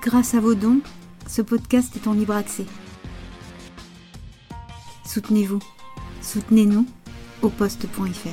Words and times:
Grâce 0.00 0.34
à 0.34 0.40
vos 0.40 0.54
dons, 0.54 0.80
ce 1.28 1.42
podcast 1.42 1.94
est 1.96 2.06
en 2.08 2.14
libre 2.14 2.34
accès. 2.34 2.66
Soutenez-vous. 5.04 5.60
Soutenez-nous 6.22 6.86
au 7.42 7.50
poste.fr. 7.50 8.28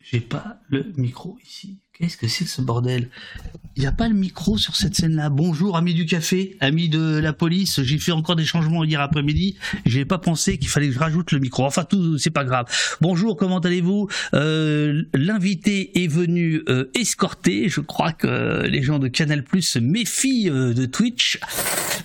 J'ai 0.00 0.20
pas 0.20 0.58
le 0.68 0.92
micro 0.96 1.38
ici. 1.42 1.80
Qu'est-ce 1.96 2.16
que 2.16 2.26
c'est 2.26 2.42
que 2.44 2.50
ce 2.50 2.60
bordel? 2.60 3.08
Il 3.76 3.80
n'y 3.80 3.86
a 3.86 3.92
pas 3.92 4.08
le 4.08 4.14
micro 4.14 4.58
sur 4.58 4.74
cette 4.74 4.96
scène-là. 4.96 5.30
Bonjour, 5.30 5.76
amis 5.76 5.94
du 5.94 6.06
café, 6.06 6.56
amis 6.60 6.88
de 6.88 7.18
la 7.18 7.32
police. 7.32 7.82
J'ai 7.82 7.98
fait 7.98 8.10
encore 8.10 8.34
des 8.34 8.44
changements 8.44 8.82
hier 8.82 9.00
après-midi. 9.00 9.56
J'ai 9.86 10.04
pas 10.04 10.18
pensé 10.18 10.58
qu'il 10.58 10.68
fallait 10.68 10.88
que 10.88 10.92
je 10.94 10.98
rajoute 10.98 11.30
le 11.30 11.38
micro. 11.38 11.64
Enfin, 11.64 11.84
tout, 11.84 12.18
c'est 12.18 12.30
pas 12.30 12.44
grave. 12.44 12.66
Bonjour, 13.00 13.36
comment 13.36 13.60
allez-vous? 13.60 14.08
Euh, 14.32 15.02
L'invité 15.12 16.02
est 16.02 16.08
venu 16.08 16.62
euh, 16.68 16.90
escorter. 16.94 17.68
Je 17.68 17.80
crois 17.80 18.12
que 18.12 18.64
les 18.66 18.82
gens 18.82 18.98
de 18.98 19.06
Canal 19.06 19.44
Plus 19.44 19.62
se 19.62 19.78
méfient 19.78 20.50
euh, 20.50 20.74
de 20.74 20.86
Twitch. 20.86 21.38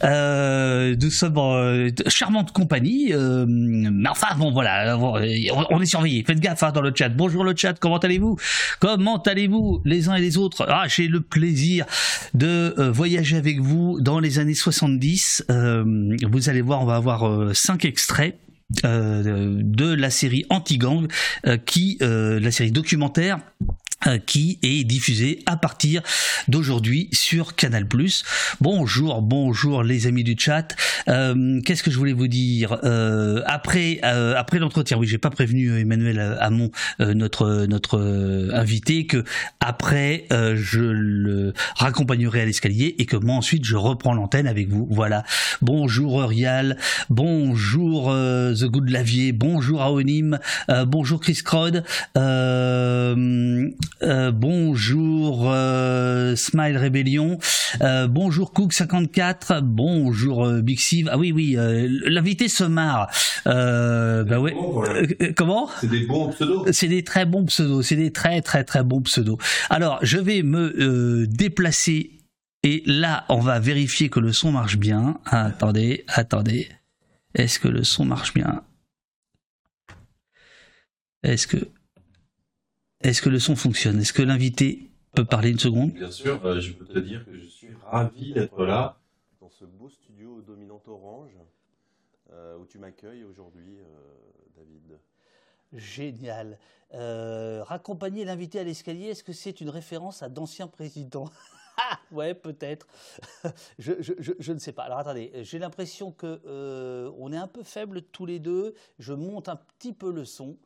Euh, 0.04 0.96
nous 1.02 1.10
sommes 1.10 1.38
en 1.38 1.88
charmante 2.08 2.52
compagnie. 2.52 3.12
mais 3.48 4.10
enfin, 4.10 4.36
bon, 4.38 4.52
voilà, 4.52 4.98
on, 4.98 5.18
est 5.20 5.86
surveillé. 5.86 6.24
Faites 6.24 6.40
gaffe 6.40 6.64
hein, 6.64 6.72
dans 6.72 6.82
le 6.82 6.92
chat. 6.96 7.10
Bonjour 7.10 7.44
le 7.44 7.56
chat, 7.56 7.74
comment 7.74 7.98
allez-vous? 7.98 8.38
Comment 8.80 9.22
allez-vous? 9.22 9.79
Les 9.86 10.10
uns 10.10 10.16
et 10.16 10.22
les 10.22 10.38
autres. 10.38 10.66
Ah, 10.68 10.86
j'ai 10.88 11.08
le 11.08 11.22
plaisir 11.22 11.86
de 12.34 12.76
euh, 12.78 12.92
voyager 12.92 13.38
avec 13.38 13.60
vous 13.60 14.00
dans 14.00 14.20
les 14.20 14.40
années 14.40 14.54
70. 14.54 15.46
Euh, 15.50 15.84
vous 16.30 16.50
allez 16.50 16.62
voir, 16.62 16.82
on 16.82 16.86
va 16.86 16.96
avoir 16.96 17.28
euh, 17.28 17.54
cinq 17.54 17.86
extraits. 17.86 18.38
de 18.84 19.94
la 19.94 20.10
série 20.12 20.46
Anti-Gang, 20.52 21.08
qui, 21.66 21.98
la 22.00 22.52
série 22.52 22.72
documentaire 22.72 23.40
euh, 23.62 23.74
qui 24.26 24.60
est 24.64 24.84
diffusé 24.84 25.44
à 25.46 25.58
partir 25.58 26.02
d'aujourd'hui 26.48 27.10
sur 27.12 27.56
Canal+. 27.56 27.86
Bonjour, 28.62 29.22
bonjour 29.22 29.84
les 29.84 30.08
amis 30.08 30.24
du 30.24 30.36
chat. 30.38 30.76
Euh, 31.08 31.62
Qu'est-ce 31.62 31.84
que 31.84 31.92
je 31.92 31.98
voulais 31.98 32.14
vous 32.14 32.28
dire? 32.28 32.78
Euh, 32.84 33.42
après 33.46 34.00
euh, 34.04 34.36
après 34.38 34.60
l'entretien 34.60 34.98
Oui, 34.98 35.08
j'ai 35.08 35.18
pas 35.18 35.30
prévenu 35.30 35.80
Emmanuel 35.80 36.38
Hamon, 36.40 36.72
notre 37.00 37.66
notre 37.66 38.00
invité, 38.54 39.06
que 39.06 39.24
après 39.60 40.28
je 40.30 40.80
le 40.80 41.54
raccompagnerai 41.76 42.42
à 42.42 42.46
l'escalier 42.46 42.96
et 42.98 43.06
que 43.06 43.18
moi 43.18 43.36
ensuite 43.36 43.66
je 43.66 43.76
reprends 43.76 44.14
l'antenne 44.14 44.48
avec 44.48 44.70
vous. 44.70 44.88
Voilà. 44.90 45.24
Bonjour 45.62 46.24
Rial, 46.24 46.78
bonjour 47.10 48.12
The 48.12 48.66
Good 48.66 48.90
Lavier, 48.90 49.32
bonjour 49.32 49.82
Aonim, 49.82 50.40
bonjour 50.88 51.20
Chris 51.20 51.40
Crod. 51.44 51.84
Euh, 54.02 54.32
bonjour 54.32 55.52
euh, 55.52 56.36
Smile 56.36 56.78
Rebellion, 56.78 57.38
euh, 57.82 58.08
bonjour 58.08 58.54
Cook54, 58.54 59.62
bonjour 59.62 60.50
Big 60.62 60.80
Siv. 60.80 61.10
Ah 61.12 61.18
oui 61.18 61.32
oui, 61.32 61.58
l'invité 62.06 62.48
se 62.48 62.64
marre. 62.64 63.10
bah 63.46 64.40
ouais. 64.40 64.56
comment? 65.36 65.70
C'est 65.82 65.90
des 65.90 66.06
bons 66.06 66.30
pseudos. 66.30 66.72
C'est 66.72 66.88
des 66.88 67.04
très 67.04 67.26
bons 67.26 67.46
pseudos. 67.46 67.86
C'est 67.86 67.96
des 67.96 68.12
très 68.12 68.42
très 68.42 68.64
très 68.64 68.84
bons 68.84 69.02
pseudos. 69.02 69.38
Alors 69.70 70.00
je 70.02 70.18
vais 70.18 70.44
me 70.44 71.28
déplacer 71.28 72.12
et 72.64 72.84
là 72.86 73.26
on 73.30 73.40
va 73.40 73.60
vérifier 73.60 74.10
que 74.10 74.20
le 74.20 74.32
son 74.32 74.52
marche 74.52 74.78
bien. 74.78 75.20
attendez, 75.26 76.06
attendez. 76.08 76.70
Est-ce 77.36 77.60
que 77.60 77.68
le 77.68 77.84
son 77.84 78.06
marche 78.06 78.34
bien? 78.34 78.64
Est-ce 81.24 81.48
que 81.48 81.58
est-ce 83.02 83.22
que 83.22 83.30
le 83.30 83.40
son 83.40 83.56
fonctionne? 83.56 84.00
Est-ce 84.00 84.14
que 84.14 84.22
l'invité 84.22 84.90
peut 85.14 85.26
parler 85.26 85.52
une 85.52 85.60
seconde? 85.60 85.94
Bien 85.94 86.12
sûr, 86.12 86.46
euh, 86.46 86.60
je 86.60 86.74
peux 86.74 86.86
te 86.86 87.00
dire 87.00 87.26
que 87.26 87.34
je 87.34 87.46
suis 87.46 87.70
ravi 87.86 88.34
d'être 88.34 88.66
là 88.66 89.00
dans 89.40 89.50
ce 89.50 89.66
beau 89.66 89.90
studio 89.90 90.42
dominant 90.42 90.82
orange 90.88 91.38
euh, 92.32 92.58
où 92.58 92.66
tu 92.66 92.78
m'accueilles 92.78 93.24
aujourd'hui, 93.24 93.78
euh, 93.80 93.86
David. 94.58 95.00
Génial. 95.72 96.58
raccompagner 96.92 98.26
l'invité 98.26 98.60
à 98.60 98.64
l'escalier, 98.64 99.08
est-ce 99.08 99.24
que 99.24 99.34
c'est 99.34 99.62
une 99.62 99.70
référence 99.70 100.22
à 100.24 100.30
d'anciens 100.30 100.68
présidents? 100.68 101.30
Ah, 101.82 101.98
ouais, 102.12 102.34
peut-être. 102.34 102.88
je, 103.80 103.94
je, 104.02 104.52
ne 104.52 104.60
sais 104.60 104.74
pas. 104.74 104.84
Alors 104.84 104.98
attendez, 104.98 105.32
j'ai 105.44 105.60
l'impression 105.60 106.12
que 106.12 107.10
on 107.18 107.32
est 107.32 107.38
un 107.38 107.48
peu 107.48 107.64
faibles 107.64 108.02
tous 108.02 108.26
les 108.26 108.40
deux. 108.40 108.76
Je 109.00 109.14
monte 109.14 109.48
un 109.48 109.56
petit 109.56 109.94
peu 109.94 110.12
le 110.12 110.26
son. 110.26 110.58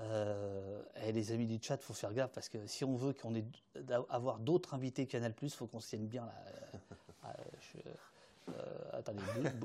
Euh, 0.00 0.82
les 1.12 1.32
amis 1.32 1.46
du 1.46 1.58
chat, 1.60 1.76
faut 1.78 1.92
faire 1.92 2.12
gaffe 2.14 2.32
parce 2.32 2.48
que 2.48 2.66
si 2.66 2.84
on 2.84 2.94
veut 2.94 3.12
qu'on 3.12 3.34
ait 3.34 3.44
avoir 4.08 4.38
d'autres 4.38 4.74
invités 4.74 5.06
Canal+, 5.06 5.34
faut 5.50 5.66
qu'on 5.66 5.80
se 5.80 5.88
tienne 5.88 6.06
bien 6.06 6.24
là. 6.26 6.34
Euh, 7.26 7.80
euh, 8.48 8.90
attendez, 8.92 9.22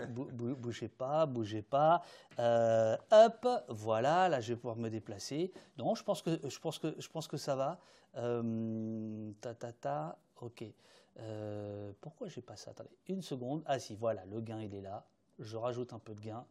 bougez 0.09 0.89
pas, 0.89 1.25
bougez 1.25 1.61
pas. 1.61 2.03
hop, 2.37 3.47
voilà, 3.69 4.29
là 4.29 4.41
je 4.41 4.53
vais 4.53 4.57
pouvoir 4.57 4.75
me 4.75 4.89
déplacer. 4.89 5.53
Non, 5.77 5.95
je 5.95 6.03
pense 6.03 6.21
que 6.21 6.39
je 6.47 6.59
pense 6.59 6.79
que 6.79 6.93
je 6.99 7.07
pense 7.07 7.27
que 7.27 7.37
ça 7.37 7.55
va. 7.55 7.79
ta 8.13 9.53
ta 9.55 9.71
ta, 9.71 10.17
ok. 10.41 10.65
pourquoi 12.01 12.27
j'ai 12.27 12.41
pas 12.41 12.57
ça? 12.57 12.71
Attendez, 12.71 12.97
une 13.07 13.21
seconde. 13.21 13.63
Ah 13.65 13.79
si, 13.79 13.95
voilà, 13.95 14.25
le 14.25 14.41
gain 14.41 14.59
il 14.61 14.73
est 14.75 14.81
là. 14.81 15.05
Je 15.39 15.55
rajoute 15.55 15.93
un 15.93 15.99
peu 15.99 16.13
de 16.13 16.21
gain. 16.21 16.45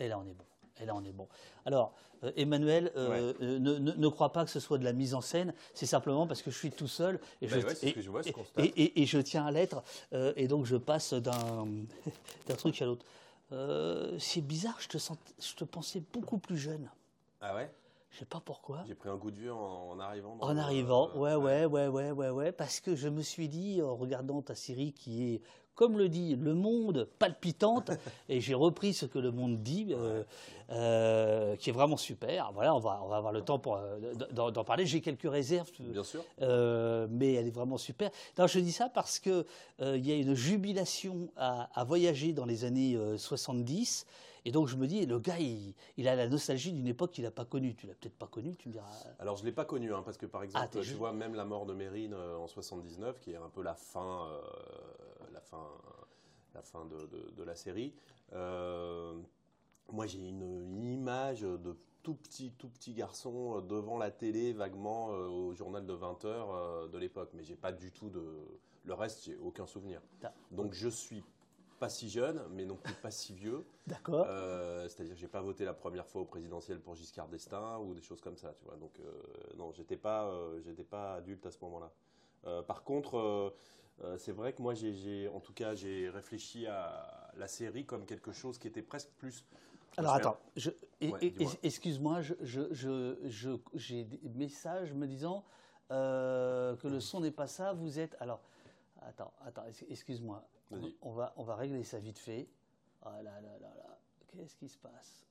Et 0.00 0.08
là 0.08 0.18
on 0.18 0.26
est 0.26 0.34
bon. 0.34 0.44
Et 0.80 0.86
là, 0.86 0.94
on 0.94 1.04
est 1.04 1.12
bon. 1.12 1.28
Alors, 1.64 1.94
euh, 2.24 2.32
Emmanuel, 2.36 2.92
euh, 2.96 3.32
euh, 3.42 3.58
ne, 3.58 3.78
ne, 3.78 4.08
crois 4.08 4.32
pas 4.32 4.44
que 4.44 4.50
ce 4.50 4.60
soit 4.60 4.78
de 4.78 4.84
la 4.84 4.92
mise 4.92 5.14
en 5.14 5.20
scène. 5.20 5.52
C'est 5.74 5.86
simplement 5.86 6.26
parce 6.26 6.42
que 6.42 6.50
je 6.50 6.56
suis 6.56 6.70
tout 6.70 6.88
seul 6.88 7.18
et, 7.40 7.48
je, 7.48 7.56
et, 7.56 9.06
je, 9.06 9.18
tiens 9.18 9.46
à 9.46 9.50
l'être. 9.50 9.82
et 10.12 10.48
donc, 10.48 10.66
je 10.66 10.76
passe 10.76 11.14
d'un 11.14 11.66
truc 12.58 12.80
à 12.82 12.86
l'autre. 12.86 13.04
c'est 14.18 14.40
bizarre, 14.40 14.78
je 14.80 14.88
te, 14.88 14.98
je 14.98 15.54
te 15.54 15.64
pensais 15.64 16.02
beaucoup 16.12 16.38
plus 16.38 16.58
jeune. 16.58 16.90
Ah 17.40 17.54
ouais? 17.54 17.70
Je 18.10 18.18
sais 18.18 18.24
pas 18.26 18.42
pourquoi. 18.44 18.84
J'ai 18.86 18.94
pris 18.94 19.08
un 19.08 19.16
goût 19.16 19.30
de 19.30 19.38
vieux 19.38 19.54
en, 19.54 19.98
arrivant. 19.98 20.36
en 20.38 20.56
arrivant, 20.58 21.10
ouais, 21.16 21.34
ouais, 21.34 21.64
ouais, 21.64 21.88
ouais, 21.88 22.10
ouais, 22.10 22.28
ouais, 22.28 22.52
parce 22.52 22.78
que 22.78 22.94
je 22.94 23.08
me 23.08 23.22
suis 23.22 23.48
dit, 23.48 23.80
en 23.80 23.96
regardant 23.96 24.42
ta 24.42 24.54
série 24.54 24.92
qui 24.92 25.34
est 25.34 25.42
comme 25.74 25.98
le 25.98 26.08
dit 26.08 26.36
le 26.36 26.54
monde 26.54 27.08
palpitante, 27.18 27.90
et 28.28 28.40
j'ai 28.40 28.54
repris 28.54 28.92
ce 28.94 29.06
que 29.06 29.18
le 29.18 29.30
monde 29.30 29.62
dit, 29.62 29.88
euh, 29.90 30.22
euh, 30.70 31.56
qui 31.56 31.70
est 31.70 31.72
vraiment 31.72 31.96
super. 31.96 32.52
Voilà, 32.52 32.74
on 32.74 32.78
va, 32.78 33.00
on 33.04 33.08
va 33.08 33.16
avoir 33.16 33.32
le 33.32 33.42
temps 33.42 33.58
pour 33.58 33.76
euh, 33.76 34.14
d'en 34.32 34.64
parler. 34.64 34.86
J'ai 34.86 35.00
quelques 35.00 35.30
réserves, 35.30 35.70
bien 35.78 36.04
sûr, 36.04 36.24
mais 36.38 37.34
elle 37.34 37.46
est 37.46 37.54
vraiment 37.54 37.78
super. 37.78 38.10
Non, 38.38 38.46
je 38.46 38.58
dis 38.60 38.72
ça 38.72 38.88
parce 38.88 39.18
que 39.18 39.46
il 39.80 40.06
y 40.06 40.12
a 40.12 40.16
une 40.16 40.34
jubilation 40.34 41.30
à, 41.36 41.68
à, 41.78 41.84
voyager 41.84 42.32
dans 42.32 42.46
les 42.46 42.64
années 42.64 42.98
70. 43.16 44.06
Et 44.44 44.50
donc 44.50 44.66
je 44.66 44.76
me 44.76 44.86
dis, 44.86 45.06
le 45.06 45.18
gars, 45.20 45.38
il, 45.38 46.08
a 46.08 46.16
la 46.16 46.26
nostalgie 46.26 46.72
d'une 46.72 46.88
époque 46.88 47.12
qu'il 47.12 47.24
n'a 47.24 47.30
pas 47.30 47.44
connue. 47.44 47.74
Tu 47.76 47.86
l'as 47.86 47.94
peut-être 47.94 48.18
pas 48.18 48.26
connue, 48.26 48.56
tu 48.56 48.68
me 48.68 48.72
diras. 48.72 48.86
Alors 49.20 49.36
je 49.36 49.44
l'ai 49.44 49.52
pas 49.52 49.64
connue, 49.64 49.94
hein, 49.94 50.02
parce 50.04 50.16
que 50.16 50.26
par 50.26 50.42
exemple, 50.42 50.68
ah, 50.68 50.82
je 50.82 50.94
vois 50.94 51.12
même 51.12 51.34
la 51.34 51.44
mort 51.44 51.64
de 51.64 51.74
Mérine 51.74 52.14
en 52.14 52.48
79, 52.48 53.20
qui 53.20 53.32
est 53.32 53.36
un 53.36 53.48
peu 53.48 53.62
la 53.62 53.74
fin 53.74 54.28
fin, 55.52 55.68
la 56.54 56.62
fin 56.62 56.86
de, 56.86 57.42
la 57.42 57.54
série. 57.54 57.94
Euh, 58.32 59.14
moi, 59.90 60.06
j'ai 60.06 60.18
une, 60.18 60.82
image 60.82 61.42
de 61.42 61.76
tout 62.02 62.14
petit, 62.14 62.52
tout 62.58 62.68
petit 62.68 62.94
garçon 62.94 63.60
devant 63.60 63.98
la 63.98 64.10
télé, 64.10 64.52
vaguement 64.52 65.12
euh, 65.12 65.28
au 65.28 65.54
journal 65.54 65.86
de 65.86 65.92
20 65.92 66.24
h 66.24 66.26
euh, 66.26 66.88
de 66.88 66.98
l'époque. 66.98 67.30
Mais 67.34 67.44
j'ai 67.44 67.56
pas 67.56 67.72
du 67.72 67.92
tout 67.92 68.08
de. 68.08 68.22
Le 68.84 68.94
reste, 68.94 69.24
j'ai 69.24 69.36
aucun 69.36 69.66
souvenir. 69.66 70.00
Donc, 70.50 70.72
je 70.72 70.88
suis 70.88 71.22
pas 71.78 71.88
si 71.88 72.08
jeune, 72.08 72.42
mais 72.50 72.64
non 72.64 72.76
plus 72.76 72.94
pas 72.94 73.12
si 73.12 73.32
vieux. 73.32 73.64
D'accord. 73.86 74.26
C'est-à-dire, 74.88 75.14
j'ai 75.16 75.28
pas 75.28 75.40
voté 75.40 75.64
la 75.64 75.74
première 75.74 76.06
fois 76.06 76.22
au 76.22 76.24
présidentiel 76.24 76.80
pour 76.80 76.96
Giscard 76.96 77.28
d'Estaing 77.28 77.78
ou 77.78 77.94
des 77.94 78.02
choses 78.02 78.20
comme 78.20 78.36
ça, 78.36 78.52
tu 78.54 78.64
vois. 78.64 78.76
Donc, 78.76 78.98
non, 79.56 79.70
j'étais 79.72 79.96
pas, 79.96 80.32
j'étais 80.64 80.82
pas 80.82 81.14
adulte 81.14 81.46
à 81.46 81.52
ce 81.52 81.58
moment-là. 81.62 81.92
par 82.62 82.82
contre 82.82 83.54
euh, 84.02 84.16
c'est 84.18 84.32
vrai 84.32 84.52
que 84.52 84.62
moi, 84.62 84.74
j'ai, 84.74 85.28
en 85.28 85.40
tout 85.40 85.52
cas, 85.52 85.74
j'ai 85.74 86.08
réfléchi 86.08 86.66
à 86.66 87.30
la 87.36 87.46
série 87.46 87.84
comme 87.84 88.04
quelque 88.06 88.32
chose 88.32 88.58
qui 88.58 88.66
était 88.68 88.82
presque 88.82 89.10
plus. 89.18 89.44
Alors 89.96 90.14
attends, 90.14 90.38
excuse-moi, 91.62 92.20
j'ai 93.74 94.04
des 94.04 94.28
messages 94.34 94.94
me 94.94 95.06
disant 95.06 95.44
euh, 95.90 96.74
que 96.76 96.88
le 96.88 96.98
son 96.98 97.20
n'est 97.20 97.30
pas 97.30 97.46
ça. 97.46 97.74
Vous 97.74 97.98
êtes 97.98 98.16
alors. 98.20 98.40
Attends, 99.02 99.32
attends, 99.44 99.64
excuse-moi. 99.90 100.48
On 101.02 101.12
va, 101.12 101.34
on 101.36 101.44
va 101.44 101.56
régler 101.56 101.84
ça 101.84 101.98
vite 101.98 102.18
fait. 102.18 102.48
Ah 103.02 103.20
là 103.22 103.40
là 103.40 103.58
là 103.60 103.74
là. 103.76 103.98
Qu'est-ce 104.28 104.56
qui 104.56 104.68
se 104.68 104.78
passe? 104.78 105.26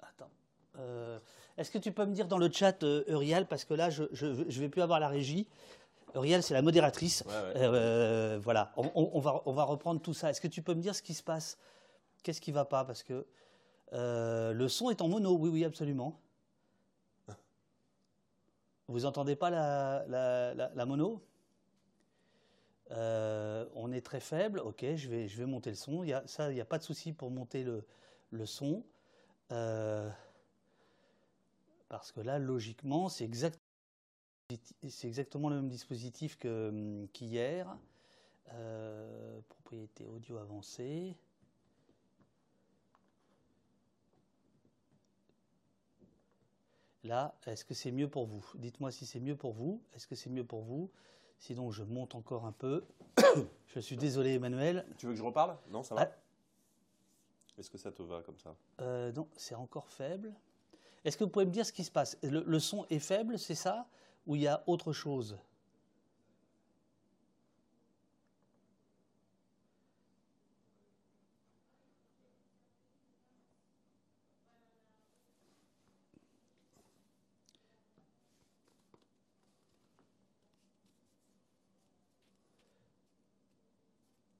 Attends. 0.00 0.30
Euh, 0.78 1.20
est-ce 1.56 1.70
que 1.70 1.78
tu 1.78 1.92
peux 1.92 2.04
me 2.04 2.12
dire 2.12 2.26
dans 2.26 2.38
le 2.38 2.50
chat, 2.50 2.82
Uriel, 3.06 3.46
parce 3.46 3.64
que 3.64 3.74
là, 3.74 3.90
je 3.90 4.02
ne 4.02 4.60
vais 4.60 4.68
plus 4.68 4.82
avoir 4.82 4.98
la 4.98 5.08
régie. 5.08 5.46
Uriel, 6.16 6.42
c'est 6.42 6.54
la 6.54 6.62
modératrice. 6.62 7.22
Euh, 7.28 8.38
voilà, 8.42 8.72
on, 8.76 9.20
va, 9.20 9.42
on 9.44 9.52
va 9.52 9.64
reprendre 9.64 10.00
tout 10.00 10.14
ça. 10.14 10.30
Est-ce 10.30 10.40
que 10.40 10.48
tu 10.48 10.62
peux 10.62 10.74
me 10.74 10.80
dire 10.80 10.94
ce 10.94 11.02
qui 11.02 11.14
se 11.14 11.22
passe? 11.22 11.58
Qu'est-ce 12.22 12.40
qui 12.40 12.50
ne 12.50 12.56
va 12.56 12.64
pas? 12.64 12.84
Parce 12.84 13.02
que 13.02 13.26
euh, 13.92 14.52
le 14.52 14.68
son 14.68 14.90
est 14.90 15.02
en 15.02 15.08
mono, 15.08 15.36
oui, 15.36 15.50
oui, 15.50 15.64
absolument. 15.64 16.18
Vous 18.88 19.04
entendez 19.04 19.36
pas 19.36 19.50
la, 19.50 20.86
mono? 20.86 21.22
Euh, 22.92 23.66
On 23.74 23.92
est 23.92 24.04
très 24.04 24.20
faible. 24.20 24.60
Ok, 24.60 24.84
je 24.96 25.08
vais, 25.08 25.28
je 25.28 25.36
vais 25.36 25.46
monter 25.46 25.70
le 25.70 25.76
son. 25.76 26.02
Il 26.02 26.08
y 26.08 26.14
a, 26.14 26.26
ça, 26.26 26.50
il 26.50 26.54
n'y 26.54 26.60
a 26.60 26.66
pas 26.66 26.78
de 26.78 26.84
souci 26.84 27.12
pour 27.12 27.30
monter 27.30 27.62
le, 27.62 27.84
le 28.30 28.46
son. 28.46 28.82
Euh, 29.52 30.08
parce 31.88 32.10
que 32.10 32.20
là, 32.20 32.38
logiquement, 32.38 33.08
c'est 33.08 33.24
exactement, 33.24 33.65
exactement 35.04 35.48
le 35.48 35.56
même 35.56 35.68
dispositif 35.68 36.38
qu'hier. 36.38 37.76
Euh, 38.52 39.40
propriété 39.48 40.06
audio 40.06 40.36
avancée. 40.38 41.16
Là, 47.02 47.34
est-ce 47.46 47.64
que 47.64 47.74
c'est 47.74 47.92
mieux 47.92 48.08
pour 48.08 48.26
vous? 48.26 48.44
Dites-moi 48.56 48.90
si 48.90 49.06
c'est 49.06 49.20
mieux 49.20 49.36
pour 49.36 49.52
vous. 49.52 49.82
Est-ce 49.94 50.06
que 50.06 50.14
c'est 50.14 50.30
mieux 50.30 50.44
pour 50.44 50.62
vous? 50.62 50.90
Sinon, 51.38 51.70
je 51.70 51.82
monte 51.84 52.14
encore 52.14 52.46
un 52.46 52.52
peu. 52.52 52.84
je 53.66 53.80
suis 53.80 53.96
désolé, 53.96 54.34
Emmanuel. 54.34 54.86
Tu 54.96 55.06
veux 55.06 55.12
que 55.12 55.18
je 55.18 55.24
reparle? 55.24 55.56
Non, 55.70 55.82
ça 55.82 55.94
va? 55.94 56.02
Ah. 56.02 56.16
Est-ce 57.58 57.70
que 57.70 57.78
ça 57.78 57.90
te 57.92 58.02
va 58.02 58.22
comme 58.22 58.38
ça? 58.38 58.54
Euh, 58.80 59.12
Non, 59.12 59.28
c'est 59.36 59.54
encore 59.54 59.88
faible. 59.88 60.34
Est-ce 61.04 61.16
que 61.16 61.24
vous 61.24 61.30
pouvez 61.30 61.46
me 61.46 61.52
dire 61.52 61.64
ce 61.64 61.72
qui 61.72 61.84
se 61.84 61.90
passe? 61.90 62.18
Le 62.22 62.58
son 62.58 62.86
est 62.90 62.98
faible, 62.98 63.38
c'est 63.38 63.54
ça? 63.54 63.86
Ou 64.26 64.36
il 64.36 64.42
y 64.42 64.46
a 64.48 64.62
autre 64.66 64.92
chose 64.92 65.38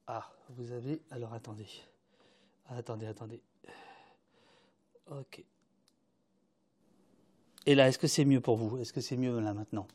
Ah, 0.09 0.33
vous 0.51 0.73
avez. 0.73 1.01
Alors 1.11 1.33
attendez. 1.33 1.67
Attendez, 2.69 3.07
attendez. 3.07 3.41
Ok. 5.07 5.45
Et 7.67 7.75
là, 7.75 7.89
est-ce 7.89 7.99
que 7.99 8.07
c'est 8.07 8.25
mieux 8.25 8.41
pour 8.41 8.57
vous? 8.57 8.79
Est-ce 8.79 8.93
que 8.93 9.01
c'est 9.01 9.17
mieux 9.17 9.39
là 9.41 9.53
maintenant? 9.53 9.87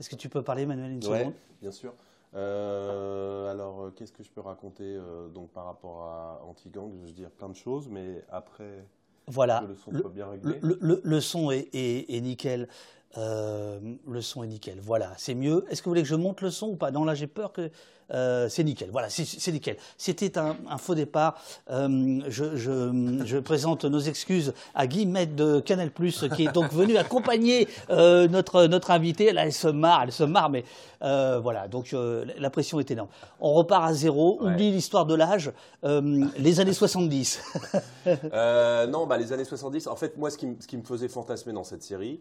Est-ce 0.00 0.08
que 0.08 0.16
tu 0.16 0.28
peux 0.28 0.42
parler, 0.42 0.64
Manuel, 0.64 0.92
une 0.92 1.06
ouais, 1.06 1.30
bien 1.60 1.70
sûr. 1.70 1.92
Euh, 2.34 3.50
alors, 3.50 3.82
euh, 3.82 3.90
qu'est-ce 3.90 4.12
que 4.12 4.22
je 4.22 4.30
peux 4.30 4.40
raconter 4.40 4.84
euh, 4.84 5.28
donc 5.28 5.50
par 5.50 5.64
rapport 5.64 6.02
à 6.02 6.42
Anti-Gang? 6.48 6.92
Je 7.02 7.06
veux 7.06 7.12
dire 7.12 7.30
plein 7.30 7.48
de 7.48 7.56
choses, 7.56 7.88
mais 7.88 8.24
après. 8.30 8.84
Voilà. 9.26 9.62
le 9.68 9.74
son 9.74 9.92
soit 9.92 10.10
bien 10.10 10.28
réglé? 10.28 10.58
Le, 10.62 11.20
son 11.20 11.50
est, 11.50 11.68
est 11.74 12.20
nickel. 12.20 12.66
Le 13.16 14.20
son 14.20 14.42
est 14.44 14.48
nickel. 14.48 14.78
Voilà, 14.80 15.12
c'est 15.16 15.34
mieux. 15.34 15.64
Est-ce 15.70 15.82
que 15.82 15.86
vous 15.86 15.92
voulez 15.92 16.02
que 16.02 16.08
je 16.08 16.14
monte 16.14 16.40
le 16.40 16.50
son 16.50 16.68
ou 16.68 16.76
pas? 16.76 16.90
Non, 16.90 17.04
là, 17.04 17.14
j'ai 17.14 17.26
peur 17.26 17.52
que 17.52 17.70
euh, 18.12 18.48
c'est 18.48 18.64
nickel. 18.64 18.88
Voilà, 18.90 19.08
c'est 19.10 19.52
nickel. 19.52 19.76
C'était 19.96 20.38
un, 20.38 20.56
faux 20.78 20.94
départ. 20.94 21.36
Euh, 21.70 22.20
je, 22.28 23.38
présente 23.38 23.84
nos 23.84 23.98
excuses 23.98 24.54
à 24.74 24.86
Guy 24.86 25.06
de 25.06 25.60
Canal 25.60 25.90
qui 25.92 26.44
est 26.44 26.52
donc 26.52 26.72
venu 26.72 26.96
accompagner 26.96 27.68
euh, 27.90 28.28
notre, 28.28 28.64
notre 28.64 28.90
invité. 28.90 29.32
Là, 29.32 29.44
elle 29.44 29.52
se 29.52 29.68
marre, 29.68 30.02
elle 30.04 30.12
se 30.12 30.24
marre, 30.24 30.50
mais 30.50 30.64
voilà, 31.00 31.68
donc 31.68 31.92
la 31.92 32.50
pression 32.50 32.80
est 32.80 32.90
énorme. 32.90 33.08
On 33.40 33.52
repart 33.52 33.88
à 33.88 33.94
zéro, 33.94 34.38
oublie 34.40 34.70
l'histoire 34.70 35.06
de 35.06 35.14
l'âge, 35.14 35.52
les 35.82 36.60
années 36.60 36.72
70. 36.72 37.40
non, 38.06 39.06
bah, 39.06 39.18
les 39.18 39.32
années 39.32 39.44
70, 39.44 39.86
en 39.86 39.96
fait, 39.96 40.16
moi, 40.16 40.30
ce 40.30 40.38
qui, 40.38 40.48
ce 40.60 40.66
qui 40.66 40.76
me 40.76 40.82
faisait 40.82 41.08
fantasmer 41.08 41.52
dans 41.52 41.64
cette 41.64 41.82
série, 41.82 42.20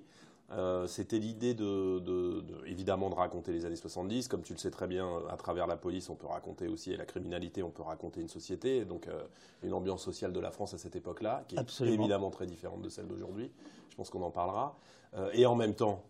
euh, 0.51 0.87
c'était 0.87 1.19
l'idée 1.19 1.53
de, 1.53 2.41
évidemment 2.65 3.09
de 3.09 3.15
raconter 3.15 3.51
les 3.51 3.65
années 3.65 3.75
70. 3.75 4.27
Comme 4.27 4.43
tu 4.43 4.53
le 4.53 4.59
sais 4.59 4.71
très 4.71 4.87
bien, 4.87 5.09
à 5.29 5.35
travers 5.35 5.67
la 5.67 5.75
police, 5.75 6.09
on 6.09 6.15
peut 6.15 6.27
raconter 6.27 6.67
aussi, 6.67 6.93
et 6.93 6.97
la 6.97 7.05
criminalité, 7.05 7.63
on 7.63 7.69
peut 7.69 7.83
raconter 7.83 8.21
une 8.21 8.29
société, 8.29 8.85
donc 8.85 9.07
euh, 9.07 9.23
une 9.63 9.73
ambiance 9.73 10.03
sociale 10.03 10.31
de 10.31 10.39
la 10.39 10.51
France 10.51 10.73
à 10.73 10.77
cette 10.77 10.95
époque-là, 10.95 11.43
qui 11.47 11.57
est 11.57 11.81
évidemment 11.81 12.29
très 12.29 12.45
différente 12.45 12.81
de 12.81 12.89
celle 12.89 13.07
d'aujourd'hui. 13.07 13.51
Je 13.89 13.95
pense 13.95 14.09
qu'on 14.09 14.21
en 14.21 14.31
parlera. 14.31 14.77
Euh, 15.15 15.29
et 15.33 15.45
en 15.45 15.55
même 15.55 15.73
temps, 15.73 16.03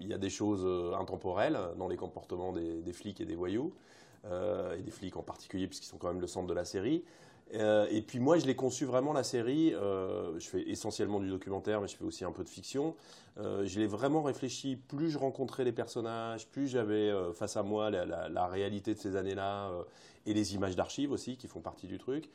il 0.00 0.06
y 0.06 0.14
a 0.14 0.18
des 0.18 0.30
choses 0.30 0.66
intemporelles 0.98 1.58
dans 1.76 1.88
les 1.88 1.96
comportements 1.96 2.52
des, 2.52 2.92
flics 2.92 3.20
et 3.20 3.26
des 3.26 3.34
voyous, 3.34 3.74
et 4.24 4.80
des 4.80 4.90
flics 4.90 5.16
en 5.18 5.22
particulier, 5.22 5.66
puisqu'ils 5.66 5.88
sont 5.88 5.98
quand 5.98 6.08
même 6.08 6.22
le 6.22 6.26
centre 6.26 6.46
de 6.46 6.54
la 6.54 6.64
série. 6.64 7.04
Euh, 7.54 7.86
et 7.90 8.02
puis 8.02 8.18
moi, 8.18 8.38
je 8.38 8.46
l'ai 8.46 8.56
conçu 8.56 8.84
vraiment 8.84 9.12
la 9.12 9.22
série. 9.22 9.74
Euh, 9.74 10.38
je 10.38 10.48
fais 10.48 10.62
essentiellement 10.68 11.20
du 11.20 11.28
documentaire, 11.28 11.80
mais 11.80 11.88
je 11.88 11.96
fais 11.96 12.04
aussi 12.04 12.24
un 12.24 12.32
peu 12.32 12.44
de 12.44 12.48
fiction. 12.48 12.96
Euh, 13.38 13.64
je 13.66 13.78
l'ai 13.78 13.86
vraiment 13.86 14.22
réfléchi. 14.22 14.76
Plus 14.76 15.10
je 15.10 15.18
rencontrais 15.18 15.64
les 15.64 15.72
personnages, 15.72 16.46
plus 16.48 16.68
j'avais 16.68 17.12
face 17.34 17.56
à 17.56 17.62
moi 17.62 17.90
la, 17.90 18.46
réalité 18.46 18.94
de 18.94 18.98
ces 18.98 19.16
années-là 19.16 19.70
et 20.26 20.34
les 20.34 20.54
images 20.54 20.76
d'archives 20.76 21.12
aussi 21.12 21.36
qui 21.36 21.48
font 21.48 21.60
partie 21.60 21.86
du 21.86 21.98
truc. 21.98 22.28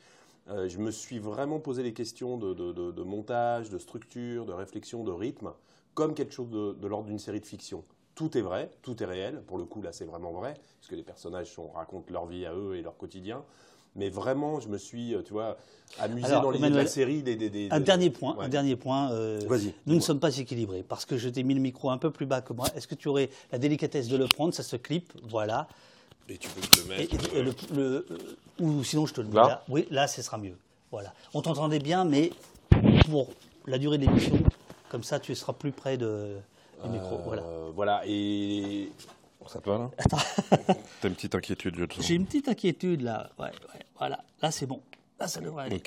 je 0.47 0.77
me 0.77 0.91
suis 0.91 1.19
vraiment 1.19 1.59
posé 1.59 1.83
les 1.83 1.93
questions 1.93 2.37
de, 2.37 3.03
montage, 3.03 3.69
de 3.69 3.77
structure, 3.77 4.45
de 4.45 4.53
réflexion, 4.53 5.03
de 5.03 5.11
rythme, 5.11 5.53
comme 5.93 6.13
quelque 6.13 6.33
chose 6.33 6.49
de, 6.49 6.87
l'ordre 6.87 7.07
d'une 7.07 7.19
série 7.19 7.39
de 7.39 7.45
fiction 7.45 7.83
tout 8.15 8.35
est 8.35 8.41
vrai, 8.41 8.71
tout 8.81 9.03
est 9.03 9.05
réel. 9.05 9.43
Pour 9.45 9.59
le 9.59 9.65
coup, 9.65 9.79
là, 9.79 9.91
c'est 9.91 10.05
vraiment 10.05 10.31
vrai, 10.31 10.55
puisque 10.79 10.93
les 10.93 11.03
personnages 11.03 11.55
racontent 11.75 12.11
leur 12.11 12.25
vie 12.25 12.47
à 12.47 12.55
eux 12.55 12.75
et 12.75 12.81
leur 12.81 12.97
quotidien. 12.97 13.45
Mais 13.97 14.09
vraiment, 14.09 14.59
je 14.59 14.69
me 14.69 14.77
suis, 14.77 15.13
euh, 15.15 15.23
tu 15.23 15.33
vois, 15.33 15.57
amusé 15.99 16.31
dans 16.31 16.51
l'idée 16.51 16.69
de 16.69 16.75
la 16.75 16.85
série. 16.87 17.23
Des, 17.23 17.67
un 17.71 17.79
dernier 17.79 18.11
point, 18.11 18.37
un 18.39 18.47
dernier 18.47 18.75
point. 18.75 19.11
Euh, 19.11 19.41
nous 19.85 19.95
ne 19.95 19.99
sommes 19.99 20.19
pas 20.19 20.37
équilibrés 20.37 20.83
parce 20.87 21.05
que 21.05 21.17
je 21.17 21.27
t'ai 21.29 21.43
mis 21.43 21.55
le 21.55 21.59
micro 21.59 21.89
un 21.89 21.97
peu 21.97 22.11
plus 22.11 22.27
bas 22.27 22.41
que 22.41 22.53
moi. 22.53 22.67
Est-ce 22.75 22.87
que 22.87 22.95
tu 22.95 23.07
aurais 23.07 23.29
la 23.51 23.57
délicatesse 23.57 24.07
de 24.07 24.15
le 24.15 24.27
prendre 24.27 24.53
Ça 24.53 24.63
se 24.63 24.75
clip, 24.75 25.11
voilà. 25.27 25.67
Et 26.29 26.37
tu 26.37 26.47
peux 26.49 26.61
le 26.81 26.87
mettre. 26.87 27.15
Euh, 27.75 28.03
ou 28.59 28.83
sinon, 28.83 29.07
je 29.07 29.15
te 29.15 29.21
le 29.21 29.27
mets 29.27 29.35
là. 29.35 29.63
Oui, 29.67 29.87
là, 29.89 30.07
ce 30.07 30.21
sera 30.21 30.37
mieux. 30.37 30.55
Voilà. 30.91 31.13
On 31.33 31.41
t'entendait 31.41 31.79
bien, 31.79 32.05
mais 32.05 32.31
pour 33.09 33.29
la 33.65 33.77
durée 33.77 33.97
de 33.97 34.05
l'émission, 34.05 34.37
comme 34.89 35.03
ça, 35.03 35.19
tu 35.19 35.33
seras 35.35 35.53
plus 35.53 35.71
près 35.71 35.97
de, 35.97 36.35
du 36.83 36.89
micro. 36.89 37.17
Voilà. 37.25 37.43
Voilà. 37.73 38.01
Et 38.05 38.89
ça 39.47 39.59
te 39.59 39.69
va 39.69 39.77
là 39.77 39.89
T'as 41.01 41.07
une 41.07 41.15
petite 41.15 41.35
inquiétude, 41.35 41.75
je 41.77 41.85
te 41.85 42.01
J'ai 42.01 42.15
une 42.15 42.25
petite 42.25 42.47
inquiétude 42.47 43.01
là. 43.01 43.29
Ouais, 43.39 43.45
ouais, 43.45 43.85
voilà. 43.97 44.23
Là, 44.41 44.51
c'est 44.51 44.65
bon. 44.65 44.81
Là, 45.19 45.27
ça 45.27 45.41
devrait 45.41 45.65
aller. 45.65 45.81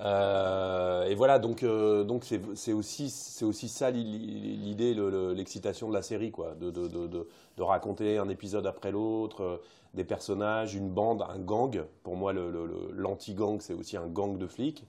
Euh, 0.00 1.04
et 1.04 1.14
voilà, 1.14 1.38
donc 1.38 1.62
euh, 1.62 2.02
donc 2.02 2.24
c'est 2.24 2.72
aussi 2.72 3.10
c'est 3.10 3.44
aussi 3.44 3.68
ça 3.68 3.90
l'idée, 3.90 4.94
l'excitation 5.34 5.88
de 5.88 5.94
la 5.94 6.02
série, 6.02 6.30
quoi, 6.30 6.54
de, 6.58 6.70
de, 6.70 6.88
de, 6.88 7.06
de 7.06 7.62
raconter 7.62 8.16
un 8.18 8.28
épisode 8.30 8.66
après 8.66 8.90
l'autre, 8.90 9.42
euh, 9.42 9.56
des 9.92 10.04
personnages, 10.04 10.74
une 10.74 10.88
bande, 10.88 11.22
un 11.22 11.38
gang. 11.38 11.84
Pour 12.02 12.16
moi, 12.16 12.32
l'anti-gang, 12.32 13.60
c'est 13.60 13.74
aussi 13.74 13.98
un 13.98 14.06
gang 14.06 14.38
de 14.38 14.46
flics. 14.46 14.84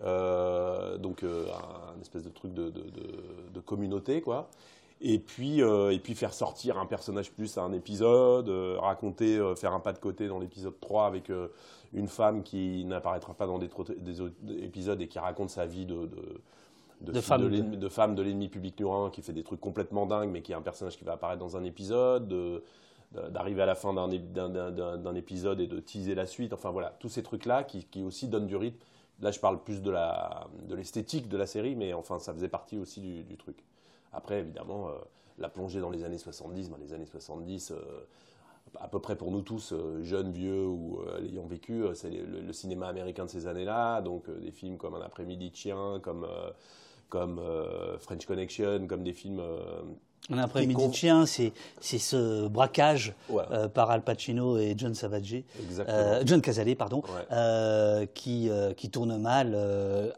donc 0.00 1.22
un, 1.24 2.00
espèce 2.02 2.24
de 2.24 2.28
truc 2.28 2.52
de, 2.52 2.70
de 2.70 3.60
communauté, 3.60 4.20
quoi 4.20 4.50
et 5.04 5.18
puis, 5.18 5.62
euh, 5.62 5.90
et 5.90 5.98
puis 5.98 6.14
faire 6.14 6.32
sortir 6.32 6.78
un 6.78 6.86
personnage 6.86 7.32
plus 7.32 7.58
à 7.58 7.62
un 7.62 7.72
épisode, 7.72 8.48
euh, 8.48 8.78
raconter, 8.78 9.36
euh, 9.36 9.56
faire 9.56 9.72
un 9.72 9.80
pas 9.80 9.92
de 9.92 9.98
côté 9.98 10.28
dans 10.28 10.38
l'épisode 10.38 10.78
3 10.80 11.06
avec 11.06 11.30
une 11.92 12.06
femme 12.06 12.44
qui 12.44 12.84
n'apparaîtra 12.84 13.34
pas 13.34 13.46
dans 13.46 13.58
des, 13.58 13.68
des, 13.98 14.20
autres 14.20 14.36
épisodes 14.48 15.00
et 15.02 15.08
qui 15.08 15.18
raconte 15.18 15.50
sa 15.50 15.66
vie 15.66 15.86
de, 15.86 16.08
de, 17.00 17.12
de, 17.12 17.20
femme 17.20 18.14
de, 18.14 18.22
l'ennemi 18.22 18.48
public 18.48 18.78
numéro 18.78 19.10
qui 19.10 19.22
fait 19.22 19.32
des 19.32 19.42
trucs 19.42 19.60
complètement 19.60 20.06
dingues, 20.06 20.30
mais 20.30 20.40
qui 20.40 20.52
est 20.52 20.54
un 20.54 20.62
personnage 20.62 20.96
qui 20.96 21.04
va 21.04 21.14
apparaître 21.14 21.40
dans 21.40 21.56
un 21.56 21.64
épisode, 21.64 22.62
d'arriver 23.30 23.62
à 23.62 23.66
la 23.66 23.74
fin 23.74 23.92
d'un 23.92 25.14
épisode 25.16 25.60
et 25.60 25.66
de 25.66 25.80
teaser 25.80 26.14
la 26.14 26.26
suite. 26.26 26.52
Enfin 26.52 26.70
voilà, 26.70 26.96
tous 27.00 27.08
ces 27.08 27.24
trucs-là 27.24 27.64
qui, 27.64 27.84
qui, 27.86 28.04
aussi 28.04 28.28
donnent 28.28 28.46
du 28.46 28.56
rythme. 28.56 28.78
Là, 29.20 29.32
je 29.32 29.40
parle 29.40 29.62
plus 29.62 29.82
de 29.82 29.90
l'esthétique 30.76 31.28
de, 31.28 31.36
la 31.36 31.46
série, 31.46 31.74
mais 31.74 31.92
enfin, 31.92 32.20
ça 32.20 32.32
faisait 32.32 32.48
partie 32.48 32.78
aussi 32.78 33.00
du 33.00 33.36
truc. 33.36 33.64
Après, 34.12 34.40
évidemment, 34.40 34.88
euh, 34.88 34.92
la 35.38 35.48
plongée 35.48 35.80
dans 35.80 35.90
les 35.90 36.04
années 36.04 36.18
70, 36.18 36.68
dans 36.70 36.76
les 36.76 36.92
années 36.92 37.06
70, 37.06 37.72
euh, 37.72 38.06
à 38.78 38.88
peu 38.88 39.00
près 39.00 39.16
pour 39.16 39.30
nous 39.30 39.42
tous, 39.42 39.72
euh, 39.72 40.02
jeunes, 40.02 40.32
vieux 40.32 40.66
ou 40.66 41.00
l'ayant 41.20 41.46
vécu, 41.46 41.84
c'est 41.94 42.10
le, 42.10 42.52
cinéma 42.52 42.88
américain 42.88 43.24
de 43.24 43.30
ces 43.30 43.46
années-là, 43.46 44.00
donc 44.02 44.30
des 44.40 44.50
films 44.50 44.76
comme 44.76 44.94
Un 44.94 45.02
après-midi 45.02 45.50
chien, 45.54 46.00
comme, 46.02 46.26
comme 47.08 47.40
French 47.98 48.26
Connection, 48.26 48.86
comme 48.86 49.02
des 49.02 49.12
films 49.12 49.42
un 50.30 50.38
après-midi 50.38 50.88
de 50.88 50.94
chien, 50.94 51.26
c'est 51.26 51.52
ce 51.80 52.46
braquage 52.46 53.14
euh, 53.30 53.68
par 53.68 53.90
Al 53.90 54.02
Pacino 54.02 54.56
et 54.56 54.74
John 54.76 54.94
Savage, 54.94 55.42
euh, 55.80 56.22
John 56.24 56.40
Cazale, 56.40 56.76
pardon, 56.76 57.02
euh, 57.32 58.06
qui, 58.06 58.48
qui 58.76 58.90
tourne 58.90 59.20
mal 59.20 59.56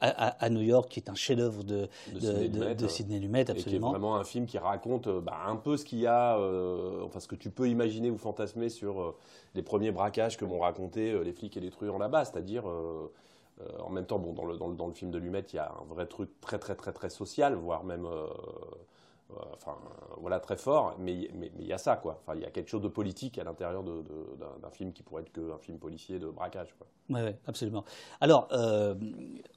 à, 0.01 0.51
New 0.51 0.61
York, 0.61 0.91
qui 0.91 1.01
est 1.01 1.09
un 1.09 1.15
chef-d'œuvre 1.15 1.65
de, 1.65 1.89
de, 2.13 2.89
Sidney 2.89 3.19
Lumet, 3.19 3.51
absolument. 3.51 3.61
Et 3.61 3.65
qui 3.65 3.77
est 3.77 3.79
vraiment 3.79 4.17
un 4.17 4.25
film 4.25 4.47
qui 4.47 4.59
raconte 4.59 5.09
bah, 5.09 5.39
un 5.47 5.57
peu 5.57 5.77
ce 5.77 5.85
qu'il 5.85 6.01
y 6.01 6.07
a, 6.07 6.39
enfin 7.03 7.21
ce 7.21 7.29
que 7.29 7.37
tu 7.37 7.51
peux 7.51 7.69
imaginer 7.69 8.11
ou 8.11 8.19
fantasmer 8.19 8.69
sur 8.69 9.15
les 9.55 9.63
premiers 9.63 9.91
braquages 9.91 10.37
que 10.37 10.45
m'ont 10.45 10.61
raconté 10.61 11.19
les 11.25 11.33
flics 11.33 11.57
et 11.57 11.61
les 11.61 11.71
truands 11.71 11.99
là-bas, 11.99 12.27
c'est-à-dire 12.27 12.65
en 12.67 13.91
même 13.91 14.05
temps, 14.05 14.19
bon, 14.19 14.33
dans 14.33 14.45
le, 14.45 14.57
dans, 14.59 14.69
le, 14.69 14.77
dans, 14.77 14.87
le, 14.87 14.93
film 14.93 15.11
de 15.11 15.19
Lumet, 15.19 15.45
il 15.53 15.57
y 15.57 15.59
a 15.61 15.73
un 15.81 15.85
vrai 15.87 16.07
truc 16.07 16.29
très 16.41 16.59
très 16.59 16.75
très 16.75 16.93
très 16.93 17.09
social, 17.09 17.55
voire 17.55 17.85
même 17.85 18.07
enfin 19.53 19.77
voilà 20.19 20.41
très 20.41 20.57
fort, 20.57 20.97
mais 20.99 21.15
il 21.15 21.31
mais, 21.35 21.51
y 21.65 21.73
a 21.73 21.79
ça 21.79 21.97
quoi. 21.97 22.21
Enfin 22.23 22.37
il 22.37 22.43
y 22.43 22.45
a 22.45 22.51
quelque 22.51 22.69
chose 22.69 22.83
de 22.83 22.89
politique 22.89 23.39
à 23.39 23.45
l'intérieur 23.45 23.83
d'un 23.83 24.71
film 24.71 24.93
qui 24.93 25.03
pourrait 25.03 25.23
être 25.23 25.33
qu'un 25.33 25.59
film 25.59 25.79
policier 25.79 26.19
de 26.19 26.29
braquage. 26.29 26.75
Oui, 27.09 27.21
ouais, 27.21 27.37
absolument. 27.47 27.85
Alors 28.21 28.49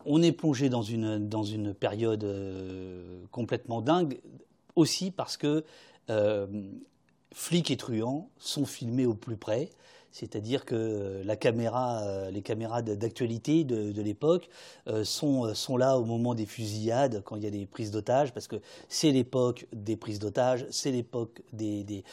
on 0.05 0.21
est 0.21 0.31
plongé 0.31 0.69
dans 0.69 0.81
une 0.81 1.27
dans 1.27 1.43
une 1.43 1.73
période 1.73 2.25
complètement 3.31 3.81
dingue 3.81 4.19
aussi 4.75 5.11
parce 5.11 5.37
que 5.37 5.63
flics 7.33 7.71
et 7.71 7.77
truands 7.77 8.29
sont 8.37 8.65
filmés 8.65 9.05
au 9.05 9.13
plus 9.13 9.37
près. 9.37 9.69
C'est-à-dire 10.19 10.65
que 10.65 11.21
la 11.23 11.35
caméra, 11.35 12.01
euh, 12.01 12.31
les 12.31 12.41
caméras 12.41 12.81
d'actualité 12.81 13.63
de, 13.63 14.01
l'époque 14.01 14.49
euh, 14.87 15.03
sont, 15.03 15.45
euh, 15.45 15.77
là 15.77 15.99
au 15.99 16.05
moment 16.05 16.33
des 16.33 16.47
fusillades, 16.47 17.21
quand 17.23 17.35
il 17.35 17.43
y 17.43 17.45
a 17.45 17.51
des 17.51 17.67
prises 17.67 17.91
d'otages, 17.91 18.33
parce 18.33 18.47
que 18.47 18.55
c'est 18.89 19.11
l'époque 19.11 19.67
des 19.73 19.95
prises 19.95 20.17
d'otages, 20.17 20.65
c'est 20.71 20.89
l'époque 20.91 21.43
des, 21.53 22.03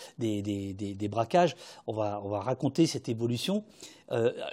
braquages. 1.08 1.56
On 1.86 1.94
va, 1.94 2.20
on 2.22 2.28
va 2.28 2.40
raconter 2.40 2.86
cette 2.86 3.08
évolution. 3.08 3.64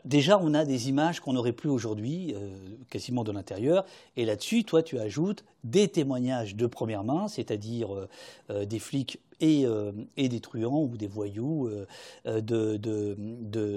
déjà, 0.05 0.39
on 0.39 0.53
a 0.53 0.63
des 0.63 0.87
images 0.87 1.19
qu'on 1.19 1.33
n'aurait 1.33 1.51
plus 1.51 1.69
aujourd'hui, 1.69 2.33
quasiment 2.89 3.25
de 3.25 3.33
l'intérieur. 3.33 3.85
Et 4.15 4.23
là-dessus, 4.23 4.63
toi, 4.63 4.81
tu 4.81 4.97
ajoutes 4.97 5.43
des 5.65 5.89
témoignages 5.89 6.55
de 6.55 6.67
première 6.67 7.03
main, 7.03 7.27
c'est-à-dire 7.27 8.07
des 8.49 8.79
flics 8.79 9.19
euh, 9.41 9.91
et, 10.17 10.29
des 10.29 10.39
truands 10.39 10.83
ou 10.83 10.97
des 10.97 11.07
voyous 11.07 11.67
euh, 11.67 11.87
euh, 12.27 12.41
de, 12.41 12.77
de, 12.77 13.15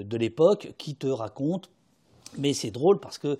de, 0.02 0.16
l'époque 0.16 0.74
qui 0.78 0.94
te 0.94 1.06
racontent 1.06 1.70
mais 2.36 2.52
c'est 2.52 2.72
drôle 2.72 2.98
parce 2.98 3.16
que 3.18 3.38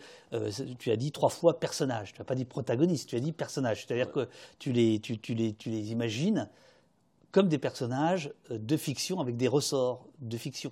tu 0.79 0.93
as 0.93 0.97
dit 0.97 1.11
trois 1.11 1.29
fois 1.29 1.59
personnage. 1.59 2.13
Tu 2.13 2.21
n'as 2.21 2.25
pas 2.25 2.37
dit 2.37 2.45
protagoniste, 2.45 3.09
tu 3.09 3.17
as 3.17 3.21
dit 3.21 3.33
personnage. 3.33 3.85
C'est-à-dire 3.85 4.13
que 4.13 4.29
tu 4.61 4.71
les, 4.71 5.01
tu, 5.01 5.19
tu, 5.19 5.35
les, 5.35 5.53
tu 5.53 5.69
les 5.69 5.91
imagines 5.91 6.49
comme 7.33 7.49
des 7.49 7.59
personnages 7.59 8.33
de 8.51 8.77
fiction 8.77 9.19
avec 9.19 9.37
des 9.37 9.49
ressorts 9.49 10.07
de 10.21 10.37
fiction. 10.37 10.71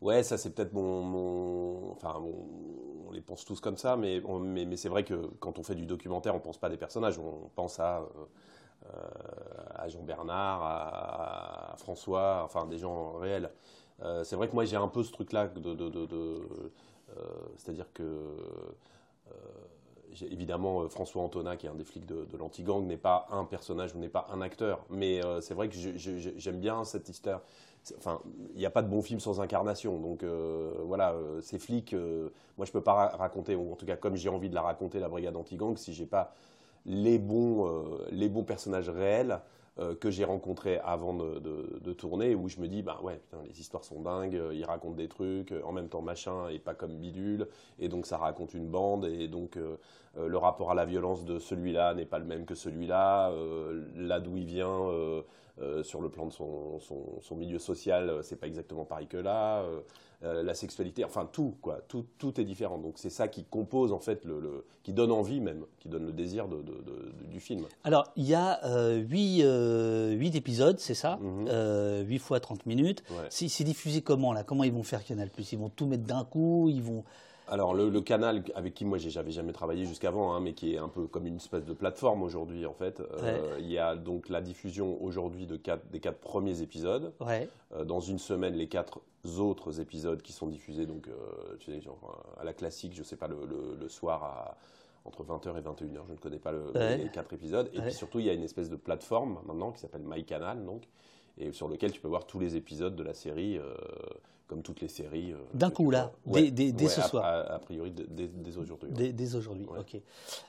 Ouais, 0.00 0.22
ça 0.22 0.38
c'est 0.38 0.50
peut-être 0.50 0.72
mon, 0.72 1.90
Enfin, 1.90 2.22
on 2.22 3.10
les 3.10 3.22
pense 3.22 3.44
tous 3.44 3.60
comme 3.60 3.76
ça, 3.76 3.96
mais, 3.96 4.22
mais, 4.40 4.64
mais 4.64 4.76
c'est 4.76 4.88
vrai 4.88 5.02
que 5.02 5.26
quand 5.40 5.58
on 5.58 5.64
fait 5.64 5.74
du 5.74 5.86
documentaire, 5.86 6.34
on 6.34 6.38
ne 6.38 6.42
pense 6.42 6.58
pas 6.58 6.68
à 6.68 6.70
des 6.70 6.76
personnages, 6.76 7.18
on 7.18 7.50
pense 7.56 7.80
à 7.80 8.08
à 9.74 9.88
Jean 9.88 10.02
Bernard, 10.02 10.62
à, 10.62 11.74
François, 11.78 12.42
enfin 12.44 12.66
des 12.66 12.78
gens 12.78 13.12
réels. 13.12 13.50
Euh, 14.02 14.24
c'est 14.24 14.36
vrai 14.36 14.48
que 14.48 14.54
moi 14.54 14.64
j'ai 14.64 14.76
un 14.76 14.88
peu 14.88 15.02
ce 15.02 15.12
truc-là 15.12 15.48
de, 15.48 15.76
euh, 15.76 16.38
c'est-à-dire 17.56 17.92
que 17.92 18.02
euh, 18.02 19.32
évidemment 20.30 20.88
François 20.88 21.22
Antonin, 21.22 21.56
qui 21.56 21.66
est 21.66 21.70
un 21.70 21.74
des 21.74 21.84
flics 21.84 22.06
de, 22.06 22.36
l'anti-gang, 22.38 22.84
n'est 22.84 22.96
pas 22.96 23.26
un 23.30 23.44
personnage 23.44 23.94
ou 23.94 23.98
n'est 23.98 24.08
pas 24.08 24.26
un 24.32 24.40
acteur, 24.40 24.84
mais 24.90 25.20
c'est 25.40 25.54
vrai 25.54 25.68
que 25.68 25.76
j'aime 25.76 26.60
bien 26.60 26.84
cette 26.84 27.08
histoire. 27.08 27.42
Enfin, 27.96 28.20
il 28.52 28.58
n'y 28.58 28.66
a 28.66 28.70
pas 28.70 28.82
de 28.82 28.88
bon 28.88 29.00
film 29.00 29.20
sans 29.20 29.40
incarnation, 29.40 29.98
donc 29.98 30.24
voilà, 30.24 31.14
ces 31.40 31.58
flics, 31.58 31.94
moi 32.56 32.66
je 32.66 32.72
peux 32.72 32.80
pas 32.80 33.08
raconter, 33.16 33.54
ou 33.54 33.72
en 33.72 33.76
tout 33.76 33.86
cas 33.86 33.96
comme 33.96 34.16
j'ai 34.16 34.28
envie 34.28 34.48
de 34.48 34.54
la 34.54 34.62
raconter, 34.62 34.98
la 34.98 35.08
brigade 35.08 35.36
anti-gang, 35.36 35.76
si 35.76 35.92
j'ai 35.92 36.06
pas 36.06 36.32
les 36.86 37.18
bons, 37.18 37.98
les 38.10 38.28
bons 38.28 38.44
personnages 38.44 38.88
réels 38.88 39.40
euh, 39.80 39.94
que 39.94 40.10
j'ai 40.10 40.24
rencontré 40.24 40.78
avant 40.78 41.14
de, 41.14 41.92
tourner, 41.92 42.34
où 42.34 42.48
je 42.48 42.58
me 42.58 42.66
dis, 42.66 42.82
bah 42.82 42.98
ouais, 43.04 43.20
les 43.46 43.60
histoires 43.60 43.84
sont 43.84 44.00
dingues, 44.00 44.34
euh, 44.34 44.52
ils 44.52 44.64
racontent 44.64 44.96
des 44.96 45.06
trucs, 45.06 45.52
euh, 45.52 45.62
en 45.62 45.70
même 45.70 45.88
temps 45.88 46.02
machin 46.02 46.48
et 46.48 46.58
pas 46.58 46.74
comme 46.74 46.96
bidule, 46.96 47.46
et 47.78 47.88
donc 47.88 48.04
ça 48.04 48.16
raconte 48.16 48.54
une 48.54 48.66
bande, 48.66 49.04
et 49.04 49.28
donc 49.28 49.56
le 50.26 50.36
rapport 50.36 50.70
à 50.70 50.74
la 50.74 50.84
violence 50.84 51.24
de 51.24 51.38
celui-là 51.38 51.94
n'est 51.94 52.06
pas 52.06 52.18
le 52.18 52.24
même 52.24 52.44
que 52.44 52.54
celui-là, 52.54 53.32
là 53.94 54.20
d'où 54.20 54.36
il 54.36 54.44
vient, 54.44 54.86
sur 55.82 56.00
le 56.00 56.08
plan 56.08 56.26
de 56.26 56.32
son, 56.32 56.78
son 56.80 57.36
milieu 57.36 57.58
social, 57.58 58.18
c'est 58.22 58.36
pas 58.36 58.46
exactement 58.46 58.84
pareil 58.84 59.06
que 59.06 59.16
là. 59.16 59.64
Euh, 60.24 60.42
la 60.42 60.52
sexualité, 60.52 61.04
enfin 61.04 61.28
tout, 61.30 61.54
quoi. 61.62 61.80
Tout, 61.86 62.04
tout 62.18 62.40
est 62.40 62.44
différent. 62.44 62.76
Donc 62.78 62.94
c'est 62.96 63.10
ça 63.10 63.28
qui 63.28 63.44
compose, 63.44 63.92
en 63.92 64.00
fait, 64.00 64.24
le, 64.24 64.64
qui 64.82 64.92
donne 64.92 65.12
envie 65.12 65.40
même, 65.40 65.64
qui 65.78 65.88
donne 65.88 66.06
le 66.06 66.12
désir 66.12 66.48
de, 66.48 66.64
du 67.30 67.38
film. 67.38 67.66
Alors, 67.84 68.10
il 68.16 68.24
y 68.24 68.34
a 68.34 68.64
euh, 68.64 68.96
8, 68.96 69.42
euh, 69.44 70.20
épisodes, 70.20 70.80
c'est 70.80 70.94
ça? 70.94 71.20
8 71.22 71.24
mhm. 71.24 71.46
euh, 71.48 72.18
fois 72.18 72.40
30 72.40 72.66
minutes. 72.66 73.04
C'est 73.30 73.62
diffusé 73.62 74.02
comment, 74.02 74.32
là? 74.32 74.42
Comment 74.42 74.64
ils 74.64 74.72
vont 74.72 74.82
faire 74.82 75.04
Canal 75.04 75.30
Plus? 75.30 75.52
Ils 75.52 75.58
vont 75.58 75.68
tout 75.68 75.86
mettre 75.86 76.02
d'un 76.02 76.24
coup? 76.24 76.68
Ils 76.68 76.82
vont 76.82 77.04
alors 77.50 77.74
le, 77.74 78.00
canal 78.00 78.42
avec 78.54 78.74
qui 78.74 78.84
moi 78.84 78.98
j'avais 78.98 79.30
jamais 79.30 79.52
travaillé 79.52 79.84
jusqu'avant, 79.84 80.34
hein, 80.34 80.40
mais 80.40 80.52
qui 80.52 80.74
est 80.74 80.78
un 80.78 80.88
peu 80.88 81.06
comme 81.06 81.26
une 81.26 81.36
espèce 81.36 81.64
de 81.64 81.72
plateforme 81.72 82.22
aujourd'hui 82.22 82.66
en 82.66 82.74
fait. 82.74 83.00
Euh, 83.00 83.56
il 83.58 83.70
y 83.70 83.78
a 83.78 83.96
donc 83.96 84.28
la 84.28 84.40
diffusion 84.40 85.02
aujourd'hui 85.02 85.46
de 85.46 85.58
des 85.90 86.00
quatre 86.00 86.18
premiers 86.18 86.62
épisodes. 86.62 87.12
Euh, 87.74 87.84
dans 87.84 88.00
une 88.00 88.18
semaine, 88.18 88.54
les 88.54 88.68
quatre 88.68 89.00
autres 89.38 89.80
épisodes 89.80 90.22
qui 90.22 90.32
sont 90.32 90.46
diffusés 90.46 90.86
donc 90.86 91.08
euh, 91.08 91.56
tu 91.58 91.72
sais, 91.72 91.80
genre, 91.80 92.22
à 92.38 92.44
la 92.44 92.52
classique, 92.52 92.92
je 92.94 93.02
sais 93.02 93.16
pas 93.16 93.28
le, 93.28 93.88
soir 93.88 94.24
à 94.24 94.56
entre 95.04 95.24
20h 95.24 95.56
et 95.56 95.62
21h. 95.62 96.00
Je 96.06 96.12
ne 96.12 96.18
connais 96.18 96.38
pas 96.38 96.52
les 96.74 97.08
quatre 97.12 97.32
épisodes. 97.32 97.70
Et 97.72 97.80
puis 97.80 97.92
surtout, 97.92 98.18
il 98.18 98.26
y 98.26 98.30
a 98.30 98.34
une 98.34 98.44
espèce 98.44 98.68
de 98.68 98.76
plateforme 98.76 99.38
maintenant 99.46 99.72
qui 99.72 99.80
s'appelle 99.80 100.02
MyCanal 100.04 100.64
donc 100.64 100.82
et 101.40 101.52
sur 101.52 101.68
lequel 101.68 101.92
tu 101.92 102.00
peux 102.00 102.08
voir 102.08 102.26
tous 102.26 102.40
les 102.40 102.56
épisodes 102.56 102.96
de 102.96 103.02
la 103.02 103.14
série 103.14 103.58
comme 104.48 104.62
toutes 104.62 104.80
les 104.80 104.88
séries. 104.88 105.32
Euh, 105.32 105.36
D'un 105.52 105.70
coup, 105.70 105.90
là, 105.90 106.10
dès, 106.26 106.88
ce 106.88 107.02
soir. 107.02 107.24
A, 107.24 107.58
priori, 107.58 107.92
dès, 107.92 108.56
aujourd'hui. 108.56 108.90
Dès, 109.12 109.34
aujourd'hui, 109.34 109.66
ok. 109.66 110.00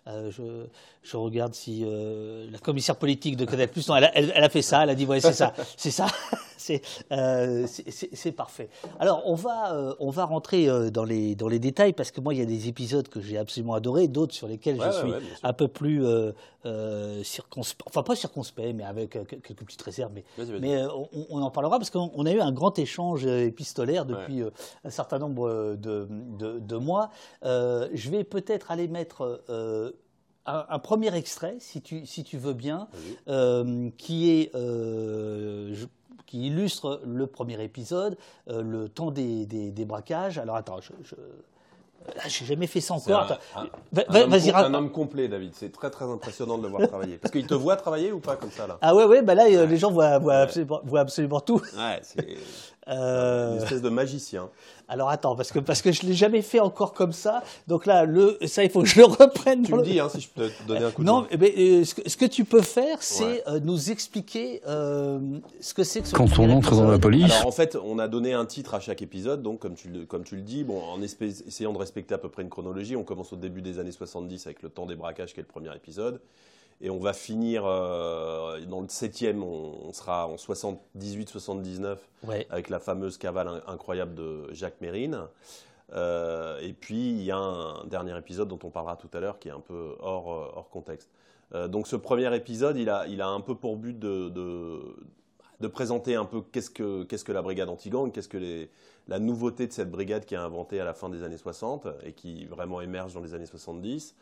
Euh, 0.08 0.32
je, 0.32 0.66
je, 1.04 1.18
regarde 1.18 1.54
si 1.54 1.84
euh, 1.84 2.50
la 2.50 2.60
commissaire 2.60 2.96
politique 2.96 3.36
de 3.36 3.44
Canal 3.44 3.68
Plus, 3.68 3.90
elle, 3.90 4.10
elle, 4.14 4.44
a 4.44 4.50
fait 4.50 4.62
ça, 4.62 4.84
elle 4.84 4.90
a 4.90 4.96
dit, 4.96 5.06
ouais, 5.06 5.20
c'est 5.20 5.34
ça, 5.34 5.54
c'est 5.78 5.92
ça, 5.92 6.08
c'est 6.58 8.32
parfait. 8.32 8.70
Alors, 9.00 9.24
on 9.26 9.36
va, 9.36 9.96
on 10.00 10.10
va 10.10 10.24
rentrer 10.24 10.68
dans 10.92 11.04
les, 11.04 11.36
dans 11.36 11.50
les 11.50 11.60
détails, 11.60 11.92
parce 11.92 12.12
que 12.12 12.22
moi, 12.22 12.34
il 12.34 12.40
y 12.40 12.44
a 12.44 12.46
des 12.46 12.70
épisodes 12.70 13.10
que 13.10 13.20
j'ai 13.20 13.38
absolument 13.38 13.74
adorés, 13.74 14.08
d'autres 14.08 14.34
sur 14.34 14.48
lesquels 14.48 14.80
je 14.82 14.92
suis 14.92 15.14
un 15.44 15.54
peu 15.54 15.68
plus 15.68 16.06
circonspect, 17.24 17.86
enfin 17.88 18.04
pas 18.04 18.16
circonspect, 18.16 18.74
mais 18.74 18.86
avec 18.86 19.10
quelques 19.10 19.56
petites 19.56 19.82
réserves, 19.82 20.12
mais, 20.14 20.24
mais 20.62 20.84
on, 20.86 21.10
on, 21.30 21.42
en 21.42 21.52
parlera, 21.52 21.80
parce 21.80 21.90
qu'on 21.90 22.26
a 22.26 22.32
eu 22.32 22.40
un 22.40 22.54
grand 22.54 22.80
échange 22.80 23.26
épistolaire 23.26 23.89
depuis 24.06 24.42
euh, 24.42 24.50
un 24.84 24.90
certain 24.90 25.20
nombre 25.20 25.76
de, 25.76 26.78
mois. 26.78 27.10
Euh, 27.44 27.90
je 27.94 28.10
vais 28.10 28.24
peut-être 28.24 28.72
aller 28.72 28.88
mettre 28.88 29.44
euh, 29.50 29.92
un, 30.46 30.80
premier 30.80 31.14
extrait, 31.16 31.58
si 31.60 31.82
tu, 31.82 32.06
si 32.06 32.24
tu 32.24 32.38
veux 32.38 32.54
bien, 32.54 32.88
qui 33.98 34.32
est 34.32 34.52
qui 36.26 36.46
illustre 36.46 37.02
le 37.08 37.26
premier 37.26 37.64
épisode, 37.64 38.16
le 38.48 38.88
temps 38.88 39.12
des, 39.12 39.86
braquages. 39.88 40.38
Alors 40.38 40.56
attends, 40.56 40.80
je, 40.82 40.94
je 41.04 41.16
j'ai 42.28 42.46
jamais 42.46 42.68
fait 42.68 42.82
ça 42.82 42.94
encore. 42.94 43.38
Un, 43.56 43.68
un, 44.08 44.56
un, 44.56 44.74
homme 44.74 44.92
complet, 44.92 45.28
David. 45.28 45.52
C'est 45.54 45.72
très 45.72 45.90
très 45.90 46.06
impressionnant 46.06 46.58
de 46.58 46.64
le 46.64 46.70
voir 46.70 46.88
travailler. 46.88 47.18
Parce 47.18 47.32
qu'il 47.32 47.46
te 47.46 47.54
voit 47.54 47.76
travailler 47.76 48.12
ou 48.12 48.20
pas 48.20 48.36
comme 48.36 48.52
ça 48.52 48.68
là? 48.68 48.78
Ah 48.82 48.96
ouais 48.96 49.06
ouais, 49.06 49.22
bah 49.22 49.36
là 49.36 49.48
les 49.48 49.78
gens 49.78 49.92
voient, 49.92 50.18
voient, 50.20 50.38
absolument, 50.38 50.82
voient 50.84 51.02
absolument, 51.02 51.40
tout. 51.42 51.62
Ouais, 51.78 52.02
euh... 52.90 53.56
Une 53.56 53.64
espèce 53.64 53.82
de 53.82 53.90
magicien. 53.90 54.50
Alors 54.90 55.10
attends, 55.10 55.36
parce 55.36 55.52
que, 55.52 55.60
parce 55.60 55.84
que 55.84 55.92
je 55.92 56.04
ne 56.04 56.10
l'ai 56.10 56.16
jamais 56.16 56.42
fait 56.42 56.60
encore 56.60 56.94
comme 56.94 57.14
ça. 57.14 57.44
Donc 57.68 57.86
là, 57.86 58.06
le, 58.06 58.40
ça, 58.48 58.64
il 58.64 58.72
faut 58.72 58.82
que 58.82 58.88
je 58.88 59.00
le 59.00 59.06
reprenne. 59.06 59.62
Tu 59.62 59.74
me 59.74 59.84
dis 59.84 60.00
hein, 60.00 60.10
si 60.10 60.20
je 60.20 60.30
peux 60.30 60.50
te 60.50 60.68
donner 60.68 60.84
un 60.84 60.92
coup 60.92 61.04
de 61.04 61.08
Non, 61.08 61.28
mais, 61.40 61.54
euh, 61.56 61.86
ce, 61.86 61.94
que, 61.94 62.10
ce, 62.10 62.18
que, 62.18 62.26
tu 62.26 62.44
peux 62.44 62.64
faire, 62.64 62.98
c'est 63.02 63.48
euh, 63.48 63.60
nous 63.60 63.92
expliquer 63.92 64.62
euh, 64.68 65.20
ce 65.62 65.76
que 65.76 65.84
c'est 65.84 66.02
que 66.02 66.08
ce 66.08 66.16
Quand 66.16 66.40
on 66.40 66.50
entre 66.50 66.76
dans 66.76 66.90
la 66.90 66.98
police. 66.98 67.32
Alors 67.32 67.48
en 67.48 67.52
fait, 67.52 67.78
on 67.84 68.00
a 68.00 68.08
donné 68.08 68.34
un 68.34 68.46
titre 68.46 68.74
à 68.74 68.80
chaque 68.80 69.04
épisode. 69.04 69.44
Donc, 69.44 69.60
comme 69.60 69.76
tu, 69.76 70.08
comme 70.08 70.24
tu 70.24 70.36
le 70.36 70.42
dis, 70.42 70.64
bon, 70.64 70.82
en 70.82 71.00
essayant 71.04 71.72
de 71.72 71.78
respecter 71.78 72.16
à 72.16 72.18
peu 72.18 72.30
près 72.30 72.42
une 72.42 72.50
chronologie, 72.50 72.96
on 72.96 73.04
commence 73.04 73.32
au 73.32 73.38
début 73.38 73.62
des 73.62 73.78
années 73.78 73.92
70 73.92 74.48
avec 74.48 74.64
le 74.64 74.70
temps 74.70 74.88
des 74.88 74.96
braquages, 74.96 75.34
qui 75.34 75.40
est 75.40 75.44
le 75.44 75.48
premier 75.48 75.76
épisode. 75.76 76.20
Et 76.82 76.90
on 76.90 77.00
va 77.00 77.12
finir 77.14 77.64
euh, 77.66 78.62
dans 78.66 78.82
le 78.82 78.88
septième, 78.88 79.44
on, 79.44 79.92
sera 79.92 80.28
en 80.28 80.36
78-79 80.36 81.98
avec 82.50 82.70
la 82.70 82.80
fameuse 82.80 83.18
cavale 83.18 83.62
incroyable 83.68 84.16
de 84.16 84.54
Jacques 84.54 84.80
Mérine. 84.80 85.24
Euh, 85.92 86.60
et 86.62 86.72
puis 86.72 87.10
il 87.10 87.24
y 87.24 87.32
a 87.32 87.38
un 87.38 87.84
dernier 87.86 88.18
épisode 88.18 88.48
dont 88.48 88.60
on 88.64 88.70
parlera 88.70 88.96
tout 88.96 89.10
à 89.14 89.20
l'heure 89.20 89.40
qui 89.40 89.48
est 89.50 89.52
un 89.52 89.60
peu 89.60 89.96
hors, 90.00 90.32
euh, 90.32 90.52
hors 90.56 90.70
contexte. 90.70 91.10
donc 91.68 91.88
ce 91.88 91.96
premier 91.96 92.34
épisode, 92.36 92.78
il 92.78 92.90
a, 92.90 93.08
il 93.08 93.22
a 93.22 93.28
un 93.28 93.42
peu 93.42 93.56
pour 93.56 93.76
but 93.76 93.98
de, 93.98 94.30
de, 94.30 95.68
présenter 95.68 96.16
un 96.16 96.26
peu 96.26 96.42
qu'est-ce 96.42 96.70
que, 96.70 97.04
qu'est-ce 97.04 97.26
que 97.26 97.32
la 97.32 97.42
brigade 97.42 97.70
anti-gang, 97.70 98.12
qu'est-ce 98.12 98.30
que 98.30 98.38
les, 98.38 98.70
la 99.08 99.20
nouveauté 99.20 99.68
de 99.68 99.74
cette 99.74 99.90
brigade 99.92 100.26
qui 100.26 100.36
a 100.36 100.44
inventé 100.44 100.80
à 100.80 100.86
la 100.86 100.94
fin 100.94 101.10
des 101.10 101.24
années 101.24 101.38
60 101.38 101.88
et 102.04 102.14
qui 102.14 102.46
vraiment 102.46 102.80
émerge 102.80 103.14
dans 103.16 103.22
les 103.22 103.34
années 103.34 103.48
70. 103.48 104.16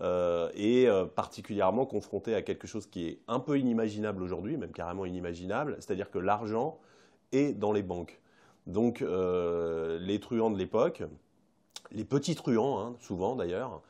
Euh, 0.00 0.50
et 0.54 0.88
euh, 0.88 1.04
particulièrement 1.04 1.86
confronté 1.86 2.34
à 2.34 2.42
quelque 2.42 2.66
chose 2.66 2.86
qui 2.86 3.06
est 3.06 3.20
un 3.28 3.38
peu 3.38 3.58
inimaginable 3.58 4.22
aujourd'hui, 4.24 4.56
même 4.56 4.72
carrément 4.72 5.04
inimaginable, 5.04 5.76
c'est-à-dire 5.78 6.10
que 6.10 6.18
l'argent 6.18 6.78
est 7.30 7.52
dans 7.52 7.70
les 7.70 7.84
banques. 7.84 8.20
Donc 8.66 9.02
euh, 9.02 9.98
les 10.00 10.18
truands 10.18 10.50
de 10.50 10.58
l'époque, 10.58 11.04
les 11.92 12.04
petits 12.04 12.34
truands, 12.34 12.80
hein, 12.80 12.96
souvent 13.00 13.36
d'ailleurs, 13.36 13.82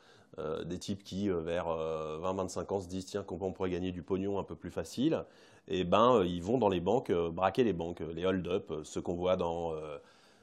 des 0.65 0.77
types 0.79 1.01
qui, 1.01 1.29
vers 1.29 1.67
20-25 1.67 2.73
ans, 2.73 2.81
se 2.81 2.89
disent 2.89 3.05
tiens, 3.05 3.23
comment 3.25 3.47
on 3.47 3.51
pourrait 3.53 3.69
gagner 3.69 3.93
du 3.93 4.01
pognon 4.01 4.37
un 4.37 4.43
peu 4.43 4.53
plus 4.53 4.69
facile? 4.69 5.23
Et 5.69 5.79
eh 5.79 5.83
ben, 5.85 6.25
ils 6.25 6.43
vont 6.43 6.57
dans 6.57 6.67
les 6.67 6.81
banques, 6.81 7.09
braquer 7.09 7.63
les 7.63 7.71
banques, 7.71 8.01
les 8.13 8.25
hold-up, 8.25 8.73
ceux 8.83 9.01
qu'on 9.01 9.13
voit 9.13 9.37
dans 9.37 9.71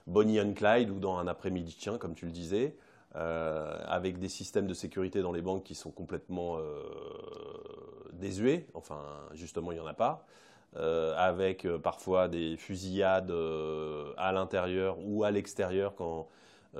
Bonnie 0.06 0.40
and 0.40 0.54
Clyde 0.54 0.88
ou 0.88 0.98
dans 0.98 1.18
un 1.18 1.26
après-midi 1.26 1.76
chien, 1.78 1.98
comme 1.98 2.14
tu 2.14 2.24
le 2.24 2.32
disais. 2.32 2.74
Avec 3.14 4.18
des 4.18 4.28
systèmes 4.28 4.66
de 4.66 4.74
sécurité 4.74 5.20
dans 5.20 5.32
les 5.32 5.42
banques 5.42 5.64
qui 5.64 5.74
sont 5.74 5.90
complètement 5.90 6.58
désuets, 8.12 8.66
enfin 8.74 9.00
justement 9.34 9.72
il 9.72 9.74
n'y 9.74 9.80
en 9.80 9.86
a 9.86 9.94
pas, 9.94 10.26
euh, 10.76 11.14
avec 11.18 11.66
euh, 11.66 11.78
parfois 11.78 12.28
des 12.28 12.56
fusillades 12.56 13.30
euh, 13.30 14.14
à 14.16 14.32
l'intérieur 14.32 14.96
ou 15.04 15.22
à 15.22 15.30
l'extérieur 15.30 15.94
quand 15.94 16.28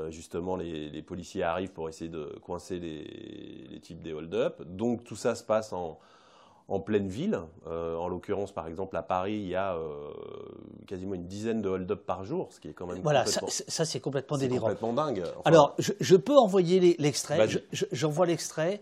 justement 0.08 0.56
les, 0.56 1.02
policiers 1.02 1.42
arrivent 1.42 1.74
pour 1.74 1.86
essayer 1.86 2.08
de 2.08 2.24
coincer 2.42 2.78
les, 2.78 3.78
types 3.80 4.00
des 4.00 4.14
hold-up. 4.14 4.62
Donc 4.62 5.04
tout 5.04 5.16
ça 5.16 5.34
se 5.34 5.44
passe 5.44 5.74
en, 5.74 5.98
pleine 6.80 7.08
ville. 7.08 7.38
en 7.66 8.08
l'occurrence, 8.08 8.52
par 8.52 8.66
exemple, 8.66 8.96
à 8.96 9.02
Paris, 9.02 9.34
il 9.34 9.48
y 9.48 9.56
a 9.56 9.76
quasiment 10.86 11.14
une 11.14 11.26
dizaine 11.26 11.62
de 11.62 11.68
hold-up 11.68 12.04
par 12.06 12.24
jour, 12.24 12.48
ce 12.50 12.60
qui 12.60 12.68
est 12.68 12.72
quand 12.72 12.86
même 12.86 13.00
voilà, 13.02 13.26
ça, 13.26 13.40
ça 13.48 13.84
c'est 13.84 14.00
complètement 14.00 14.36
délirant. 14.36 14.68
complètement 14.68 14.92
dingue. 14.92 15.22
Alors, 15.44 15.74
je, 15.78 16.16
peux 16.16 16.36
envoyer 16.36 16.96
l'extrait. 16.98 17.46
J'envoie 17.92 18.26
l'extrait. 18.26 18.80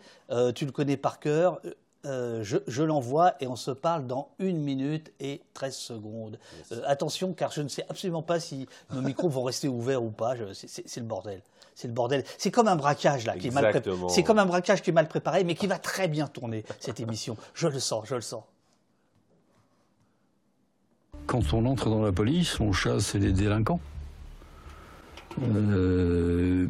tu 0.54 0.66
le 0.66 0.72
connais 0.72 0.96
par 0.96 1.20
cœur. 1.20 1.60
Euh, 2.06 2.42
je, 2.42 2.82
l'envoie 2.82 3.34
et 3.40 3.46
on 3.46 3.56
se 3.56 3.70
parle 3.70 4.06
dans 4.06 4.30
une 4.38 4.58
minute 4.58 5.12
et 5.20 5.42
13 5.52 5.76
secondes. 5.76 6.38
Euh, 6.72 6.80
attention, 6.86 7.34
car 7.34 7.52
je 7.52 7.60
ne 7.60 7.68
sais 7.68 7.84
absolument 7.90 8.22
pas 8.22 8.40
si 8.40 8.66
nos 8.90 9.02
micros 9.02 9.28
vont 9.28 9.42
rester 9.42 9.68
ouverts 9.68 10.02
ou 10.02 10.10
pas. 10.10 10.34
C'est 10.54 10.96
le 10.96 11.06
bordel. 11.06 11.42
C'est 11.74 11.88
le 11.88 11.94
bordel. 11.94 12.24
C'est 12.38 12.50
comme 12.50 12.68
un 12.68 12.76
braquage 12.76 13.26
là, 13.26 13.36
qui 13.36 13.48
est 13.48 13.50
mal 13.50 13.82
C'est 14.08 14.22
comme 14.22 14.38
un 14.38 14.46
braquage 14.46 14.80
qui 14.80 14.90
est 14.90 14.94
mal 14.94 15.08
préparé, 15.08 15.44
mais 15.44 15.54
qui 15.54 15.66
va 15.66 15.78
très 15.78 16.08
bien 16.08 16.26
tourner 16.26 16.64
cette 16.78 17.00
émission. 17.00 17.36
Je 17.52 17.68
le 17.68 17.78
sens, 17.78 18.04
je 18.08 18.14
le 18.14 18.22
sens. 18.22 18.44
Quand 21.26 21.52
on 21.52 21.66
entre 21.66 21.90
dans 21.90 22.02
la 22.02 22.12
police, 22.12 22.60
on 22.60 22.72
chasse 22.72 23.14
les 23.14 23.32
délinquants. 23.32 23.80
Euh, 25.42 26.66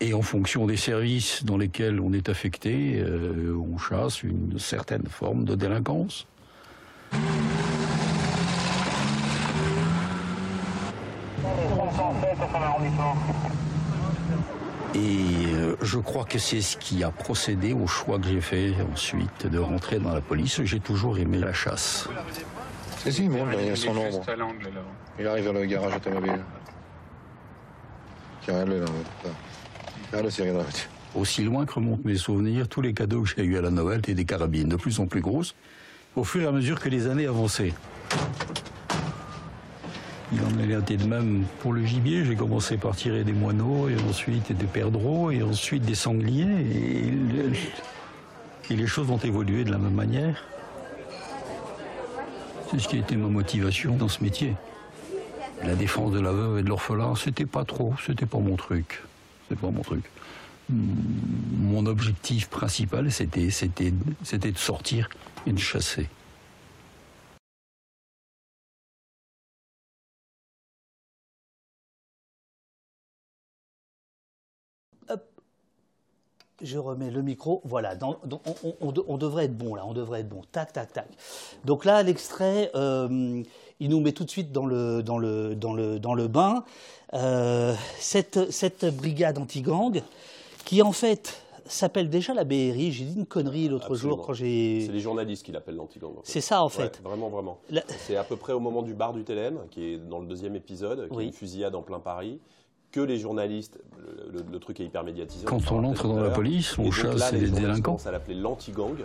et 0.00 0.14
en 0.14 0.22
fonction 0.22 0.66
des 0.66 0.76
services 0.76 1.44
dans 1.44 1.56
lesquels 1.56 2.00
on 2.00 2.12
est 2.12 2.28
affecté, 2.28 2.98
euh, 2.98 3.56
on 3.56 3.78
chasse 3.78 4.22
une 4.22 4.58
certaine 4.58 5.06
forme 5.06 5.44
de 5.44 5.54
délinquance. 5.54 6.26
Et 14.94 15.46
euh, 15.54 15.76
je 15.82 15.98
crois 15.98 16.24
que 16.24 16.38
c'est 16.38 16.60
ce 16.60 16.76
qui 16.76 17.02
a 17.02 17.10
procédé 17.10 17.72
au 17.72 17.86
choix 17.86 18.18
que 18.18 18.28
j'ai 18.28 18.40
fait 18.40 18.74
ensuite 18.92 19.46
de 19.46 19.58
rentrer 19.58 19.98
dans 19.98 20.12
la 20.12 20.20
police. 20.20 20.62
J'ai 20.62 20.80
toujours 20.80 21.18
aimé 21.18 21.38
la 21.38 21.52
chasse. 21.52 22.08
C'est 22.98 23.10
si, 23.10 23.24
il 23.24 23.70
a 23.70 23.76
son 23.76 23.96
ombre. 23.96 24.24
Il 25.18 25.26
arrive 25.26 25.44
vers 25.44 25.52
le 25.52 25.64
garage 25.66 25.96
automobile. 25.96 26.40
Qui 28.42 28.50
là. 28.50 28.84
Aussi 31.14 31.42
loin 31.44 31.66
que 31.66 31.74
remontent 31.74 32.02
mes 32.04 32.16
souvenirs, 32.16 32.68
tous 32.68 32.80
les 32.80 32.94
cadeaux 32.94 33.22
que 33.22 33.28
j'ai 33.36 33.44
eus 33.44 33.58
à 33.58 33.62
la 33.62 33.70
Noël 33.70 33.98
étaient 33.98 34.14
des 34.14 34.24
carabines 34.24 34.68
de 34.68 34.76
plus 34.76 35.00
en 35.00 35.06
plus 35.06 35.20
grosses, 35.20 35.54
au 36.16 36.24
fur 36.24 36.42
et 36.42 36.46
à 36.46 36.52
mesure 36.52 36.80
que 36.80 36.88
les 36.88 37.08
années 37.08 37.26
avançaient. 37.26 37.72
Il 40.32 40.40
en 40.40 40.58
est 40.58 40.72
été 40.80 40.96
de 40.96 41.06
même 41.06 41.44
pour 41.60 41.72
le 41.72 41.84
gibier. 41.84 42.24
J'ai 42.24 42.34
commencé 42.34 42.76
par 42.76 42.96
tirer 42.96 43.24
des 43.24 43.32
moineaux, 43.32 43.88
et 43.88 43.96
ensuite 44.08 44.56
des 44.56 44.66
perdreaux, 44.66 45.30
et 45.30 45.42
ensuite 45.42 45.84
des 45.84 45.94
sangliers. 45.94 46.46
Et, 48.70 48.76
les 48.76 48.86
choses 48.86 49.10
ont 49.10 49.18
évolué 49.18 49.62
de 49.64 49.70
la 49.70 49.78
même 49.78 49.94
manière. 49.94 50.44
C'est 52.70 52.78
ce 52.80 52.88
qui 52.88 52.96
a 52.96 52.98
été 53.00 53.16
ma 53.16 53.28
motivation 53.28 53.96
dans 53.96 54.08
ce 54.08 54.22
métier. 54.22 54.54
La 55.62 55.74
défense 55.74 56.12
de 56.12 56.20
la 56.20 56.32
veuve 56.32 56.58
et 56.58 56.62
de 56.62 56.68
l'orphelin, 56.68 57.14
c'était 57.14 57.46
pas 57.46 57.64
trop, 57.64 57.94
c'était 58.04 58.26
pas 58.26 58.38
mon 58.38 58.56
truc 58.56 59.02
c'est 59.48 59.58
pas 59.58 59.70
mon 59.70 59.82
truc. 59.82 60.04
Mon 60.70 61.86
objectif 61.86 62.48
principal, 62.48 63.12
c'était, 63.12 63.50
de 63.90 64.58
sortir 64.58 65.08
et 65.46 65.52
de 65.52 65.58
chasser. 65.58 66.08
Je 76.62 76.78
remets 76.78 77.10
le 77.10 77.20
micro. 77.20 77.60
Voilà, 77.64 77.94
on, 78.00 79.16
devrait 79.16 79.44
être 79.46 79.56
bon 79.56 79.74
là, 79.74 79.84
on 79.86 79.92
devrait 79.92 80.20
être 80.20 80.28
bon. 80.28 80.42
Tac, 80.50 80.72
tac, 80.72 80.92
tac. 80.92 81.08
Donc 81.64 81.84
là, 81.84 82.02
l'extrait, 82.02 82.70
euh, 82.74 83.42
il 83.80 83.90
nous 83.90 84.00
met 84.00 84.12
tout 84.12 84.24
de 84.24 84.30
suite 84.30 84.52
dans 84.52 84.66
le, 84.66 85.02
dans 85.02 85.18
le, 85.18 85.54
dans 85.54 85.72
le, 85.72 85.98
dans 85.98 86.14
le 86.14 86.28
bain. 86.28 86.64
Euh, 87.12 87.74
cette, 87.98 88.50
cette, 88.50 88.84
brigade 88.96 89.38
anti-gang, 89.38 90.02
qui 90.64 90.82
en 90.82 90.92
fait 90.92 91.42
s'appelle 91.66 92.10
déjà 92.10 92.34
la 92.34 92.44
BRI. 92.44 92.92
J'ai 92.92 93.04
dit 93.04 93.14
une 93.16 93.26
connerie 93.26 93.68
l'autre 93.68 93.94
jour 93.94 94.26
quand 94.26 94.32
j'ai. 94.32 94.82
C'est 94.86 94.92
les 94.92 95.00
journalistes 95.00 95.44
qui 95.44 95.52
l'appellent 95.52 95.76
l'anti-gang. 95.76 96.14
C'est 96.24 96.40
ça 96.40 96.62
en 96.62 96.68
fait. 96.68 97.00
vraiment, 97.04 97.28
vraiment. 97.28 97.58
C'est 97.98 98.16
à 98.16 98.24
peu 98.24 98.36
près 98.36 98.52
au 98.52 98.60
moment 98.60 98.82
du 98.82 98.94
bar 98.94 99.12
du 99.12 99.24
Télème, 99.24 99.60
qui 99.70 99.92
est 99.92 99.98
dans 99.98 100.18
le 100.18 100.26
deuxième 100.26 100.56
épisode, 100.56 101.08
qui 101.10 101.20
est 101.20 101.24
une 101.24 101.32
fusillade 101.32 101.74
en 101.74 101.82
plein 101.82 102.00
Paris 102.00 102.40
que 102.94 103.00
les 103.00 103.18
journalistes, 103.18 103.80
le, 104.32 104.58
truc 104.60 104.78
est 104.78 104.84
hyper 104.84 105.02
médiatisé. 105.02 105.44
Quand 105.46 105.72
on, 105.72 105.82
entre 105.82 106.06
dans 106.06 106.20
la 106.20 106.30
police, 106.30 106.78
on 106.78 106.92
chasse 106.92 107.32
les, 107.32 107.50
délinquants. 107.50 107.98
Ça 107.98 108.12
l'appelait 108.12 108.36
l'anti-gang. 108.36 108.98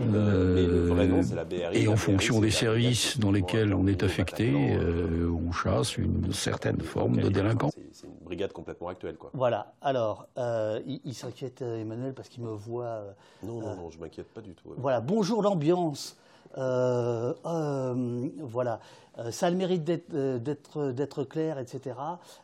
Euh. 0.00 1.72
Et 1.72 1.88
en 1.88 1.96
fonction 1.96 2.40
des 2.40 2.50
services 2.50 3.18
dans 3.18 3.30
lesquels 3.30 3.74
on 3.74 3.86
est 3.86 4.02
affecté, 4.02 4.52
euh, 4.52 5.30
on 5.30 5.52
chasse 5.52 5.96
une 5.96 6.32
certaine 6.32 6.80
forme 6.80 7.18
de 7.18 7.28
délinquants. 7.28 7.70
C'est 7.92 8.06
une 8.06 8.14
brigade 8.24 8.52
complètement 8.52 8.88
actuelle. 8.88 9.16
Quoi. 9.16 9.30
Voilà. 9.34 9.74
Alors, 9.80 10.26
euh, 10.38 10.80
il, 10.86 11.14
s'inquiète, 11.14 11.62
Emmanuel, 11.62 12.14
parce 12.14 12.28
qu'il 12.28 12.42
me 12.42 12.50
voit. 12.50 13.04
non, 13.42 13.60
non, 13.60 13.76
non, 13.76 13.90
je 13.90 13.98
m'inquiète 13.98 14.28
pas 14.28 14.40
du 14.40 14.54
tout. 14.54 14.74
Voilà. 14.76 15.00
Bonjour 15.00 15.42
l'ambiance. 15.42 16.16
voilà, 16.56 17.00
ça 19.30 19.46
a 19.46 19.50
le 19.50 19.56
mérite 19.56 19.84
d'être 19.84 21.24
clair, 21.24 21.58
etc. 21.58 21.96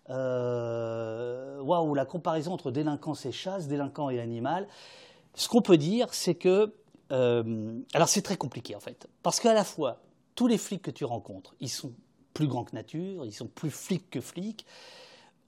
Waouh, 0.08 1.94
la 1.94 2.04
comparaison 2.04 2.52
entre 2.52 2.70
délinquance 2.70 3.26
et 3.26 3.32
chasse, 3.32 3.66
délinquant 3.66 4.10
et 4.10 4.20
animal. 4.20 4.66
Ce 5.34 5.48
qu'on 5.48 5.62
peut 5.62 5.76
dire, 5.76 6.12
c'est 6.12 6.34
que 6.34 6.74
euh, 7.12 7.80
alors 7.92 8.08
c'est 8.08 8.22
très 8.22 8.36
compliqué 8.36 8.74
en 8.74 8.80
fait, 8.80 9.08
parce 9.22 9.40
qu'à 9.40 9.54
la 9.54 9.64
fois, 9.64 10.00
tous 10.34 10.46
les 10.46 10.58
flics 10.58 10.82
que 10.82 10.90
tu 10.90 11.04
rencontres, 11.04 11.54
ils 11.60 11.68
sont 11.68 11.92
plus 12.34 12.46
grands 12.46 12.64
que 12.64 12.74
nature, 12.74 13.24
ils 13.24 13.32
sont 13.32 13.48
plus 13.48 13.70
flics 13.70 14.08
que 14.10 14.20
flics. 14.20 14.64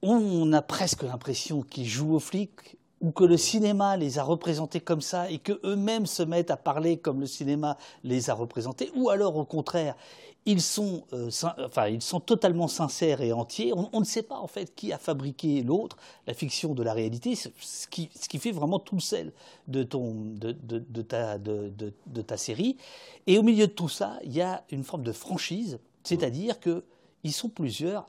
On 0.02 0.52
a 0.52 0.62
presque 0.62 1.02
l'impression 1.02 1.62
qu'ils 1.62 1.86
jouent 1.86 2.14
aux 2.14 2.20
flics 2.20 2.76
ou 3.02 3.10
que 3.10 3.24
le 3.24 3.36
cinéma 3.36 3.96
les 3.96 4.18
a 4.18 4.22
représentés 4.22 4.80
comme 4.80 5.00
ça 5.00 5.30
et 5.30 5.38
que 5.38 5.60
eux-mêmes 5.64 6.06
se 6.06 6.22
mettent 6.22 6.52
à 6.52 6.56
parler 6.56 6.96
comme 6.96 7.20
le 7.20 7.26
cinéma 7.26 7.76
les 8.04 8.30
a 8.30 8.34
représentés, 8.34 8.90
ou 8.94 9.10
alors 9.10 9.36
au 9.36 9.44
contraire, 9.44 9.96
ils 10.44 10.62
sont, 10.62 11.04
euh, 11.12 11.30
enfin, 11.64 11.88
ils 11.88 12.02
sont 12.02 12.20
totalement 12.20 12.66
sincères 12.66 13.20
et 13.20 13.32
entiers. 13.32 13.72
On, 13.74 14.00
ne 14.00 14.04
sait 14.04 14.22
pas 14.22 14.38
en 14.38 14.48
fait 14.48 14.74
qui 14.74 14.92
a 14.92 14.98
fabriqué 14.98 15.62
l'autre, 15.62 15.96
la 16.26 16.34
fiction 16.34 16.74
de 16.74 16.82
la 16.82 16.92
réalité, 16.92 17.34
ce 17.36 17.86
qui, 17.88 18.08
fait 18.38 18.50
vraiment 18.50 18.80
tout 18.80 18.96
le 18.96 19.00
sel 19.00 19.32
de, 19.68 19.82
ton, 19.84 20.14
de, 20.14 20.52
de 20.52 21.02
ta, 21.02 21.38
de, 21.38 21.92
ta 22.26 22.36
série. 22.36 22.76
Et 23.26 23.38
au 23.38 23.42
milieu 23.42 23.68
de 23.68 23.72
tout 23.72 23.88
ça, 23.88 24.18
il 24.24 24.32
y 24.32 24.42
a 24.42 24.64
une 24.70 24.82
forme 24.82 25.02
de 25.02 25.12
franchise, 25.12 25.78
c'est-à-dire 26.02 26.58
qu'ils 26.58 27.32
sont 27.32 27.48
plusieurs 27.48 28.08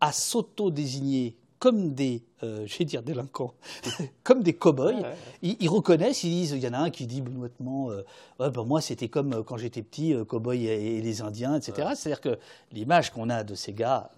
à 0.00 0.12
s'auto-désigner 0.12 1.36
comme 1.62 1.94
des, 1.94 2.24
euh, 2.42 2.66
je 2.66 2.78
vais 2.78 2.84
dire 2.84 3.04
délinquants, 3.04 3.54
comme 4.24 4.42
des 4.42 4.52
cow-boys. 4.52 5.00
Ils, 5.42 5.68
reconnaissent, 5.68 6.24
ils 6.24 6.30
disent, 6.30 6.50
il 6.50 6.58
y 6.58 6.66
en 6.66 6.72
a 6.72 6.78
un 6.78 6.90
qui 6.90 7.06
dit 7.06 7.20
benoîtement, 7.20 7.92
euh, 7.92 8.02
ouais, 8.40 8.50
ben 8.50 8.64
moi 8.64 8.80
c'était 8.80 9.06
comme 9.06 9.32
euh, 9.32 9.42
quand 9.44 9.58
j'étais 9.58 9.82
petit, 9.82 10.12
cow-boy 10.26 10.66
et, 10.66 11.00
les 11.00 11.22
Indiens, 11.22 11.54
etc. 11.54 11.90
C'est-à-dire 11.94 12.20
que 12.20 12.36
l'image 12.72 13.12
qu'on 13.12 13.30
a 13.30 13.44
de 13.44 13.54
ces 13.54 13.72
gars, 13.72 14.10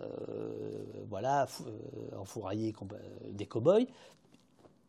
voilà, 1.11 1.47
enfouraillés 2.19 2.75
des 3.29 3.45
cow-boys, 3.45 3.85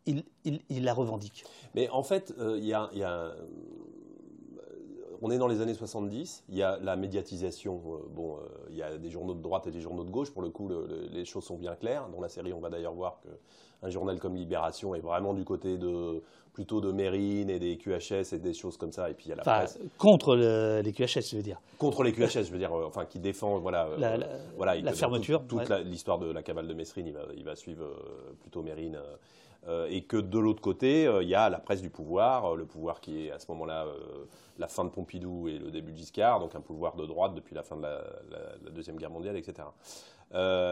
ils, 0.06 0.24
la 0.70 0.94
revendiquent. 0.94 1.44
Mais 1.74 1.90
en 1.90 2.04
fait, 2.04 2.34
il 2.40 2.64
y 2.64 2.74
a, 2.74 2.90
y 2.94 3.04
a 3.04 3.36
on 5.26 5.32
est 5.32 5.40
dans 5.40 5.48
les 5.48 5.60
années 5.60 5.74
70, 5.74 6.44
il 6.50 6.56
y 6.56 6.62
a 6.62 6.78
la 6.84 6.96
médiatisation. 6.96 7.82
Euh, 7.88 7.98
bon, 8.14 8.36
euh, 8.36 8.42
il 8.70 8.76
y 8.76 8.84
a 8.84 8.96
des 8.96 9.10
journaux 9.10 9.34
de 9.34 9.42
droite 9.42 9.66
et 9.66 9.72
des 9.72 9.82
journaux 9.82 10.04
de 10.04 10.12
gauche. 10.12 10.32
Pour 10.32 10.44
le 10.44 10.52
coup, 10.52 10.70
les 11.12 11.26
choses 11.26 11.46
sont 11.46 11.58
bien 11.58 11.74
claires. 11.74 12.08
Dans 12.10 12.22
la 12.22 12.30
série, 12.30 12.54
on 12.54 12.60
va 12.60 12.70
d'ailleurs 12.70 12.94
voir 12.94 13.20
qu'un 13.82 13.90
journal 13.90 14.20
comme 14.20 14.36
Libération 14.36 14.94
est 14.94 15.00
vraiment 15.00 15.34
du 15.34 15.44
côté 15.44 15.80
de 15.80 16.22
plutôt 16.54 16.80
de 16.80 16.92
Mérine 16.92 17.50
et 17.50 17.58
des 17.58 17.76
QHS 17.76 18.34
et 18.34 18.40
des 18.40 18.54
choses 18.54 18.78
comme 18.78 18.92
ça. 18.92 19.10
Et 19.10 19.16
puis 19.16 19.26
il 19.26 19.30
y 19.30 19.32
a 19.34 19.38
la 19.38 19.42
presse. 19.42 19.80
Contre 19.98 20.36
les 20.36 20.94
QHS, 20.94 21.32
je 21.32 21.38
veux 21.38 21.42
dire. 21.42 21.60
Contre 21.80 22.04
les 22.04 22.14
QHS, 22.14 22.44
je 22.44 22.52
veux 22.52 22.60
dire, 22.60 22.72
euh, 22.72 22.86
enfin, 22.86 23.06
qui 23.06 23.20
défend 23.20 23.58
voilà, 23.58 23.90
la, 23.98 24.18
voilà, 24.56 24.80
la 24.80 24.94
fermeture. 24.94 25.44
Toute, 25.48 25.72
l'histoire 25.86 26.20
de 26.20 26.32
la 26.32 26.44
cabale 26.44 26.68
de 26.68 26.74
Messrine, 26.76 27.08
il 27.08 27.14
va, 27.14 27.24
il 27.36 27.44
va 27.44 27.56
suivre 27.56 27.84
plutôt 28.42 28.62
Mérine 28.62 29.00
et 29.90 30.04
que 30.04 30.18
de 30.18 30.38
l'autre 30.38 30.62
côté, 30.62 31.10
il 31.22 31.28
y 31.28 31.36
a 31.36 31.50
la 31.50 31.60
presse 31.60 31.82
du 31.82 31.90
pouvoir, 31.90 32.56
le 32.56 32.66
pouvoir 32.66 33.02
qui 33.02 33.26
est 33.26 33.32
à 33.32 33.40
ce 33.40 33.50
moment-là 33.52 33.86
la 34.58 34.68
fin 34.68 34.86
de 34.86 34.90
Pompidou 34.90 35.48
et 35.48 35.58
le 35.58 35.72
début 35.72 35.92
de 35.92 35.98
Giscard, 35.98 36.40
donc 36.40 36.56
un 36.56 36.62
pouvoir 36.62 36.96
de 36.96 37.06
droite 37.06 37.34
depuis 37.34 37.56
la 37.56 37.64
fin 37.64 37.76
de 37.76 37.82
la, 37.82 38.72
Deuxième 38.72 38.98
Guerre 38.98 39.10
mondiale, 39.10 39.38
etc. 39.38 39.68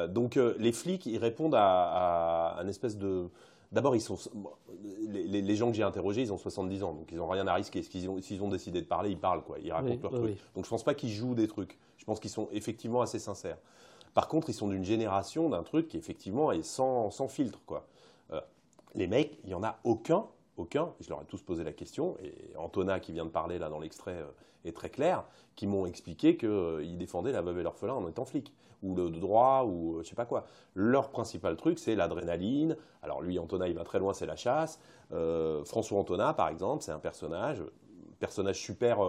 donc 0.10 0.36
les 0.36 0.72
flics, 0.72 1.06
ils 1.06 1.18
répondent 1.18 1.56
à, 1.56 2.58
un 2.60 2.68
espèce 2.68 2.98
de... 2.98 3.30
D'abord, 3.72 3.96
ils 3.96 4.02
sont 4.02 4.18
les, 5.10 5.56
gens 5.56 5.70
que 5.72 5.76
j'ai 5.76 5.84
interrogés, 5.84 6.22
ils 6.22 6.32
ont 6.32 6.38
70 6.38 6.84
ans, 6.84 6.94
donc 6.94 7.10
ils 7.12 7.18
n'ont 7.18 7.28
rien 7.28 7.48
à 7.48 7.56
risquer. 7.56 7.82
S'ils 7.82 8.08
ont, 8.08 8.20
ont, 8.46 8.50
décidé 8.50 8.82
de 8.82 8.86
parler, 8.86 9.10
ils 9.10 9.18
parlent, 9.18 9.42
quoi. 9.42 9.58
Ils 9.60 9.72
racontent 9.72 10.00
leurs 10.04 10.12
trucs. 10.12 10.38
Donc 10.54 10.66
je 10.66 10.68
ne 10.68 10.70
pense 10.70 10.84
pas 10.84 10.94
qu'ils 10.94 11.10
jouent 11.10 11.34
des 11.34 11.48
trucs. 11.48 11.80
Je 11.98 12.06
pense 12.06 12.20
qu'ils 12.20 12.30
sont 12.30 12.50
effectivement 12.52 13.02
assez 13.02 13.18
sincères. 13.18 13.58
Par 14.14 14.28
contre, 14.28 14.50
ils 14.50 14.54
sont 14.54 14.68
d'une 14.68 14.84
génération, 14.84 15.50
d'un 15.50 15.64
truc 15.64 15.88
qui 15.88 15.98
effectivement 15.98 16.52
est 16.52 16.62
sans, 16.62 17.10
sans 17.10 17.28
filtre, 17.28 17.62
quoi. 17.66 17.88
Euh, 18.96 19.00
les 19.00 19.08
mecs, 19.08 19.40
il 19.44 19.50
n'y 19.50 19.54
en 19.54 19.64
a 19.64 19.80
aucun, 19.84 20.26
aucun, 20.58 20.94
je 21.00 21.10
leur 21.10 21.22
ai 21.22 21.26
tous 21.26 21.42
posé 21.42 21.64
la 21.64 21.74
question, 21.74 22.18
et 22.24 22.56
Antona 22.58 23.00
qui 23.00 23.12
vient 23.12 23.26
de 23.26 23.30
parler 23.30 23.60
là 23.60 23.70
dans 23.70 23.80
l'extrait 23.80 24.18
euh, 24.18 24.32
est 24.66 24.76
très 24.76 24.90
clair, 24.90 25.24
qui 25.56 25.68
m'ont 25.68 25.86
expliqué 25.86 26.38
qu'ils 26.38 26.50
euh, 26.50 26.98
défendaient 26.98 27.32
la 27.32 27.42
veuve 27.42 27.60
et 27.60 27.64
l'orphelin 27.64 27.94
en 27.94 28.08
étant 28.08 28.26
flic, 28.26 28.54
ou 28.82 28.96
le 28.96 29.10
droit, 29.10 29.64
ou 29.66 30.00
je 30.04 30.10
sais 30.10 30.16
pas 30.16 30.26
quoi. 30.26 30.46
Leur 30.76 31.10
principal 31.10 31.56
truc, 31.56 31.80
c'est 31.80 31.96
l'adrénaline. 31.96 32.76
Alors 33.02 33.22
lui, 33.22 33.40
Antona, 33.40 33.70
il 33.70 33.76
va 33.76 33.86
très 33.86 33.98
loin, 33.98 34.14
c'est 34.14 34.26
la 34.26 34.36
chasse. 34.36 34.78
François 35.64 36.00
Antona, 36.00 36.34
par 36.34 36.50
exemple, 36.50 36.84
c'est 36.84 36.92
un 36.92 37.00
personnage, 37.00 37.64
personnage 38.20 38.60
super 38.60 39.00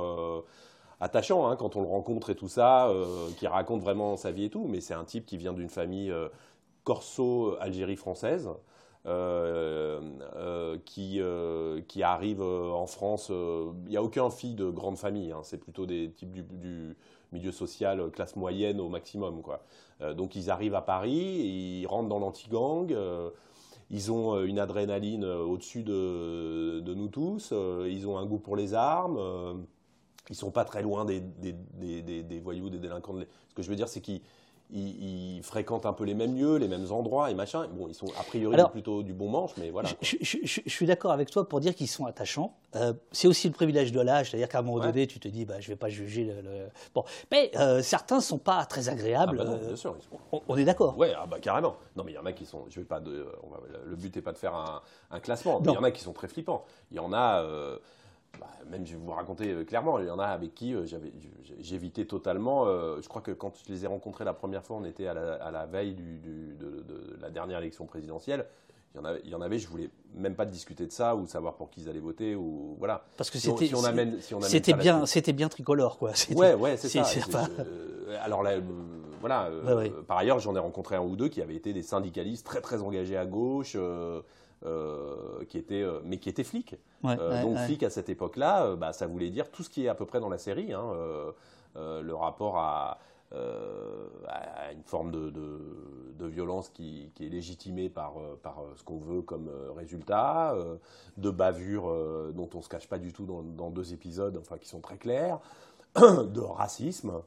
attachant 1.00 1.46
hein, 1.46 1.56
quand 1.56 1.76
on 1.76 1.82
le 1.82 1.88
rencontre 1.88 2.30
et 2.30 2.34
tout 2.34 2.48
ça, 2.48 2.88
euh, 2.88 3.28
qui 3.36 3.46
raconte 3.46 3.82
vraiment 3.82 4.16
sa 4.16 4.30
vie 4.30 4.44
et 4.44 4.50
tout. 4.50 4.66
Mais 4.68 4.80
c'est 4.80 4.94
un 4.94 5.04
type 5.04 5.26
qui 5.26 5.36
vient 5.36 5.52
d'une 5.52 5.68
famille 5.68 6.10
euh, 6.10 6.28
corso-Algérie 6.84 7.96
française. 7.96 8.48
Euh, 9.06 10.78
qui, 10.86 11.20
qui 11.88 12.02
arrive 12.02 12.40
en 12.40 12.86
France. 12.86 13.30
Il 13.30 13.90
n'y 13.90 13.96
a 13.96 14.02
aucun 14.02 14.30
fille 14.30 14.54
de 14.54 14.70
grande 14.70 14.96
famille, 14.96 15.30
hein. 15.30 15.40
c'est 15.42 15.58
plutôt 15.58 15.84
des 15.84 16.10
types 16.10 16.32
du, 16.32 16.96
milieu 17.32 17.52
social, 17.52 18.10
classe 18.10 18.34
moyenne 18.36 18.80
au 18.80 18.88
maximum. 18.88 19.42
Quoi. 19.42 19.62
donc 20.14 20.36
ils 20.36 20.50
arrivent 20.50 20.74
à 20.74 20.80
Paris, 20.80 21.12
ils 21.12 21.86
rentrent 21.86 22.08
dans 22.08 22.18
l'anti-gang, 22.18 22.96
ils 23.90 24.10
ont 24.12 24.42
une 24.42 24.58
adrénaline 24.58 25.24
au-dessus 25.24 25.82
de, 25.82 26.94
nous 26.94 27.08
tous, 27.08 27.52
ils 27.86 28.08
ont 28.08 28.16
un 28.16 28.24
goût 28.24 28.38
pour 28.38 28.56
les 28.56 28.72
armes 28.72 29.66
ils 30.30 30.36
sont 30.36 30.50
pas 30.50 30.64
très 30.64 30.82
loin 30.82 31.04
des, 31.04 31.20
des, 31.20 32.40
voyous, 32.40 32.70
des 32.70 32.78
délinquants. 32.78 33.14
Ce 33.48 33.54
que 33.54 33.62
je 33.62 33.68
veux 33.68 33.76
dire, 33.76 33.88
c'est 33.88 34.00
qu'ils 34.00 34.22
fréquentent 35.42 35.87
un 35.87 35.92
peu 35.92 36.05
les 36.05 36.14
mêmes 36.14 36.37
lieux, 36.37 36.57
les 36.57 36.68
mêmes 36.68 36.90
endroits 36.90 37.31
et 37.31 37.35
machin. 37.35 37.68
Bon, 37.72 37.87
ils 37.88 37.94
sont 37.94 38.09
a 38.18 38.22
priori 38.24 38.57
plutôt 38.72 39.03
du 39.03 39.12
bon 39.12 39.29
manche, 39.29 39.53
mais 39.57 39.70
voilà. 39.70 39.90
Je, 40.00 40.27
suis 40.66 40.87
d'accord 40.87 41.12
avec 41.12 41.31
toi 41.31 41.48
pour 41.48 41.61
dire 41.61 41.74
qu'ils 41.74 41.88
sont 41.88 42.07
attachants. 42.07 42.55
Euh, 42.74 42.92
c'est 43.12 43.29
aussi 43.29 43.46
le 43.46 43.55
privilège 43.55 43.92
de 43.92 44.00
l'âge, 44.00 44.31
c'est-à-dire 44.31 44.48
qu'à 44.48 44.59
un 44.59 44.62
moment 44.62 44.81
donné, 44.81 45.07
tu 45.07 45.20
te 45.20 45.29
dis, 45.29 45.44
bah, 45.44 45.61
je 45.61 45.68
vais 45.68 45.77
pas 45.77 45.88
juger 45.88 46.24
le. 46.24 46.68
Bon, 46.94 47.05
mais 47.31 47.50
euh, 47.57 47.83
certains 47.83 48.20
sont 48.20 48.38
pas 48.38 48.64
très 48.64 48.88
agréables. 48.88 49.38
Ah 49.40 49.44
bah 49.44 49.59
bien 49.64 49.77
sûr. 49.77 49.96
On, 50.48 50.57
est 50.57 50.64
d'accord. 50.64 50.98
Ouais, 50.98 51.12
ah 51.16 51.27
bah 51.27 51.38
carrément. 51.40 51.77
Non, 51.96 52.05
mais 52.05 52.12
il 52.12 52.14
y 52.14 52.18
en 52.18 52.27
a 52.27 52.33
qui 52.33 52.46
sont. 52.46 52.64
Je 52.68 52.81
vais 52.81 52.87
pas 52.87 53.00
de. 53.00 53.27
le 53.87 53.96
but 53.96 54.14
n'est 54.16 54.22
pas 54.22 54.33
de 54.33 54.38
faire 54.38 54.55
un, 55.11 55.20
classement. 55.20 55.61
Mais 55.61 55.72
il 55.72 55.74
y 55.74 55.79
en 55.79 55.85
a 55.85 55.90
qui 55.90 56.03
sont 56.03 56.12
très 56.12 56.29
flippants. 56.29 56.64
Il 56.90 56.96
y 56.96 57.00
en 57.00 57.12
a. 57.12 57.42
Euh, 57.42 57.79
bah, 58.40 58.46
même 58.70 58.86
je 58.86 58.92
vais 58.92 58.98
vous 58.98 59.10
raconter 59.12 59.50
euh, 59.50 59.64
clairement, 59.64 59.98
il 59.98 60.06
y 60.06 60.10
en 60.10 60.18
a 60.18 60.26
avec 60.26 60.54
qui 60.54 60.74
euh, 60.74 60.86
j'évitais 61.60 62.04
totalement. 62.04 62.66
Euh, 62.66 63.00
je 63.02 63.08
crois 63.08 63.22
que 63.22 63.30
quand 63.30 63.52
je 63.66 63.72
les 63.72 63.84
ai 63.84 63.86
rencontrés 63.86 64.24
la 64.24 64.34
première 64.34 64.62
fois, 64.64 64.76
on 64.76 64.84
était 64.84 65.06
à 65.06 65.14
la, 65.14 65.66
veille 65.66 65.94
de, 65.94 67.20
la 67.20 67.30
dernière 67.30 67.58
élection 67.58 67.86
présidentielle. 67.86 68.46
Il 68.94 68.98
y, 68.98 69.00
en 69.00 69.04
avait, 69.06 69.20
il 69.24 69.30
y 69.30 69.34
en 69.34 69.40
avait, 69.40 69.58
je 69.58 69.66
voulais 69.66 69.90
même 70.14 70.36
pas 70.36 70.44
discuter 70.44 70.86
de 70.86 70.92
ça 70.92 71.16
ou 71.16 71.26
savoir 71.26 71.54
pour 71.54 71.68
qui 71.68 71.80
ils 71.80 71.88
allaient 71.88 71.98
voter 71.98 72.36
ou 72.36 72.76
voilà. 72.78 73.04
Parce 73.16 73.28
que 73.28 73.38
c'était 73.38 73.66
si 73.66 74.34
c'était 74.44 74.74
bien, 74.74 75.04
c'était 75.04 75.32
bien 75.32 75.48
tricolore 75.48 75.98
quoi. 75.98 76.12
Ouais, 76.34 76.54
ouais, 76.54 76.76
c'est 76.76 76.88
ça. 76.88 77.48
alors 78.22 78.44
là, 78.44 78.52
voilà. 79.20 79.50
Par 80.06 80.18
ailleurs, 80.18 80.38
j'en 80.38 80.54
ai 80.54 80.60
rencontré 80.60 80.94
un 80.94 81.02
ou 81.02 81.16
deux 81.16 81.28
qui 81.28 81.42
avaient 81.42 81.56
été 81.56 81.72
des 81.72 81.82
syndicalistes 81.82 82.46
très 82.46 82.60
très 82.60 82.82
engagés 82.82 83.16
à 83.16 83.26
gauche. 83.26 83.76
Euh, 84.66 85.44
qui 85.48 85.59
était, 85.59 85.83
euh, 85.83 86.00
mais 86.05 86.16
qui 86.16 86.31
était 86.31 86.42
flic. 86.42 86.77
Euh, 87.05 87.42
donc 87.42 87.59
flic 87.59 87.83
à 87.83 87.90
cette 87.90 88.09
époque-là, 88.09 88.77
bah, 88.77 88.94
ça 88.94 89.07
voulait 89.07 89.29
dire 89.29 89.50
tout 89.50 89.62
ce 89.62 89.68
qui 89.68 89.85
est 89.85 89.88
à 89.88 89.94
peu 89.94 90.07
près 90.07 90.20
dans 90.20 90.31
la 90.31 90.38
série, 90.38 90.72
hein, 90.72 90.90
le 91.74 92.14
rapport 92.14 92.57
à, 92.57 92.98
une 93.33 94.83
forme 94.87 95.11
de, 95.11 96.27
violence 96.27 96.70
qui, 96.70 97.11
est 97.20 97.29
légitimée 97.29 97.90
par, 97.90 98.14
par 98.42 98.62
ce 98.77 98.85
qu'on 98.85 98.98
veut 98.98 99.20
comme 99.20 99.50
résultat, 99.77 100.57
de 101.18 101.31
bavure 101.31 101.83
dont 102.33 102.48
on 102.55 102.59
ne 102.59 102.62
se 102.62 102.68
cache 102.70 102.88
pas 102.88 102.98
du 102.98 103.12
tout 103.12 103.27
dans, 103.27 103.42
dans, 103.42 103.68
deux 103.68 103.92
épisodes, 103.92 104.38
enfin 104.40 104.57
qui 104.57 104.68
sont 104.68 104.81
très 104.81 104.96
clairs, 104.96 105.40
de 105.94 106.40
racisme 106.40 107.20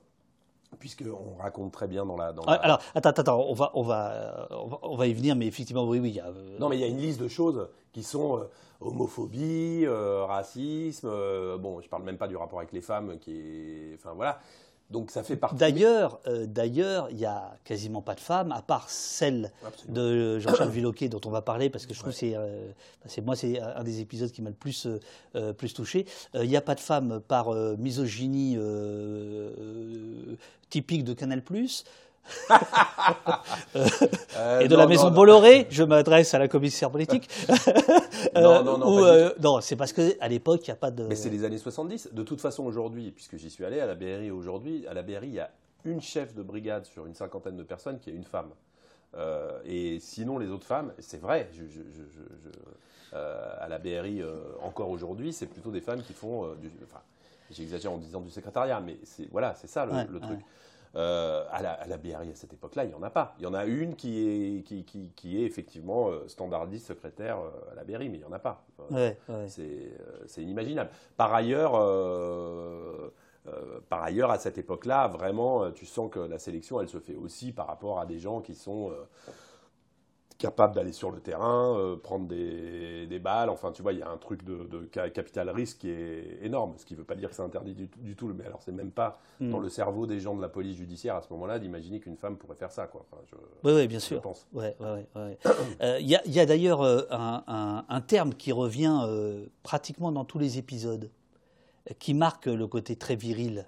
puisqu'on 0.79 1.35
raconte 1.39 1.71
très 1.71 1.87
bien 1.87 2.05
dans 2.05 2.17
la, 2.17 2.33
ah, 2.47 2.53
Alors, 2.53 2.81
attends, 2.93 3.09
attends, 3.09 3.45
on 3.47 3.53
va, 3.53 3.71
on, 3.73 3.83
va, 3.83 4.47
on, 4.81 4.95
va, 4.95 5.07
y 5.07 5.13
venir, 5.13 5.35
mais 5.35 5.47
effectivement, 5.47 5.87
oui, 5.87 5.99
oui. 5.99 6.19
Euh, 6.23 6.57
non, 6.59 6.69
mais 6.69 6.77
il 6.77 6.81
y 6.81 6.83
a 6.83 6.87
une 6.87 6.99
liste 6.99 7.19
de 7.19 7.27
choses 7.27 7.67
qui 7.93 8.03
sont 8.03 8.37
euh, 8.37 8.43
homophobie, 8.81 9.85
euh, 9.85 10.25
racisme, 10.25 11.09
bon, 11.57 11.81
je 11.81 11.89
parle 11.89 12.03
même 12.03 12.17
pas 12.17 12.27
du 12.27 12.35
rapport 12.35 12.59
avec 12.59 12.71
les 12.71 12.81
femmes, 12.81 13.17
qui 13.19 13.31
est... 13.31 13.95
Enfin, 13.95 14.13
voilà. 14.15 14.39
Donc 14.89 15.11
ça 15.11 15.21
fait 15.21 15.35
partie. 15.35 15.57
D'ailleurs, 15.57 16.21
euh, 16.27 16.45
d'ailleurs, 16.45 17.09
il 17.11 17.19
y 17.19 17.25
a 17.25 17.57
quasiment 17.65 18.01
pas 18.01 18.15
de 18.15 18.21
femmes, 18.21 18.53
à 18.53 18.61
part 18.61 18.89
celle 18.89 19.51
de 19.89 20.39
Jean-Charles 20.39 20.69
Villoquet 20.69 21.09
dont 21.09 21.19
on 21.25 21.29
va 21.29 21.41
parler, 21.41 21.69
parce 21.69 21.85
que 21.85 21.93
je 21.93 21.99
trouve 21.99 22.17
que 22.17 22.25
euh, 22.25 22.71
c'est, 23.05 23.21
moi 23.21 23.35
c'est 23.35 23.59
un 23.59 23.83
des 23.83 23.99
épisodes 23.99 24.31
qui 24.31 24.41
m'a 24.41 24.49
le 24.49 24.55
plus 24.55 24.87
euh, 25.35 25.51
plus 25.51 25.73
touché. 25.73 26.05
Il 26.35 26.47
n'y 26.47 26.55
a 26.55 26.61
pas 26.61 26.75
de 26.75 26.79
femmes 26.79 27.19
par 27.27 27.51
misogynie 27.77 28.57
typique 30.69 31.03
de 31.03 31.13
Canal+. 31.13 31.41
Euh, 34.35 34.59
et 34.61 34.67
de 34.67 34.75
la 34.75 34.87
maison 34.87 35.11
Bolloré, 35.11 35.67
je 35.69 35.83
m'adresse 35.83 36.33
à 36.33 36.39
la 36.39 36.47
commissaire 36.47 36.91
politique. 36.91 37.29
non, 38.35 38.63
non, 38.63 38.77
non. 38.77 39.05
Euh, 39.05 39.29
non, 39.41 39.61
c'est 39.61 39.75
parce 39.75 39.93
qu'à 39.93 40.27
l'époque, 40.27 40.61
il 40.67 40.71
n'y 40.71 40.73
a 40.73 40.77
pas 40.77 40.91
de. 40.91 41.03
Mais 41.03 41.15
c'est 41.15 41.29
les 41.29 41.43
années 41.43 41.57
70. 41.57 42.09
De 42.13 42.23
toute 42.23 42.41
façon, 42.41 42.65
aujourd'hui, 42.65 43.11
puisque 43.11 43.37
j'y 43.37 43.49
suis 43.49 43.65
allé 43.65 43.79
à 43.79 43.85
la 43.85 43.95
BRI 43.95 44.31
aujourd'hui, 44.31 44.85
à 44.87 44.93
la 44.93 45.03
BRI, 45.03 45.27
il 45.27 45.33
y 45.33 45.39
a 45.39 45.51
une 45.85 46.01
chef 46.01 46.33
de 46.33 46.43
brigade 46.43 46.85
sur 46.85 47.05
une 47.05 47.13
cinquantaine 47.13 47.57
de 47.57 47.63
personnes 47.63 47.99
qui 47.99 48.09
est 48.09 48.13
une 48.13 48.23
femme. 48.23 48.49
Euh, 49.15 49.59
et 49.65 49.99
sinon, 49.99 50.37
les 50.37 50.49
autres 50.49 50.67
femmes, 50.67 50.93
c'est 50.99 51.21
vrai, 51.21 51.49
à 53.13 53.67
la 53.67 53.79
BRI, 53.79 54.21
encore 54.61 54.89
aujourd'hui, 54.89 55.33
c'est 55.33 55.47
plutôt 55.47 55.71
des 55.71 55.81
femmes 55.81 56.01
qui 56.03 56.13
font 56.13 56.53
du. 56.55 56.71
Enfin, 56.83 57.01
j'exagère 57.51 57.91
en 57.91 57.97
disant 57.97 58.21
du 58.21 58.29
secrétariat, 58.29 58.79
mais 58.79 58.97
c'est 59.03 59.27
voilà, 59.31 59.55
c'est 59.55 59.67
ça 59.67 59.85
le, 59.85 60.19
truc. 60.19 60.39
Euh, 60.95 61.45
à, 61.51 61.61
la, 61.61 61.73
à, 61.73 61.97
BRI 61.97 62.13
à 62.13 62.35
cette 62.35 62.53
époque-là, 62.53 62.85
il 62.85 62.89
n'y 62.89 62.95
en 62.95 63.03
a 63.03 63.09
pas. 63.09 63.35
Il 63.39 63.43
y 63.43 63.45
en 63.45 63.53
a 63.53 63.65
une 63.65 63.95
qui 63.95 64.27
est, 64.27 64.63
qui, 64.63 65.11
qui, 65.15 65.41
est 65.41 65.45
effectivement 65.45 66.09
euh, 66.09 66.27
standardiste 66.27 66.87
secrétaire 66.87 67.37
euh, 67.39 67.71
à 67.71 67.75
la 67.75 67.83
BRI, 67.83 68.09
mais 68.09 68.17
il 68.17 68.21
n'y 68.21 68.25
en 68.25 68.31
a 68.31 68.39
pas. 68.39 68.65
C'est 69.47 70.41
inimaginable. 70.41 70.89
Par 71.15 71.33
ailleurs, 71.33 71.73
par 73.89 74.03
ailleurs, 74.03 74.31
à 74.31 74.39
cette 74.39 74.57
époque-là, 74.57 75.07
vraiment, 75.07 75.71
tu 75.71 75.85
sens 75.85 76.09
que 76.11 76.19
la 76.19 76.39
sélection, 76.39 76.81
elle 76.81 76.89
se 76.89 76.99
fait 76.99 77.15
aussi 77.15 77.51
par 77.51 77.67
rapport 77.67 77.99
à 77.99 78.05
des 78.05 78.19
gens 78.19 78.41
qui 78.41 78.55
sont 78.55 78.91
capable 80.37 80.75
d'aller 80.75 80.91
sur 80.91 81.11
le 81.11 81.19
terrain, 81.19 81.75
euh, 81.77 81.95
prendre 81.95 82.27
des, 82.27 83.07
des, 83.07 83.19
balles. 83.19 83.49
Enfin, 83.49 83.71
tu 83.71 83.81
vois, 83.81 83.93
il 83.93 83.99
y 83.99 84.03
a 84.03 84.09
un 84.09 84.17
truc 84.17 84.43
de, 84.43 84.65
de, 84.65 84.85
capital 84.85 85.49
risque 85.49 85.79
qui 85.79 85.89
est 85.89 86.39
énorme. 86.43 86.73
Ce 86.77 86.85
qui 86.85 86.93
ne 86.93 86.99
veut 86.99 87.05
pas 87.05 87.15
dire 87.15 87.29
que 87.29 87.35
c'est 87.35 87.41
interdit 87.41 87.73
du, 87.73 88.15
tout. 88.15 88.31
Mais 88.37 88.45
alors, 88.45 88.61
c'est 88.61 88.71
même 88.71 88.91
pas 88.91 89.19
hmm. 89.39 89.49
dans 89.49 89.59
le 89.59 89.69
cerveau 89.69 90.05
des 90.05 90.19
gens 90.19 90.35
de 90.35 90.41
la 90.41 90.49
police 90.49 90.77
judiciaire 90.77 91.15
à 91.15 91.21
ce 91.21 91.31
moment-là 91.33 91.59
d'imaginer 91.59 91.99
qu'une 91.99 92.17
femme 92.17 92.37
pourrait 92.37 92.55
faire 92.55 92.71
ça. 92.71 92.87
Quoi. 92.87 93.05
oui, 93.63 93.73
oui, 93.73 93.87
bien 93.87 93.99
sûr. 93.99 94.21
Pense. 94.21 94.47
Ouais, 94.53 94.75
euh, 95.15 95.99
Il 95.99 96.07
y 96.07 96.39
a, 96.39 96.45
d'ailleurs 96.45 96.81
euh, 96.81 97.03
un, 97.09 97.85
un, 97.87 98.01
terme 98.01 98.33
qui 98.33 98.51
revient 98.51 99.07
pratiquement 99.63 100.11
dans 100.11 100.25
tous 100.25 100.39
les 100.39 100.59
épisodes, 100.59 101.09
qui 101.99 102.13
marque 102.13 102.45
le 102.45 102.67
côté 102.67 102.95
très 102.95 103.15
viril. 103.15 103.67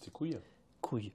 C'est 0.00 0.12
couille. 0.12 0.38
Couille. 0.80 1.12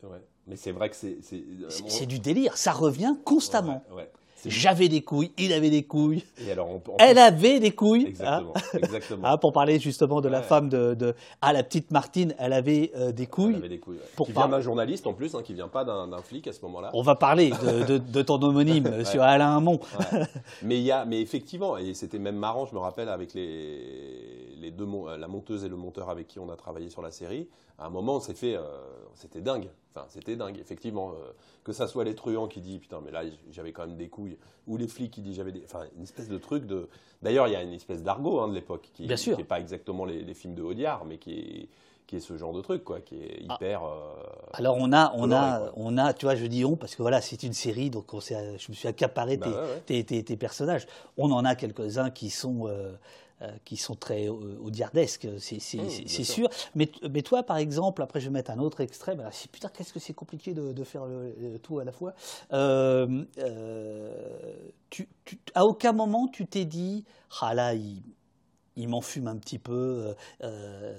Mais 0.47 0.57
c'est 0.57 0.71
vrai 0.71 0.89
que 0.89 0.95
c'est. 0.95 1.19
C'est 1.21 2.05
du 2.05 2.19
délire. 2.19 2.57
Ça 2.57 2.73
revient 2.73 3.15
constamment. 3.23 3.81
ouais. 3.91 4.11
J'avais 4.45 4.89
des 4.89 5.01
couilles, 5.01 5.31
il 5.37 5.53
avait 5.53 5.69
des 5.69 5.83
couilles. 5.83 6.23
Elle 6.99 7.17
avait 7.17 7.59
des 7.59 7.71
couilles. 7.71 8.05
Exactement. 8.07 8.53
Hein. 8.55 8.77
exactement. 8.77 9.21
Ah, 9.23 9.37
pour 9.37 9.53
parler 9.53 9.79
justement 9.79 10.21
de 10.21 10.29
la 10.29 10.41
femme 10.41 10.69
de, 10.69 11.15
Ah, 11.41 11.53
la 11.53 11.63
petite 11.63 11.91
Martine, 11.91 12.35
elle 12.39 12.53
avait 12.53 12.91
euh, 12.95 13.11
des 13.11 13.27
couilles. 13.27 13.53
Elle 13.53 13.59
avait 13.59 13.69
des 13.69 13.79
couilles. 13.79 13.97
Pour 14.15 14.27
qui 14.27 14.33
vient 14.33 14.47
d'un 14.47 14.61
journaliste 14.61 15.07
en 15.07 15.13
plus, 15.13 15.35
hein, 15.35 15.41
qui 15.43 15.53
vient 15.53 15.67
pas 15.67 15.83
d'un 15.83 16.21
flic 16.21 16.47
à 16.47 16.53
ce 16.53 16.61
moment-là. 16.63 16.91
On 16.93 17.01
va 17.01 17.15
parler 17.15 17.51
de, 17.51 18.21
ton 18.21 18.41
homonyme, 18.41 19.03
sur 19.05 19.21
Alain 19.21 19.57
Hamon. 19.57 19.79
mais, 20.63 20.79
y 20.79 20.91
a, 20.91 21.05
mais 21.05 21.21
effectivement, 21.21 21.77
et 21.77 21.93
c'était 21.93 22.19
même 22.19 22.37
marrant, 22.37 22.65
je 22.65 22.73
me 22.73 22.79
rappelle, 22.79 23.09
avec 23.09 23.33
les, 23.33 24.44
les, 24.65 24.71
deux, 24.71 24.87
la 25.17 25.27
monteuse 25.27 25.63
et 25.63 25.69
le 25.69 25.75
monteur 25.75 26.09
avec 26.09 26.27
qui 26.27 26.39
on 26.39 26.49
a 26.49 26.55
travaillé 26.55 26.89
sur 26.89 27.01
la 27.01 27.11
série, 27.11 27.47
à 27.77 27.85
un 27.85 27.89
moment, 27.89 28.19
c'est 28.19 28.33
fait, 28.33 28.57
c'était 29.13 29.41
dingue. 29.41 29.69
Enfin, 29.93 30.05
c'était 30.09 30.35
dingue, 30.35 30.57
effectivement. 30.59 31.13
que 31.63 31.71
ça 31.71 31.87
soit 31.87 32.03
les 32.03 32.15
truands 32.15 32.47
qui 32.47 32.61
disent 32.61 32.79
putain, 32.79 33.01
mais 33.03 33.11
là, 33.11 33.23
j'avais 33.51 33.71
quand 33.71 33.85
même 33.85 33.97
des 33.97 34.09
couilles, 34.09 34.37
ou 34.67 34.77
les 34.77 34.87
flics 34.87 35.11
qui 35.11 35.21
disent 35.21 35.35
j'avais 35.35 35.51
des. 35.51 35.63
Enfin, 35.65 35.85
une 35.95 36.03
espèce 36.03 36.29
de 36.29 36.37
truc 36.37 36.65
de. 36.65 36.89
D'ailleurs, 37.21 37.47
il 37.47 37.53
y 37.53 37.55
a 37.55 37.63
une 37.63 37.73
espèce 37.73 38.03
d'argot 38.03 38.39
hein, 38.39 38.47
de 38.47 38.53
l'époque 38.53 38.89
qui 38.93 39.07
n'est 39.07 39.43
pas 39.43 39.59
exactement 39.59 40.05
les, 40.05 40.33
films 40.33 40.55
de 40.55 40.61
Audiard, 40.61 41.05
mais 41.05 41.17
qui 41.17 41.39
est 41.39 41.69
qui 42.07 42.17
est 42.17 42.19
ce 42.19 42.37
genre 42.37 42.53
de 42.53 42.61
truc, 42.61 42.83
quoi, 42.83 42.99
qui 43.01 43.15
est 43.15 43.45
ah. 43.49 43.55
hyper. 43.55 43.81
Alors 44.53 44.77
on 44.79 44.93
a, 44.93 45.11
on 45.15 45.31
a, 45.31 45.71
on 45.75 45.97
a, 45.97 46.13
tu 46.13 46.25
vois, 46.25 46.35
je 46.35 46.45
dis 46.45 46.63
on 46.63 46.75
parce 46.75 46.95
que 46.95 47.01
voilà, 47.01 47.21
c'est 47.21 47.43
une 47.43 47.53
série, 47.53 47.89
donc 47.89 48.13
on 48.13 48.19
je 48.19 48.69
me 48.69 48.73
suis 48.73 48.87
accaparé 48.87 49.37
bah 49.37 49.47
tes, 49.85 50.03
tes, 50.03 50.23
tes, 50.23 50.37
personnages. 50.37 50.87
On 51.17 51.31
en 51.31 51.43
a 51.45 51.55
quelques-uns 51.55 52.11
qui 52.11 52.29
sont 52.29 52.67
euh, 52.67 52.93
qui 53.63 53.77
sont 53.77 53.95
très 53.95 54.27
audiardesques, 54.27 55.27
c'est 55.39 55.57
mmh, 55.57 56.23
sûr. 56.23 56.49
Mais, 56.73 56.89
mais, 57.09 57.21
toi, 57.21 57.43
par 57.43 57.57
exemple, 57.57 58.01
après 58.01 58.19
je 58.19 58.25
vais 58.25 58.31
mettre 58.31 58.51
un 58.51 58.59
autre 58.59 58.81
extrait, 58.81 59.15
bah, 59.15 59.29
putain, 59.51 59.69
qu'est-ce 59.69 59.93
que 59.93 59.99
c'est 59.99 60.13
compliqué 60.13 60.53
de, 60.53 60.83
faire 60.83 61.05
le, 61.05 61.57
tout 61.61 61.79
à 61.79 61.83
la 61.83 61.91
fois. 61.91 62.13
Euh, 62.53 63.25
euh, 63.39 64.71
tu, 64.89 65.07
à 65.53 65.65
aucun 65.65 65.91
moment 65.91 66.27
tu 66.27 66.45
t'es 66.45 66.65
dit, 66.65 67.05
ah 67.41 67.53
là, 67.53 67.73
il, 67.73 68.01
il 68.75 68.89
m'en 68.89 69.01
fume 69.01 69.27
un 69.27 69.37
petit 69.37 69.59
peu. 69.59 69.73
Euh, 69.73 70.13
euh, 70.43 70.93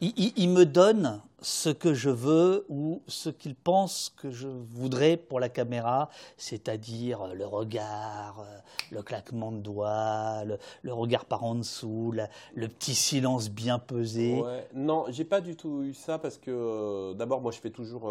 il, 0.00 0.48
me 0.50 0.64
donne 0.64 1.20
ce 1.40 1.70
que 1.70 1.94
je 1.94 2.10
veux 2.10 2.66
ou 2.68 3.02
ce 3.06 3.30
qu'il 3.30 3.54
pense 3.54 4.12
que 4.16 4.30
je 4.30 4.48
voudrais 4.48 5.16
pour 5.16 5.40
la 5.40 5.48
caméra, 5.48 6.10
c'est-à-dire 6.36 7.34
le 7.34 7.46
regard, 7.46 8.40
euh, 8.40 8.58
le 8.90 9.02
claquement 9.02 9.52
de 9.52 9.58
doigts, 9.58 10.44
le, 10.44 10.92
regard 10.92 11.24
par 11.24 11.44
en 11.44 11.54
dessous, 11.54 12.14
le 12.54 12.68
petit 12.68 12.94
silence 12.94 13.50
bien 13.50 13.78
pesé. 13.78 14.42
Non, 14.74 15.06
j'ai 15.08 15.24
pas 15.24 15.40
du 15.40 15.56
tout 15.56 15.82
eu 15.84 15.94
ça 15.94 16.18
parce 16.18 16.36
que 16.36 17.14
d'abord, 17.14 17.40
moi, 17.40 17.52
je 17.52 17.58
fais 17.58 17.70
toujours. 17.70 18.10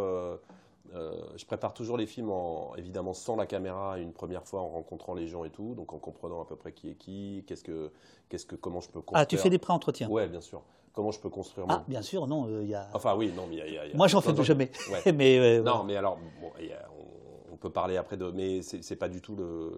Je 1.36 1.46
prépare 1.46 1.74
toujours 1.74 1.98
les 1.98 2.06
films, 2.06 2.32
en, 2.32 2.76
évidemment, 2.76 3.14
sans 3.14 3.36
la 3.36 3.46
caméra, 3.46 3.98
une 4.00 4.14
première 4.14 4.46
fois 4.46 4.62
en 4.62 4.70
rencontrant 4.70 5.14
les 5.14 5.28
gens 5.28 5.44
et 5.44 5.50
tout, 5.50 5.74
donc 5.76 5.94
en 5.94 6.00
comprenant 6.00 6.42
à 6.42 6.46
peu 6.46 6.56
près 6.56 6.72
qui 6.72 6.90
est 6.90 6.96
qui, 6.96 7.44
qu'est-ce 7.48 7.64
que, 7.64 7.92
qu'est-ce 8.30 8.46
que, 8.46 8.56
comment 8.56 8.82
je 8.82 8.90
peux 8.90 9.02
construire. 9.02 9.22
Ah, 9.22 9.26
tu 9.26 9.38
fais 9.38 9.50
des 9.50 9.58
pré-entretiens 9.58 10.10
Ouais, 10.10 10.28
bien 10.28 10.42
sûr. 10.42 10.62
Comment 10.94 11.12
je 11.12 11.20
peux 11.20 11.30
construire 11.30 11.68
Ah, 11.70 11.84
bien 11.90 12.02
sûr, 12.02 12.26
non, 12.26 12.62
il 12.62 12.70
y 12.70 12.76
a. 12.76 12.88
Enfin, 12.94 13.16
oui, 13.16 13.32
non, 13.36 13.48
mais 13.50 13.58
il 13.68 13.74
y, 13.74 13.78
a. 13.78 13.84
Moi, 13.94 14.08
j'en 14.08 14.22
fais 14.22 14.34
jamais. 14.44 14.72
mais, 15.14 15.60
non, 15.60 15.84
mais 15.84 15.98
alors, 15.98 16.18
bon, 16.40 16.52
y 16.58 16.72
a, 16.72 16.88
peut 17.66 17.72
parler 17.72 17.98
après 17.98 18.16
de, 18.16 18.30
mais 18.30 18.62
c'est 18.62 18.96
pas 18.96 19.10
du 19.10 19.22
tout 19.22 19.36
le, 19.36 19.72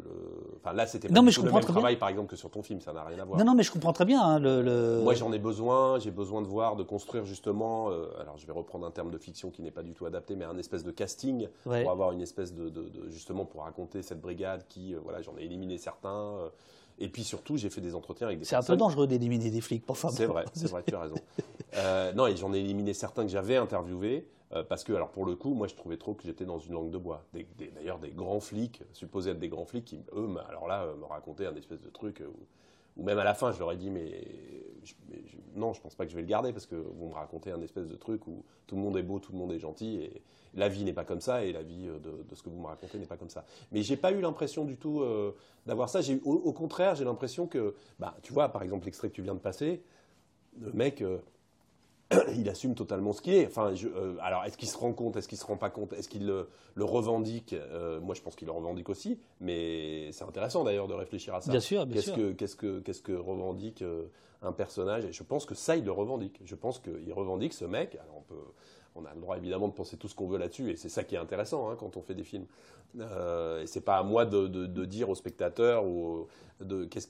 enfin 0.57 0.73
là 0.73 0.85
c'était 0.85 1.07
pas 1.07 1.13
non, 1.13 1.21
mais 1.21 1.31
je 1.31 1.41
le 1.41 1.49
même 1.49 1.63
travail 1.63 1.95
par 1.95 2.09
exemple 2.09 2.29
que 2.29 2.35
sur 2.35 2.49
ton 2.49 2.61
film, 2.61 2.81
ça 2.81 2.91
n'a 2.91 3.03
rien 3.03 3.17
à 3.19 3.23
voir. 3.23 3.39
Non, 3.39 3.45
non, 3.45 3.55
mais 3.55 3.63
je 3.63 3.71
comprends 3.71 3.93
très 3.93 4.03
bien. 4.03 4.21
Hein, 4.21 4.39
le, 4.39 4.99
Moi 5.03 5.13
j'en 5.13 5.31
ai 5.31 5.39
besoin, 5.39 5.97
j'ai 5.99 6.11
besoin 6.11 6.41
de 6.41 6.47
voir, 6.47 6.75
de 6.75 6.83
construire 6.83 7.23
justement. 7.23 7.89
Euh, 7.89 8.07
alors 8.19 8.37
je 8.37 8.45
vais 8.45 8.51
reprendre 8.51 8.85
un 8.85 8.91
terme 8.91 9.09
de 9.09 9.17
fiction 9.17 9.51
qui 9.51 9.61
n'est 9.61 9.71
pas 9.71 9.83
du 9.83 9.93
tout 9.93 10.05
adapté, 10.05 10.35
mais 10.35 10.43
un 10.43 10.57
espèce 10.57 10.83
de 10.83 10.91
casting 10.91 11.47
pour 11.63 11.91
avoir 11.91 12.11
une 12.11 12.21
espèce 12.21 12.53
de, 12.53 12.71
justement 13.07 13.45
pour 13.45 13.63
raconter 13.63 14.01
cette 14.01 14.19
brigade 14.19 14.65
qui, 14.67 14.93
euh, 14.93 14.99
voilà, 15.01 15.21
j'en 15.21 15.37
ai 15.37 15.43
éliminé 15.43 15.77
certains. 15.77 16.09
Euh, 16.09 16.49
et 16.99 17.07
puis 17.09 17.23
surtout, 17.23 17.57
j'ai 17.57 17.69
fait 17.69 17.79
des 17.79 17.95
entretiens 17.95 18.27
avec 18.27 18.39
des 18.39 18.45
C'est 18.45 18.55
un 18.55 18.63
peu 18.63 18.75
dangereux 18.75 19.07
d'éliminer 19.07 19.51
des 19.51 19.61
flics, 19.61 19.85
pour 19.85 19.95
C'est 19.95 20.25
vrai, 20.25 20.45
c'est 20.53 20.69
vrai, 20.69 20.83
tu 20.85 20.95
as 20.95 21.01
raison. 21.01 21.15
non, 22.15 22.27
et 22.27 22.35
j'en 22.35 22.53
ai 22.53 22.59
éliminé 22.59 22.93
certains 22.93 23.23
que 23.23 23.29
j'avais 23.29 23.55
interviewés. 23.55 24.27
Euh, 24.53 24.63
parce 24.63 24.83
que, 24.83 24.93
alors 24.93 25.11
pour 25.11 25.25
le 25.25 25.35
coup, 25.35 25.53
moi 25.53 25.67
je 25.67 25.75
trouvais 25.75 25.97
trop 25.97 26.13
que 26.13 26.23
j'étais 26.23 26.45
dans 26.45 26.59
une 26.59 26.73
langue 26.73 26.91
de 26.91 26.97
bois. 26.97 27.25
D'ailleurs, 27.33 27.99
des, 27.99 28.11
grands 28.11 28.39
flics, 28.39 28.81
supposés 28.93 29.31
être 29.31 29.39
des 29.39 29.49
grands 29.49 29.65
flics, 29.65 29.85
qui, 29.85 29.99
eux, 30.13 30.29
alors 30.47 30.67
là, 30.67 30.83
euh, 30.83 30.95
me 30.95 31.05
racontaient 31.05 31.45
un 31.45 31.55
espèce 31.55 31.81
de 31.81 31.89
truc 31.89 32.21
euh, 32.21 32.27
où, 32.95 33.03
même 33.03 33.19
à 33.19 33.23
la 33.23 33.33
fin, 33.33 33.51
je 33.51 33.59
leur 33.59 33.71
ai 33.71 33.77
dit, 33.77 33.89
mais, 33.89 34.25
non, 35.55 35.73
je 35.73 35.81
pense 35.81 35.95
pas 35.95 36.05
que 36.05 36.11
je 36.11 36.15
vais 36.15 36.21
le 36.21 36.27
garder 36.27 36.53
parce 36.53 36.65
que 36.65 36.75
vous 36.75 37.09
me 37.09 37.13
racontez 37.13 37.51
un 37.51 37.61
espèce 37.61 37.87
de 37.87 37.95
truc 37.95 38.25
où 38.27 38.43
tout 38.65 38.75
le 38.75 38.81
monde 38.81 38.97
est 38.97 39.03
beau, 39.03 39.19
tout 39.19 39.33
le 39.33 39.37
monde 39.37 39.51
est 39.51 39.59
gentil 39.59 39.97
et 39.97 40.21
la 40.55 40.69
vie 40.69 40.83
n'est 40.83 40.93
pas 40.93 41.03
comme 41.03 41.21
ça 41.21 41.43
et 41.43 41.51
la 41.51 41.61
vie 41.61 41.87
de, 41.87 42.35
ce 42.35 42.41
que 42.41 42.49
vous 42.49 42.59
me 42.59 42.65
racontez 42.65 42.97
n'est 42.97 43.05
pas 43.05 43.17
comme 43.17 43.29
ça. 43.29 43.45
Mais 43.71 43.83
j'ai 43.83 43.97
pas 43.97 44.11
eu 44.11 44.21
l'impression 44.21 44.65
du 44.65 44.77
tout 44.77 45.03
d'avoir 45.67 45.89
ça. 45.89 45.99
Au, 46.25 46.33
au, 46.33 46.53
contraire, 46.53 46.95
j'ai 46.95 47.05
l'impression 47.05 47.45
que, 47.45 47.75
bah, 47.99 48.15
tu 48.23 48.33
vois, 48.33 48.49
par 48.49 48.63
exemple, 48.63 48.85
l'extrait 48.85 49.09
que 49.09 49.15
tu 49.15 49.21
viens 49.21 49.35
de 49.35 49.39
passer, 49.39 49.83
le 50.59 50.71
mec 50.71 51.03
il 52.37 52.47
assume 52.49 52.75
totalement 52.75 53.11
ce 53.11 53.21
qu'il 53.21 53.33
est. 53.33 53.47
Enfin, 53.47 53.73
euh, 53.83 54.15
alors, 54.21 54.45
est-ce 54.45 54.57
qu'il 54.57 54.69
se 54.69 54.77
rend 54.77 54.93
compte 54.93 55.17
Est-ce 55.17 55.27
qu'il 55.27 55.37
se 55.37 55.45
rend 55.45 55.57
pas 55.57 55.69
compte 55.69 55.93
Est-ce 55.93 56.07
qu'il 56.07 56.25
le, 56.25 56.47
revendique 56.77 57.53
euh, 57.53 57.99
Moi, 57.99 58.15
je 58.15 58.21
pense 58.21 58.35
qu'il 58.35 58.47
le 58.47 58.53
revendique 58.53 58.89
aussi. 58.89 59.19
Mais 59.41 60.11
c'est 60.13 60.23
intéressant 60.23 60.63
d'ailleurs 60.63 60.87
de 60.87 60.93
réfléchir 60.93 61.35
à 61.35 61.41
ça. 61.41 61.51
Bien 61.51 61.59
sûr, 61.59 61.85
bien 61.85 61.95
qu'est-ce 61.95 62.11
Que, 62.11 62.31
qu'est-ce 62.31 62.55
que, 62.55 62.79
qu'est-ce 62.79 63.01
que 63.01 63.11
revendique 63.11 63.81
euh, 63.81 64.05
un 64.41 64.53
personnage? 64.53 65.05
Et 65.05 65.11
je 65.11 65.23
pense 65.23 65.45
que 65.45 65.55
ça, 65.55 65.75
il 65.75 65.83
le 65.83 65.91
revendique. 65.91 66.39
Je 66.45 66.55
pense 66.55 66.79
qu'il 66.79 67.11
revendique 67.13 67.53
ce 67.53 67.65
mec. 67.65 67.95
Alors, 67.95 68.17
on 68.17 68.21
peut 68.21 68.35
on 68.97 69.05
a 69.05 69.13
le 69.13 69.21
droit 69.21 69.37
évidemment 69.37 69.67
de 69.67 69.73
penser 69.73 69.97
tout 69.97 70.07
ce 70.07 70.15
qu'on 70.15 70.27
veut 70.27 70.37
là-dessus, 70.37 70.71
et 70.71 70.75
c'est 70.75 70.89
ça 70.89 71.03
qui 71.03 71.15
est 71.15 71.19
intéressant 71.19 71.69
hein, 71.69 71.75
quand 71.79 71.97
on 71.97 72.01
fait 72.01 72.15
des 72.15 72.23
films. 72.23 72.45
Euh, 72.99 73.61
et 73.61 73.67
c'est 73.67 73.81
pas 73.81 73.97
à 73.97 74.03
moi 74.03 74.25
de, 74.25 74.47
dire 74.85 75.09
au 75.09 75.15
spectateur 75.15 75.85
ou 75.85 76.27
de 76.61 76.85
qu'est-ce, 76.85 77.07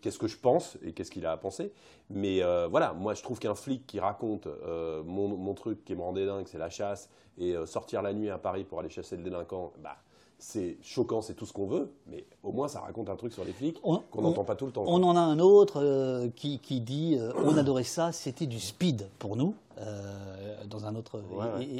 qu'est-ce 0.00 0.18
que 0.18 0.28
je 0.28 0.36
pense 0.36 0.78
et 0.84 0.92
qu'est-ce 0.92 1.10
qu'il 1.10 1.26
a 1.26 1.32
à 1.32 1.36
penser. 1.36 1.72
Mais 2.10 2.42
euh, 2.42 2.68
voilà, 2.68 2.92
moi 2.92 3.14
je 3.14 3.22
trouve 3.22 3.38
qu'un 3.38 3.54
flic 3.54 3.86
qui 3.86 4.00
raconte 4.00 4.46
euh, 4.46 5.02
mon, 5.02 5.54
truc 5.54 5.84
qui 5.84 5.94
me 5.94 6.02
rendait 6.02 6.26
dingue, 6.26 6.46
c'est 6.46 6.58
la 6.58 6.70
chasse, 6.70 7.10
et 7.38 7.54
sortir 7.66 8.02
la 8.02 8.12
nuit 8.12 8.30
à 8.30 8.38
Paris 8.38 8.64
pour 8.64 8.78
aller 8.78 8.90
chasser 8.90 9.16
le 9.16 9.22
délinquant, 9.22 9.72
bah 9.82 9.96
c'est 10.44 10.76
choquant, 10.82 11.22
c'est 11.22 11.34
tout 11.34 11.46
ce 11.46 11.52
qu'on 11.54 11.66
veut, 11.66 11.90
mais 12.06 12.26
au 12.42 12.52
moins 12.52 12.68
ça 12.68 12.80
raconte 12.80 13.08
un 13.08 13.16
truc 13.16 13.32
sur 13.32 13.44
les 13.44 13.52
flics 13.52 13.80
qu'on 13.80 14.02
n'entend 14.20 14.44
pas 14.44 14.54
tout 14.54 14.66
le 14.66 14.72
temps. 14.72 14.84
On 14.86 15.02
en 15.02 15.16
a 15.16 15.20
un 15.20 15.38
autre 15.38 15.82
euh, 15.82 16.28
qui, 16.36 16.58
dit 16.80 17.16
euh, 17.18 17.32
on 17.36 17.56
adorait 17.56 17.82
ça, 17.82 18.12
c'était 18.12 18.46
du 18.46 18.60
speed 18.60 19.08
pour 19.18 19.36
nous, 19.36 19.54
euh, 19.78 20.64
dans 20.66 20.84
un 20.84 20.94
autre. 20.96 21.22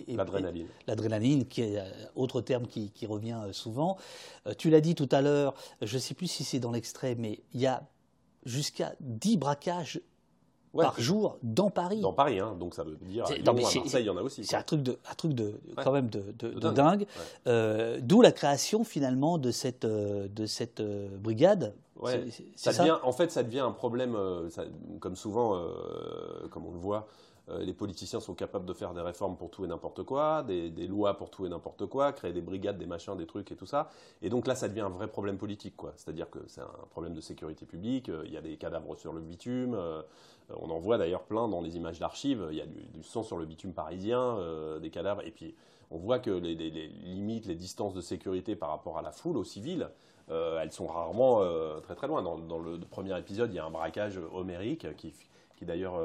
L'adrénaline. 0.09 0.67
L'adrénaline, 0.87 1.45
qui 1.47 1.61
est 1.61 1.79
autre 2.17 2.41
terme 2.41 2.67
qui, 2.67 2.91
qui 2.91 3.07
revient 3.07 3.39
souvent. 3.53 3.99
tu 4.57 4.71
l'as 4.71 4.81
dit 4.81 4.95
tout 4.95 5.09
à 5.11 5.21
l'heure, 5.21 5.55
je 5.83 5.95
ne 5.97 6.01
sais 6.01 6.15
plus 6.15 6.27
si 6.27 6.43
c'est 6.43 6.59
dans 6.59 6.73
l'extrait, 6.73 7.17
mais 7.17 7.41
il 7.53 7.61
y 7.61 7.67
a 7.67 7.83
jusqu'à 8.47 8.95
10 9.01 9.37
braquages 9.37 10.01
par 10.83 11.01
jour 11.01 11.39
dans 11.43 11.71
Paris. 11.71 12.01
Dans 12.01 12.13
Paris, 12.13 12.41
hein, 12.41 12.57
donc 12.59 12.75
ça 12.75 12.85
veut 12.85 12.97
dire. 13.03 13.25
à 13.25 13.53
Marseille, 13.53 13.83
il 14.03 14.07
y 14.07 14.11
en 14.11 14.17
a 14.17 14.23
aussi. 14.23 14.45
C'est 14.45 14.57
un 14.57 14.63
truc 14.63 14.83
de, 14.83 14.99
un 15.11 15.15
truc 15.15 15.33
de, 15.33 15.55
quand 15.83 15.93
même 15.93 16.09
de, 16.09 16.71
dingue. 16.71 17.07
Euh, 17.47 17.99
d'où 18.03 18.23
la 18.23 18.33
création 18.33 18.85
finalement 18.85 19.39
de 19.39 19.51
cette, 19.51 19.85
euh, 19.85 20.29
de 20.29 20.47
cette 20.47 20.81
euh, 20.81 21.09
brigade. 21.17 21.75
ça, 22.57 22.73
devient, 22.73 22.97
en 23.03 23.13
fait, 23.13 23.31
ça 23.31 23.43
devient 23.43 23.61
un 23.61 23.71
problème, 23.71 24.17
comme 25.01 25.17
souvent, 25.17 25.61
comme 26.51 26.67
on 26.67 26.73
le 26.73 26.79
voit. 26.79 27.07
les 27.61 27.73
politiciens 27.73 28.21
sont 28.21 28.35
capables 28.35 28.67
de 28.67 28.73
faire 28.73 28.93
des 28.93 29.01
réformes 29.01 29.37
pour 29.37 29.51
tout 29.51 29.65
et 29.65 29.69
n'importe 29.69 30.03
quoi, 30.03 30.43
des, 30.43 30.71
des, 30.71 30.87
lois 30.87 31.17
pour 31.17 31.31
tout 31.31 31.47
et 31.47 31.49
n'importe 31.49 31.87
quoi, 31.87 32.13
créer 32.13 32.33
des 32.33 32.43
brigades, 32.43 32.79
des 32.79 32.87
machins, 32.87 33.17
des 33.17 33.27
trucs 33.27 33.51
et 33.53 33.57
tout 33.57 33.67
ça. 33.67 33.91
Et 34.23 34.29
donc 34.29 34.47
là, 34.47 34.55
ça 34.55 34.69
devient 34.69 34.83
un 34.83 34.91
vrai 34.91 35.09
problème 35.09 35.39
politique, 35.39 35.77
quoi. 35.77 35.93
C'est-à-dire 35.97 36.29
que 36.29 36.41
c'est 36.47 36.63
un 36.63 36.87
problème 36.91 37.15
de 37.15 37.21
sécurité 37.21 37.65
publique. 37.65 38.11
Il 38.25 38.33
y 38.33 38.37
a 38.37 38.43
des 38.43 38.57
cadavres 38.57 38.97
sur 38.97 39.13
le 39.13 39.21
bitume. 39.21 39.79
Euh, 40.51 40.55
on 40.61 40.71
en 40.71 40.79
voit 40.79 40.99
d'ailleurs 40.99 41.25
plein 41.25 41.49
dans 41.49 41.61
les 41.61 41.77
images 41.77 41.99
d'archives. 41.99 42.47
Il 42.51 42.57
y 42.57 42.61
a 42.61 42.67
du, 42.67 43.03
sang 43.03 43.23
sur 43.23 43.37
le 43.37 43.47
bitume 43.47 43.73
parisien, 43.73 44.21
euh, 44.21 44.79
des 44.79 44.91
cadavres. 44.91 45.23
Et 45.27 45.31
puis, 45.31 45.55
on 45.91 45.99
voit 45.99 46.19
que 46.19 46.31
les, 46.31 46.55
limites, 46.55 47.47
les 47.47 47.55
distances 47.55 47.95
de 47.95 48.01
sécurité 48.01 48.57
par 48.57 48.71
rapport 48.71 48.99
à 48.99 49.03
la 49.03 49.13
foule, 49.13 49.37
aux 49.37 49.45
civils, 49.45 49.89
euh, 50.31 50.61
elles 50.61 50.73
sont 50.73 50.87
rarement 50.87 51.43
très 51.83 51.95
très 51.95 52.07
loin. 52.07 52.23
Dans, 52.23 52.59
le 52.59 52.79
premier 52.79 53.17
épisode, 53.19 53.53
il 53.53 53.57
y 53.57 53.59
a 53.59 53.65
un 53.65 53.71
braquage 53.71 54.19
homérique 54.33 54.97
qui, 54.97 55.13
qui 55.57 55.65
d'ailleurs 55.65 56.01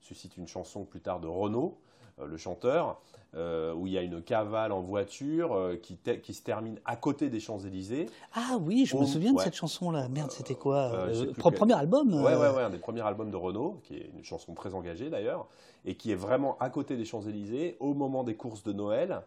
suscite 0.00 0.36
une 0.36 0.48
chanson 0.48 0.84
plus 0.84 1.00
tard 1.00 1.20
de 1.20 1.28
Renaud, 1.28 1.78
le 2.26 2.36
chanteur. 2.36 3.00
Euh, 3.34 3.74
où 3.74 3.86
il 3.86 3.92
y 3.92 3.98
a 3.98 4.00
une 4.00 4.22
cavale 4.22 4.72
en 4.72 4.80
voiture 4.80 5.52
euh, 5.52 5.76
qui, 5.76 5.98
qui, 6.22 6.32
se 6.32 6.42
termine 6.42 6.80
à 6.86 6.96
côté 6.96 7.28
des 7.28 7.40
Champs-Élysées. 7.40 8.06
Ah 8.32 8.56
oui, 8.58 8.86
je 8.86 8.96
me 8.96 9.04
souviens 9.04 9.34
de 9.34 9.40
cette 9.40 9.54
chanson-là. 9.54 10.08
Merde, 10.08 10.30
c'était 10.30 10.54
quoi 10.54 10.94
euh, 10.94 11.26
Premier 11.36 11.74
album 11.74 12.14
Ouais, 12.14 12.34
ouais, 12.34 12.48
ouais, 12.48 12.62
un 12.62 12.70
des 12.70 12.78
premiers 12.78 13.02
albums 13.02 13.30
de 13.30 13.36
Renault, 13.36 13.80
qui 13.84 13.96
est 13.96 14.10
une 14.16 14.24
chanson 14.24 14.54
très 14.54 14.74
engagée 14.74 15.10
d'ailleurs, 15.10 15.46
et 15.84 15.94
qui 15.94 16.10
est 16.10 16.14
vraiment 16.14 16.56
à 16.58 16.70
côté 16.70 16.96
des 16.96 17.04
Champs-Élysées 17.04 17.76
au 17.80 17.92
moment 17.92 18.24
des 18.24 18.34
courses 18.34 18.62
de 18.62 18.72
Noël. 18.72 19.20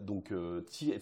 donc 0.00 0.34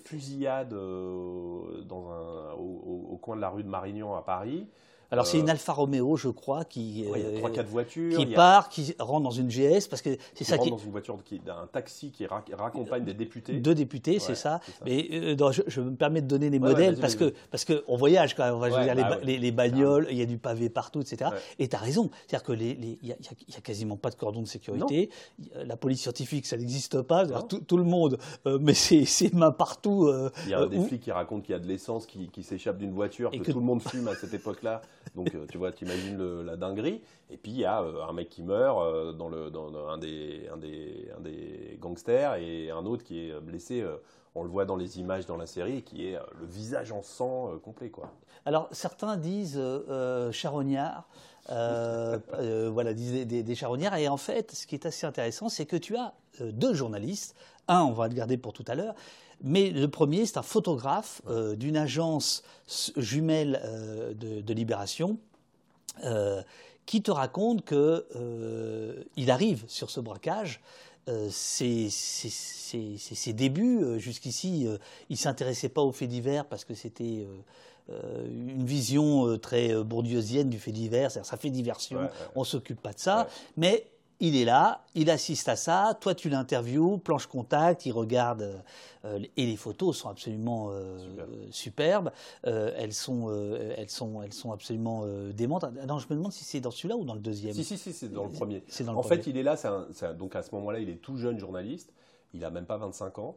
fusillade 0.05 0.71
dans 0.71 2.13
un, 2.13 2.53
au, 2.53 3.19
coin 3.21 3.35
de 3.35 3.41
la 3.41 3.49
rue 3.49 3.65
de 3.65 3.69
Marignan 3.69 4.15
à 4.15 4.23
Paris. 4.23 4.69
Alors 5.13 5.27
c'est 5.27 5.39
une 5.39 5.49
euh, 5.49 5.53
Alfa 5.53 5.75
Romeo, 5.75 6.17
je 6.17 6.29
crois, 6.29 6.65
qui 6.65 7.05
trois 7.37 7.51
quatre 7.51 7.69
voitures, 7.69 8.17
qui 8.17 8.27
part, 8.27 8.71
qui 8.71 8.95
rentre 8.99 9.23
dans 9.23 9.31
une 9.31 9.49
GS 9.49 9.87
parce 9.89 10.01
que 10.01 10.17
c'est 10.35 10.45
ça 10.45 10.57
rentre 10.57 10.71
dans 10.71 10.79
une 10.79 10.91
voiture 10.91 11.19
d'un 11.45 11.69
taxi 11.71 12.11
qui 12.11 12.27
raccompagne 12.27 13.05
des 13.05 13.13
députés. 13.13 13.61
Deux 13.61 13.75
députés, 13.75 14.19
c'est 14.19 14.35
ça. 14.35 14.61
Mais 14.87 15.07
euh, 15.13 15.53
je, 15.67 15.81
me 15.83 15.95
permets 15.95 16.23
de 16.23 16.27
donner 16.27 16.49
des 16.49 16.59
modèles 16.59 16.99
parce 16.99 17.15
que 17.15 17.35
parce 17.51 17.67
que 17.67 17.85
on 17.89 17.97
voyage 17.97 18.35
quand 18.35 18.45
même. 18.45 18.55
On 18.55 18.59
va 18.59 18.71
dire, 18.71 18.95
bah 18.97 19.19
les, 19.23 19.53
bagnoles, 19.53 20.07
il 20.11 20.17
y 20.17 20.23
a 20.23 20.27
du 20.27 20.39
pavé 20.39 20.71
partout, 20.71 21.03
etc. 21.03 21.31
Et 21.59 21.69
tu 21.69 21.77
as 21.77 21.79
raison, 21.79 22.11
c'est-à-dire 22.27 22.45
que 22.45 22.53
il 22.53 22.97
y, 23.03 23.13
a 23.13 23.61
quasiment 23.63 23.97
pas 23.97 24.11
de 24.11 24.15
cordon 24.15 24.41
de 24.41 24.49
sécurité. 24.49 25.11
La 25.67 25.77
police 25.77 26.01
scientifique, 26.01 26.47
ça 26.47 26.57
n'existe 26.57 27.03
pas. 27.03 27.27
Tout, 27.43 27.77
le 27.77 27.85
monde, 27.85 28.19
euh, 28.47 28.59
mais 28.61 28.75
c'est 28.75 29.05
main 29.35 29.51
partout. 29.51 30.11
il 30.45 30.51
y 30.51 30.55
a 30.55 30.67
des 30.67 30.81
flics 30.81 31.03
qui 31.03 31.13
racontent 31.13 31.43
qu'il 31.43 31.53
y 31.53 31.57
a 31.57 31.59
de 31.59 31.69
l'essence 31.69 32.07
qui, 32.07 32.43
s'échappe 32.43 32.79
d'une 32.79 32.93
voiture, 32.93 33.31
que, 33.31 33.37
que, 33.37 33.53
tout 33.53 33.61
le 33.61 33.65
monde 33.65 33.83
fume 33.83 34.09
à 34.09 34.15
cette 34.15 34.33
époque-là. 34.33 34.81
Donc, 35.15 35.31
tu 35.49 35.59
vois, 35.59 35.73
tu 35.73 35.85
imagines 35.85 36.43
la 36.43 36.57
dinguerie. 36.57 37.03
Et 37.31 37.37
puis, 37.37 37.53
il 37.53 37.59
y 37.59 37.65
a 37.65 37.79
un 37.79 38.13
mec 38.13 38.29
qui 38.29 38.43
meurt 38.43 39.17
dans, 39.17 39.29
le, 39.29 39.51
dans 39.51 39.89
un, 39.89 39.99
des, 39.99 40.49
un, 40.53 40.57
des, 40.57 41.11
un 41.17 41.21
des 41.21 41.79
gangsters 41.81 42.37
et 42.37 42.71
un 42.71 42.85
autre 42.87 43.05
qui 43.05 43.29
est 43.29 43.41
blessé 43.41 43.85
on 44.35 44.45
le 44.45 44.49
voit 44.49 44.65
dans 44.65 44.77
les 44.77 44.99
images 44.99 45.27
dans 45.27 45.37
la 45.37 45.47
série, 45.47 45.83
qui 45.83 46.07
est 46.07 46.19
le 46.39 46.47
visage 46.47 46.91
en 46.93 47.03
sang 47.03 47.59
complet. 47.63 47.91
Quoi. 47.91 48.11
Alors, 48.47 48.69
certains 48.73 49.17
disent 49.17 49.59
euh, 49.59 50.33
charognard, 50.33 51.07
voilà, 51.49 52.95
disent 52.95 53.27
des, 53.27 53.43
des, 53.43 53.55
charognards, 53.55 53.97
et 53.97 54.09
en 54.09 54.17
fait, 54.17 54.53
ce 54.53 54.67
qui 54.67 54.75
est 54.75 54.87
assez 54.87 55.07
intéressant, 55.07 55.49
c'est 55.49 55.67
que 55.67 55.77
tu 55.77 55.97
as 55.97 56.15
deux 56.41 56.73
journalistes, 56.73 57.37
un, 57.69 57.83
on 57.83 57.93
va 57.93 58.09
le 58.09 58.15
garder 58.15 58.37
pour 58.37 58.53
tout 58.53 58.65
à 58.69 58.75
l'heure, 58.75 58.95
mais 59.43 59.71
le 59.71 59.89
premier, 59.89 60.25
c'est 60.25 60.39
un 60.39 60.43
photographe 60.43 61.21
euh, 61.29 61.57
d'une 61.57 61.77
agence 61.77 62.43
jumelle 62.97 63.61
euh, 63.65 64.15
de, 64.15 64.53
Libération 64.55 65.19
euh, 66.05 66.43
qui 66.87 67.03
te 67.03 67.11
raconte 67.11 67.65
qu'il 67.65 69.31
arrive 69.31 69.65
sur 69.67 69.91
ce 69.91 70.01
braquage. 70.01 70.61
ses, 71.31 71.89
ses, 71.91 73.33
débuts, 73.33 73.99
jusqu'ici, 73.99 74.67
il 75.09 75.13
ne 75.13 75.17
s'intéressait 75.17 75.69
pas 75.69 75.83
aux 75.83 75.93
faits 75.93 76.09
divers 76.09 76.45
parce 76.45 76.65
que 76.65 76.75
c'était 76.75 77.27
une 77.89 78.65
vision 78.65 79.39
très 79.39 79.75
bourdieusienne 79.83 80.51
du 80.51 80.59
fait 80.59 80.73
divers, 80.73 81.11
c'est-à-dire 81.11 81.31
ça 81.31 81.37
fait 81.37 81.51
diversion, 81.51 82.09
on 82.35 82.41
ne 82.41 82.45
s'occupe 82.45 82.81
pas 82.81 82.93
de 82.93 82.99
ça, 82.99 83.29
mais 83.57 83.87
il 84.23 84.37
est 84.37 84.45
là, 84.45 84.85
il 84.95 85.11
assiste 85.11 85.49
à 85.49 85.57
ça, 85.57 85.99
toi 86.01 86.15
tu 86.15 86.29
l'interviews, 86.29 86.97
planche 86.99 87.27
contact, 87.27 87.87
il 87.87 87.93
regarde, 87.93 88.63
euh, 89.05 89.19
et 89.37 89.47
les 89.47 89.57
photos 89.57 89.99
sont 89.99 90.09
absolument 90.09 90.71
euh, 90.71 90.97
superbes, 91.51 92.13
euh, 92.47 92.73
elles, 92.77 92.93
sont, 92.93 93.35
elles, 93.77 93.91
sont, 93.91 94.23
elles 94.23 94.33
sont 94.33 94.53
absolument 94.53 95.05
démentes. 95.33 95.65
Non, 95.89 95.99
je 95.99 96.07
me 96.09 96.15
demande 96.15 96.33
si 96.33 96.45
c'est 96.45 96.61
dans 96.61 96.71
celui-là 96.71 96.97
ou 96.97 97.05
dans 97.05 97.15
le 97.15 97.21
deuxième. 97.21 97.53
Si, 97.53 97.65
si, 97.65 97.77
si, 97.77 97.93
c'est 97.93 98.13
dans 98.13 98.23
le 98.23 98.31
premier. 98.31 98.63
en 98.87 99.03
fait, 99.03 99.27
il 99.27 99.37
est 99.37 99.43
là, 99.43 99.57
donc 100.17 100.37
à 100.37 100.45
ce 100.45 100.55
moment-là, 100.55 100.79
il 100.79 100.89
est 100.89 101.03
tout 101.03 101.17
jeune 101.17 101.41
journaliste, 101.41 101.93
il 102.33 102.45
a 102.45 102.51
même 102.51 102.67
pas 102.67 102.77
25 102.77 103.19
ans. 103.19 103.37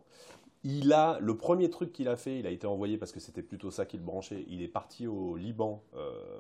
Il 0.64 0.94
a 0.94 1.18
le 1.20 1.36
premier 1.36 1.72
truc 1.72 1.94
qu'il 1.94 2.08
a 2.08 2.16
fait, 2.16 2.40
il 2.40 2.46
a 2.46 2.52
été 2.52 2.68
envoyé 2.68 3.00
parce 3.00 3.12
que 3.12 3.20
c'était 3.20 3.44
plutôt 3.44 3.72
ça 3.72 3.88
qui 3.88 3.98
le 3.98 4.04
branchait. 4.04 4.46
Il 4.50 4.62
est 4.62 4.68
parti 4.68 5.08
au 5.08 5.36
Liban 5.36 5.82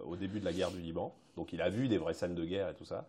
au 0.05 0.15
début 0.15 0.39
de 0.39 0.45
la 0.45 0.53
guerre 0.53 0.69
du 0.69 0.81
Liban, 0.81 1.15
donc 1.36 1.51
il 1.51 1.62
a 1.63 1.69
vu 1.69 1.88
des 1.88 1.97
vraies 1.97 2.13
scènes 2.13 2.36
de 2.36 2.45
guerre 2.45 2.69
et 2.69 2.75
tout 2.75 2.86
ça. 2.86 3.08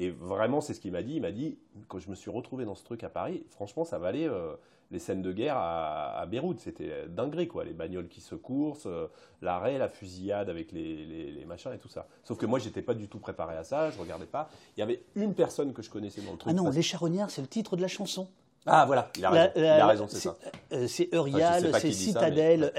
Et 0.00 0.10
vraiment, 0.10 0.60
c'est 0.60 0.74
ce 0.74 0.80
qu'il 0.80 0.92
m'a 0.92 1.02
dit. 1.02 1.14
Il 1.14 1.22
m'a 1.22 1.32
dit, 1.32 1.58
quand 1.88 1.98
je 1.98 2.08
me 2.08 2.14
suis 2.14 2.30
retrouvé 2.30 2.64
dans 2.64 2.76
ce 2.76 2.84
truc 2.84 3.02
à 3.02 3.08
Paris, 3.08 3.44
franchement, 3.50 3.84
ça 3.84 3.98
valait 3.98 4.28
euh, 4.28 4.54
les 4.92 5.00
scènes 5.00 5.22
de 5.22 5.32
guerre 5.32 5.56
à, 5.56 6.24
Beyrouth. 6.30 6.60
C'était 6.60 7.08
dinguerie, 7.08 7.48
quoi. 7.48 7.64
Les 7.64 7.72
bagnoles 7.72 8.06
qui 8.06 8.20
se 8.20 8.36
coursent, 8.36 8.86
euh, 8.86 9.08
l'arrêt, 9.42 9.76
la 9.76 9.88
fusillade 9.88 10.48
avec 10.50 10.70
les, 10.70 11.44
machins 11.48 11.72
et 11.74 11.78
tout 11.78 11.88
ça. 11.88 12.06
Sauf 12.22 12.38
que 12.38 12.46
moi, 12.46 12.60
j'étais 12.60 12.80
pas 12.80 12.94
du 12.94 13.08
tout 13.08 13.18
préparé 13.18 13.56
à 13.56 13.64
ça. 13.64 13.90
Je 13.90 13.98
regardais 13.98 14.26
pas. 14.26 14.48
Il 14.76 14.80
y 14.80 14.82
avait 14.84 15.02
une 15.16 15.34
personne 15.34 15.72
que 15.72 15.82
je 15.82 15.90
connaissais 15.90 16.20
dans 16.20 16.30
le 16.30 16.38
truc. 16.38 16.52
Ah 16.52 16.54
non, 16.54 16.70
Les 16.70 16.82
Charognards, 16.82 17.30
c'est 17.30 17.42
le 17.42 17.48
titre 17.48 17.76
de 17.76 17.82
la 17.82 17.88
chanson. 17.88 18.28
Ah 18.70 18.84
voilà, 18.84 19.10
il 19.16 19.24
a 19.24 19.30
raison, 19.30 19.52
il 19.56 19.64
a 19.64 19.86
raison 19.86 20.06
c'est 20.08 20.18
ça. 20.18 20.36
Euh, 20.72 20.86
c'est 20.86 21.08
Eurial, 21.14 21.72
c'est 21.80 21.90
Citadelle, 21.90 22.70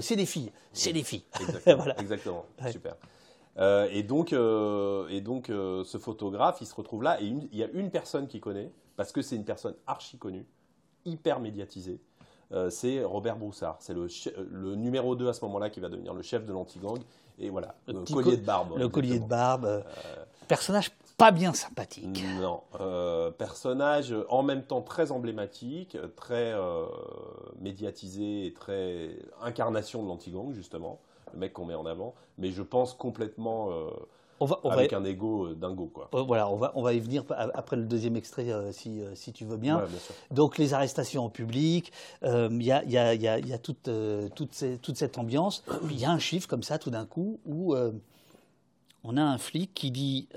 c'est 0.00 0.14
des 0.14 0.26
filles, 0.26 0.52
c'est 0.72 0.92
des 0.92 1.02
filles. 1.02 1.24
Exactement, 1.40 1.76
voilà. 1.82 2.00
exactement. 2.00 2.46
super. 2.70 2.94
Euh, 3.58 3.88
et 3.90 4.02
donc, 4.02 4.32
euh, 4.32 5.08
et 5.08 5.20
donc 5.20 5.50
euh, 5.50 5.82
ce 5.84 5.98
photographe, 5.98 6.58
il 6.60 6.66
se 6.66 6.74
retrouve 6.74 7.02
là, 7.02 7.20
et 7.20 7.24
il 7.24 7.56
y 7.56 7.64
a 7.64 7.68
une 7.72 7.90
personne 7.90 8.26
qui 8.26 8.40
connaît, 8.40 8.70
parce 8.96 9.12
que 9.12 9.22
c'est 9.22 9.36
une 9.36 9.44
personne 9.44 9.74
archi 9.86 10.18
connue, 10.18 10.46
hyper 11.04 11.40
médiatisée, 11.40 12.00
c'est 12.70 13.02
Robert 13.02 13.36
Broussard. 13.36 13.76
C'est 13.80 13.92
le, 13.92 14.06
le, 14.50 14.76
numéro 14.76 15.16
2 15.16 15.28
à 15.28 15.32
ce 15.32 15.44
moment-là 15.46 15.68
qui 15.68 15.80
va 15.80 15.88
devenir 15.88 16.14
le 16.14 16.22
chef 16.22 16.46
de 16.46 16.52
l'anti-gang. 16.52 17.00
Et 17.40 17.50
voilà, 17.50 17.74
le, 17.88 18.04
collier 18.04 18.36
de 18.36 18.44
barbe. 18.44 18.78
Le 18.78 18.88
collier 18.88 19.18
de 19.18 19.24
barbe. 19.24 19.84
personnage 20.46 20.92
pas 21.16 21.32
bien 21.32 21.52
sympathique. 21.54 22.24
Non, 22.40 22.62
personnage 23.32 24.14
en 24.28 24.44
même 24.44 24.62
temps 24.62 24.80
très 24.80 25.10
emblématique, 25.10 25.98
très 26.14 26.54
médiatisé 27.60 28.46
et 28.46 28.52
très 28.52 29.10
incarnation 29.42 30.02
de 30.04 30.08
l'anti-gang, 30.08 30.52
justement 30.52 31.00
le 31.36 31.40
mec 31.40 31.52
qu'on 31.52 31.66
met 31.66 31.74
en 31.74 31.86
avant, 31.86 32.14
mais 32.38 32.50
je 32.50 32.62
pense 32.62 32.94
complètement 32.94 33.70
euh, 33.70 33.90
on 34.40 34.46
va, 34.46 34.58
avec 34.64 34.92
un 34.92 35.04
ego 35.04 35.46
euh, 35.46 35.54
dingo. 35.54 35.86
Quoi. 35.86 36.08
Euh, 36.14 36.22
voilà, 36.22 36.48
on 36.48 36.56
va, 36.56 36.72
on 36.74 36.82
va 36.82 36.94
y 36.94 36.98
venir 36.98 37.24
après 37.54 37.76
le 37.76 37.84
deuxième 37.84 38.16
extrait, 38.16 38.46
si, 38.72 39.02
si, 39.14 39.32
tu 39.32 39.44
veux 39.44 39.56
bien. 39.56 39.84
Donc 40.30 40.58
les 40.58 40.74
arrestations 40.74 41.24
en 41.24 41.30
public, 41.30 41.92
il 42.22 42.62
y, 42.62 42.72
a, 42.72 42.84
y, 42.84 42.96
a, 42.96 43.14
y, 43.14 43.52
a, 43.52 43.58
toute, 43.58 43.88
toute, 44.34 44.64
toute, 44.82 44.96
cette 44.96 45.18
ambiance. 45.18 45.62
Il 45.90 45.98
y 45.98 46.04
a 46.04 46.10
un 46.10 46.18
chiffre 46.18 46.48
comme 46.48 46.62
ça, 46.62 46.78
tout 46.78 46.90
d'un 46.90 47.06
coup, 47.06 47.38
où 47.46 47.74
on 49.04 49.16
a 49.16 49.22
un 49.22 49.38
flic 49.38 49.72
qui 49.74 49.90
dit 49.90 50.28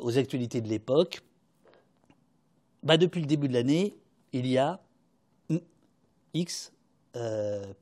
aux 0.00 0.18
actualités 0.18 0.60
de 0.60 0.68
l'époque, 0.68 1.22
bah, 2.82 2.96
depuis 2.96 3.20
le 3.20 3.26
début 3.26 3.48
de 3.48 3.54
l'année, 3.54 3.94
il 4.32 4.46
y 4.46 4.58
a 4.58 4.80
X 6.34 6.72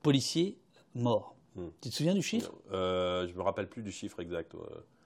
policiers 0.02 0.56
morts. 0.94 1.37
Hmm. 1.58 1.70
Tu 1.80 1.90
te 1.90 1.94
souviens 1.94 2.14
du 2.14 2.22
chiffre? 2.22 2.52
Euh, 2.72 3.26
Je 3.26 3.32
ne 3.32 3.38
me 3.38 3.42
rappelle 3.42 3.68
plus 3.68 3.82
du 3.82 3.90
chiffre 3.90 4.20
exact. 4.20 4.52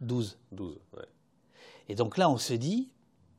12. 0.01 0.39
12, 0.53 0.79
ouais. 0.97 1.05
Et 1.89 1.95
donc 1.95 2.19
là, 2.19 2.29
on 2.29 2.37
se 2.37 2.53
dit, 2.53 2.91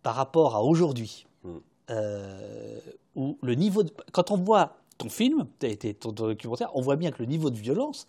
par 0.01 0.15
rapport 0.15 0.55
à 0.55 0.63
aujourd'hui, 0.63 1.27
hmm. 1.43 1.57
euh, 1.91 2.79
où 3.15 3.37
le 3.41 3.53
niveau 3.53 3.83
de... 3.83 3.91
Quand 4.11 4.31
on 4.31 4.37
voit 4.37 4.77
ton 4.97 5.09
film, 5.09 5.45
ton 5.99 6.11
documentaire, 6.11 6.71
on 6.75 6.81
voit 6.81 6.95
bien 6.95 7.11
que 7.11 7.19
le 7.19 7.25
niveau 7.25 7.49
de 7.49 7.57
violence, 7.57 8.07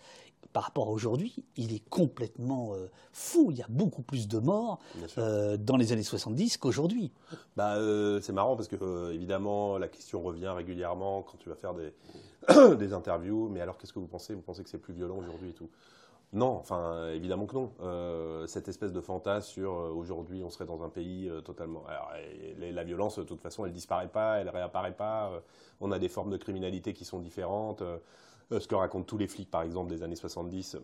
par 0.54 0.62
rapport 0.62 0.86
à 0.86 0.90
aujourd'hui, 0.92 1.34
il 1.56 1.74
est 1.74 1.82
complètement 1.90 2.74
euh, 2.74 2.88
fou. 3.12 3.48
Il 3.50 3.58
y 3.58 3.62
a 3.62 3.66
beaucoup 3.68 4.02
plus 4.02 4.28
de 4.28 4.38
morts 4.38 4.78
euh, 5.18 5.56
dans 5.56 5.76
les 5.76 5.92
années 5.92 6.04
70 6.04 6.58
qu'aujourd'hui. 6.58 7.10
Bah, 7.56 7.74
euh, 7.74 8.20
c'est 8.20 8.32
marrant 8.32 8.54
parce 8.54 8.68
que, 8.68 9.12
évidemment, 9.12 9.78
la 9.78 9.88
question 9.88 10.22
revient 10.22 10.52
régulièrement 10.56 11.22
quand 11.22 11.38
tu 11.38 11.48
vas 11.48 11.56
faire 11.56 11.74
des, 11.74 11.92
des 12.78 12.92
interviews. 12.92 13.48
Mais 13.48 13.60
alors, 13.60 13.78
qu'est-ce 13.78 13.92
que 13.92 13.98
vous 13.98 14.06
pensez? 14.06 14.34
Vous 14.34 14.42
pensez 14.42 14.62
que 14.62 14.70
c'est 14.70 14.78
plus 14.78 14.94
violent 14.94 15.18
aujourd'hui 15.18 15.50
et 15.50 15.54
tout? 15.54 15.70
Non, 16.32 16.56
enfin 16.56 17.10
évidemment 17.10 17.46
que 17.46 17.54
non. 17.54 18.46
cette 18.48 18.66
espèce 18.66 18.92
de 18.92 19.00
fantasme 19.00 19.52
sur 19.52 19.70
aujourd'hui 19.70 20.42
on 20.42 20.50
serait 20.50 20.64
dans 20.64 20.82
un 20.82 20.88
pays 20.88 21.30
totalement. 21.44 21.84
Alors, 21.86 22.10
la 22.58 22.82
violence 22.82 23.20
de 23.20 23.22
toute 23.22 23.40
façon 23.40 23.64
elle 23.64 23.72
disparaît 23.72 24.08
pas, 24.08 24.38
elle 24.38 24.48
réapparaît 24.48 24.96
pas. 24.96 25.30
on 25.80 25.92
a 25.92 25.98
des 26.00 26.08
formes 26.08 26.30
de 26.30 26.36
criminalité 26.36 26.92
qui 26.92 27.04
sont 27.04 27.20
différentes. 27.20 27.84
Euh, 28.52 28.60
ce 28.60 28.68
que 28.68 28.74
racontent 28.74 29.04
tous 29.04 29.18
les 29.18 29.28
flics, 29.28 29.50
par 29.50 29.62
exemple, 29.62 29.90
des 29.90 30.02
années 30.02 30.16
70 30.16 30.76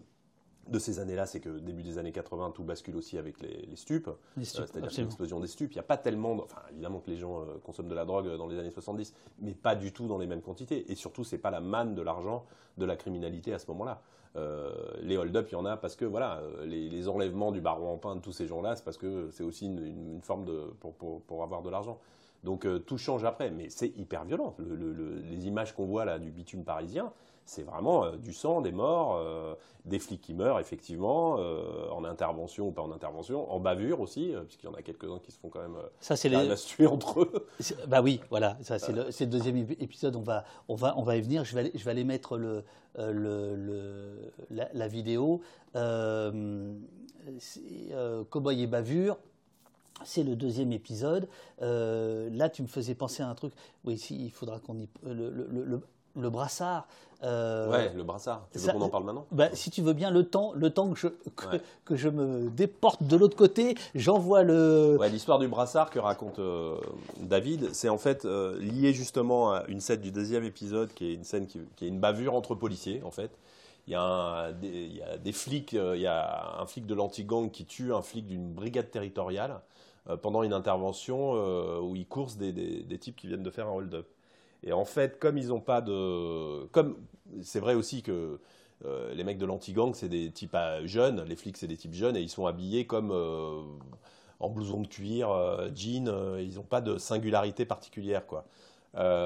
de 0.68 0.78
ces 0.78 1.00
années-là, 1.00 1.26
c'est 1.26 1.40
que 1.40 1.48
début 1.48 1.82
des 1.82 1.98
années 1.98 2.12
80, 2.12 2.52
tout 2.54 2.62
bascule 2.62 2.96
aussi 2.96 3.18
avec 3.18 3.40
les, 3.40 3.74
stupes, 3.76 4.08
euh, 4.08 4.42
c'est-à-dire 4.42 4.90
l'explosion 4.98 5.40
des 5.40 5.46
stupes. 5.46 5.72
Il 5.72 5.76
n'y 5.76 5.80
a 5.80 5.84
pas 5.84 5.96
tellement, 5.96 6.32
enfin 6.34 6.62
évidemment 6.70 7.00
que 7.00 7.10
les 7.10 7.16
gens 7.16 7.40
euh, 7.40 7.58
consomment 7.64 7.88
de 7.88 7.94
la 7.94 8.04
drogue 8.04 8.36
dans 8.36 8.46
les 8.46 8.58
années 8.58 8.70
70, 8.70 9.14
mais 9.40 9.52
pas 9.52 9.74
du 9.74 9.92
tout 9.92 10.06
dans 10.06 10.18
les 10.18 10.26
mêmes 10.26 10.42
quantités. 10.42 10.90
Et 10.90 10.94
surtout, 10.94 11.24
c'est 11.24 11.38
pas 11.38 11.50
la 11.50 11.60
manne 11.60 11.94
de 11.94 12.02
l'argent 12.02 12.44
de 12.78 12.84
la 12.84 12.96
criminalité 12.96 13.52
à 13.52 13.58
ce 13.58 13.66
moment-là. 13.68 14.00
les 15.02 15.16
hold-up, 15.16 15.48
il 15.50 15.52
y 15.52 15.56
en 15.56 15.64
a 15.64 15.76
parce 15.76 15.96
que 15.96 16.04
voilà, 16.04 16.40
les, 16.64 17.08
enlèvements 17.08 17.50
du 17.50 17.60
baron 17.60 17.92
en 17.92 17.98
pain 17.98 18.14
de 18.14 18.20
tous 18.20 18.32
ces 18.32 18.46
gens-là, 18.46 18.76
c'est 18.76 18.84
parce 18.84 18.96
que 18.96 19.28
c'est 19.32 19.42
aussi 19.42 19.66
une, 19.66 20.20
forme 20.22 20.44
de 20.44 20.72
pour, 20.78 20.94
pour 20.94 21.42
avoir 21.42 21.62
de 21.62 21.68
l'argent. 21.68 21.98
Donc 22.44 22.66
tout 22.86 22.96
change 22.96 23.24
après, 23.24 23.50
mais 23.50 23.68
c'est 23.68 23.88
hyper 23.98 24.24
violent. 24.24 24.54
les 24.58 25.46
images 25.46 25.74
qu'on 25.74 25.86
voit 25.86 26.04
là 26.04 26.18
du 26.18 26.30
bitume 26.30 26.64
parisien, 26.64 27.12
c'est 27.50 27.62
vraiment 27.64 28.04
euh, 28.04 28.16
du 28.16 28.32
sang, 28.32 28.60
des 28.60 28.70
morts, 28.70 29.16
euh, 29.16 29.54
des 29.84 29.98
flics 29.98 30.20
qui 30.20 30.34
meurent 30.34 30.60
effectivement, 30.60 31.36
euh, 31.40 31.90
en 31.90 32.04
intervention 32.04 32.68
ou 32.68 32.70
pas 32.70 32.82
en 32.82 32.92
intervention, 32.92 33.50
en 33.52 33.58
bavure 33.58 34.00
aussi, 34.00 34.32
puisqu'il 34.46 34.66
y 34.66 34.68
en 34.68 34.74
a 34.74 34.82
quelques-uns 34.82 35.18
qui 35.18 35.32
se 35.32 35.38
font 35.38 35.48
quand 35.48 35.60
même 35.60 35.76
ça, 36.00 36.14
c'est 36.14 36.28
les... 36.28 36.56
se 36.56 36.68
tuer 36.68 36.86
entre 36.86 37.22
eux. 37.22 37.48
Bah 37.88 38.02
oui, 38.02 38.20
voilà, 38.30 38.56
ça 38.62 38.78
c'est 38.78 38.92
le, 38.92 39.06
le, 39.06 39.26
deuxième 39.26 39.56
épisode, 39.56 40.14
on 40.14 40.22
va, 40.22 40.44
on 40.68 40.76
va, 40.76 40.96
on 40.96 41.02
va 41.02 41.16
y 41.16 41.20
venir, 41.20 41.44
je 41.44 41.54
vais 41.54 41.60
aller, 41.60 41.72
je 41.74 41.84
vais 41.84 41.90
aller 41.90 42.04
mettre 42.04 42.38
le, 42.38 42.62
le, 42.96 44.32
la, 44.50 44.86
vidéo. 44.86 45.42
Cowboy 48.30 48.62
et 48.62 48.66
bavure, 48.68 49.18
c'est 50.04 50.22
le 50.22 50.36
deuxième 50.36 50.72
épisode. 50.72 51.28
là, 51.58 52.48
tu 52.48 52.62
me 52.62 52.68
faisais 52.68 52.94
penser 52.94 53.24
à 53.24 53.28
un 53.28 53.34
truc. 53.34 53.52
Oui, 53.84 53.98
si, 53.98 54.24
il 54.24 54.30
faudra 54.30 54.60
qu'on 54.60 54.78
y. 54.78 54.88
Le, 55.02 55.30
le, 55.30 55.64
le 55.64 55.82
brassard. 56.16 56.86
Euh, 57.22 57.70
ouais, 57.70 57.92
le 57.94 58.02
brassard. 58.02 58.46
Tu 58.50 58.58
veux 58.58 58.72
qu'on 58.72 58.80
en 58.80 58.88
parle 58.88 59.04
maintenant? 59.04 59.26
Bah, 59.30 59.48
Si 59.52 59.70
tu 59.70 59.82
veux 59.82 59.92
bien, 59.92 60.10
le 60.10 60.24
temps, 60.24 60.52
le 60.54 60.70
temps 60.70 60.90
que, 60.90 60.98
je, 60.98 61.08
que, 61.84 61.96
je 61.96 62.08
me 62.08 62.48
déporte 62.48 63.02
de 63.02 63.16
l'autre 63.16 63.36
côté, 63.36 63.76
j'envoie 63.94 64.42
le. 64.42 64.96
Ouais, 64.98 65.11
l'histoire 65.11 65.38
du 65.38 65.46
brassard 65.46 65.90
que 65.90 65.98
raconte 65.98 66.38
euh, 66.38 66.78
David, 67.18 67.74
c'est 67.74 67.90
en 67.90 67.98
fait 67.98 68.24
euh, 68.24 68.58
lié 68.58 68.94
justement 68.94 69.52
à 69.52 69.64
une 69.68 69.80
scène 69.80 70.00
du 70.00 70.11
deuxième 70.12 70.44
épisode 70.44 70.92
qui 70.94 71.11
est 71.11 71.14
une 71.14 71.24
scène 71.24 71.46
qui, 71.46 71.61
qui 71.76 71.84
est 71.84 71.88
une 71.88 72.00
bavure 72.00 72.34
entre 72.34 72.54
policiers, 72.54 73.02
en 73.04 73.11
fait. 73.11 73.30
Il 73.86 73.92
y, 73.92 73.96
a 73.96 74.52
des, 74.52 74.68
il 74.68 74.96
y 74.96 75.02
a 75.02 75.18
des 75.18 75.32
flics, 75.32 75.72
il 75.72 76.00
y 76.00 76.06
a 76.06 76.61
un 76.61 76.66
flic 76.66 76.86
de 76.86 76.94
l'anti-gang 76.94 77.50
qui 77.50 77.64
tue 77.64 77.92
un 77.92 78.02
flic 78.02 78.24
d'une 78.26 78.52
brigade 78.52 78.88
territoriale 78.90 79.61
pendant 80.22 80.44
une 80.44 80.52
intervention 80.52 81.32
où 81.80 81.96
il 81.96 82.06
course 82.06 82.36
des, 82.36 82.52
des, 82.52 82.82
des 82.82 82.98
types 82.98 83.16
qui 83.16 83.26
viennent 83.26 83.42
de 83.42 83.50
faire 83.50 83.66
un 83.66 83.72
hold-up. 83.72 84.06
Et 84.62 84.72
en 84.72 84.84
fait, 84.84 85.18
comme 85.18 85.38
ils 85.38 85.48
n'ont 85.48 85.61
pas 85.61 85.80
de. 85.80 86.66
Comme 86.66 86.96
c'est 87.42 87.61
vrai 87.61 87.74
aussi 87.74 88.02
que 88.02 88.38
les 89.12 89.24
mecs 89.24 89.38
de 89.38 89.44
l'anti-gang, 89.44 89.94
c'est 89.94 90.08
des 90.08 90.30
types 90.30 90.56
jeunes, 90.84 91.22
les 91.24 91.36
flics, 91.36 91.58
c'est 91.58 91.66
des 91.66 91.76
types 91.76 91.92
jeunes, 91.92 92.16
et 92.16 92.22
ils 92.22 92.30
sont 92.30 92.46
habillés 92.46 92.86
comme 92.86 93.11
en 94.40 94.48
blouson 94.48 94.80
de 94.80 94.86
cuir, 94.86 95.28
jean, 95.74 96.08
ils 96.38 96.54
n'ont 96.54 96.62
pas 96.62 96.80
de 96.80 96.96
singularité 96.96 97.66
particulière, 97.66 98.26
quoi. 98.26 98.46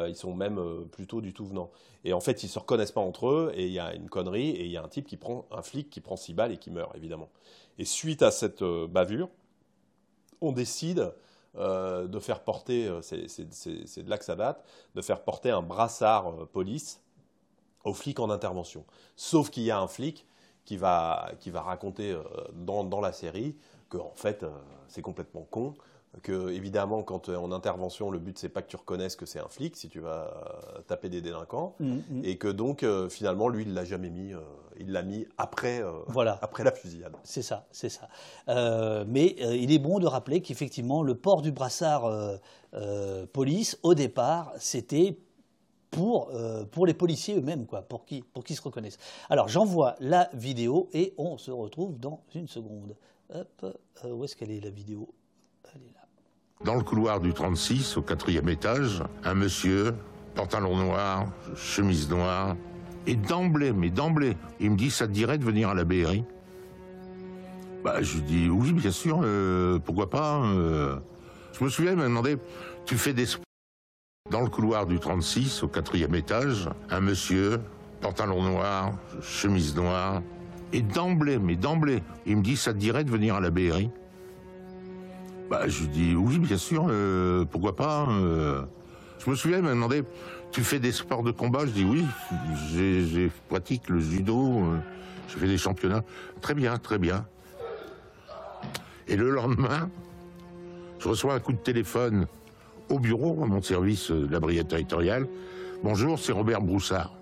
ils 0.08 0.16
sont 0.16 0.34
même 0.34 0.60
plutôt 0.90 1.20
du 1.20 1.32
tout 1.32 1.46
venant. 1.46 1.70
Et 2.02 2.12
en 2.12 2.20
fait, 2.20 2.42
ils 2.42 2.48
se 2.48 2.58
reconnaissent 2.58 2.92
pas 2.92 3.00
entre 3.00 3.28
eux, 3.28 3.52
et 3.54 3.66
il 3.66 3.72
y 3.72 3.78
a 3.78 3.94
une 3.94 4.08
connerie, 4.08 4.50
et 4.50 4.64
il 4.64 4.70
y 4.72 4.76
a 4.76 4.82
un 4.82 4.88
type 4.88 5.06
qui 5.06 5.16
prend, 5.16 5.46
un 5.52 5.62
flic 5.62 5.88
qui 5.88 6.00
prend 6.00 6.16
six 6.16 6.34
balles 6.34 6.50
et 6.52 6.58
qui 6.58 6.70
meurt, 6.72 6.94
évidemment. 6.96 7.28
Et 7.78 7.84
suite 7.84 8.22
à 8.22 8.32
cette 8.32 8.64
bavure, 8.64 9.28
on 10.40 10.50
décide 10.52 11.12
euh, 11.56 12.08
de 12.08 12.18
faire 12.18 12.40
porter, 12.40 12.88
euh, 12.88 13.00
c'est 13.00 14.02
de 14.02 14.10
là 14.10 14.18
que 14.18 14.24
ça 14.24 14.34
date, 14.34 14.64
de 14.96 15.02
faire 15.02 15.22
porter 15.22 15.50
un 15.50 15.62
brassard 15.62 16.28
euh, 16.28 16.46
police 16.46 17.00
aux 17.84 17.94
flics 17.94 18.18
en 18.18 18.28
intervention. 18.30 18.84
Sauf 19.14 19.50
qu'il 19.50 19.62
y 19.62 19.70
a 19.70 19.78
un 19.78 19.86
flic 19.86 20.26
qui 20.64 20.76
va, 20.76 21.30
qui 21.38 21.50
va 21.50 21.60
raconter 21.60 22.18
dans, 22.54 22.82
dans, 22.82 23.00
la 23.00 23.12
série 23.12 23.54
que 23.90 23.98
en 23.98 24.14
fait 24.14 24.46
c'est 24.88 25.02
complètement 25.02 25.46
con, 25.50 25.74
que 26.22 26.50
évidemment 26.50 27.02
quand 27.02 27.28
en 27.28 27.52
intervention 27.52 28.10
le 28.10 28.18
but 28.18 28.38
c'est 28.38 28.48
pas 28.48 28.62
que 28.62 28.68
tu 28.68 28.76
reconnaisses 28.76 29.16
que 29.16 29.26
c'est 29.26 29.40
un 29.40 29.48
flic 29.48 29.76
si 29.76 29.88
tu 29.88 30.00
vas 30.00 30.82
taper 30.86 31.08
des 31.08 31.20
délinquants 31.20 31.74
mm, 31.80 31.94
mm. 31.94 32.24
et 32.24 32.38
que 32.38 32.48
donc 32.48 32.84
finalement 33.08 33.48
lui 33.48 33.62
il 33.62 33.74
l'a 33.74 33.84
jamais 33.84 34.10
mis 34.10 34.32
il 34.78 34.92
l'a 34.92 35.02
mis 35.02 35.26
après, 35.38 35.82
euh, 35.82 35.92
voilà. 36.08 36.38
après 36.42 36.64
la 36.64 36.72
fusillade. 36.72 37.14
C'est 37.22 37.42
ça, 37.42 37.66
c'est 37.70 37.88
ça. 37.88 38.08
Euh, 38.48 39.04
mais 39.06 39.36
euh, 39.40 39.56
il 39.56 39.72
est 39.72 39.78
bon 39.78 39.98
de 39.98 40.06
rappeler 40.06 40.40
qu'effectivement, 40.40 41.02
le 41.02 41.14
port 41.14 41.42
du 41.42 41.52
brassard 41.52 42.10
police, 43.32 43.78
au 43.82 43.94
départ, 43.94 44.52
c'était 44.58 45.18
pour, 45.90 46.32
pour 46.72 46.86
les 46.86 46.94
policiers 46.94 47.36
eux-mêmes, 47.36 47.66
quoi, 47.66 47.82
pour 47.82 48.04
qu'ils 48.04 48.24
pour 48.24 48.42
se 48.46 48.60
reconnaissent. 48.60 48.98
Alors, 49.30 49.46
j'envoie 49.46 49.94
la 50.00 50.28
vidéo 50.32 50.88
et 50.92 51.14
on 51.18 51.38
se 51.38 51.52
retrouve 51.52 51.98
dans 51.98 52.24
une 52.34 52.48
seconde. 52.48 52.96
Hop, 53.32 53.78
où 54.04 54.24
est-ce 54.24 54.34
qu'elle 54.34 54.50
est 54.50 54.60
la 54.60 54.70
vidéo? 54.70 55.08
Dans 56.62 56.76
le 56.76 56.82
couloir 56.82 57.20
du 57.20 57.34
36, 57.34 57.96
au 57.96 58.02
quatrième 58.02 58.48
étage, 58.48 59.02
un 59.24 59.34
monsieur, 59.34 59.94
pantalon 60.34 60.76
noir, 60.76 61.26
chemise 61.56 62.08
noire, 62.08 62.56
et 63.06 63.16
d'emblée, 63.16 63.72
mais 63.72 63.90
d'emblée, 63.90 64.36
il 64.60 64.70
me 64.70 64.76
dit, 64.76 64.90
ça 64.90 65.06
te 65.06 65.12
dirait 65.12 65.36
de 65.36 65.44
venir 65.44 65.68
à 65.68 65.74
la 65.74 65.84
BRI 65.84 66.24
bah, 67.82 68.00
Je 68.00 68.14
lui 68.14 68.22
dis, 68.22 68.48
oui, 68.48 68.72
bien 68.72 68.92
sûr, 68.92 69.20
euh, 69.22 69.78
pourquoi 69.78 70.08
pas 70.08 70.42
euh. 70.42 70.98
Je 71.52 71.62
me 71.62 71.68
souviens, 71.68 71.92
il 71.92 71.98
m'a 71.98 72.04
demandé, 72.04 72.38
tu 72.86 72.96
fais 72.96 73.12
des... 73.12 73.26
Dans 74.30 74.40
le 74.40 74.48
couloir 74.48 74.86
du 74.86 74.98
36, 74.98 75.64
au 75.64 75.68
quatrième 75.68 76.14
étage, 76.14 76.70
un 76.88 77.00
monsieur, 77.00 77.60
pantalon 78.00 78.42
noir, 78.42 78.92
chemise 79.20 79.76
noire, 79.76 80.22
et 80.72 80.80
d'emblée, 80.80 81.38
mais 81.38 81.56
d'emblée, 81.56 82.02
il 82.24 82.38
me 82.38 82.42
dit, 82.42 82.56
ça 82.56 82.72
te 82.72 82.78
dirait 82.78 83.04
de 83.04 83.10
venir 83.10 83.34
à 83.34 83.40
la 83.40 83.50
BRI 83.50 83.90
bah, 85.50 85.68
Je 85.68 85.84
dis, 85.84 86.14
oui, 86.14 86.38
bien 86.38 86.56
sûr, 86.56 86.86
euh, 86.88 87.44
pourquoi 87.44 87.76
pas 87.76 88.06
Je 88.08 89.30
me 89.30 89.34
souviens, 89.34 89.58
il 89.58 89.64
m'a 89.64 89.70
demandé, 89.70 90.02
tu 90.54 90.62
fais 90.62 90.78
des 90.78 90.92
sports 90.92 91.24
de 91.24 91.32
combat? 91.32 91.66
Je 91.66 91.72
dis 91.72 91.84
oui, 91.84 92.04
j'ai 92.72 93.28
pratique 93.48 93.88
le 93.88 93.98
judo, 93.98 94.60
euh, 94.60 94.78
je 95.26 95.36
fais 95.36 95.48
des 95.48 95.58
championnats. 95.58 96.04
Très 96.40 96.54
bien, 96.54 96.78
très 96.78 96.96
bien. 96.96 97.26
Et 99.08 99.16
le 99.16 99.30
lendemain, 99.30 99.90
je 101.00 101.08
reçois 101.08 101.34
un 101.34 101.40
coup 101.40 101.52
de 101.52 101.58
téléphone 101.58 102.28
au 102.88 103.00
bureau, 103.00 103.42
à 103.42 103.46
mon 103.46 103.60
service 103.62 104.12
de 104.12 104.30
la 104.30 104.38
brigade 104.38 104.68
territoriale. 104.68 105.26
Bonjour, 105.82 106.20
c'est 106.20 106.30
Robert 106.30 106.62
Broussard, 106.62 107.12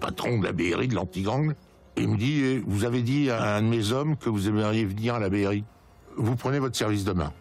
patron 0.00 0.40
de 0.40 0.44
la 0.44 0.52
BRI 0.52 0.88
de 0.88 0.96
l'Antigang. 0.96 1.54
Il 1.96 2.08
me 2.08 2.16
dit, 2.16 2.40
eh, 2.42 2.64
vous 2.66 2.84
avez 2.84 3.02
dit 3.02 3.30
à 3.30 3.54
un 3.54 3.62
de 3.62 3.68
mes 3.68 3.92
hommes 3.92 4.16
que 4.16 4.28
vous 4.28 4.48
aimeriez 4.48 4.84
venir 4.84 5.14
à 5.14 5.20
la 5.20 5.28
BRI. 5.28 5.62
Vous 6.16 6.34
prenez 6.34 6.58
votre 6.58 6.74
service 6.74 7.04
demain. 7.04 7.32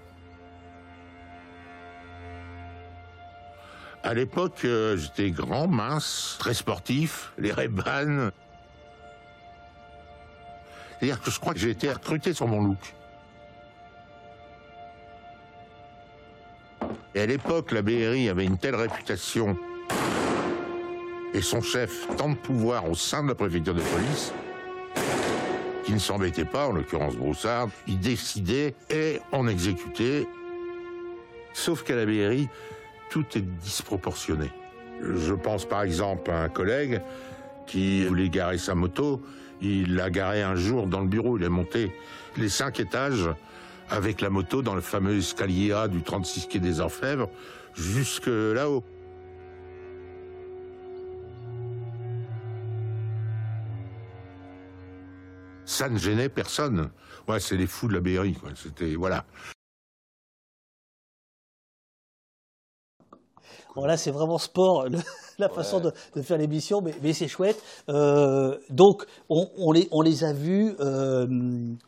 À 4.03 4.13
l'époque, 4.13 4.65
euh, 4.65 4.97
j'étais 4.97 5.31
grand, 5.31 5.67
mince, 5.67 6.35
très 6.37 6.53
sportif, 6.53 7.31
les 7.37 7.53
ray 7.53 7.69
C'est-à-dire 10.99 11.21
que 11.21 11.31
je 11.31 11.39
crois 11.39 11.53
que 11.53 11.59
j'ai 11.59 11.69
été 11.69 11.89
recruté 11.89 12.33
sur 12.33 12.47
mon 12.47 12.61
look. 12.61 12.95
Et 17.15 17.21
à 17.21 17.25
l'époque, 17.25 17.71
la 17.71 17.81
BRI 17.81 18.27
avait 18.27 18.43
une 18.43 18.57
telle 18.57 18.75
réputation 18.75 19.57
et 21.33 21.41
son 21.41 21.61
chef 21.61 22.07
tant 22.17 22.29
de 22.29 22.35
pouvoir 22.35 22.89
au 22.89 22.95
sein 22.95 23.23
de 23.23 23.29
la 23.29 23.35
préfecture 23.35 23.73
de 23.73 23.81
police 23.81 24.33
qu'il 25.85 25.95
ne 25.95 25.99
s'embêtait 25.99 26.45
pas, 26.45 26.67
en 26.67 26.71
l'occurrence 26.71 27.15
Broussard, 27.15 27.69
il 27.87 27.99
décidait 27.99 28.75
et 28.89 29.19
on 29.31 29.47
exécutait. 29.47 30.27
Sauf 31.53 31.83
qu'à 31.83 31.95
la 31.95 32.05
BRI, 32.05 32.47
tout 33.13 33.37
est 33.37 33.41
disproportionné. 33.41 34.49
Je 34.99 35.35
pense 35.35 35.65
par 35.65 35.83
exemple 35.83 36.31
à 36.31 36.41
un 36.41 36.49
collègue 36.49 36.99
qui 37.67 38.03
voulait 38.07 38.29
garer 38.29 38.57
sa 38.57 38.73
moto. 38.73 39.21
Il 39.61 39.93
l'a 39.93 40.09
garé 40.09 40.41
un 40.41 40.55
jour 40.55 40.87
dans 40.87 40.99
le 40.99 41.07
bureau. 41.07 41.37
Il 41.37 41.43
est 41.43 41.49
monté 41.49 41.95
les 42.37 42.49
cinq 42.49 42.79
étages 42.79 43.29
avec 43.91 44.19
la 44.19 44.31
moto 44.31 44.63
dans 44.63 44.73
le 44.73 44.81
fameux 44.81 45.15
escalier 45.15 45.73
A 45.73 45.87
du 45.87 46.01
36 46.01 46.47
quai 46.47 46.57
des 46.57 46.79
Orfèvres 46.79 47.29
jusque 47.75 48.25
là-haut. 48.25 48.83
Ça 55.65 55.87
ne 55.87 55.99
gênait 55.99 56.29
personne. 56.29 56.89
Ouais, 57.27 57.39
c'est 57.39 57.57
les 57.57 57.67
fous 57.67 57.87
de 57.87 57.93
la 57.93 57.99
BRI, 57.99 58.35
C'était, 58.55 58.95
voilà. 58.95 59.23
Bon, 63.75 63.85
là, 63.85 63.97
c'est 63.97 64.11
vraiment 64.11 64.37
sport, 64.37 64.87
la 65.39 65.49
façon 65.49 65.79
de, 65.79 66.21
faire 66.21 66.37
l'émission, 66.37 66.81
mais, 66.81 66.93
mais 67.01 67.13
c'est 67.13 67.27
chouette. 67.27 67.61
Euh, 67.89 68.57
donc, 68.69 69.05
on, 69.29 69.71
les, 69.71 69.87
on 69.91 70.01
les 70.01 70.23
a 70.23 70.31
vus. 70.31 70.75
Euh, 70.79 71.25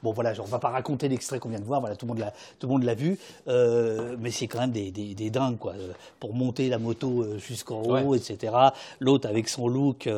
bon, 0.02 0.12
voilà, 0.12 0.34
on 0.40 0.46
ne 0.46 0.50
va 0.50 0.60
pas 0.60 0.70
raconter 0.70 1.08
l'extrait 1.08 1.40
qu'on 1.40 1.50
vient 1.50 1.60
de 1.60 1.66
voir. 1.66 1.80
Voilà, 1.80 1.96
tout 1.96 2.06
le 2.06 2.10
monde 2.14 2.20
l'a, 2.20 2.32
tout 2.60 2.68
le 2.68 2.74
monde 2.74 2.84
l'a 2.84 2.96
vu. 2.96 3.20
Euh, 3.48 4.16
mais 4.20 4.32
c'est 4.32 4.48
quand 4.48 4.60
même 4.60 4.72
des, 4.72 4.92
des, 4.92 5.30
dingues, 5.30 5.60
quoi. 5.60 5.74
Pour 6.20 6.34
monter 6.34 6.70
la 6.70 6.80
moto 6.80 7.38
jusqu'en 7.38 7.82
haut, 7.84 8.16
etc. 8.16 8.54
L'autre 9.00 9.30
avec 9.30 9.48
son 9.48 9.68
look. 9.68 10.10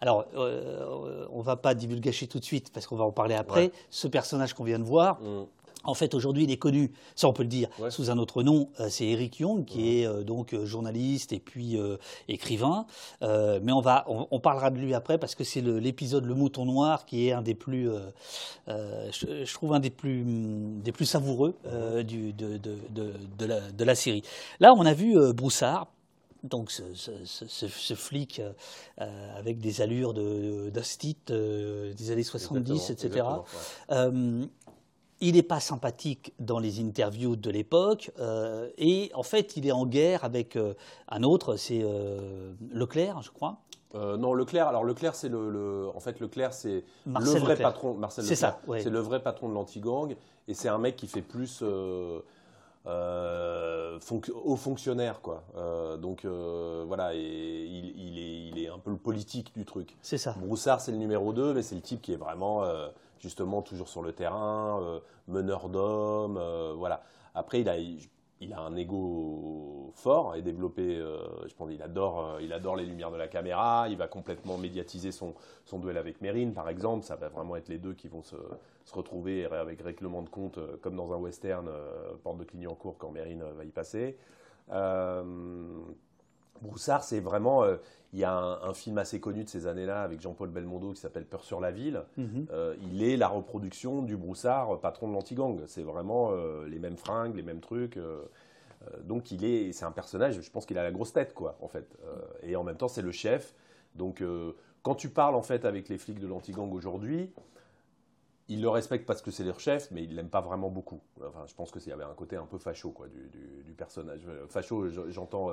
alors, 0.00 0.26
on 0.36 1.38
ne 1.38 1.44
va 1.44 1.56
pas 1.56 1.74
divulgacher 1.74 2.28
tout 2.28 2.38
de 2.38 2.44
suite 2.44 2.72
parce 2.72 2.86
qu'on 2.86 2.96
va 2.96 3.04
en 3.04 3.12
parler 3.12 3.34
après. 3.34 3.72
Ce 3.90 4.06
personnage 4.06 4.54
qu'on 4.54 4.64
vient 4.64 4.78
de 4.78 4.84
voir. 4.84 5.20
Mm. 5.20 5.44
En 5.86 5.94
fait, 5.94 6.14
aujourd'hui, 6.14 6.44
il 6.44 6.50
est 6.50 6.56
connu, 6.56 6.92
ça 7.14 7.28
on 7.28 7.32
peut 7.32 7.42
le 7.42 7.48
dire, 7.48 7.68
sous 7.90 8.10
un 8.10 8.18
autre 8.18 8.42
nom. 8.42 8.68
Euh, 8.80 8.88
c'est 8.90 9.06
Eric 9.06 9.38
Young, 9.38 9.64
qui 9.64 10.00
est 10.00 10.06
euh, 10.06 10.22
donc 10.22 10.52
euh, 10.52 10.66
journaliste 10.66 11.32
et 11.32 11.38
puis 11.38 11.78
écrivain. 12.28 12.86
mais 13.22 13.72
on 13.72 13.80
va, 13.80 14.04
on, 14.08 14.40
parlera 14.40 14.70
de 14.70 14.78
lui 14.78 14.94
après 14.94 15.18
parce 15.18 15.34
que 15.34 15.44
c'est 15.44 15.60
l'épisode 15.60 16.24
le, 16.24 16.34
Mouton 16.34 16.64
Noir 16.64 17.06
qui 17.06 17.28
est 17.28 17.32
un 17.32 17.42
des 17.42 17.54
plus, 17.54 17.88
je, 18.66 19.54
trouve 19.54 19.72
un 19.74 19.80
des 19.80 19.90
plus, 19.90 20.24
des 20.82 20.92
plus 20.92 21.06
savoureux 21.06 21.54
du, 22.04 22.32
de, 22.32 22.56
de, 22.56 22.76
de, 23.38 23.46
la, 23.46 23.60
de, 23.60 23.84
la, 23.84 23.94
série. 23.94 24.22
Là, 24.60 24.74
on 24.74 24.84
a 24.86 24.94
vu 24.94 25.16
Broussard, 25.32 25.88
donc 26.44 26.70
ce, 26.70 26.82
ce, 26.94 27.94
flic 27.94 28.40
avec 28.98 29.58
des 29.58 29.80
allures 29.80 30.14
d'astit 30.14 31.16
des 31.28 32.10
années 32.10 32.22
70, 32.22 32.90
etc 32.90 33.24
il 35.20 35.34
n'est 35.34 35.42
pas 35.42 35.60
sympathique 35.60 36.34
dans 36.38 36.58
les 36.58 36.80
interviews 36.80 37.36
de 37.36 37.50
l'époque, 37.50 38.10
euh, 38.18 38.68
et 38.76 39.10
en 39.14 39.22
fait, 39.22 39.56
il 39.56 39.66
est 39.66 39.72
en 39.72 39.86
guerre 39.86 40.24
avec 40.24 40.56
euh, 40.56 40.74
un 41.08 41.22
autre, 41.22 41.56
c'est 41.56 41.80
euh, 41.82 42.52
Leclerc, 42.70 43.22
je 43.22 43.30
crois. 43.30 43.58
non, 43.94 44.34
Leclerc. 44.34 44.68
Alors 44.68 44.84
Leclerc, 44.84 45.14
c'est 45.14 45.30
le, 45.30 45.88
en 45.94 46.00
fait 46.00 46.20
Leclerc, 46.20 46.52
c'est 46.52 46.84
le 47.06 47.38
vrai 47.38 47.56
patron. 47.56 47.94
Marcel 47.94 48.24
C'est 48.24 48.36
ça. 48.36 48.60
C'est 48.78 48.90
le 48.90 49.00
vrai 49.00 49.22
patron 49.22 49.48
de 49.48 49.54
l'anti-gang, 49.54 50.16
et 50.48 50.54
c'est 50.54 50.68
un 50.68 50.78
mec 50.78 50.96
qui 50.96 51.06
fait 51.06 51.22
plus 51.22 51.62
haut 52.84 54.56
fonctionnaire, 54.56 55.22
quoi. 55.22 55.44
donc 55.98 56.26
voilà, 56.26 57.14
et 57.14 57.20
il, 57.20 58.18
est, 58.18 58.48
il, 58.48 58.58
est, 58.58 58.68
un 58.68 58.78
peu 58.78 58.90
le 58.90 58.98
politique 58.98 59.54
du 59.54 59.64
truc. 59.64 59.96
C'est 60.02 60.18
ça. 60.18 60.34
Broussard, 60.38 60.82
c'est 60.82 60.92
le 60.92 60.98
numéro 60.98 61.32
2, 61.32 61.54
mais 61.54 61.62
c'est 61.62 61.74
le 61.74 61.80
type 61.80 62.02
qui 62.02 62.12
est 62.12 62.16
vraiment 62.16 62.64
justement 63.20 63.62
toujours 63.62 63.88
sur 63.88 64.02
le 64.02 64.12
terrain, 64.12 64.80
euh, 64.82 65.00
meneur 65.28 65.68
d'hommes, 65.68 66.36
euh, 66.36 66.74
voilà. 66.76 67.02
Après, 67.34 67.60
il 67.60 67.68
a, 68.52 68.60
un 68.60 68.76
ego 68.76 69.92
fort 69.94 70.36
et 70.36 70.42
développé. 70.42 70.96
Euh, 70.96 71.18
je 71.46 71.54
pense 71.54 71.70
il 71.70 71.82
adore 71.82 72.76
les 72.76 72.86
lumières 72.86 73.10
de 73.10 73.16
la 73.16 73.28
caméra. 73.28 73.88
Il 73.88 73.96
va 73.96 74.08
complètement 74.08 74.56
médiatiser 74.56 75.12
son, 75.12 75.34
son 75.64 75.78
duel 75.78 75.98
avec 75.98 76.20
Mérine, 76.20 76.54
par 76.54 76.68
exemple. 76.68 77.04
Ça 77.04 77.16
va 77.16 77.28
vraiment 77.28 77.56
être 77.56 77.68
les 77.68 77.78
deux 77.78 77.94
qui 77.94 78.08
vont 78.08 78.22
se, 78.22 78.36
se 78.84 78.94
retrouver 78.94 79.44
avec 79.44 79.82
règlement 79.82 80.22
de 80.22 80.30
compte, 80.30 80.58
comme 80.80 80.96
dans 80.96 81.12
un 81.12 81.16
western, 81.16 81.70
porte 82.22 82.38
de 82.38 82.44
Clignancourt 82.44 82.96
quand 82.98 83.10
Mérine 83.10 83.44
va 83.56 83.64
y 83.64 83.70
passer. 83.70 84.16
Broussard, 86.62 87.04
c'est 87.04 87.20
vraiment. 87.20 87.64
Euh, 87.64 87.76
il 88.12 88.20
y 88.20 88.24
a 88.24 88.32
un, 88.32 88.72
film 88.72 88.96
assez 88.96 89.20
connu 89.20 89.44
de 89.44 89.48
ces 89.48 89.66
années-là 89.66 90.02
avec 90.02 90.22
Jean-Paul 90.22 90.48
Belmondo 90.48 90.92
qui 90.92 91.00
s'appelle 91.00 91.26
Peur 91.26 91.44
sur 91.44 91.60
la 91.60 91.70
ville. 91.70 92.02
Mhm. 92.16 92.46
Euh, 92.50 92.74
il 92.90 93.02
est 93.02 93.16
la 93.16 93.28
reproduction 93.28 94.00
du 94.00 94.16
Broussard, 94.16 94.80
patron 94.80 95.08
de 95.08 95.12
l'antigang. 95.12 95.58
C'est 95.66 95.82
vraiment 95.82 96.30
les 96.66 96.78
mêmes 96.78 96.96
fringues, 96.96 97.34
les 97.34 97.42
mêmes 97.42 97.60
trucs. 97.60 97.98
donc 99.02 99.32
il 99.32 99.44
est, 99.44 99.72
c'est 99.72 99.84
un 99.84 99.90
personnage. 99.90 100.40
Je 100.40 100.50
pense 100.50 100.64
qu'il 100.64 100.78
a 100.78 100.82
la 100.82 100.92
grosse 100.92 101.12
tête, 101.12 101.34
quoi, 101.34 101.58
en 101.60 101.68
fait. 101.68 101.98
et 102.42 102.56
en 102.56 102.64
même 102.64 102.76
temps, 102.76 102.88
c'est 102.88 103.02
le 103.02 103.12
chef. 103.12 103.54
Donc 103.96 104.22
quand 104.82 104.94
tu 104.94 105.08
parles 105.08 105.34
en 105.34 105.42
fait 105.42 105.64
avec 105.64 105.88
les 105.88 105.98
flics 105.98 106.20
de 106.20 106.28
l'antigang 106.28 106.72
aujourd'hui, 106.72 107.32
ils 108.48 108.62
le 108.62 108.68
respectent 108.68 109.06
parce 109.06 109.22
que 109.22 109.30
c'est 109.30 109.44
leur 109.44 109.58
chef, 109.58 109.90
mais 109.90 110.04
ils 110.04 110.14
l'aiment 110.14 110.30
pas 110.30 110.40
vraiment 110.40 110.70
beaucoup. 110.70 111.00
Enfin, 111.20 111.44
je 111.46 111.54
pense 111.54 111.72
qu'il 111.72 111.88
y 111.88 111.92
avait 111.92 112.04
un 112.04 112.14
côté 112.14 112.36
un 112.36 112.46
peu 112.46 112.58
facho 112.58 112.90
quoi, 112.90 113.08
du, 113.08 113.72
personnage. 113.72 114.26
Facho, 114.48 114.88
j'entends. 115.10 115.50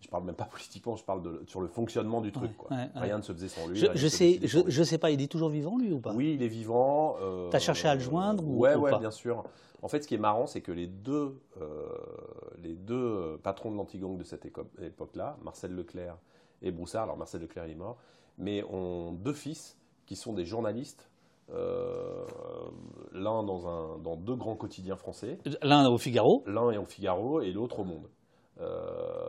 Je 0.00 0.08
parle 0.08 0.24
même 0.24 0.34
pas 0.34 0.44
politiquement, 0.44 0.96
je 0.96 1.04
parle 1.04 1.22
de, 1.22 1.42
sur 1.46 1.60
le 1.60 1.68
fonctionnement 1.68 2.20
du 2.20 2.32
truc. 2.32 2.50
Rien 2.94 3.18
ne 3.18 3.22
se 3.22 3.32
faisait 3.32 3.48
sans 3.48 3.68
lui. 3.68 3.76
Je, 3.76 3.86
je 3.94 4.08
sais, 4.08 4.40
je, 4.42 4.82
sais 4.82 4.98
pas, 4.98 5.10
il 5.10 5.20
est 5.20 5.30
toujours 5.30 5.50
vivant 5.50 5.76
lui 5.78 5.92
ou 5.92 6.00
pas? 6.00 6.12
Oui, 6.14 6.34
il 6.34 6.42
est 6.42 6.48
vivant. 6.48 7.16
Euh, 7.20 7.50
tu 7.50 7.56
as 7.56 7.60
cherché 7.60 7.86
à 7.86 7.94
le 7.94 8.00
joindre 8.00 8.44
ou, 8.46 8.58
ouais, 8.60 8.74
ou 8.74 8.80
ouais, 8.80 8.98
bien 8.98 9.10
sûr. 9.10 9.44
En 9.82 9.88
fait, 9.88 10.02
ce 10.02 10.08
qui 10.08 10.14
est 10.14 10.18
marrant, 10.18 10.46
c'est 10.46 10.60
que 10.60 10.72
les 10.72 10.86
deux, 10.86 11.40
euh, 11.60 11.88
les 12.62 12.74
deux 12.74 13.38
patrons 13.42 13.70
de 13.70 13.76
l'antigang 13.76 14.16
de 14.16 14.24
cette 14.24 14.46
époque-là, 14.46 15.38
Marcel 15.42 15.74
Leclerc 15.74 16.16
et 16.62 16.70
Broussard, 16.70 17.04
alors 17.04 17.16
Marcel 17.16 17.40
Leclerc 17.40 17.64
est 17.64 17.74
mort, 17.74 17.96
mais 18.36 18.62
ont 18.64 19.12
deux 19.12 19.32
fils 19.32 19.78
qui 20.06 20.16
sont 20.16 20.32
des 20.32 20.44
journalistes 20.44 21.10
euh, 21.52 22.24
l'un 23.12 23.42
dans, 23.42 23.66
un, 23.66 23.98
dans 23.98 24.16
deux 24.16 24.36
grands 24.36 24.54
quotidiens 24.54 24.96
français. 24.96 25.38
L'un 25.62 25.88
au 25.88 25.98
Figaro 25.98 26.44
L'un 26.46 26.70
est 26.70 26.76
au 26.76 26.84
Figaro 26.84 27.40
et 27.40 27.50
l'autre 27.50 27.80
au 27.80 27.84
Monde. 27.84 28.08
Euh, 28.60 29.28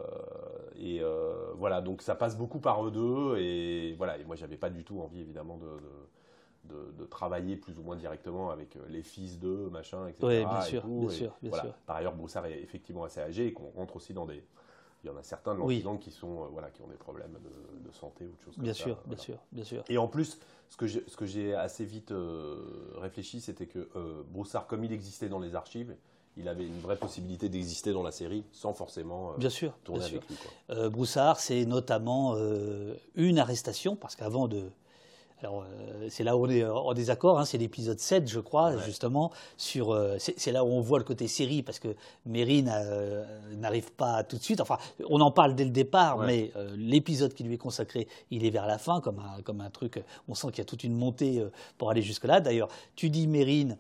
et 0.77 1.01
euh, 1.01 1.51
voilà, 1.55 1.81
donc 1.81 2.01
ça 2.01 2.15
passe 2.15 2.37
beaucoup 2.37 2.59
par 2.59 2.85
eux 2.85 2.91
deux. 2.91 3.37
Et 3.37 3.93
voilà, 3.97 4.17
et 4.17 4.23
moi 4.23 4.35
j'avais 4.35 4.57
pas 4.57 4.69
du 4.69 4.83
tout 4.83 4.99
envie 4.99 5.21
évidemment 5.21 5.57
de, 5.57 6.73
de, 6.73 7.05
travailler 7.05 7.57
plus 7.57 7.77
ou 7.77 7.83
moins 7.83 7.97
directement 7.97 8.51
avec 8.51 8.77
les 8.89 9.03
fils 9.03 9.39
d'eux, 9.39 9.69
machin, 9.69 10.07
etc. 10.07 10.19
Oui, 10.23 10.45
bien 10.45 10.61
sûr, 10.61 10.87
bien, 10.87 11.09
sûr, 11.09 11.37
bien 11.41 11.51
sûr. 11.51 11.73
Par 11.85 11.97
ailleurs, 11.97 12.15
Broussard 12.15 12.45
est 12.45 12.61
effectivement 12.61 13.03
assez 13.03 13.19
âgé 13.19 13.47
et 13.47 13.53
qu'on 13.53 13.69
rentre 13.75 13.97
aussi 13.97 14.13
dans 14.13 14.25
des, 14.25 14.43
il 15.03 15.07
y 15.07 15.09
en 15.09 15.17
a 15.17 15.23
certains 15.23 15.53
de 15.53 15.59
l'antigang 15.59 15.97
qui 15.97 16.11
sont 16.11 16.47
voilà 16.51 16.69
qui 16.69 16.81
ont 16.81 16.87
des 16.87 16.95
problèmes 16.95 17.37
de, 17.83 17.91
santé 17.91 18.25
ou 18.25 18.35
de 18.35 18.41
choses 18.41 18.57
bien 18.57 18.71
comme 18.71 18.73
sûr, 18.73 18.95
ça. 18.95 19.03
Bien 19.07 19.17
sûr, 19.17 19.37
bien 19.51 19.63
sûr. 19.63 19.83
Et 19.89 19.97
en 19.97 20.07
plus, 20.07 20.39
ce 20.69 20.77
que 20.77 21.25
j'ai 21.25 21.53
assez 21.53 21.83
vite 21.83 22.11
euh, 22.11 22.93
réfléchi, 22.97 23.41
c'était 23.41 23.67
que 23.67 23.89
euh, 23.95 24.23
Broussard, 24.29 24.67
comme 24.67 24.83
il 24.83 24.93
existait 24.93 25.27
dans 25.27 25.39
les 25.39 25.55
archives, 25.55 25.95
il 26.37 26.47
avait 26.47 26.65
une 26.65 26.79
vraie 26.79 26.95
possibilité 26.95 27.49
d'exister 27.49 27.93
dans 27.93 28.03
la 28.03 28.11
série 28.11 28.43
sans 28.51 28.73
forcément 28.73 29.31
euh, 29.31 29.37
bien 29.37 29.49
sûr, 29.49 29.73
tourner 29.83 29.99
bien 29.99 30.07
avec 30.07 30.23
sûr. 30.23 30.79
lui. 30.81 30.89
Broussard, 30.89 31.39
c'est 31.39 31.65
notamment 31.65 32.35
une 33.15 33.39
arrestation, 33.39 33.95
parce 33.95 34.15
qu'avant 34.15 34.47
de, 34.47 34.71
alors, 35.41 35.63
euh, 35.63 36.07
c'est 36.09 36.23
là 36.23 36.37
où 36.37 36.45
on 36.45 36.49
est 36.49 36.63
en 36.63 36.93
désaccord, 36.93 37.39
hein, 37.39 37.45
c'est 37.45 37.57
l'épisode 37.57 37.99
7, 37.99 38.29
je 38.29 38.39
crois, 38.39 38.77
justement. 38.77 39.31
Sur, 39.57 39.91
euh, 39.91 40.17
c'est, 40.19 40.51
là 40.51 40.63
où 40.63 40.67
on 40.67 40.81
voit 40.81 40.99
le 40.99 41.03
côté 41.03 41.27
série, 41.27 41.63
parce 41.63 41.79
que 41.79 41.95
Mérine 42.25 42.71
euh, 42.71 43.25
n'arrive 43.55 43.91
pas 43.91 44.23
tout 44.23 44.37
de 44.37 44.43
suite. 44.43 44.61
Enfin, 44.61 44.77
on 45.09 45.19
en 45.19 45.31
parle 45.31 45.55
dès 45.55 45.63
le 45.63 45.71
départ, 45.71 46.19
mais 46.19 46.51
l'épisode 46.75 47.33
qui 47.33 47.43
lui 47.43 47.55
est 47.55 47.59
consacré, 47.59 48.07
il 48.29 48.45
est 48.45 48.49
vers 48.49 48.67
la 48.67 48.77
fin, 48.77 49.01
comme 49.01 49.19
un, 49.19 49.41
comme 49.41 49.61
un 49.61 49.69
truc. 49.69 50.03
On 50.27 50.35
sent 50.35 50.47
qu'il 50.47 50.59
y 50.59 50.61
a 50.61 50.65
toute 50.65 50.83
une 50.83 50.95
montée 50.95 51.43
pour 51.77 51.89
aller 51.89 52.01
jusque-là. 52.01 52.39
D'ailleurs, 52.39 52.69
tu 52.95 53.09
dis 53.09 53.27
Mérine. 53.27 53.77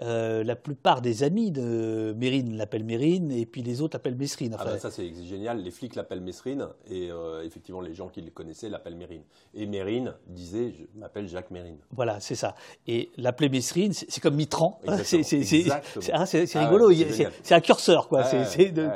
Euh, 0.00 0.44
la 0.44 0.54
plupart 0.54 1.00
des 1.00 1.24
amis 1.24 1.50
de 1.50 2.14
Mérine 2.16 2.56
l'appellent 2.56 2.84
Mérine 2.84 3.32
et 3.32 3.46
puis 3.46 3.62
les 3.62 3.80
autres 3.80 3.96
l'appellent 3.96 4.14
Mesrine. 4.14 4.54
Ah 4.56 4.64
bah 4.64 4.78
ça 4.78 4.92
c'est 4.92 5.12
génial, 5.24 5.60
les 5.60 5.72
flics 5.72 5.96
l'appellent 5.96 6.20
Mesrine 6.20 6.68
et 6.88 7.10
euh, 7.10 7.42
effectivement 7.44 7.80
les 7.80 7.94
gens 7.94 8.08
qui 8.08 8.20
le 8.20 8.30
connaissaient 8.30 8.68
l'appellent 8.68 8.94
Mérine. 8.94 9.22
Et 9.54 9.66
Mérine 9.66 10.14
disait 10.28 10.70
je 10.70 11.00
m'appelle 11.00 11.26
Jacques 11.26 11.50
Mérine. 11.50 11.78
Voilà, 11.90 12.20
c'est 12.20 12.36
ça. 12.36 12.54
Et 12.86 13.10
l'appeler 13.16 13.48
Mesrine, 13.48 13.92
c'est 13.92 14.20
comme 14.20 14.36
Mitran. 14.36 14.80
C'est 15.08 16.12
ah, 16.12 16.24
rigolo, 16.60 16.92
c'est 17.42 17.54
un 17.54 17.60
curseur 17.60 18.08
quoi. 18.08 18.24
c'est 18.24 18.70
de, 18.70 18.88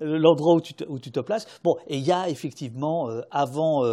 l'endroit 0.00 0.54
où, 0.54 0.60
tu 0.60 0.74
te, 0.74 0.84
où 0.84 0.98
tu 0.98 1.10
te 1.10 1.20
places. 1.20 1.46
Bon, 1.62 1.76
et 1.88 1.96
il 1.96 2.04
y 2.04 2.12
a 2.12 2.28
effectivement 2.28 3.08
euh, 3.08 3.22
avant, 3.30 3.84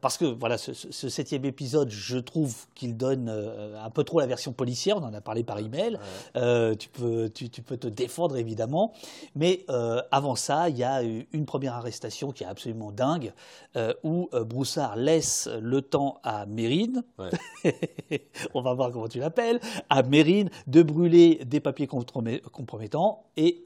parce 0.00 0.16
que 0.16 0.24
voilà, 0.24 0.58
ce, 0.58 0.72
ce, 0.72 1.08
septième 1.08 1.44
épisode, 1.44 1.90
je 1.90 2.18
trouve 2.18 2.54
qu'il 2.74 2.96
donne 2.96 3.28
un 3.28 3.90
peu 3.90 4.04
trop 4.04 4.20
la 4.20 4.26
version 4.26 4.52
policière 4.52 4.87
on 4.96 5.04
en 5.04 5.14
a 5.14 5.20
parlé 5.20 5.44
par 5.44 5.58
email. 5.58 5.98
Euh, 6.36 6.74
tu, 6.74 6.88
peux, 6.88 7.28
tu, 7.28 7.62
peux 7.62 7.76
te 7.76 7.88
défendre 7.88 8.36
évidemment. 8.36 8.92
Mais 9.34 9.64
euh, 9.70 10.00
avant 10.10 10.34
ça, 10.34 10.68
il 10.68 10.76
y 10.76 10.84
a 10.84 11.02
une 11.02 11.46
première 11.46 11.74
arrestation 11.74 12.32
qui 12.32 12.44
est 12.44 12.46
absolument 12.46 12.92
dingue, 12.92 13.32
euh, 13.76 13.92
où 14.02 14.28
Broussard 14.32 14.96
laisse 14.96 15.48
le 15.60 15.82
temps 15.82 16.20
à 16.22 16.46
Mérine, 16.46 17.02
on 18.54 18.60
va 18.60 18.74
voir 18.74 18.90
comment 18.90 19.08
tu 19.08 19.18
l'appelles, 19.18 19.60
à 19.90 20.02
Mérine 20.02 20.50
de 20.66 20.82
brûler 20.82 21.40
des 21.44 21.60
papiers 21.60 21.86
compromettants. 21.86 23.24
Et 23.36 23.64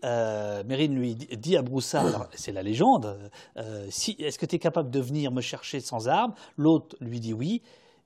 Mérine 0.66 0.94
lui 0.94 1.14
dit 1.14 1.56
à 1.56 1.62
Broussard, 1.62 2.28
c'est 2.34 2.52
la 2.52 2.62
légende, 2.62 3.18
si, 3.88 4.16
est-ce 4.18 4.38
que 4.38 4.46
tu 4.46 4.56
es 4.56 4.58
capable 4.58 4.90
de 4.90 5.00
venir 5.00 5.32
me 5.32 5.40
chercher 5.40 5.80
sans 5.80 6.08
armes? 6.08 6.34
L'autre 6.56 6.96
lui 7.00 7.20
dit 7.20 7.32
oui 7.32 7.62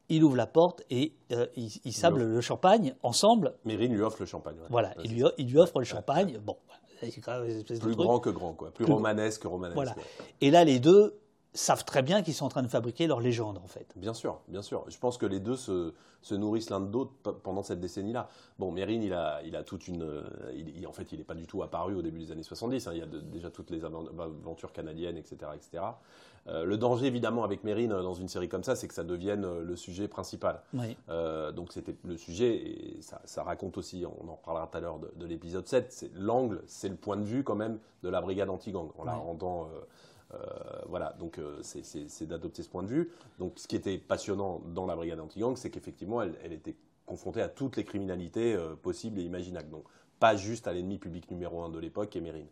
il 0.09 0.25
ouvre 0.25 0.37
la 0.37 0.47
porte 0.47 0.83
et 0.91 1.13
euh, 1.33 1.47
il, 1.57 1.93
sable 1.93 2.23
le 2.23 2.41
champagne 2.41 2.95
ensemble. 3.03 3.55
Mérine 3.65 3.93
lui 3.93 4.03
offre 4.03 4.19
le 4.21 4.27
champagne. 4.27 4.57
Voilà, 4.71 4.95
il, 5.05 5.15
lui, 5.15 5.25
il, 5.39 5.49
lui, 5.51 5.59
offre 5.59 5.79
le 5.79 5.85
champagne. 5.85 6.39
Bon, 6.39 6.57
c'est 7.01 7.21
quand 7.21 7.41
même 7.41 7.51
une 7.51 7.59
espèce 7.59 7.81
plus 7.81 7.97
grand 7.97 8.21
que 8.21 8.31
grand, 8.31 8.53
quoi. 8.53 8.71
Plus, 8.71 8.85
romanesque 8.85 9.43
que 9.43 9.49
romanesque. 9.49 9.75
Voilà. 9.75 9.95
Et 10.41 10.51
là, 10.51 10.65
les 10.65 10.79
deux 10.79 11.19
savent 11.55 11.85
très 11.85 12.03
bien 12.03 12.23
qu'ils 12.23 12.35
sont 12.35 12.45
en 12.45 12.51
train 12.51 12.63
de 12.63 12.69
fabriquer 12.69 13.07
leur 13.07 13.21
légende, 13.21 13.59
en 13.59 13.67
fait. 13.67 13.93
Bien 13.97 14.15
sûr, 14.15 14.41
bien 14.49 14.63
sûr. 14.63 14.85
Je 14.89 14.99
pense 14.99 15.17
que 15.17 15.27
les 15.27 15.41
deux 15.41 15.57
se, 15.57 15.95
se 16.21 16.35
nourrissent 16.35 16.71
l'un 16.71 16.81
de 16.81 16.93
l'autre 16.93 17.13
pendant 17.43 17.63
cette 17.63 17.81
décennie-là. 17.81 18.29
Bon, 18.59 18.71
Mérine, 18.71 19.03
il 19.03 19.15
a, 19.15 19.41
il 19.45 19.57
a 19.57 19.63
toute 19.63 19.89
une. 19.89 20.23
Il, 20.55 20.87
en 20.87 20.93
fait, 20.93 21.13
il 21.13 21.19
n'est 21.19 21.25
pas 21.25 21.35
du 21.35 21.47
tout 21.47 21.63
apparu 21.63 21.95
au 21.95 22.03
début 22.03 22.21
des 22.21 22.31
années 22.31 22.43
70. 22.43 22.87
Hein. 22.87 22.91
Il 22.93 22.99
y 22.99 23.03
a 23.03 23.07
déjà 23.07 23.51
toutes 23.51 23.71
les 23.71 23.85
aventures 23.85 24.73
canadiennes, 24.73 25.17
etc. 25.17 25.37
etc. 25.55 25.83
Euh, 26.49 26.65
le 26.65 26.77
danger, 26.77 27.07
évidemment, 27.07 27.45
avec 27.45 27.65
Mérine 27.65 27.93
euh, 27.93 28.03
dans 28.03 28.15
une 28.15 28.29
série 28.29 28.49
comme 28.49 28.63
ça, 28.63 28.77
c'est 28.77 28.87
que 28.87 28.95
ça 28.95 29.05
devienne 29.05 29.45
euh, 29.45 29.63
le 29.63 29.77
sujet 29.77 30.09
principal. 30.09 30.63
donc, 31.55 31.73
c'était 31.73 31.97
le 32.05 32.17
sujet, 32.17 32.55
et 32.55 33.01
ça, 33.01 33.43
raconte 33.43 33.79
aussi, 33.79 34.05
on 34.07 34.29
en 34.29 34.37
reparlera 34.37 34.67
tout 34.67 34.79
à 34.79 34.81
l'heure 34.81 34.99
de, 34.99 35.27
l'épisode 35.27 35.67
7, 35.67 35.93
c'est 35.93 36.11
l'angle, 36.15 36.63
c'est 36.67 36.89
le 36.89 36.97
point 36.97 37.17
de 37.17 37.25
vue 37.25 37.43
quand 37.43 37.57
même 37.57 37.79
de 38.03 38.09
la 38.09 38.21
brigade 38.21 38.51
anti-gang, 38.51 38.91
en 38.97 39.05
la 39.05 39.15
rendant. 39.15 39.69
voilà, 40.89 41.15
donc 41.19 41.41
c'est 41.63 42.27
d'adopter 42.27 42.63
ce 42.63 42.69
point 42.69 42.83
de 42.83 42.89
vue. 42.89 43.11
Donc, 43.39 43.55
ce 43.57 43.67
qui 43.67 43.77
était 43.77 43.99
passionnant 43.99 44.61
dans 44.75 44.87
la 44.87 44.95
brigade 44.95 45.21
anti-gang, 45.21 45.57
c'est 45.57 45.71
qu'effectivement, 45.71 46.23
elle, 46.23 46.35
elle, 46.45 46.53
était 46.53 46.77
confrontée 47.07 47.43
à 47.43 47.49
toutes 47.49 47.77
les 47.77 47.85
criminalités 47.85 48.57
possibles 48.83 49.19
et 49.19 49.23
imaginables. 49.23 49.71
Donc, 49.71 49.85
pas 50.19 50.37
juste 50.37 50.67
à 50.67 50.73
l'ennemi 50.73 50.99
public 50.99 51.31
numéro 51.31 51.63
un 51.63 51.71
de 51.71 51.79
l'époque, 51.79 52.11
qui 52.11 52.19
est 52.19 52.23
Mérine. 52.23 52.49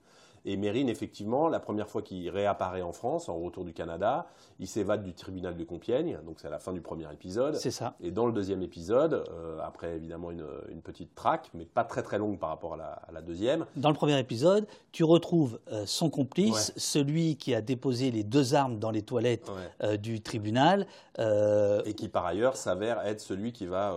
Et 0.47 0.57
Mérine, 0.57 0.91
effectivement, 0.91 1.49
la 1.49 1.59
première 1.59 1.89
fois 1.89 2.03
qu'il 2.03 2.29
réapparaît 2.29 2.83
en 2.83 2.93
France, 2.93 3.31
en 3.31 3.39
retour 3.39 3.65
du 3.65 3.73
Canada, 3.73 4.27
il 4.59 4.69
s'évade 4.69 5.03
du 5.03 5.15
tribunal 5.15 5.57
de 5.57 5.65
Compiègne, 5.65 6.19
donc 6.27 6.39
c'est 6.39 6.49
à 6.49 6.51
la 6.51 6.59
fin 6.59 6.75
du 6.75 6.83
premier 6.83 7.11
épisode. 7.11 7.55
C'est 7.55 7.71
ça. 7.71 7.95
Et 8.01 8.11
dans 8.11 8.27
le 8.27 8.33
deuxième 8.33 8.63
épisode, 8.63 9.25
euh, 9.31 9.59
après 9.63 9.97
évidemment 9.97 10.31
une, 10.31 10.45
petite 10.83 11.15
traque, 11.15 11.51
mais 11.55 11.65
pas 11.65 11.85
très 11.85 12.03
très 12.03 12.19
longue 12.19 12.39
par 12.39 12.51
rapport 12.51 12.75
à 12.75 13.11
la, 13.11 13.23
deuxième. 13.23 13.65
Dans 13.77 13.89
le 13.89 13.95
premier 13.95 14.19
épisode, 14.19 14.67
tu 14.93 15.03
retrouves 15.03 15.59
euh, 15.73 15.85
son 15.87 16.11
complice, 16.11 16.75
celui 16.77 17.37
qui 17.37 17.55
a 17.55 17.63
déposé 17.63 18.11
les 18.11 18.23
deux 18.23 18.55
armes 18.55 18.79
dans 18.79 18.91
les 18.91 19.01
toilettes 19.01 19.51
euh, 19.83 19.97
du 19.97 20.21
tribunal. 20.21 20.87
Et 21.19 21.95
qui 21.95 22.09
par 22.09 22.27
ailleurs 22.27 22.57
s'avère 22.57 23.01
être 23.07 23.21
celui 23.21 23.53
qui 23.53 23.67
va 23.67 23.97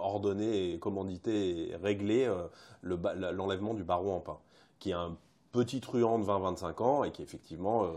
ordonner, 0.00 0.78
commanditer 0.78 1.70
et 1.70 1.76
régler 1.76 2.32
l'enlèvement 2.82 3.74
du 3.74 3.82
baron 3.82 4.16
en 4.16 4.20
pain, 4.20 4.38
qui 4.78 4.90
est 4.90 4.94
un 4.94 5.16
petit 5.52 5.80
truand 5.80 6.18
de 6.18 6.24
20-25 6.24 6.82
ans 6.82 7.04
et 7.04 7.12
qui 7.12 7.22
effectivement 7.22 7.84
euh, 7.84 7.90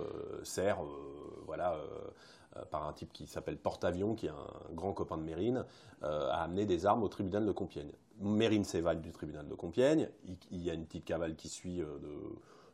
sert 0.44 0.84
euh, 0.84 1.44
voilà, 1.46 1.74
euh, 1.76 2.66
par 2.70 2.88
un 2.88 2.94
type 2.94 3.12
qui 3.12 3.28
s'appelle 3.28 3.58
Porte-Avions, 3.58 4.16
qui 4.16 4.28
est 4.28 4.30
un 4.30 4.74
grand 4.74 4.94
copain 4.94 5.18
de 5.18 5.24
Mérine, 5.24 5.66
à 6.02 6.44
amener 6.44 6.66
des 6.66 6.86
armes 6.86 7.04
au 7.04 7.08
tribunal 7.08 7.46
de 7.46 7.52
Compiègne. 7.52 7.92
Mérine 8.22 8.64
s'évade 8.64 9.02
du 9.02 9.12
tribunal 9.12 9.48
de 9.48 9.56
Compiègne, 9.56 10.08
il, 10.52 10.62
y 10.62 10.70
a 10.70 10.74
une 10.74 10.86
petite 10.86 11.04
cavale 11.04 11.36
qui 11.36 11.50
suit 11.50 11.80
de, 11.80 12.12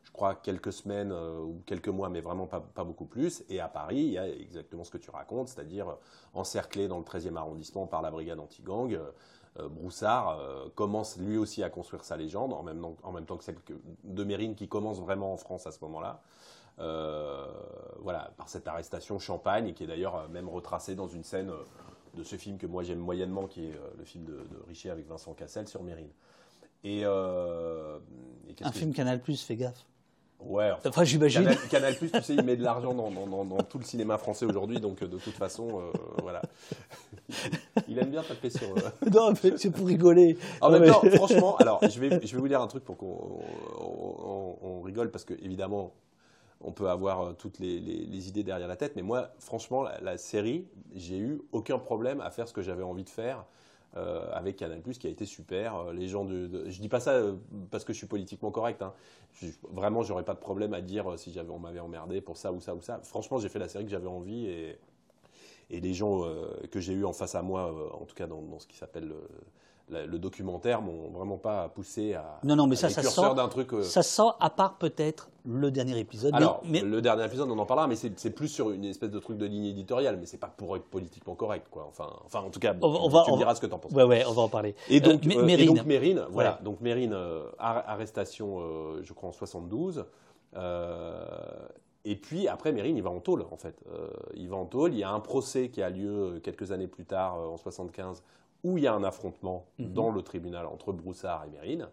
je 0.03 0.11
crois, 0.11 0.35
quelques 0.35 0.73
semaines 0.73 1.11
ou 1.11 1.63
quelques 1.65 1.87
mois, 1.87 2.09
mais 2.09 2.21
vraiment 2.21 2.45
pas, 2.45 2.59
pas, 2.59 2.83
beaucoup 2.83 3.05
plus. 3.05 3.43
Et 3.49 3.59
à 3.59 3.69
Paris, 3.69 4.01
il 4.01 4.11
y 4.11 4.17
a 4.19 4.27
exactement 4.27 4.83
ce 4.83 4.91
que 4.91 4.97
tu 4.99 5.09
racontes, 5.09 5.47
c'est-à-dire 5.47 5.97
encerclé 6.33 6.87
dans 6.87 6.99
le 6.99 7.03
13e 7.05 7.35
arrondissement 7.37 7.87
par 7.87 8.03
la 8.03 8.11
brigade 8.11 8.39
anti-gang. 8.39 8.99
Euh, 9.59 9.67
Broussard 9.67 10.39
euh, 10.39 10.69
commence 10.75 11.17
lui 11.17 11.37
aussi 11.37 11.61
à 11.61 11.69
construire 11.69 12.05
sa 12.05 12.15
légende, 12.15 12.53
en 12.53 12.63
même, 12.63 12.85
en 13.03 13.11
même 13.11 13.25
temps 13.25 13.37
que 13.37 13.43
celle 13.43 13.57
de 14.03 14.23
Mérine 14.23 14.55
qui 14.55 14.69
commence 14.69 14.99
vraiment 14.99 15.33
en 15.33 15.37
France 15.37 15.67
à 15.67 15.71
ce 15.71 15.79
moment-là. 15.81 16.21
Euh, 16.79 17.47
voilà, 17.99 18.31
par 18.37 18.47
cette 18.47 18.67
arrestation 18.67 19.19
Champagne, 19.19 19.73
qui 19.73 19.83
est 19.83 19.87
d'ailleurs 19.87 20.29
même 20.29 20.47
retracée 20.47 20.95
dans 20.95 21.07
une 21.07 21.23
scène 21.23 21.51
de 22.13 22.23
ce 22.23 22.37
film 22.37 22.57
que 22.57 22.65
moi 22.65 22.83
j'aime 22.83 22.99
moyennement, 22.99 23.45
qui 23.45 23.65
est 23.65 23.79
le 23.97 24.05
film 24.05 24.23
de, 24.23 24.33
de 24.33 24.63
Richer 24.67 24.89
avec 24.89 25.07
Vincent 25.07 25.33
Cassel 25.33 25.67
sur 25.67 25.83
Mérine. 25.83 26.09
Et, 26.83 27.03
Un 27.03 28.71
film 28.71 28.93
Canal 28.93 29.21
Plus, 29.21 29.43
fais 29.43 29.57
gaffe. 29.57 29.85
Ouais. 30.45 30.71
Enfin, 30.85 31.03
j'imagine. 31.03 31.43
Canal, 31.43 31.57
Canal 31.69 31.95
Plus, 31.95 32.11
tu 32.11 32.21
sais, 32.21 32.33
il 32.33 32.43
met 32.43 32.55
de 32.55 32.63
l'argent 32.63 32.93
dans, 32.93 33.11
dans, 33.11 33.57
tout 33.63 33.77
le 33.77 33.83
cinéma 33.83 34.17
français 34.17 34.45
aujourd'hui, 34.45 34.79
donc 34.79 35.03
de 35.03 35.17
toute 35.17 35.35
façon, 35.35 35.81
voilà. 36.21 36.41
Il 37.87 37.99
aime 37.99 38.09
bien 38.09 38.23
taper 38.23 38.49
sur. 38.49 38.67
non, 39.11 39.33
mais 39.43 39.57
c'est 39.57 39.71
pour 39.71 39.87
rigoler. 39.87 40.37
En 40.59 40.69
même 40.69 40.85
temps, 40.85 41.01
franchement, 41.15 41.55
alors 41.57 41.79
je 41.87 41.99
vais, 41.99 42.25
je 42.25 42.35
vais 42.35 42.41
vous 42.41 42.47
dire 42.47 42.61
un 42.61 42.67
truc 42.67 42.83
pour 42.83 42.97
qu'on 42.97 43.41
on, 44.61 44.81
rigole, 44.81 45.11
parce 45.11 45.23
que 45.23 45.33
évidemment, 45.41 45.93
on 46.61 46.71
peut 46.71 46.89
avoir 46.89 47.21
euh, 47.21 47.33
toutes 47.33 47.59
les, 47.59 48.27
idées 48.27 48.43
derrière 48.43 48.67
la 48.67 48.75
tête, 48.75 48.95
mais 48.95 49.01
moi, 49.01 49.29
franchement, 49.39 49.85
la, 50.01 50.17
série, 50.17 50.67
j'ai 50.93 51.17
eu 51.17 51.41
aucun 51.51 51.79
problème 51.79 52.21
à 52.21 52.31
faire 52.31 52.47
ce 52.47 52.53
que 52.53 52.61
j'avais 52.61 52.83
envie 52.83 53.03
de 53.03 53.09
faire. 53.09 53.45
Euh, 53.97 54.31
avec 54.31 54.55
Canal+, 54.55 54.81
qui 54.81 55.07
a 55.07 55.09
été 55.09 55.25
super. 55.25 55.75
Euh, 55.75 55.93
les 55.93 56.07
gens 56.07 56.23
de, 56.23 56.69
je 56.69 56.79
dis 56.79 56.87
pas 56.87 57.01
ça 57.01 57.21
parce 57.71 57.83
que 57.83 57.91
je 57.91 57.97
suis 57.97 58.07
politiquement 58.07 58.49
correct. 58.49 58.81
Hein. 58.81 58.93
Je, 59.33 59.47
vraiment, 59.69 60.01
j'aurais 60.01 60.23
pas 60.23 60.33
de 60.33 60.39
problème 60.39 60.73
à 60.73 60.79
dire 60.79 61.19
si 61.19 61.37
on 61.49 61.59
m'avait 61.59 61.81
emmerdé 61.81 62.21
pour 62.21 62.37
ça 62.37 62.53
ou 62.53 62.61
ça 62.61 62.73
ou 62.73 62.79
ça. 62.79 63.01
Franchement, 63.03 63.37
j'ai 63.37 63.49
fait 63.49 63.59
la 63.59 63.67
série 63.67 63.83
que 63.83 63.91
j'avais 63.91 64.07
envie 64.07 64.45
et, 64.45 64.77
et 65.69 65.81
les 65.81 65.93
gens 65.93 66.23
que 66.71 66.79
j'ai 66.79 66.93
eu 66.93 67.03
en 67.03 67.11
face 67.11 67.35
à 67.35 67.41
moi, 67.41 67.91
en 67.99 68.05
tout 68.05 68.15
cas 68.15 68.27
dans 68.27 68.59
ce 68.59 68.67
qui 68.67 68.77
s'appelle 68.77 69.13
le 69.91 70.19
documentaire 70.19 70.81
m'ont 70.81 71.09
vraiment 71.09 71.37
pas 71.37 71.69
poussé 71.69 72.13
à. 72.13 72.39
Non, 72.43 72.55
non, 72.55 72.67
mais 72.67 72.75
ça, 72.75 72.89
ça 72.89 73.03
sent. 73.03 73.35
d'un 73.35 73.47
truc. 73.47 73.73
Euh, 73.73 73.83
ça 73.83 74.03
sent, 74.03 74.29
à 74.39 74.49
part 74.49 74.77
peut-être 74.77 75.29
le 75.45 75.71
dernier 75.71 75.99
épisode. 75.99 76.33
Alors, 76.33 76.61
mais, 76.65 76.81
le 76.81 77.01
dernier 77.01 77.25
épisode, 77.25 77.49
on 77.51 77.59
en 77.59 77.65
parlera, 77.65 77.87
mais 77.87 77.95
c'est 77.95 78.29
plus 78.29 78.47
sur 78.47 78.71
une 78.71 78.85
espèce 78.85 79.11
de 79.11 79.19
truc 79.19 79.37
de 79.37 79.45
ligne 79.45 79.65
éditoriale, 79.65 80.17
mais 80.19 80.25
c'est 80.25 80.37
pas 80.37 80.53
pour 80.55 80.75
être 80.75 80.85
politiquement 80.85 81.35
correct, 81.35 81.67
quoi. 81.69 81.85
Enfin, 81.89 82.09
enfin 82.25 82.39
en 82.39 82.49
tout 82.49 82.59
cas, 82.59 82.75
on, 82.81 83.09
va, 83.09 83.23
tu 83.25 83.31
me 83.31 83.37
diras 83.37 83.55
ce 83.55 83.61
que 83.61 83.67
tu 83.67 83.73
en 83.73 83.79
penses. 83.79 83.91
Ouais, 83.91 84.03
ouais, 84.03 84.23
on 84.27 84.33
va 84.33 84.43
en 84.43 84.49
parler. 84.49 84.75
Et 84.89 84.99
donc, 84.99 85.25
euh, 85.25 85.43
Mérine. 85.43 85.73
donc 85.73 85.85
Mérine, 85.85 86.25
voilà. 86.29 86.59
Donc 86.63 86.81
Mérine, 86.81 87.13
euh, 87.13 87.49
arrestation, 87.59 88.61
je 89.01 89.13
crois 89.13 89.29
en 89.29 89.33
72. 89.33 90.05
Et 92.03 92.15
puis 92.15 92.47
après, 92.47 92.71
Mérine, 92.71 92.97
il 92.97 93.03
va 93.03 93.11
en 93.11 93.19
tôle, 93.19 93.45
en 93.51 93.57
fait. 93.57 93.75
il 94.35 94.47
va 94.49 94.55
en 94.55 94.65
tôle. 94.65 94.93
Il 94.93 94.99
y 94.99 95.03
a 95.03 95.11
un 95.11 95.19
procès 95.19 95.69
qui 95.69 95.81
a 95.81 95.89
lieu 95.89 96.39
quelques 96.43 96.71
années 96.71 96.87
plus 96.87 97.05
tard, 97.05 97.35
en 97.35 97.57
75, 97.57 98.23
où 98.63 98.77
il 98.77 98.83
y 98.83 98.87
a 98.87 98.93
un 98.93 99.03
affrontement 99.03 99.65
mhm. 99.79 99.93
dans 99.93 100.11
le 100.11 100.21
tribunal 100.21 100.65
entre 100.65 100.91
Broussard 100.91 101.45
et 101.45 101.49
Mérine, 101.49 101.89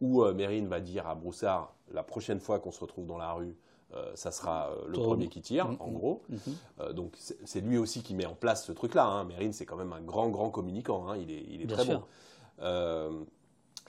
où 0.00 0.22
euh, 0.22 0.34
Mérine 0.34 0.66
va 0.66 0.80
dire 0.80 1.06
à 1.06 1.14
Broussard, 1.14 1.74
la 1.92 2.02
prochaine 2.02 2.40
fois 2.40 2.58
qu'on 2.58 2.72
se 2.72 2.80
retrouve 2.80 3.06
dans 3.06 3.18
la 3.18 3.32
rue, 3.32 3.56
euh, 3.94 4.12
ça 4.14 4.30
sera 4.30 4.70
euh, 4.70 4.86
le 4.88 4.98
premier 4.98 5.28
qui 5.28 5.40
tire, 5.40 5.66
en 5.80 5.88
mhm. 5.88 5.94
gros. 5.94 6.22
Mhm. 6.28 6.92
donc 6.92 7.14
c'est 7.16 7.60
lui 7.60 7.78
aussi 7.78 8.02
qui 8.02 8.14
met 8.14 8.26
en 8.26 8.34
place 8.34 8.64
ce 8.64 8.72
truc-là. 8.72 9.04
Hein. 9.04 9.24
Mérine, 9.24 9.52
c'est 9.52 9.66
quand 9.66 9.76
même 9.76 9.92
un 9.92 10.00
grand, 10.00 10.28
grand 10.28 10.50
communicant. 10.50 11.08
Hein. 11.08 11.16
Il 11.16 11.30
est, 11.30 11.44
il 11.48 11.62
est 11.62 11.66
très 11.66 11.84
bon. 11.86 12.02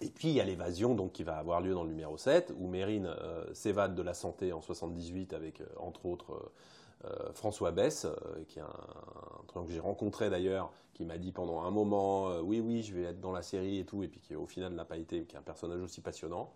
et 0.01 0.09
puis 0.09 0.29
il 0.29 0.33
y 0.35 0.41
a 0.41 0.45
l'évasion 0.45 0.95
donc 0.95 1.11
qui 1.11 1.23
va 1.23 1.37
avoir 1.37 1.59
lieu 1.59 1.73
dans 1.73 1.83
le 1.83 1.89
numéro 1.89 2.17
7, 2.17 2.53
où 2.57 2.67
Mérine 2.67 3.13
s'évade 3.53 3.95
de 3.95 4.01
la 4.01 4.13
santé 4.13 4.53
en 4.53 4.61
78 4.61 5.33
avec, 5.33 5.61
entre 5.77 6.05
autres, 6.05 6.51
euh, 7.05 7.31
François 7.33 7.71
Bess, 7.71 8.05
euh, 8.05 8.43
qui 8.47 8.59
est 8.59 8.61
un, 8.61 9.45
truc 9.47 9.67
que 9.67 9.71
j'ai 9.71 9.79
rencontré 9.79 10.29
d'ailleurs, 10.29 10.71
qui 10.93 11.05
m'a 11.05 11.17
dit 11.17 11.31
pendant 11.31 11.61
un 11.61 11.71
moment 11.71 12.29
euh, 12.29 12.41
oui, 12.41 12.59
oui, 12.59 12.83
je 12.83 12.93
vais 12.93 13.03
être 13.03 13.21
dans 13.21 13.31
la 13.31 13.41
série 13.41 13.79
et 13.79 13.85
tout, 13.85 14.03
et 14.03 14.09
puis 14.09 14.19
qui 14.19 14.35
au 14.35 14.45
final 14.45 14.73
n'a 14.73 14.83
pas 14.83 14.97
été, 14.97 15.23
qui 15.23 15.35
est 15.35 15.39
un 15.39 15.43
personnage 15.43 15.81
aussi 15.81 16.01
passionnant 16.01 16.51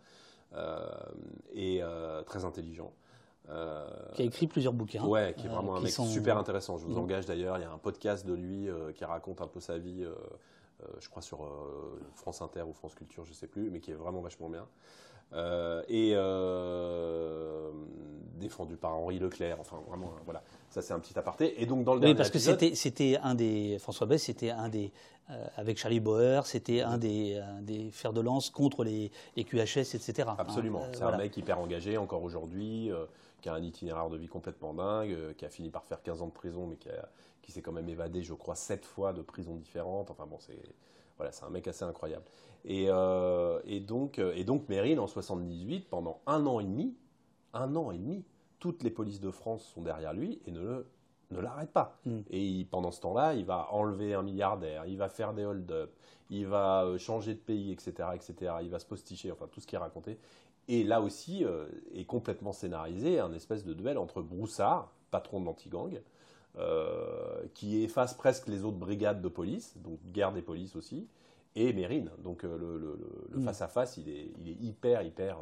et 1.55 1.81
très 2.27 2.45
intelligent. 2.45 2.93
qui 4.13 4.21
a 4.21 4.25
écrit 4.25 4.45
plusieurs 4.45 4.73
bouquins. 4.73 5.03
Ouais, 5.03 5.33
qui 5.35 5.47
est 5.47 5.49
vraiment 5.49 5.75
un 5.75 5.81
mec 5.81 5.91
super 5.91 6.37
intéressant. 6.37 6.77
Je 6.77 6.85
vous 6.85 6.93
mm. 6.93 7.03
engage 7.03 7.25
d'ailleurs. 7.25 7.57
Il 7.57 7.61
y 7.61 7.65
a 7.65 7.71
un 7.71 7.79
podcast 7.79 8.23
de 8.27 8.33
lui 8.33 8.69
qui 8.93 9.03
raconte 9.03 9.41
un 9.41 9.47
peu 9.47 9.59
sa 9.59 9.79
vie, 9.79 10.05
je 10.99 11.09
crois 11.09 11.23
sur 11.23 11.49
France 12.13 12.43
Inter 12.43 12.61
ou 12.63 12.73
France 12.73 12.93
Culture, 12.93 13.25
je 13.25 13.31
ne 13.31 13.35
sais 13.35 13.47
plus, 13.47 13.71
mais 13.71 13.79
qui 13.79 13.89
est 13.89 13.95
vraiment 13.95 14.21
vachement 14.21 14.49
bien. 14.49 14.67
Euh, 15.35 15.81
et 15.87 16.11
euh, 16.13 17.71
défendu 18.35 18.75
par 18.75 18.95
Henri 18.95 19.19
Leclerc. 19.19 19.57
Enfin, 19.59 19.77
vraiment, 19.87 20.07
euh, 20.07 20.21
voilà. 20.25 20.43
Ça, 20.69 20.81
c'est 20.81 20.93
un 20.93 20.99
petit 20.99 21.17
aparté. 21.17 21.61
Et 21.61 21.65
donc, 21.65 21.83
dans 21.83 21.95
le 21.95 22.01
oui, 22.01 22.15
parce 22.15 22.29
que 22.29 22.39
c'était, 22.39 22.75
c'était 22.75 23.17
un 23.21 23.35
des. 23.35 23.77
François 23.79 24.07
Bess, 24.07 24.23
c'était 24.23 24.51
un 24.51 24.69
des. 24.69 24.91
avec 25.55 25.77
Charlie 25.77 25.99
Bauer, 25.99 26.45
c'était 26.45 26.81
un 26.81 26.97
des, 26.97 27.41
des 27.61 27.89
fers 27.91 28.13
de 28.13 28.21
lance 28.21 28.49
contre 28.49 28.83
les, 28.83 29.11
les 29.35 29.43
QHS, 29.43 29.95
etc. 29.95 30.29
Absolument. 30.37 30.83
c'est 30.93 31.03
un 31.03 31.17
mec 31.17 31.35
hyper 31.37 31.59
engagé 31.59 31.97
encore 31.97 32.23
aujourd'hui, 32.23 32.91
qui 33.41 33.49
a 33.49 33.53
un 33.53 33.63
itinéraire 33.63 34.09
de 34.09 34.17
vie 34.17 34.27
complètement 34.27 34.73
dingue, 34.73 35.33
qui 35.37 35.45
a 35.45 35.49
fini 35.49 35.69
par 35.69 35.85
faire 35.85 36.01
15 36.01 36.21
ans 36.21 36.27
de 36.27 36.31
prison, 36.31 36.67
mais 36.67 36.75
qui, 36.75 36.89
qui 37.41 37.51
s'est 37.51 37.61
quand 37.61 37.71
même 37.71 37.89
évadé, 37.89 38.23
je 38.23 38.33
crois, 38.33 38.55
7 38.55 38.85
fois 38.85 39.13
de 39.13 39.21
prisons 39.21 39.55
différentes. 39.55 40.11
Enfin, 40.11 40.25
bon, 40.25 40.37
c'est. 40.39 40.59
Voilà, 41.17 41.31
c'est 41.31 41.45
un 41.45 41.49
mec 41.49 41.67
assez 41.67 41.85
incroyable. 41.85 42.25
Euh, 42.69 43.59
et, 43.65 43.79
donc, 43.79 44.19
euh, 44.19 44.33
et 44.35 44.43
donc 44.43 44.69
Mérine, 44.69 44.99
en 44.99 45.07
78, 45.07 45.87
pendant 45.89 46.21
un 46.27 46.45
an 46.45 46.59
et 46.59 46.65
demi, 46.65 46.95
un 47.53 47.75
an 47.75 47.91
et 47.91 47.97
demi, 47.97 48.23
toutes 48.59 48.83
les 48.83 48.89
polices 48.89 49.19
de 49.19 49.31
France 49.31 49.65
sont 49.65 49.81
derrière 49.81 50.13
lui 50.13 50.41
et 50.45 50.51
ne, 50.51 50.85
ne 51.31 51.39
l'arrêtent 51.39 51.73
pas. 51.73 51.99
Mm. 52.05 52.19
Et 52.29 52.67
pendant 52.71 52.91
ce 52.91 53.01
temps-là, 53.01 53.33
il 53.33 53.45
va 53.45 53.67
enlever 53.71 54.13
un 54.13 54.23
milliardaire, 54.23 54.85
il 54.85 54.97
va 54.97 55.09
faire 55.09 55.33
des 55.33 55.43
hold-up, 55.43 55.93
il 56.29 56.47
va 56.47 56.85
euh, 56.85 56.97
changer 56.97 57.33
de 57.33 57.39
pays, 57.39 57.71
etc., 57.71 58.09
etc. 58.15 58.53
Il 58.61 58.69
va 58.69 58.79
se 58.79 58.85
posticher, 58.85 59.31
enfin 59.31 59.47
tout 59.51 59.59
ce 59.59 59.67
qui 59.67 59.75
est 59.75 59.79
raconté. 59.79 60.17
Et 60.69 60.85
là 60.85 61.01
aussi 61.01 61.43
est 61.93 62.05
complètement 62.05 62.53
scénarisé 62.53 63.19
un 63.19 63.33
espèce 63.33 63.65
de 63.65 63.73
duel 63.73 63.97
entre 63.97 64.21
Broussard, 64.21 64.93
patron 65.11 65.41
de 65.41 65.45
l'anti-gang, 65.45 66.01
qui 67.53 67.83
efface 67.83 68.13
presque 68.13 68.47
les 68.47 68.63
autres 68.63 68.77
brigades 68.77 69.21
de 69.21 69.27
police, 69.27 69.75
donc 69.79 69.99
guerre 70.13 70.31
des 70.31 70.41
polices 70.41 70.77
aussi, 70.77 71.09
et 71.55 71.73
Mérine. 71.73 72.09
Donc 72.23 72.43
euh, 72.43 72.57
le, 73.31 73.39
mm. 73.39 73.45
face-à-face, 73.45 73.97
il, 73.97 74.09
est, 74.09 74.31
il, 74.41 74.49
est, 74.49 74.57
hyper, 74.61 75.01
hyper 75.01 75.37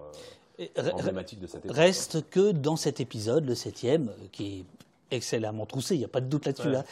euh, 0.60 0.92
emblématique 0.94 1.40
de 1.40 1.48
cette 1.48 1.66
époque. 1.66 1.76
Reste 1.78 2.30
que 2.30 2.52
dans 2.52 2.76
cet 2.76 3.00
épisode, 3.00 3.46
le 3.46 3.56
septième, 3.56 4.10
euh, 4.10 4.28
qui 4.32 4.60
est 4.60 4.66
excellemment 5.14 5.66
troussé, 5.66 5.96
il 5.96 5.98
n'y 5.98 6.06
a 6.06 6.10
pas 6.10 6.22
de 6.22 6.28
doute 6.28 6.46
là-dessus. 6.46 6.74
Hein. 6.74 6.86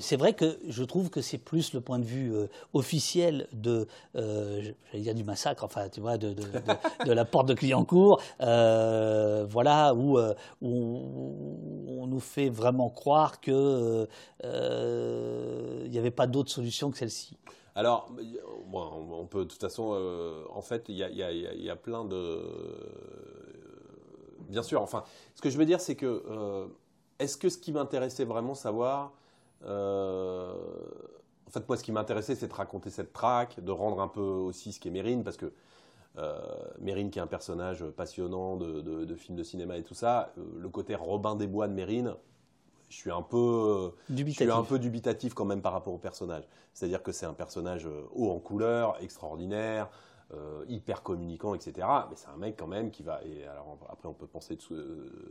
c'est 0.00 0.16
vrai 0.16 0.32
que 0.32 0.58
je 0.66 0.82
trouve 0.82 1.10
que 1.10 1.20
c'est 1.20 1.38
plus 1.38 1.74
le 1.74 1.80
point 1.80 2.00
de 2.00 2.04
vue 2.04 2.34
officiel 2.72 3.46
de, 3.52 3.86
j'allais 4.14 4.74
dire 4.94 5.14
du 5.14 5.22
massacre, 5.22 5.62
enfin 5.62 5.88
tu 5.88 6.00
vois, 6.00 6.18
de, 6.18 6.34
de, 6.34 7.12
la 7.12 7.24
porte 7.24 7.46
de 7.46 7.54
Clignancourt, 7.54 8.20
voilà, 8.40 9.94
où, 9.94 10.18
où, 10.60 11.86
on 11.86 12.08
nous 12.08 12.18
fait 12.18 12.48
vraiment 12.48 12.90
croire 12.90 13.40
qu'il 13.40 14.08
n'y 14.42 15.98
avait 15.98 16.10
pas 16.10 16.26
d'autre 16.26 16.50
solution 16.50 16.90
que 16.90 16.98
celle-ci. 16.98 17.36
Alors, 17.76 18.10
on 18.72 19.26
peut 19.26 19.40
de 19.40 19.50
toute 19.50 19.60
façon, 19.60 19.90
euh, 19.92 20.44
en 20.50 20.62
fait, 20.62 20.86
il 20.88 20.96
y, 20.96 21.70
a, 21.70 21.76
plein 21.76 22.06
de. 22.06 22.40
Bien 24.48 24.62
sûr, 24.62 24.80
enfin, 24.80 25.04
ce 25.34 25.42
que 25.42 25.50
je 25.50 25.58
veux 25.58 25.66
dire, 25.66 25.78
c'est 25.78 25.94
que 25.94 26.24
euh, 26.26 26.68
est-ce 27.18 27.36
que 27.36 27.50
ce 27.50 27.58
qui 27.58 27.72
m'intéressait 27.72 28.24
vraiment 28.24 28.54
savoir. 28.54 29.12
Euh, 29.66 30.54
en 31.46 31.50
fait, 31.50 31.68
moi, 31.68 31.76
ce 31.76 31.84
qui 31.84 31.92
m'intéressait, 31.92 32.34
c'est 32.34 32.48
de 32.48 32.54
raconter 32.54 32.88
cette 32.88 33.12
traque, 33.12 33.62
de 33.62 33.70
rendre 33.70 34.00
un 34.00 34.08
peu 34.08 34.22
aussi 34.22 34.72
ce 34.72 34.80
qu'est 34.80 34.90
Mérine, 34.90 35.22
parce 35.22 35.36
que 35.36 35.52
Mérine, 36.80 37.10
qui 37.10 37.18
est 37.18 37.22
un 37.22 37.26
personnage 37.26 37.84
passionnant 37.90 38.56
de, 38.56 38.80
de, 38.80 39.14
films 39.16 39.36
de 39.36 39.42
cinéma 39.42 39.76
et 39.76 39.82
tout 39.82 39.92
ça, 39.92 40.32
le 40.36 40.68
côté 40.70 40.94
Robin 40.94 41.36
des 41.36 41.46
Bois 41.46 41.68
de 41.68 41.74
Mérine, 41.74 42.14
je 42.88 42.96
suis 42.96 43.10
un 43.10 43.22
peu 43.22 43.92
dubitatif. 44.08 44.52
un 44.52 44.62
peu 44.62 44.78
dubitatif 44.78 45.34
quand 45.34 45.44
même 45.44 45.62
par 45.62 45.72
rapport 45.72 45.94
au 45.94 45.98
personnage. 45.98 46.44
C'est-à-dire 46.72 47.02
que 47.02 47.12
c'est 47.12 47.26
un 47.26 47.32
personnage 47.32 47.86
euh, 47.86 48.02
haut 48.14 48.30
en 48.30 48.38
couleur, 48.38 48.96
extraordinaire, 49.00 49.88
euh, 50.34 50.64
hyper 50.68 51.04
communicant, 51.04 51.54
etc. 51.54 51.86
Mais 52.10 52.16
c'est 52.16 52.26
un 52.26 52.36
mec 52.36 52.56
quand 52.58 52.66
même 52.66 52.90
qui 52.90 53.04
va. 53.04 53.20
Et 53.24 53.46
alors 53.46 53.78
après, 53.88 54.08
on 54.08 54.12
peut 54.12 54.26
penser 54.26 54.56
de 54.56 54.60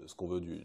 ce, 0.08 0.16
qu'on 0.16 0.28
veut 0.28 0.40
du, 0.40 0.64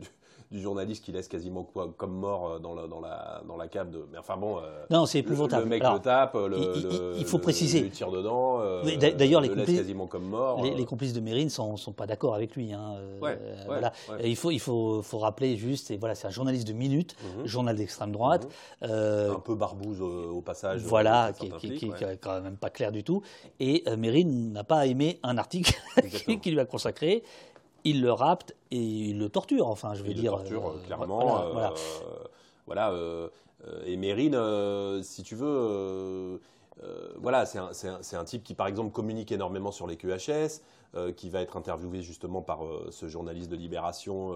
du, 0.52 0.60
journaliste 0.60 1.04
qui 1.04 1.10
laisse 1.10 1.26
quasiment 1.26 1.64
quoi, 1.64 1.92
comme 1.96 2.12
mort 2.12 2.48
euh, 2.48 2.58
dans 2.60 2.72
la, 2.76 2.86
dans 2.86 3.00
la, 3.00 3.42
dans 3.48 3.56
la 3.56 3.66
cave 3.66 3.90
de. 3.90 4.06
Mais 4.12 4.18
enfin 4.18 4.36
bon. 4.36 4.58
Euh, 4.58 4.84
non, 4.88 5.04
c'est 5.04 5.18
épouvantable. 5.18 5.64
Le, 5.64 5.68
mec 5.70 5.82
le 5.82 5.98
tape, 5.98 6.34
le, 6.34 7.16
il, 7.18 7.24
faut 7.24 7.40
préciser. 7.40 7.80
Le 7.80 7.90
tire 7.90 8.12
dedans. 8.12 8.60
D'ailleurs, 8.84 9.40
les 9.40 9.48
complices, 9.48 9.78
quasiment 9.78 10.06
comme 10.06 10.28
mort. 10.28 10.62
Les, 10.62 10.84
complices 10.84 11.12
de 11.12 11.20
Mérine 11.20 11.50
sont, 11.50 11.76
sont 11.76 11.92
pas 11.92 12.06
d'accord 12.06 12.36
avec 12.36 12.54
lui. 12.54 12.72
Hein, 12.72 13.00
ouais, 13.20 13.36
voilà. 13.66 13.92
Il 14.22 14.36
faut, 14.36 14.52
il 14.52 14.60
faut, 14.60 15.02
faut 15.02 15.18
rappeler 15.18 15.56
juste. 15.56 15.90
Et 15.90 15.96
voilà, 15.96 16.14
c'est 16.14 16.28
un 16.28 16.30
journaliste 16.30 16.68
de 16.68 16.72
minute, 16.72 17.16
mhm. 17.36 17.46
journal 17.46 17.74
d'extrême 17.74 18.12
droite. 18.12 18.46
Mhm. 18.80 18.90
un 18.90 19.40
peu 19.40 19.56
barbouze 19.56 20.00
au, 20.00 20.40
passage. 20.40 20.82
Voilà, 20.82 21.32
qui, 21.32 21.50
qui, 21.58 21.76
qui, 21.76 22.04
est 22.04 22.16
quand 22.20 22.40
même 22.40 22.56
pas 22.56 22.70
clair 22.70 22.92
du 22.92 23.02
tout. 23.02 23.22
Et 23.58 23.82
Mérine 23.98 24.19
n'a 24.24 24.64
pas 24.64 24.86
aimé 24.86 25.18
un 25.22 25.38
article 25.38 25.80
qui 26.42 26.50
lui 26.50 26.60
a 26.60 26.64
consacré. 26.64 27.22
Il 27.84 28.02
le 28.02 28.12
rapte 28.12 28.54
et 28.70 28.78
il 28.78 29.18
le 29.18 29.28
torture. 29.28 29.68
Enfin, 29.68 29.94
je 29.94 30.02
veux 30.02 30.14
dire. 30.14 30.32
Le 30.32 30.38
torture 30.38 30.68
euh, 30.68 30.86
clairement. 30.86 31.42
Voilà. 32.66 32.90
Euh, 32.92 33.28
euh, 33.66 33.82
et 33.84 33.96
Mérine, 33.96 35.02
si 35.02 35.22
tu 35.22 35.34
veux. 35.34 36.40
voilà, 37.18 37.46
c'est 37.46 37.58
un, 37.58 38.00
un, 38.12 38.24
type 38.24 38.42
qui, 38.42 38.54
par 38.54 38.66
exemple, 38.66 38.92
communique 38.92 39.32
énormément 39.32 39.72
sur 39.72 39.86
les 39.86 39.96
QHS, 39.96 40.60
qui 41.16 41.30
va 41.30 41.40
être 41.42 41.56
interviewé 41.56 42.02
justement 42.02 42.42
par 42.42 42.60
ce 42.90 43.08
journaliste 43.08 43.50
de 43.50 43.56
Libération 43.56 44.34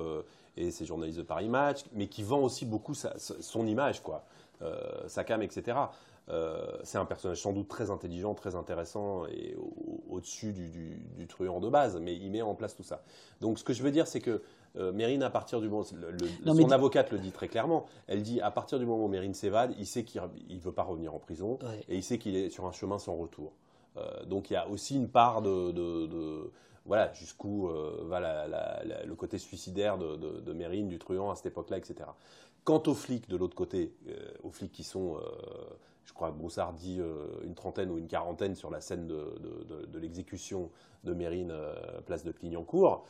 et 0.57 0.71
ces 0.71 0.85
journalistes 0.85 1.19
de 1.19 1.25
Paris 1.25 1.49
Match, 1.49 1.85
mais 1.93 2.07
qui 2.07 2.23
vend 2.23 2.41
aussi 2.41 2.67
beaucoup 2.67 2.95
son 2.95 3.67
image, 3.67 4.03
quoi. 4.03 4.25
Sakam, 5.07 5.43
etc. 5.43 5.77
c'est 6.83 6.99
un 6.99 7.05
personnage 7.05 7.41
sans 7.41 7.53
doute 7.53 7.69
très 7.69 7.91
intelligent, 7.91 8.35
très 8.35 8.55
intéressant 8.55 9.27
et 9.27 9.57
au-dessus 10.09 10.53
du, 10.53 11.27
truand 11.29 11.61
de 11.61 11.69
base, 11.69 11.99
mais 12.01 12.15
il 12.15 12.31
met 12.31 12.43
en 12.43 12.55
place 12.55 12.75
tout 12.77 12.83
ça. 12.83 13.03
Donc 13.41 13.59
ce 13.59 13.65
que 13.65 13.73
je 13.73 13.83
veux 13.83 13.91
dire, 13.91 14.07
c'est 14.07 14.21
que 14.21 14.43
Mérine, 14.93 15.23
à 15.23 15.31
partir 15.31 15.61
du 15.61 15.69
moment, 15.69 15.85
son 15.85 16.71
avocate 16.71 17.13
le 17.13 17.19
dit 17.19 17.31
très 17.31 17.49
clairement, 17.49 17.87
elle 18.07 18.23
dit 18.23 18.41
à 18.41 18.51
partir 18.51 18.79
du 18.79 18.87
moment 18.87 19.05
où 19.05 19.09
Mérine 19.09 19.35
s'évade, 19.35 19.75
il 19.79 19.87
sait 19.87 20.05
qu'il 20.05 20.23
ne 20.23 20.59
veut 20.59 20.73
pas 20.73 20.83
revenir 20.83 21.15
en 21.15 21.19
prison 21.19 21.59
et 21.89 21.97
il 21.97 22.03
sait 22.03 22.19
qu'il 22.19 22.37
est 22.37 22.51
sur 22.51 22.67
un 22.67 22.73
chemin 22.73 22.99
sans 22.99 23.17
retour. 23.17 23.53
donc 24.27 24.51
il 24.51 24.55
y 24.55 24.57
a 24.57 24.69
aussi 24.69 24.97
une 24.97 25.09
part 25.09 25.43
de 25.43 26.51
voilà, 26.87 27.13
jusqu'où 27.15 27.69
euh, 27.69 28.03
va 28.05 28.47
le 29.05 29.15
côté 29.15 29.39
suicidaire 29.39 29.97
de, 29.99 30.53
Mérine, 30.53 30.89
du 30.89 30.99
truand 30.99 31.31
à 31.31 31.35
cette 31.35 31.47
époque-là, 31.47 31.79
etc. 31.79 32.11
Quant 32.65 32.83
aux 32.87 32.95
flics 32.95 33.29
de 33.29 33.37
l'autre 33.37 33.55
côté, 33.55 33.95
euh, 34.09 34.33
aux 34.43 34.51
flics 34.51 34.73
qui 34.73 34.85
sont, 34.85 35.17
euh, 35.17 35.21
je 36.05 36.13
crois 36.13 36.31
que 36.31 36.37
Broussard 36.37 36.73
dit 36.73 37.01
une 37.45 37.55
trentaine 37.55 37.91
ou 37.91 37.99
une 37.99 38.09
quarantaine 38.09 38.55
sur 38.55 38.71
la 38.71 38.81
scène 38.81 39.07
de, 39.07 39.99
l'exécution 39.99 40.71
de 41.05 41.15
Mérine, 41.15 41.53
place 42.07 42.25
de 42.25 42.33
Clignancourt, 42.33 43.05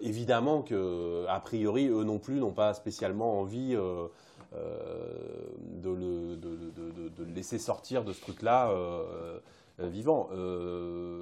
évidemment 0.00 0.62
que, 0.62 1.26
a 1.28 1.38
priori, 1.40 1.88
eux 1.88 2.04
non 2.04 2.18
plus 2.18 2.40
n'ont 2.40 2.52
pas 2.52 2.74
spécialement 2.74 3.40
envie 3.40 3.74
de 3.74 4.10
le, 5.84 7.24
laisser 7.34 7.58
sortir 7.58 8.04
de 8.04 8.12
ce 8.12 8.20
truc-là 8.22 8.74
vivant. 9.78 10.30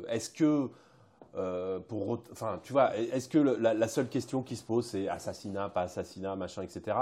Est-ce 0.09 0.31
que 0.31 0.71
euh, 1.37 1.79
enfin, 2.33 2.61
tu 2.63 2.73
vois, 2.73 2.97
est-ce 2.97 3.29
que 3.29 3.39
la, 3.39 3.89
seule 3.89 4.09
question 4.09 4.43
qui 4.43 4.57
se 4.57 4.65
pose, 4.65 4.87
c'est 4.87 5.09
assassinat, 5.09 5.69
pas 5.69 5.83
assassinat, 5.83 6.37
machin, 6.37 6.63
etc. 6.63 6.97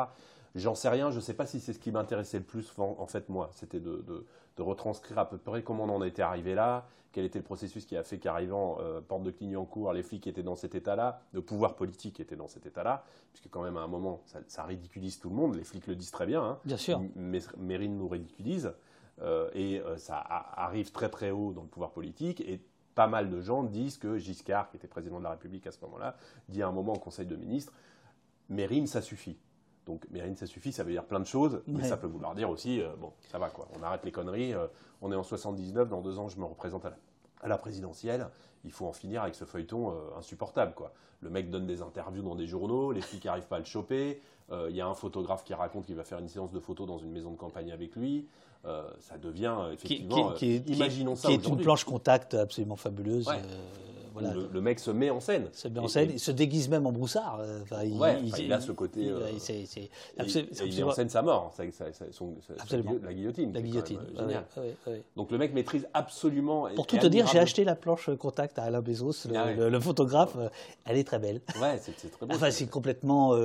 J'en 0.57 0.75
sais 0.75 0.89
rien. 0.89 1.11
Je 1.11 1.17
ne 1.17 1.21
sais 1.21 1.35
pas 1.35 1.47
si 1.47 1.61
c'est 1.61 1.73
ce 1.73 1.79
qui 1.79 1.93
m'intéressait 1.93 2.39
le 2.39 2.45
plus, 2.45 2.73
en, 2.79 3.07
fait, 3.07 3.29
moi. 3.29 3.51
C'était 3.53 3.81
de, 3.81 4.27
retranscrire 4.59 5.19
à 5.19 5.29
peu 5.29 5.39
près 5.39 5.63
comment 5.63 5.85
on 5.85 5.91
en 5.91 6.03
était 6.03 6.23
arrivé 6.23 6.55
là, 6.55 6.89
quel 7.13 7.25
était 7.25 7.39
le 7.39 7.45
processus 7.45 7.85
qui 7.85 7.97
a 7.97 8.03
fait 8.03 8.19
qu'arrivant 8.19 8.79
euh, 8.81 9.03
porte 9.03 9.23
de 9.23 9.31
Clignancourt, 9.31 9.93
les 9.93 10.03
flics 10.03 10.27
étaient 10.27 10.43
dans 10.43 10.57
cet 10.57 10.75
état-là, 10.75 11.21
le 11.33 11.43
pouvoir 11.43 11.77
politique 11.77 12.21
était 12.21 12.37
dans 12.37 12.49
cet 12.49 12.65
état-là, 12.65 13.05
puisque 13.33 13.51
quand 13.51 13.63
même 13.63 13.77
à 13.77 13.81
un 13.81 13.87
moment, 13.87 14.23
ça, 14.49 14.65
ridiculise 14.65 15.19
tout 15.19 15.29
le 15.29 15.37
monde. 15.37 15.55
Les 15.57 15.65
flics 15.65 15.87
le 15.87 15.95
disent 15.95 16.11
très 16.11 16.27
bien. 16.27 16.43
Hein. 16.43 16.59
Bien 16.65 16.79
sûr. 16.79 17.03
Mérine 17.59 17.99
nous 17.99 18.09
ridiculise. 18.09 18.73
Euh, 19.23 19.49
et 19.55 19.81
ça 19.97 20.19
arrive 20.19 20.91
très 20.93 21.09
très 21.09 21.31
haut 21.31 21.53
dans 21.53 21.63
le 21.63 21.69
pouvoir 21.69 21.93
politique. 21.93 22.41
Et 22.41 22.61
pas 22.95 23.07
mal 23.07 23.29
de 23.29 23.41
gens 23.43 23.63
disent 23.63 23.99
que 23.99 24.17
Giscard, 24.17 24.71
qui 24.71 24.79
était 24.79 24.89
président 24.89 25.19
de 25.19 25.25
la 25.25 25.31
République 25.31 25.67
à 25.67 25.71
ce 25.71 25.81
moment-là, 25.83 26.17
dit 26.49 26.63
à 26.63 26.69
un 26.69 26.73
moment 26.73 26.95
au 26.95 26.99
Conseil 26.99 27.27
de 27.27 27.37
ministres 27.37 27.73
Mérine, 28.49 28.87
ça 28.87 29.03
suffit. 29.03 29.37
Donc 29.87 30.05
Mérine, 30.11 30.37
ça 30.37 30.47
suffit, 30.47 30.73
ça 30.73 30.83
veut 30.83 30.91
dire 30.91 31.05
plein 31.05 31.21
de 31.21 31.27
choses, 31.27 31.63
mais 31.67 31.85
ça 31.85 31.97
peut 31.97 32.09
vouloir 32.09 32.35
dire 32.35 32.51
aussi, 32.51 32.81
euh, 32.81 32.89
bon, 32.99 33.13
ça 33.31 33.39
va 33.39 33.51
quoi, 33.51 33.69
on 33.79 33.83
arrête 33.83 34.05
les 34.05 34.11
conneries, 34.11 34.53
euh, 34.53 34.67
on 35.01 35.13
est 35.13 35.17
en 35.17 35.23
79, 35.23 35.89
dans 35.89 36.01
deux 36.01 36.19
ans 36.19 36.29
je 36.29 36.39
me 36.39 36.45
représente 36.45 36.85
à 36.85 37.49
la, 37.49 37.57
présidentielle, 37.57 38.29
il 38.65 38.73
faut 38.73 38.87
en 38.87 38.93
finir 38.93 39.23
avec 39.23 39.37
ce 39.37 39.45
feuilleton 39.45 39.91
euh, 39.91 40.19
insupportable 40.19 40.75
quoi. 40.75 40.93
Le 41.21 41.31
mec 41.31 41.51
donne 41.51 41.67
des 41.67 41.83
interviews 41.83 42.23
dans 42.23 42.35
des 42.35 42.47
journaux, 42.47 42.91
les 42.91 43.01
flics 43.01 43.25
n'arrivent 43.27 43.47
pas 43.47 43.57
à 43.57 43.61
le 43.61 43.65
choper, 43.65 44.21
il 44.69 44.77
y 44.77 44.81
a 44.81 44.87
un 44.87 44.95
photographe 44.95 45.43
qui 45.43 45.55
raconte 45.55 45.87
qu'il 45.87 45.97
va 45.97 46.05
faire 46.05 46.21
une 46.21 46.29
séance 46.29 46.53
de 46.53 46.61
photos 46.61 46.87
dans 46.87 46.99
une 46.99 47.11
maison 47.11 47.33
de 47.33 47.37
campagne 47.37 47.73
avec 47.73 47.97
lui, 47.97 48.29
ça 49.01 49.19
devient 49.19 49.57
effectivement. 49.73 50.35
Qui, 50.35 50.59
imaginons 50.59 51.17
ça. 51.17 51.29
Qui 51.29 51.35
est 51.35 51.47
une 51.49 51.57
planche 51.57 51.83
contact 51.83 52.35
absolument 52.35 52.77
fabuleuse. 52.77 53.29
Voilà. 54.19 54.35
Le, 54.53 54.61
mec 54.61 54.79
se 54.79 54.91
met 54.91 55.11
en 55.11 55.21
scène. 55.21 55.49
Se 55.53 55.69
met 55.69 55.81
en 55.81 55.89
scène, 55.89 56.11
il 56.13 56.21
se 56.21 56.31
déguise 56.31 56.69
même 56.69 56.87
en 56.87 56.93
broussard. 56.93 57.41
Enfin, 57.63 57.83
il, 57.85 57.95
il, 58.39 58.53
a 58.53 58.61
ce 58.61 58.73
côté. 58.73 59.01
Il, 59.01 59.07
il, 59.07 60.77
met 60.77 60.83
en 60.83 60.93
scène 60.93 61.09
sa 61.09 61.23
mort, 61.23 61.55
la 61.59 63.15
guillotine. 63.15 63.53
La 63.53 63.63
guillotine. 63.63 64.01
génial. 64.17 64.45
Donc 65.17 65.31
le 65.31 65.39
mec 65.39 65.53
maîtrise 65.53 65.87
absolument. 65.95 66.69
Pour 66.75 66.87
tout 66.87 66.99
te 66.99 67.07
dire, 67.07 67.27
j'ai 67.27 67.39
acheté 67.39 67.65
la 67.65 67.75
planche 67.75 68.11
contact 68.17 68.59
à 68.59 68.65
Alain 68.65 68.81
Bezos, 68.81 69.29
le, 69.29 69.77
ah 69.77 69.81
photographe. 69.81 70.37
Elle 70.85 70.97
est 70.97 71.05
très 71.05 71.19
belle. 71.19 71.41
Ouais, 71.61 71.79
c'est 71.81 72.11
très 72.11 72.27
beau. 72.27 72.35
Enfin, 72.35 72.51
c'est 72.51 72.67
complètement. 72.67 73.37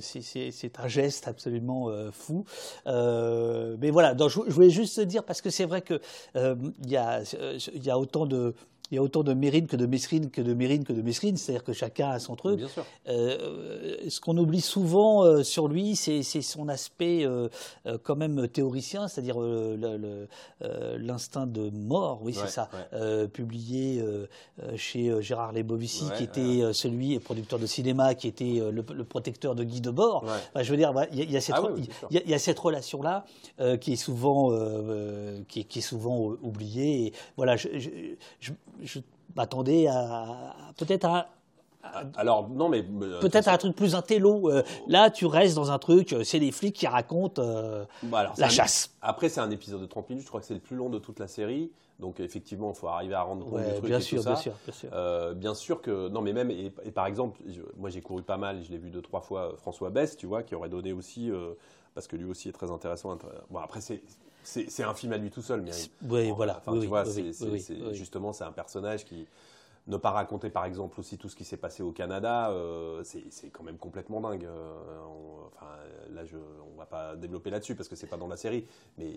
c'est 0.00 0.78
un 0.78 0.88
geste 0.88 1.28
absolument 1.28 1.90
fou. 2.12 2.44
mais 2.86 3.90
voilà, 3.90 4.14
donc, 4.14 4.30
je 4.30 4.52
voulais 4.52 4.70
juste 4.70 5.00
dire, 5.00 5.24
parce 5.24 5.40
que 5.40 5.50
c'est 5.50 5.64
vrai 5.64 5.82
qu'il 5.82 6.00
euh, 6.36 6.54
y, 6.86 6.96
a, 6.96 7.22
y 7.74 7.90
a 7.90 7.98
autant 7.98 8.26
de 8.26 8.54
il 8.90 8.94
y 8.94 8.98
a 8.98 9.02
autant 9.02 9.22
de 9.22 9.34
Mérine 9.34 9.66
que 9.66 9.76
de 9.76 9.86
Mesrine, 9.86 10.30
que 10.30 10.40
de 10.40 10.54
Mérine 10.54 10.84
que 10.84 10.92
de 10.92 11.02
Mesrine, 11.02 11.36
c'est-à-dire 11.36 11.64
que 11.64 11.72
chacun 11.72 12.10
a 12.10 12.18
son 12.18 12.36
truc. 12.36 12.58
Bien 12.58 12.68
sûr. 12.68 12.84
Euh, 13.08 13.96
ce 14.08 14.20
qu'on 14.20 14.36
oublie 14.38 14.62
souvent 14.62 15.24
euh, 15.24 15.42
sur 15.42 15.68
lui, 15.68 15.94
c'est 15.94 16.22
son 16.22 16.68
aspect 16.68 17.24
euh, 17.24 17.48
quand 18.02 18.16
même 18.16 18.48
théoricien, 18.48 19.08
c'est-à-dire 19.08 19.38
l'instinct 20.60 21.46
de 21.46 21.70
mort, 21.70 22.20
oui, 22.22 22.34
c'est 22.34 22.48
ça, 22.48 22.68
publié 23.32 24.02
chez 24.76 25.22
Gérard 25.22 25.52
Lebovici, 25.52 26.04
qui 26.16 26.24
était 26.24 26.72
celui, 26.72 27.18
producteur 27.18 27.58
de 27.58 27.66
cinéma, 27.66 28.14
qui 28.14 28.28
était 28.28 28.60
le, 28.70 28.82
protecteur 29.04 29.54
de 29.54 29.64
Guy 29.64 29.80
Debord. 29.80 30.24
je 30.56 30.70
veux 30.70 30.76
dire, 30.76 30.92
il 31.12 31.30
y, 31.30 31.36
a 31.36 31.40
cette, 31.40 31.56
y 32.10 32.34
a 32.34 32.38
cette 32.38 32.58
relation-là 32.58 33.24
qui 33.80 33.92
est 33.92 33.96
souvent, 33.96 34.50
qui, 35.48 35.60
est, 35.60 35.80
souvent 35.80 36.32
oubliée. 36.42 37.06
Et 37.06 37.12
voilà, 37.36 37.56
je, 37.56 37.68
je 37.78 37.90
je 38.40 38.52
m'attendais 39.36 39.86
à, 39.88 40.54
peut-être 40.76 41.04
à, 41.06 41.28
alors 42.16 42.48
non, 42.48 42.68
mais 42.68 42.84
euh, 43.02 43.20
peut-être 43.20 43.48
un 43.48 43.56
truc 43.56 43.76
plus 43.76 43.94
intello. 43.94 44.50
Euh, 44.50 44.62
là, 44.86 45.10
tu 45.10 45.26
restes 45.26 45.54
dans 45.54 45.70
un 45.70 45.78
truc. 45.78 46.12
Euh, 46.12 46.24
c'est 46.24 46.38
les 46.38 46.50
flics 46.50 46.74
qui 46.74 46.86
racontent 46.86 47.42
bah, 48.02 48.32
la 48.36 48.48
chasse. 48.48 48.94
Après, 49.00 49.28
c'est 49.28 49.40
un 49.40 49.50
épisode 49.50 49.80
de 49.80 49.86
30 49.86 50.10
minutes. 50.10 50.24
Je 50.24 50.28
crois 50.28 50.40
que 50.40 50.46
c'est 50.46 50.54
le 50.54 50.60
plus 50.60 50.76
long 50.76 50.90
de 50.90 50.98
toute 50.98 51.18
la 51.18 51.28
série. 51.28 51.70
Donc 51.98 52.20
effectivement, 52.20 52.70
il 52.70 52.78
faut 52.78 52.86
arriver 52.86 53.14
à 53.14 53.22
rendre 53.22 53.44
compte 53.44 53.64
du 53.64 53.72
truc 53.72 53.86
bien 53.86 53.98
et 53.98 54.00
sûr, 54.00 54.18
tout 54.18 54.22
ça. 54.24 54.30
Bien 54.34 54.40
sûr, 54.40 54.52
bien 54.64 54.74
sûr. 54.74 55.34
bien 55.34 55.54
sûr 55.54 55.82
que 55.82 56.08
non, 56.08 56.20
mais 56.20 56.32
même 56.32 56.50
et, 56.50 56.70
par 56.92 57.06
exemple, 57.06 57.40
moi 57.76 57.90
j'ai 57.90 58.00
couru 58.00 58.22
pas 58.22 58.36
mal. 58.36 58.62
Je 58.62 58.70
l'ai 58.70 58.78
vu 58.78 58.90
deux 58.90 59.02
trois 59.02 59.20
fois. 59.20 59.54
François 59.56 59.90
Bess, 59.90 60.16
tu 60.16 60.26
vois, 60.26 60.44
qui 60.44 60.54
aurait 60.54 60.68
donné 60.68 60.92
aussi 60.92 61.30
parce 61.94 62.06
que 62.06 62.14
lui 62.14 62.26
aussi 62.26 62.48
est 62.48 62.52
très 62.52 62.70
intéressant. 62.70 63.18
Bon 63.50 63.58
après 63.58 63.80
c'est 63.80 64.00
c'est 64.42 64.82
un 64.82 64.94
film 64.94 65.12
à 65.12 65.18
lui 65.18 65.30
tout 65.30 65.42
seul. 65.42 65.62
Mais, 65.62 65.72
oui, 66.02 66.30
voilà. 66.30 66.62
tu 66.64 66.86
vois, 66.86 67.04
justement, 67.92 68.32
c'est 68.32 68.44
un 68.44 68.52
personnage 68.52 69.04
qui 69.04 69.26
ne 69.88 69.96
pas 69.96 70.10
raconter 70.10 70.50
par 70.50 70.64
exemple 70.64 71.00
aussi 71.00 71.16
tout 71.16 71.28
ce 71.28 71.36
qui 71.36 71.44
s'est 71.44 71.56
passé 71.56 71.82
au 71.82 71.92
Canada, 71.92 72.50
euh, 72.50 73.02
c'est 73.02 73.48
quand 73.48 73.64
même 73.64 73.78
complètement 73.78 74.20
dingue. 74.20 74.44
Euh, 74.44 74.78
enfin, 75.56 75.66
là, 76.12 76.24
je, 76.24 76.36
on 76.36 76.76
va 76.76 76.86
pas 76.86 77.16
développer 77.16 77.50
là-dessus 77.50 77.74
parce 77.74 77.88
que 77.88 77.96
c'est 77.96 78.06
pas 78.06 78.16
dans 78.16 78.28
la 78.28 78.36
série, 78.36 78.66
mais 78.96 79.10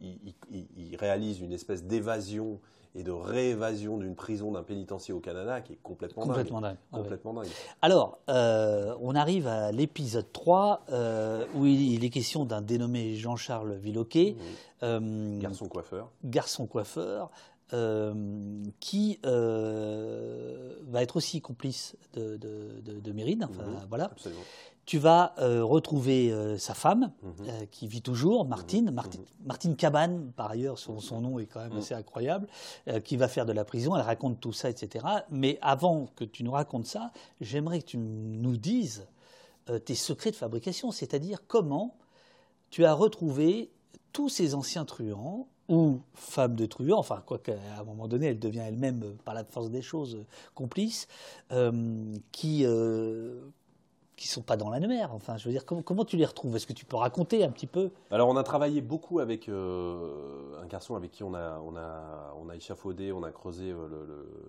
il, 0.00 0.96
réalise 0.98 1.40
une 1.40 1.52
espèce 1.52 1.84
d'évasion 1.84 2.60
et 2.94 3.04
de 3.04 3.12
réévasion 3.12 3.96
d'une 3.96 4.16
prison, 4.16 4.50
d'un 4.50 4.64
pénitencier 4.64 5.14
au 5.14 5.20
Canada 5.20 5.60
qui 5.60 5.74
est 5.74 5.78
complètement, 5.82 6.24
complètement 6.24 6.60
dingue. 6.60 6.76
Complètement 6.90 7.32
dingue. 7.32 7.46
Alors, 7.80 8.18
euh, 8.28 8.94
on 9.00 9.14
arrive 9.14 9.46
à 9.46 9.70
l'épisode 9.70 10.30
3 10.32 10.86
où 11.54 11.66
il 11.66 12.04
est 12.04 12.10
question 12.10 12.44
d'un 12.44 12.60
dénommé 12.60 13.14
Jean-Charles 13.14 13.74
Villoquet. 13.74 14.36
garçon 14.82 15.68
coiffeur. 15.68 16.10
Garçon 16.24 16.66
coiffeur. 16.66 17.30
Euh, 17.72 18.12
qui 18.80 19.20
euh, 19.24 20.74
va 20.88 21.02
être 21.02 21.16
aussi 21.16 21.40
complice 21.40 21.96
de, 22.14 22.36
de, 22.36 23.12
Mérine. 23.12 23.46
Enfin, 23.48 23.62
mhm. 23.62 23.86
voilà. 23.88 24.10
Tu 24.86 24.98
vas 24.98 25.34
euh, 25.38 25.62
retrouver 25.62 26.34
sa 26.58 26.74
femme, 26.74 27.12
mhm. 27.22 27.66
qui 27.70 27.86
vit 27.86 28.02
toujours, 28.02 28.44
Martine, 28.44 28.86
mhm. 28.86 28.94
Martine, 28.94 29.24
Martine, 29.44 29.76
Cabane, 29.76 30.32
par 30.32 30.50
ailleurs, 30.50 30.78
son, 30.78 30.98
son, 30.98 31.20
nom 31.20 31.38
est 31.38 31.46
quand 31.46 31.60
même 31.60 31.76
assez 31.76 31.94
incroyable, 31.94 32.48
qui 33.04 33.16
va 33.16 33.28
faire 33.28 33.46
de 33.46 33.52
la 33.52 33.64
prison. 33.64 33.94
Elle 33.94 34.02
raconte 34.02 34.40
tout 34.40 34.52
ça, 34.52 34.68
etc. 34.68 35.04
Mais 35.30 35.58
avant 35.62 36.08
que 36.16 36.24
tu 36.24 36.42
nous 36.42 36.52
racontes 36.52 36.86
ça, 36.86 37.12
j'aimerais 37.40 37.80
que 37.80 37.86
tu 37.86 37.98
nous 37.98 38.56
dises 38.56 39.06
tes 39.84 39.94
secrets 39.94 40.32
de 40.32 40.36
fabrication, 40.36 40.90
c'est-à-dire 40.90 41.46
comment 41.46 41.94
tu 42.70 42.84
as 42.84 42.94
retrouvé 42.94 43.70
tous 44.12 44.28
ces 44.28 44.56
anciens 44.56 44.84
truands 44.84 45.46
ou 45.70 46.00
femme 46.14 46.56
de 46.56 46.66
truand, 46.66 46.98
enfin, 46.98 47.22
quoi 47.24 47.38
qu'à 47.38 47.54
un 47.78 47.84
moment 47.84 48.08
donné, 48.08 48.26
elle 48.26 48.40
devient 48.40 48.64
elle-même, 48.66 49.02
euh, 49.04 49.12
par 49.24 49.34
la 49.34 49.44
force 49.44 49.70
des 49.70 49.82
choses, 49.82 50.16
euh, 50.16 50.26
complice, 50.54 51.06
euh, 51.52 52.12
qui 52.32 52.66
euh, 52.66 53.40
qui 54.16 54.28
sont 54.28 54.42
pas 54.42 54.56
dans 54.58 54.68
la 54.68 54.80
mer. 54.80 55.14
Enfin, 55.14 55.38
je 55.38 55.46
veux 55.46 55.52
dire, 55.52 55.64
comment, 55.64 55.80
comment 55.80 56.04
tu 56.04 56.18
les 56.18 56.26
retrouves? 56.26 56.54
Est-ce 56.54 56.66
que 56.66 56.74
tu 56.74 56.84
peux 56.84 56.96
raconter 56.96 57.42
un 57.42 57.50
petit 57.50 57.66
peu? 57.66 57.90
Alors, 58.10 58.28
on 58.28 58.36
a 58.36 58.42
travaillé 58.42 58.82
beaucoup 58.82 59.18
avec 59.18 59.48
un 59.48 60.66
garçon 60.66 60.94
avec 60.94 61.10
qui 61.10 61.22
on 61.24 61.32
a, 61.32 61.58
on 61.60 61.74
a, 61.74 62.34
on 62.38 62.50
a 62.50 62.54
échafaudé, 62.54 63.12
on 63.12 63.22
a 63.22 63.30
creusé 63.30 63.74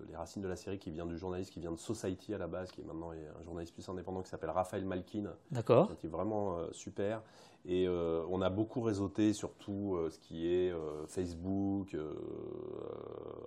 les 0.09 0.15
racines 0.17 0.41
de 0.41 0.49
la 0.49 0.57
série, 0.57 0.77
qui 0.77 0.91
vient 0.91 1.05
du 1.05 1.17
journaliste, 1.17 1.51
qui 1.51 1.61
vient 1.61 1.71
de 1.71 1.77
Society 1.77 2.33
à 2.33 2.37
la 2.37 2.47
base, 2.47 2.69
qui 2.69 2.81
est 2.81 2.83
maintenant 2.83 3.11
un 3.11 3.43
journaliste 3.45 3.73
plus 3.73 3.87
indépendant 3.87 4.21
qui 4.21 4.29
s'appelle 4.29 4.49
Raphaël 4.49 4.83
Malkin. 4.83 5.31
D'accord. 5.51 5.89
Qui 6.01 6.07
est 6.07 6.09
vraiment 6.09 6.57
super. 6.73 7.21
Et 7.67 7.87
euh, 7.87 8.23
on 8.29 8.41
a 8.41 8.49
beaucoup 8.49 8.81
réseauté 8.81 9.33
sur 9.33 9.53
tout 9.53 9.95
euh, 9.95 10.09
ce 10.09 10.17
qui 10.17 10.51
est 10.51 10.71
euh, 10.71 11.05
Facebook, 11.05 11.95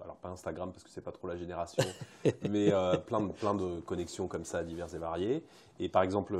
alors 0.02 0.16
pas 0.16 0.28
Instagram 0.28 0.70
parce 0.70 0.84
que 0.84 0.90
c'est 0.90 1.00
pas 1.00 1.10
trop 1.10 1.26
la 1.26 1.36
génération, 1.36 1.82
mais 2.48 2.70
plein, 3.06 3.20
de, 3.20 3.32
plein 3.32 3.54
de 3.54 3.80
connexions 3.80 4.28
comme 4.28 4.44
ça 4.44 4.62
diverses 4.62 4.94
et 4.94 4.98
variées. 4.98 5.42
Et 5.80 5.88
par 5.88 6.02
exemple, 6.02 6.36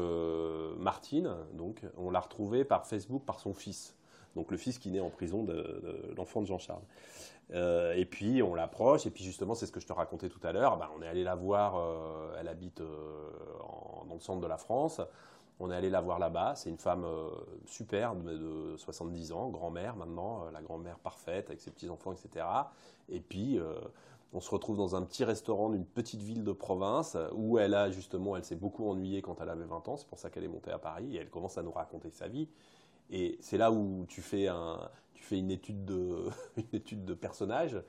Martine, 0.78 1.34
donc, 1.54 1.82
on 1.96 2.10
l'a 2.10 2.20
retrouvée 2.20 2.64
par 2.64 2.86
Facebook 2.86 3.24
par 3.24 3.40
son 3.40 3.54
fils. 3.54 3.96
donc 4.36 4.52
le 4.52 4.56
fils 4.56 4.78
qui 4.78 4.90
naît 4.90 5.00
en 5.00 5.10
prison 5.10 5.42
de, 5.42 6.12
l'enfant 6.16 6.42
de 6.42 6.46
Jean-Charles. 6.46 6.82
Euh, 7.52 7.92
et 7.94 8.04
puis 8.04 8.42
on 8.42 8.54
l'approche, 8.54 9.06
et 9.06 9.10
puis 9.10 9.22
justement, 9.24 9.54
c'est 9.54 9.66
ce 9.66 9.72
que 9.72 9.80
je 9.80 9.86
te 9.86 9.92
racontais 9.92 10.28
tout 10.28 10.40
à 10.44 10.52
l'heure. 10.52 10.76
Ben, 10.78 10.88
on 10.98 11.02
est 11.02 11.08
allé 11.08 11.24
la 11.24 11.34
voir, 11.34 11.76
euh, 11.76 12.36
elle 12.38 12.48
habite 12.48 12.80
dans 12.80 14.14
le 14.14 14.20
centre 14.20 14.40
de 14.40 14.46
la 14.46 14.56
France. 14.56 15.00
On 15.60 15.70
est 15.70 15.74
allé 15.74 15.90
la 15.90 16.00
voir 16.00 16.18
là-bas. 16.18 16.54
C'est 16.56 16.70
une 16.70 16.78
femme 16.78 17.06
superbe 17.66 18.28
de 18.28 18.76
70 18.76 19.32
ans, 19.32 19.50
grand-mère 19.50 19.96
maintenant, 19.96 20.50
la 20.52 20.62
grand-mère 20.62 20.98
parfaite 20.98 21.48
avec 21.48 21.60
ses 21.60 21.70
petits-enfants, 21.70 22.12
etc. 22.12 22.44
Et 23.08 23.20
puis 23.20 23.60
on 24.34 24.40
se 24.40 24.50
retrouve 24.50 24.76
dans 24.76 24.96
un 24.96 25.02
petit 25.02 25.24
restaurant 25.24 25.70
d'une 25.70 25.86
petite 25.86 26.20
ville 26.20 26.42
de 26.42 26.52
province 26.52 27.16
où 27.32 27.58
elle 27.58 27.72
a 27.72 27.90
justement, 27.90 28.36
elle 28.36 28.44
s'est 28.44 28.56
beaucoup 28.56 28.90
ennuyée 28.90 29.22
quand 29.22 29.40
elle 29.40 29.48
avait 29.48 29.64
20 29.64 29.88
ans, 29.88 29.96
c'est 29.96 30.08
pour 30.08 30.18
ça 30.18 30.28
qu'elle 30.28 30.42
est 30.42 30.48
montée 30.48 30.72
à 30.72 30.78
Paris 30.78 31.16
et 31.16 31.20
elle 31.20 31.30
commence 31.30 31.56
à 31.56 31.62
nous 31.62 31.70
raconter 31.70 32.10
sa 32.10 32.26
vie. 32.26 32.48
Et 33.10 33.38
c'est 33.40 33.58
là 33.58 33.70
où 33.70 34.04
tu 34.08 34.22
fais, 34.22 34.48
un, 34.48 34.80
tu 35.14 35.22
fais 35.22 35.38
une, 35.38 35.52
étude 35.52 35.84
de, 35.84 36.28
une 36.56 36.66
étude 36.72 37.04
de 37.04 37.14
personnage 37.14 37.80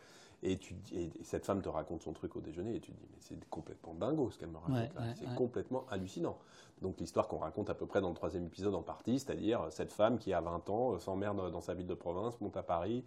et, 0.43 0.57
tu, 0.57 0.75
et 0.93 1.09
cette 1.23 1.45
femme 1.45 1.63
te 1.63 1.69
raconte 1.69 2.03
son 2.03 2.13
truc 2.13 2.35
au 2.35 2.41
déjeuner 2.41 2.75
et 2.75 2.79
tu 2.79 2.91
te 2.91 2.97
dis 2.97 3.07
mais 3.09 3.17
c'est 3.21 3.43
complètement 3.49 3.95
dingo 3.95 4.29
ce 4.29 4.37
qu'elle 4.37 4.49
me 4.49 4.57
raconte 4.57 4.91
c'est 5.15 5.33
complètement 5.35 5.85
hallucinant. 5.89 6.37
Donc 6.81 6.99
l'histoire 6.99 7.27
qu'on 7.27 7.37
raconte 7.37 7.69
à 7.69 7.73
peu 7.73 7.85
près 7.85 8.01
dans 8.01 8.09
le 8.09 8.15
troisième 8.15 8.45
épisode 8.45 8.75
en 8.75 8.81
partie, 8.83 9.19
c'est-à-dire 9.19 9.65
cette 9.69 9.93
femme 9.93 10.17
qui 10.17 10.33
a 10.33 10.41
20 10.41 10.69
ans, 10.69 10.93
euh, 10.93 10.99
s'emmerde 10.99 11.51
dans 11.51 11.61
sa 11.61 11.73
ville 11.73 11.87
de 11.87 11.93
province, 11.93 12.39
monte 12.41 12.57
à 12.57 12.63
Paris, 12.63 13.03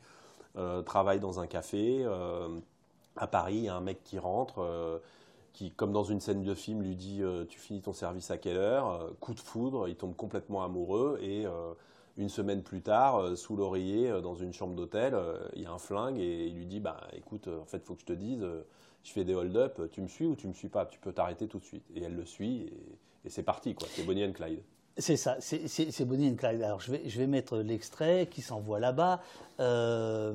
euh, 0.57 0.83
travaille 0.83 1.21
dans 1.21 1.41
un 1.41 1.47
café. 1.47 2.03
Euh, 2.05 2.49
à 3.17 3.27
Paris, 3.27 3.57
il 3.57 3.65
y 3.65 3.69
a 3.69 3.77
un 3.77 3.81
mec 3.81 4.03
qui 4.05 4.19
rentre, 4.19 4.61
euh, 4.61 4.99
qui, 5.53 5.71
comme 5.73 5.93
dans 5.93 6.05
une 6.05 6.21
scène 6.21 6.43
de 6.43 6.55
film, 6.55 6.83
lui 6.83 6.97
dit 6.97 7.23
euh, 7.23 7.45
Tu 7.45 7.59
finis 7.59 7.83
ton 7.83 7.93
service 7.93 8.31
à 8.31 8.39
quelle 8.39 8.57
heure? 8.57 8.91
Euh, 8.91 9.11
Coup 9.21 9.35
de 9.35 9.41
foudre, 9.41 9.89
il 9.89 9.97
tombe 9.97 10.15
complètement 10.17 10.63
amoureux 10.65 11.19
et 11.23 11.47
une 12.17 12.29
semaine 12.29 12.63
plus 12.63 12.83
tard, 12.83 13.37
sous 13.37 13.57
l'oreiller, 13.57 14.21
dans 14.23 14.35
une 14.35 14.53
chambre 14.53 14.75
d'hôtel, 14.75 15.17
il 15.55 15.63
y 15.63 15.67
a 15.67 15.73
un 15.73 15.79
flingue 15.79 16.19
et 16.19 16.47
il 16.47 16.57
lui 16.57 16.67
dit 16.67 16.81
bah, 16.81 17.01
Écoute, 17.13 17.49
en 17.49 17.65
fait, 17.65 17.79
il 17.79 17.85
faut 17.85 17.95
que 17.95 18.01
je 18.01 18.07
te 18.07 18.13
dise, 18.13 18.45
je 19.05 19.13
fais 19.13 19.25
des 19.25 19.35
hold-up, 19.35 19.81
tu 19.93 20.01
me 20.03 20.09
suis 20.09 20.27
ou 20.27 20.35
tu 20.35 20.49
me 20.49 20.53
suis 20.53 20.69
pas? 20.69 20.87
Tu 20.87 20.99
peux 20.99 21.13
t'arrêter 21.13 21.47
tout 21.47 21.59
de 21.61 21.65
suite. 21.65 21.85
Et 21.95 22.03
elle 22.03 22.17
le 22.17 22.25
suit 22.25 22.73
et 23.25 23.31
c'est 23.31 23.43
parti, 23.43 23.75
quoi. 23.75 23.89
C'est 23.95 24.05
Bonnie 24.05 24.25
and 24.25 24.33
Clyde. 24.33 24.61
C'est 25.01 25.17
ça, 25.17 25.37
c'est 25.39 26.05
Bonnie 26.05 26.29
and 26.29 26.35
Clyde. 26.35 26.61
Alors 26.61 26.81
je 26.81 26.91
vais, 26.91 27.03
je 27.07 27.19
vais 27.19 27.29
mettre 27.29 27.59
l'extrait 27.59 28.27
qui 28.29 28.43
s'envoie 28.43 28.81
là-bas. 28.81 29.21
Euh, 29.61 30.33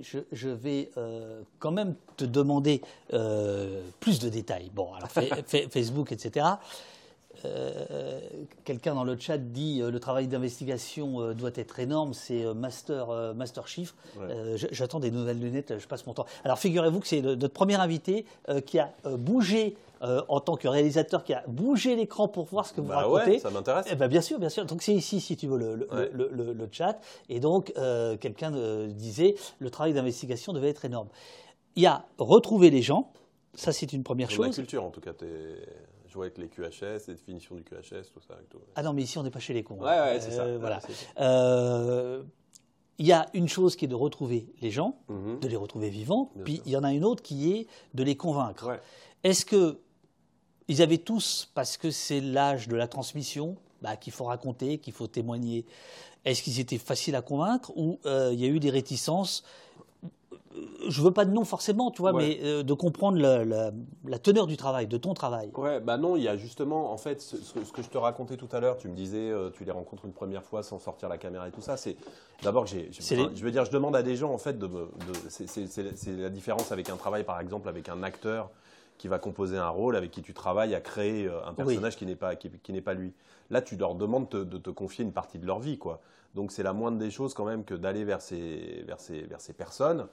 je, 0.00 0.48
vais 0.48 0.90
euh, 0.96 1.42
quand 1.58 1.70
même 1.70 1.94
te 2.16 2.24
demander 2.24 2.80
euh, 3.12 3.82
plus 4.00 4.20
de 4.20 4.30
détails. 4.30 4.70
Bon, 4.74 4.94
alors 4.94 5.10
Facebook, 5.70 6.12
etc. 6.12 6.46
Quelqu'un 8.64 8.94
dans 8.94 9.04
le 9.04 9.16
chat 9.16 9.38
dit 9.38 9.80
le 9.80 10.00
travail 10.00 10.26
d'investigation 10.26 11.32
doit 11.34 11.52
être 11.54 11.78
énorme, 11.78 12.12
c'est 12.12 12.52
master, 12.52 13.32
master 13.36 13.68
chiffre. 13.68 13.94
J'attends 14.72 14.98
des 14.98 15.12
nouvelles 15.12 15.38
lunettes, 15.38 15.78
je 15.78 15.86
passe 15.86 16.04
mon 16.06 16.14
temps. 16.14 16.26
Alors 16.42 16.58
figurez-vous 16.58 16.98
que 16.98 17.06
c'est 17.06 17.22
notre 17.22 17.54
premier 17.54 17.76
invité 17.76 18.26
qui 18.66 18.80
a 18.80 18.92
bougé 19.04 19.76
euh, 20.02 20.22
en 20.28 20.40
tant 20.40 20.56
que 20.56 20.68
réalisateur 20.68 21.24
qui 21.24 21.34
a 21.34 21.42
bougé 21.48 21.96
l'écran 21.96 22.28
pour 22.28 22.44
voir 22.44 22.66
ce 22.66 22.72
que 22.72 22.80
vous 22.80 22.88
bah 22.88 22.98
racontez. 22.98 23.32
Ouais, 23.32 23.38
ça 23.38 23.50
m'intéresse. 23.50 23.86
Eh 23.90 23.96
ben, 23.96 24.06
bien 24.06 24.20
sûr, 24.20 24.38
bien 24.38 24.48
sûr. 24.48 24.64
Donc 24.64 24.82
c'est 24.82 24.94
ici, 24.94 25.20
si 25.20 25.36
tu 25.36 25.48
veux, 25.48 25.58
le, 25.58 25.74
le, 25.74 26.68
chat. 26.70 27.00
Et 27.28 27.40
donc, 27.40 27.72
euh, 27.76 28.16
quelqu'un 28.16 28.54
euh, 28.54 28.86
disait, 28.86 29.34
le 29.58 29.70
travail 29.70 29.94
d'investigation 29.94 30.52
devait 30.52 30.68
être 30.68 30.84
énorme. 30.84 31.08
Il 31.74 31.82
y 31.82 31.86
a 31.86 32.04
retrouver 32.18 32.70
les 32.70 32.82
gens, 32.82 33.10
ça 33.54 33.72
c'est 33.72 33.92
une 33.92 34.04
première 34.04 34.30
chose. 34.30 34.46
La 34.46 34.52
culture, 34.52 34.84
en 34.84 34.90
tout 34.90 35.00
cas. 35.00 35.12
Vois 36.14 36.24
avec 36.24 36.38
les 36.38 36.48
QHS, 36.48 37.06
les 37.06 37.14
définitions 37.14 37.54
du 37.54 37.62
QHS, 37.62 38.10
tout 38.12 38.20
ça. 38.26 38.34
Ah 38.74 38.82
non, 38.82 38.92
mais 38.92 39.02
ici 39.02 39.18
on 39.18 39.22
n'est 39.22 39.30
pas 39.30 39.38
chez 39.38 39.54
les 39.54 39.62
cons. 39.62 39.78
Ouais, 39.78 40.00
ouais, 40.00 40.18
c'est 40.18 40.32
ça. 40.32 40.46
Voilà. 40.58 40.80
il 42.98 43.06
y 43.06 43.12
a 43.12 43.26
une 43.34 43.46
chose 43.46 43.76
qui 43.76 43.84
est 43.84 43.88
de 43.88 43.94
retrouver 43.94 44.48
les 44.60 44.72
gens, 44.72 44.96
mhm. 45.08 45.38
de 45.38 45.46
les 45.46 45.54
retrouver 45.54 45.90
vivants, 45.90 46.32
puis 46.44 46.60
il 46.66 46.72
y 46.72 46.76
en 46.76 46.82
a 46.82 46.92
une 46.92 47.04
autre 47.04 47.22
qui 47.22 47.52
est 47.52 47.66
de 47.94 48.02
les 48.02 48.16
convaincre. 48.16 48.80
Est-ce 49.22 49.44
que 49.44 49.78
ils 50.68 50.82
avaient 50.82 50.98
tous, 50.98 51.50
parce 51.54 51.76
que 51.76 51.90
c'est 51.90 52.20
l'âge 52.20 52.68
de 52.68 52.76
la 52.76 52.86
transmission, 52.86 53.56
bah, 53.82 53.96
qu'il 53.96 54.12
faut 54.12 54.24
raconter, 54.24 54.78
qu'il 54.78 54.92
faut 54.92 55.06
témoigner. 55.06 55.64
Est-ce 56.24 56.42
qu'ils 56.42 56.60
étaient 56.60 56.78
faciles 56.78 57.16
à 57.16 57.22
convaincre 57.22 57.72
ou 57.76 57.98
euh, 58.04 58.30
il 58.32 58.40
y 58.40 58.44
a 58.44 58.48
eu 58.48 58.60
des 58.60 58.70
réticences? 58.70 59.44
Je 60.88 61.00
veux 61.02 61.12
pas 61.12 61.24
de 61.24 61.30
nom 61.30 61.44
forcément, 61.44 61.92
tu 61.92 62.02
vois, 62.02 62.12
mais 62.12 62.40
euh, 62.42 62.64
de 62.64 62.72
comprendre 62.74 63.18
la, 63.18 64.18
teneur 64.18 64.48
du 64.48 64.56
travail, 64.56 64.88
de 64.88 64.96
ton 64.96 65.14
travail. 65.14 65.50
Ouais, 65.56 65.78
bah 65.78 65.96
non, 65.96 66.16
il 66.16 66.24
y 66.24 66.28
a 66.28 66.36
justement, 66.36 66.92
en 66.92 66.96
fait, 66.96 67.20
ce, 67.20 67.36
que 67.72 67.82
je 67.82 67.88
te 67.88 67.96
racontais 67.96 68.36
tout 68.36 68.48
à 68.50 68.58
l'heure, 68.58 68.76
tu 68.76 68.88
me 68.88 68.94
disais, 68.94 69.30
euh, 69.30 69.50
tu 69.50 69.64
les 69.64 69.70
rencontres 69.70 70.04
une 70.04 70.12
première 70.12 70.42
fois 70.42 70.64
sans 70.64 70.80
sortir 70.80 71.08
la 71.08 71.16
caméra 71.16 71.46
et 71.46 71.52
tout 71.52 71.60
ça. 71.60 71.76
C'est 71.76 71.96
d'abord 72.42 72.64
que 72.64 72.70
j'ai, 72.70 72.90
je 72.90 73.44
veux 73.44 73.52
dire, 73.52 73.64
je 73.64 73.70
demande 73.70 73.94
à 73.94 74.02
des 74.02 74.16
gens, 74.16 74.32
en 74.32 74.38
fait, 74.38 74.58
de, 74.58 74.68
c'est 75.28 76.16
la 76.16 76.30
différence 76.30 76.72
avec 76.72 76.90
un 76.90 76.96
travail, 76.96 77.22
par 77.22 77.40
exemple, 77.40 77.68
avec 77.68 77.88
un 77.88 78.02
acteur 78.02 78.50
qui 78.98 79.08
va 79.08 79.18
composer 79.18 79.56
un 79.56 79.68
rôle, 79.68 79.96
avec 79.96 80.10
qui 80.10 80.22
tu 80.22 80.34
travailles 80.34 80.74
à 80.74 80.80
créer 80.80 81.26
euh, 81.26 81.44
un 81.46 81.54
personnage 81.54 81.96
qui 81.96 82.04
n'est 82.04 82.16
pas, 82.16 82.34
qui, 82.34 82.72
n'est 82.72 82.80
pas 82.80 82.94
lui. 82.94 83.14
Là, 83.48 83.62
tu 83.62 83.76
leur 83.76 83.94
demandes 83.94 84.28
de 84.28 84.58
te 84.58 84.70
confier 84.70 85.04
une 85.04 85.12
partie 85.12 85.38
de 85.38 85.46
leur 85.46 85.60
vie. 85.60 85.78
Quoi. 85.78 86.02
Donc 86.34 86.52
c'est 86.52 86.64
la 86.64 86.72
moindre 86.72 86.98
des 86.98 87.10
choses 87.10 87.32
quand 87.32 87.46
même 87.46 87.64
que 87.64 87.74
d'aller 87.74 88.04
vers 88.04 88.20
ces, 88.20 88.84
vers 88.86 89.00
ces, 89.00 89.22
vers 89.22 89.40
ces 89.40 89.52
personnes, 89.52 90.08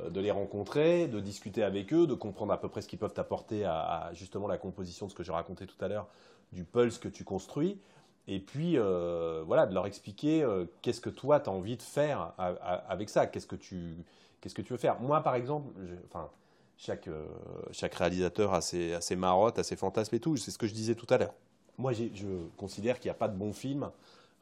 euh, 0.00 0.10
de 0.10 0.20
les 0.20 0.30
rencontrer, 0.30 1.06
de 1.06 1.20
discuter 1.20 1.62
avec 1.62 1.92
eux, 1.92 2.06
de 2.06 2.14
comprendre 2.14 2.52
à 2.52 2.60
peu 2.60 2.68
près 2.68 2.80
ce 2.80 2.88
qu'ils 2.88 2.98
peuvent 2.98 3.12
t'apporter 3.12 3.64
à, 3.64 4.10
justement 4.14 4.48
la 4.48 4.58
composition 4.58 5.06
de 5.06 5.10
ce 5.10 5.16
que 5.16 5.22
je 5.22 5.32
racontais 5.32 5.66
tout 5.66 5.82
à 5.84 5.88
l'heure, 5.88 6.08
du 6.52 6.64
pulse 6.64 6.98
que 6.98 7.08
tu 7.08 7.24
construis. 7.24 7.78
Et 8.26 8.40
puis, 8.40 8.78
euh, 8.78 9.42
voilà, 9.46 9.66
de 9.66 9.74
leur 9.74 9.86
expliquer 9.86 10.46
qu'est-ce 10.82 11.00
que 11.00 11.10
toi, 11.10 11.40
tu 11.40 11.50
as 11.50 11.52
envie 11.52 11.76
de 11.76 11.82
faire 11.82 12.32
avec 12.38 13.08
ça, 13.08 13.26
qu'est-ce 13.26 13.46
que 13.46 13.56
tu, 13.56 13.96
qu'est-ce 14.40 14.54
que 14.54 14.62
tu 14.62 14.72
veux 14.72 14.78
faire? 14.78 15.00
Moi, 15.00 15.20
par 15.22 15.34
exemple, 15.34 15.72
enfin, 16.06 16.30
chaque, 16.80 17.08
euh, 17.08 17.26
chaque 17.72 17.94
réalisateur 17.94 18.54
a 18.54 18.62
ses, 18.62 18.94
a 18.94 19.00
ses, 19.00 19.14
marottes, 19.14 19.58
a 19.58 19.62
ses 19.62 19.76
fantasmes 19.76 20.14
et 20.14 20.20
tout. 20.20 20.36
C'est 20.36 20.50
ce 20.50 20.56
que 20.58 20.66
je 20.66 20.72
disais 20.72 20.94
tout 20.94 21.06
à 21.10 21.18
l'heure. 21.18 21.34
Moi, 21.76 21.92
je 21.92 22.26
considère 22.56 22.98
qu'il 22.98 23.08
n'y 23.08 23.12
a 23.12 23.18
pas 23.18 23.28
de 23.28 23.36
bon 23.36 23.52
film, 23.52 23.90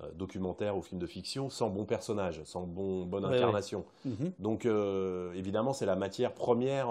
euh, 0.03 0.11
documentaire 0.15 0.77
ou 0.77 0.83
film 0.83 1.01
de 1.01 1.07
fiction, 1.07 1.51
sans 1.51 1.69
bon 1.69 1.85
personnage, 1.85 2.43
sans 2.45 2.63
bon, 2.63 3.05
bonne 3.05 3.25
incarnation. 3.25 3.85
Mhm. 4.05 4.33
Donc, 4.39 4.67
euh, 4.67 5.33
évidemment, 5.35 5.73
c'est 5.73 5.87
la 5.87 5.97
matière 5.97 6.33
première 6.33 6.89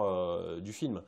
du 0.60 0.74
film. 0.74 1.02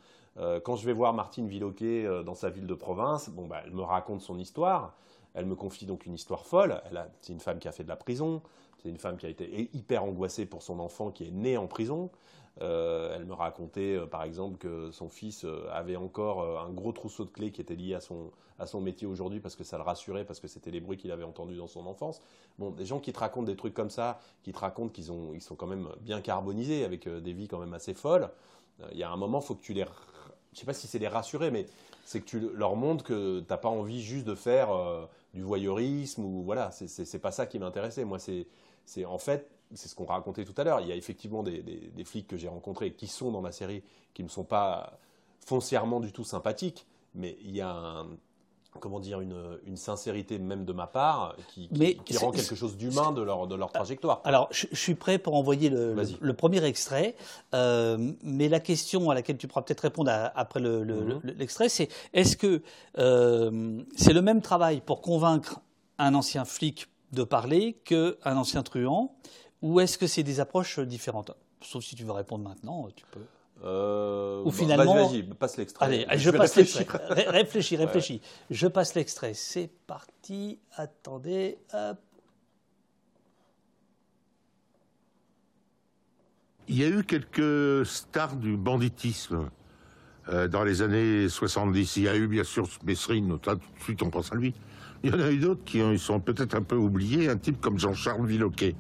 quand 0.64 0.78
je 0.78 0.86
vais 0.86 0.94
voir 0.94 1.14
Martine 1.14 1.50
Villoquet 1.50 2.08
dans 2.24 2.36
sa 2.36 2.50
ville 2.50 2.68
de 2.68 2.74
province, 2.74 3.30
bon, 3.30 3.46
bah, 3.46 3.62
elle 3.66 3.74
me 3.74 3.82
raconte 3.82 4.22
son 4.22 4.40
histoire. 4.40 4.96
Elle 5.34 5.46
me 5.46 5.56
confie 5.56 5.86
donc 5.86 6.06
une 6.06 6.14
histoire 6.14 6.46
folle. 6.46 6.82
C'est 7.22 7.34
une 7.34 7.42
femme 7.42 7.60
qui 7.60 7.68
a 7.68 7.74
fait 7.74 7.84
de 7.84 7.90
la 7.90 7.98
prison. 7.98 8.42
C'est 8.82 8.90
une 8.90 8.98
femme 8.98 9.18
qui 9.18 9.26
a 9.26 9.30
été 9.30 9.70
hyper 9.74 10.06
angoissée 10.06 10.46
pour 10.46 10.64
son 10.64 10.80
enfant 10.80 11.12
qui 11.12 11.26
est 11.26 11.32
né 11.32 11.58
en 11.58 11.68
prison. 11.68 12.10
Euh, 12.62 13.16
elle 13.16 13.26
me 13.26 13.34
racontait 13.34 13.96
euh, 13.96 14.06
par 14.06 14.24
exemple 14.24 14.58
que 14.58 14.92
son 14.92 15.08
fils 15.08 15.46
euh, 15.46 15.66
avait 15.72 15.96
encore 15.96 16.60
un 16.60 16.70
gros 16.72 16.92
trousseau 16.92 17.24
de 17.24 17.30
clés 17.30 17.52
qui 17.52 17.62
était 17.62 17.76
lié 17.76 17.94
à 17.94 18.02
son, 18.02 18.32
à 18.58 18.68
son 18.68 18.82
métier 18.82 19.08
aujourd'hui 19.08 19.40
parce 19.40 19.56
que 19.56 19.64
ça 19.64 19.78
le 19.78 19.84
rassurait, 19.84 20.26
parce 20.26 20.42
que 20.42 20.48
c'était 20.48 20.72
les 20.72 20.82
bruits 20.82 20.98
qu'il 20.98 21.12
avait 21.12 21.24
entendus 21.24 21.56
dans 21.56 21.68
son 21.68 21.86
enfance. 21.86 22.22
Bon, 22.58 22.72
des 22.72 22.86
gens 22.86 23.00
qui 23.00 23.14
te 23.14 23.20
racontent 23.20 23.46
des 23.46 23.56
trucs 23.56 23.74
comme 23.74 23.90
ça, 23.90 24.20
qui 24.44 24.52
te 24.52 24.60
racontent 24.60 24.90
qu'ils 24.90 25.10
ils 25.34 25.42
sont 25.42 25.56
quand 25.56 25.68
même 25.68 25.88
bien 26.02 26.20
carbonisés, 26.20 26.84
avec 26.84 27.08
des 27.08 27.34
vies 27.34 27.48
quand 27.48 27.60
même 27.60 27.74
assez 27.74 27.94
folles, 27.94 28.30
il 28.92 28.98
y 28.98 29.04
a 29.04 29.10
un 29.10 29.18
moment, 29.18 29.42
faut 29.42 29.56
que 29.56 29.62
tu 29.62 29.74
les... 29.74 29.86
Je 30.54 30.60
sais 30.60 30.66
pas 30.66 30.74
si 30.74 30.88
c'est 30.88 31.00
les 31.00 31.08
rassurer, 31.08 31.52
mais 31.52 31.66
c'est 32.04 32.22
que 32.22 32.26
tu 32.26 32.40
leur 32.40 32.76
montres 32.76 33.04
que 33.04 33.40
tu 33.40 33.46
n'as 33.50 33.58
pas 33.58 33.70
envie 33.70 34.02
juste 34.02 34.26
de 34.26 34.36
faire 34.36 34.70
du 35.34 35.42
voyeurisme 35.42 36.26
ou 36.26 36.44
voilà, 36.44 36.72
c'est 36.72 37.20
pas 37.20 37.32
ça 37.32 37.46
qui 37.46 37.60
m'intéressait. 37.60 38.04
Moi, 38.04 38.20
c'est 38.20 39.06
en 39.06 39.18
fait 39.18 39.50
c'est 39.74 39.88
ce 39.88 39.96
qu'on 39.96 40.06
racontait 40.06 40.46
tout 40.46 40.54
à 40.58 40.64
l'heure. 40.64 40.80
Il 40.82 40.88
y 40.88 40.92
a 40.92 40.96
effectivement 40.96 41.44
des, 41.44 42.04
flics 42.06 42.28
que 42.28 42.38
j'ai 42.38 42.48
rencontrés 42.48 42.94
qui 42.94 43.08
sont 43.08 43.32
dans 43.32 43.42
ma 43.42 43.52
série, 43.52 43.84
qui 44.14 44.24
ne 44.24 44.30
sont 44.30 44.44
pas 44.44 45.00
foncièrement 45.40 46.00
du 46.00 46.12
tout 46.12 46.24
sympathiques, 46.24 46.86
mais 47.14 47.38
il 47.42 47.56
y 47.56 47.62
a 47.62 48.06
comment 48.80 49.00
dire, 49.00 49.20
une, 49.20 49.78
sincérité 49.78 50.40
même 50.40 50.66
de 50.66 50.74
ma 50.74 50.88
part 50.88 51.36
qui, 51.48 51.70
rend 52.18 52.32
quelque 52.32 52.56
chose 52.56 52.78
d'humain 52.78 53.12
de 53.12 53.22
leur, 53.22 53.48
de 53.48 53.56
leur 53.56 53.72
trajectoire. 53.72 54.22
Alors, 54.24 54.48
je, 54.52 54.68
suis 54.74 54.96
prêt 54.96 55.18
pour 55.18 55.36
envoyer 55.36 55.70
le, 55.70 56.34
premier 56.34 56.64
extrait, 56.64 57.16
euh, 57.54 58.14
mais 58.24 58.48
la 58.48 58.60
question 58.60 59.10
à 59.10 59.16
laquelle 59.16 59.38
tu 59.38 59.48
pourras 59.48 59.64
peut-être 59.64 59.82
répondre 59.82 60.12
après 60.36 60.60
mhm. 60.60 61.22
l'extrait, 61.24 61.70
c'est 61.70 61.90
est-ce 62.14 62.38
que 62.38 62.62
euh, 62.98 63.82
c'est 63.96 64.14
le 64.14 64.22
même 64.22 64.42
travail 64.42 64.82
pour 64.82 65.02
convaincre 65.02 65.62
un 65.98 66.14
ancien 66.14 66.46
flic 66.46 66.88
de 67.12 67.24
parler 67.24 67.74
qu'un 67.86 68.16
ancien 68.38 68.64
truand 68.64 69.16
ou 69.62 69.80
est-ce 69.80 69.98
que 69.98 70.08
c'est 70.08 70.24
des 70.24 70.40
approches 70.40 70.80
différentes? 70.80 71.32
Sauf 71.62 71.84
si 71.84 71.96
tu 71.96 72.04
veux 72.04 72.12
répondre 72.12 72.48
maintenant, 72.48 72.88
tu 72.96 73.06
peux. 73.12 73.20
Euh, 73.64 74.42
Ou 74.46 74.52
finalement. 74.52 75.08
Vas-y, 75.10 75.24
passe 75.24 75.58
l'extrait. 75.58 75.86
Allez, 75.86 76.06
je, 76.16 76.30
passe 76.30 76.56
l'extrait. 76.56 76.86
réfléchis, 77.28 77.76
réfléchis. 77.78 78.22
Je 78.50 78.68
passe 78.68 78.96
l'extrait. 78.96 79.34
C'est 79.34 79.70
parti. 79.86 80.60
Attendez. 80.78 81.58
Il 86.70 86.78
y 86.78 86.84
a 86.84 86.88
eu 86.88 87.04
quelques 87.04 87.86
stars 87.86 88.36
du 88.36 88.56
banditisme 88.56 89.50
euh, 90.30 90.48
dans 90.48 90.64
les 90.64 90.84
années 90.84 91.28
70. 91.28 91.98
Il 91.98 92.04
y 92.04 92.08
a 92.08 92.16
eu 92.16 92.28
bien 92.28 92.44
sûr 92.44 92.70
Messrine, 92.86 93.40
tout 93.40 93.56
de 93.56 93.60
suite 93.82 94.04
on 94.04 94.12
pense 94.12 94.32
à 94.32 94.36
lui. 94.36 94.54
Il 95.04 95.10
y 95.10 95.14
en 95.14 95.20
a 95.20 95.32
eu 95.32 95.40
d'autres 95.40 95.64
qui 95.64 95.82
sont 95.98 96.20
peut-être 96.20 96.56
un 96.56 96.62
peu 96.62 96.76
oubliés, 96.76 97.30
un 97.30 97.38
type 97.38 97.60
comme 97.60 97.80
Jean-Charles 97.80 98.28
Villoquet. 98.28 98.76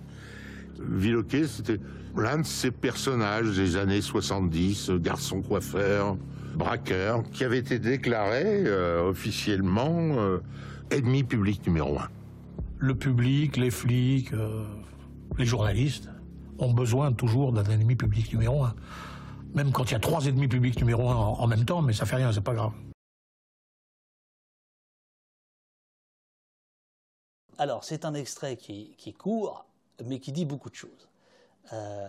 Villoquet, 0.79 1.47
c'était 1.47 1.79
l'un 2.15 2.39
de 2.39 2.45
ces 2.45 2.71
personnages 2.71 3.55
des 3.55 3.75
années 3.75 4.01
70, 4.01 4.91
garçon 4.91 5.41
coiffeur, 5.41 6.17
braqueur, 6.55 7.23
qui 7.31 7.43
avait 7.43 7.59
été 7.59 7.79
déclaré 7.79 8.63
euh, 8.65 9.09
officiellement 9.09 10.15
euh, 10.17 10.39
ennemi 10.91 11.23
public 11.23 11.65
numéro 11.65 11.99
un. 11.99 12.09
Le 12.77 12.95
public, 12.95 13.57
les 13.57 13.71
flics, 13.71 14.33
euh, 14.33 14.65
les 15.37 15.45
journalistes 15.45 16.09
ont 16.57 16.73
besoin 16.73 17.13
toujours 17.13 17.51
d'un 17.53 17.63
ennemi 17.63 17.95
public 17.95 18.31
numéro 18.33 18.63
un. 18.63 18.75
Même 19.53 19.71
quand 19.71 19.85
il 19.85 19.93
y 19.93 19.95
a 19.95 19.99
trois 19.99 20.25
ennemis 20.25 20.47
publics 20.47 20.77
numéro 20.79 21.09
un 21.09 21.15
en, 21.15 21.47
même 21.47 21.65
temps, 21.65 21.81
mais 21.81 21.93
ça 21.93 22.05
fait 22.05 22.17
rien, 22.17 22.31
c'est 22.31 22.43
pas 22.43 22.53
grave. 22.53 22.73
Alors, 27.57 27.83
c'est 27.83 28.05
un 28.05 28.13
extrait 28.13 28.55
qui, 28.57 29.13
court, 29.17 29.65
mais 30.05 30.19
qui 30.19 30.31
dit 30.31 30.45
beaucoup 30.45 30.69
de 30.69 30.75
choses. 30.75 31.07
Euh, 31.73 32.07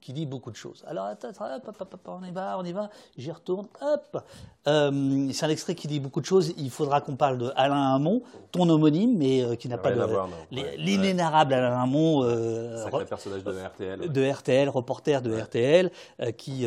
qui 0.00 0.12
dit 0.12 0.26
beaucoup 0.26 0.50
de 0.50 0.56
choses. 0.56 0.82
Alors, 0.86 1.06
attends, 1.06 1.28
hop, 1.28 2.00
on 2.06 2.24
y 2.24 2.30
va, 2.30 2.58
on 2.58 2.64
y 2.64 2.72
va, 2.72 2.90
j'y 3.16 3.30
retourne, 3.30 3.66
hop. 3.80 4.24
Euh, 4.66 5.28
c'est 5.32 5.46
un 5.46 5.50
extrait 5.50 5.74
qui 5.74 5.88
dit 5.88 6.00
beaucoup 6.00 6.20
de 6.20 6.26
choses. 6.26 6.54
Il 6.56 6.70
faudra 6.70 7.00
qu'on 7.00 7.16
parle 7.16 7.38
de 7.38 7.52
Alain 7.56 7.94
Hamon, 7.94 8.22
ton 8.50 8.68
homonyme, 8.68 9.16
mais 9.16 9.42
euh, 9.42 9.54
qui 9.56 9.68
n'a 9.68 9.78
pas 9.78 9.92
de. 9.92 10.06
L'inénarrable 10.50 11.54
Alain 11.54 11.80
Hamon. 11.80 12.22
Euh, 12.24 12.88
personnage 13.04 13.44
de 13.44 13.52
RTL. 13.52 14.12
De 14.12 14.30
RTL, 14.30 14.68
reporter 14.68 15.22
de 15.22 15.38
RTL, 15.38 15.90
qui, 16.36 16.66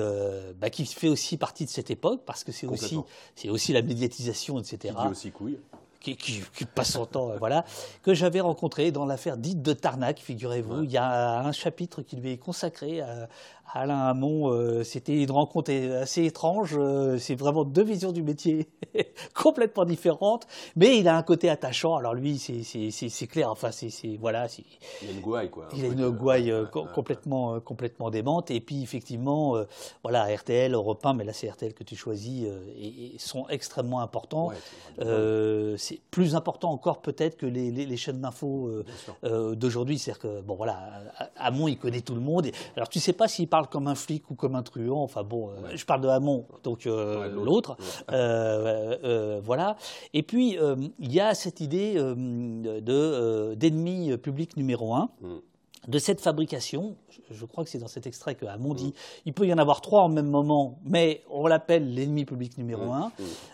bah, 0.59 0.70
qui 0.70 0.86
fait 0.86 1.09
aussi 1.09 1.38
partie 1.38 1.66
de 1.66 1.70
cette 1.70 1.91
époque, 1.91 2.22
parce 2.26 2.43
que 2.43 2.51
c'est 2.51 2.68
aussi, 2.68 2.99
aussi 3.49 3.74
la 3.74 3.82
médiatisation, 3.82 4.59
etc. 4.59 4.93
Qui 4.95 5.03
dit 5.03 5.11
aussi 5.11 5.32
couille 5.32 5.59
qui, 6.04 6.66
passe 6.76 6.91
son 6.91 7.06
temps, 7.06 7.32
euh, 7.32 7.38
voilà, 7.38 7.66
que 8.01 8.14
j'avais 8.14 8.41
rencontré 8.41 8.91
dans 8.91 9.06
l'affaire 9.06 9.38
dite 9.38 9.62
de 9.62 9.74
Tarnac, 9.74 10.20
figurez-vous. 10.20 10.84
Il 10.84 10.91
y 10.91 10.97
a 10.97 11.39
un 11.39 11.51
chapitre 11.51 12.01
qui 12.01 12.18
lui 12.18 12.32
est 12.32 12.38
consacré 12.38 13.01
à, 13.01 13.28
Alain 13.76 14.01
Hamon, 14.01 14.51
euh, 14.51 14.84
c'était 14.84 15.24
une 15.24 15.32
rencontre 15.32 15.72
assez 15.99 16.26
étrange. 16.26 16.76
Euh, 16.78 17.18
c'est 17.18 17.34
vraiment 17.34 17.64
deux 17.64 17.84
visions 17.84 18.12
du 18.12 18.22
métier 18.22 18.68
complètement 19.34 19.84
différentes, 19.84 20.45
mais 20.76 20.99
il 20.99 21.08
a 21.08 21.18
un 21.18 21.24
côté 21.24 21.49
attachant. 21.49 21.95
Alors 21.95 22.14
lui, 22.14 22.38
c'est 22.38 23.28
clair. 23.28 23.49
Enfin, 23.49 23.72
c'est 23.72 23.89
voilà. 24.20 24.47
Il 25.01 25.10
a 25.10 25.12
une 25.12 25.22
gouaille, 25.22 25.49
quoi. 25.49 25.70
Il 25.76 25.86
a 25.86 25.88
une 25.88 26.10
gouaille 26.10 26.54
complètement 26.93 27.60
complètement 27.62 28.12
démente. 28.12 28.51
Et 28.51 28.62
puis 28.62 28.84
effectivement, 28.84 29.56
voilà, 30.04 30.28
RTL, 30.36 30.72
Europe 30.72 31.04
1, 31.04 31.14
mais 31.16 31.24
là 31.24 31.34
c'est 31.34 31.49
RTL 31.49 31.74
que 31.74 31.84
tu 31.84 31.95
choisis, 31.95 32.45
et, 32.78 33.14
sont 33.18 33.47
extrêmement 33.49 34.01
importants. 34.01 34.51
C'est 35.94 36.02
plus 36.12 36.36
important 36.36 36.72
encore 36.72 37.02
peut-être 37.02 37.38
que 37.38 37.46
les, 37.46 37.98
chaînes 37.98 38.22
d'infos 38.22 38.70
d'aujourd'hui. 39.24 40.00
C'est-à-dire 40.00 40.22
que 40.22 40.41
bon 40.41 40.56
voilà, 40.56 41.04
Hamon, 41.36 41.68
il 41.68 41.78
connaît 41.78 42.02
tout 42.02 42.16
le 42.16 42.22
monde. 42.22 42.48
alors 42.76 42.89
tu 42.89 43.00
sais 43.00 43.14
pas 43.14 43.28
s'il 43.28 43.48
parle 43.48 43.68
comme 43.68 43.88
un 43.88 43.96
flic 43.96 44.30
ou 44.32 44.36
comme 44.36 44.56
un 44.56 44.64
truand. 44.64 45.04
Enfin 45.04 45.24
bon, 45.24 45.50
euh, 45.50 45.76
je 45.76 45.86
parle 45.86 46.02
de 46.02 46.08
Hamon, 46.08 46.46
donc 46.64 46.86
euh, 46.86 47.30
l'autre. 47.30 47.78
Euh, 48.12 49.41
voilà. 49.44 49.78
Et 50.14 50.24
puis, 50.24 50.58
il 51.00 51.14
y 51.14 51.20
a 51.20 51.34
cette 51.34 51.62
idée 51.62 51.96
de, 51.96 53.54
d'ennemi 53.56 54.18
public 54.18 54.58
numéro 54.58 54.94
un. 54.94 55.10
Mm. 55.22 55.28
de 55.89 56.00
cette 56.00 56.22
fabrication, 56.22 56.96
je 57.30 57.46
crois 57.46 57.64
que 57.64 57.70
c'est 57.70 57.80
dans 57.80 57.88
cet 57.88 58.08
extrait 58.08 58.36
que 58.36 58.46
Hamon 58.46 58.74
dit, 58.74 58.88
mm. 58.88 58.94
il 59.26 59.34
peut 59.34 59.46
y 59.46 59.54
en 59.54 59.58
avoir 59.58 59.82
trois 59.82 60.02
en 60.02 60.10
même 60.10 60.30
moment, 60.30 60.80
mais 60.86 61.24
on 61.30 61.48
l'appelle 61.48 61.94
l'ennemi 61.94 62.26
public 62.26 62.58
numéro 62.58 62.86
mm. 62.86 63.12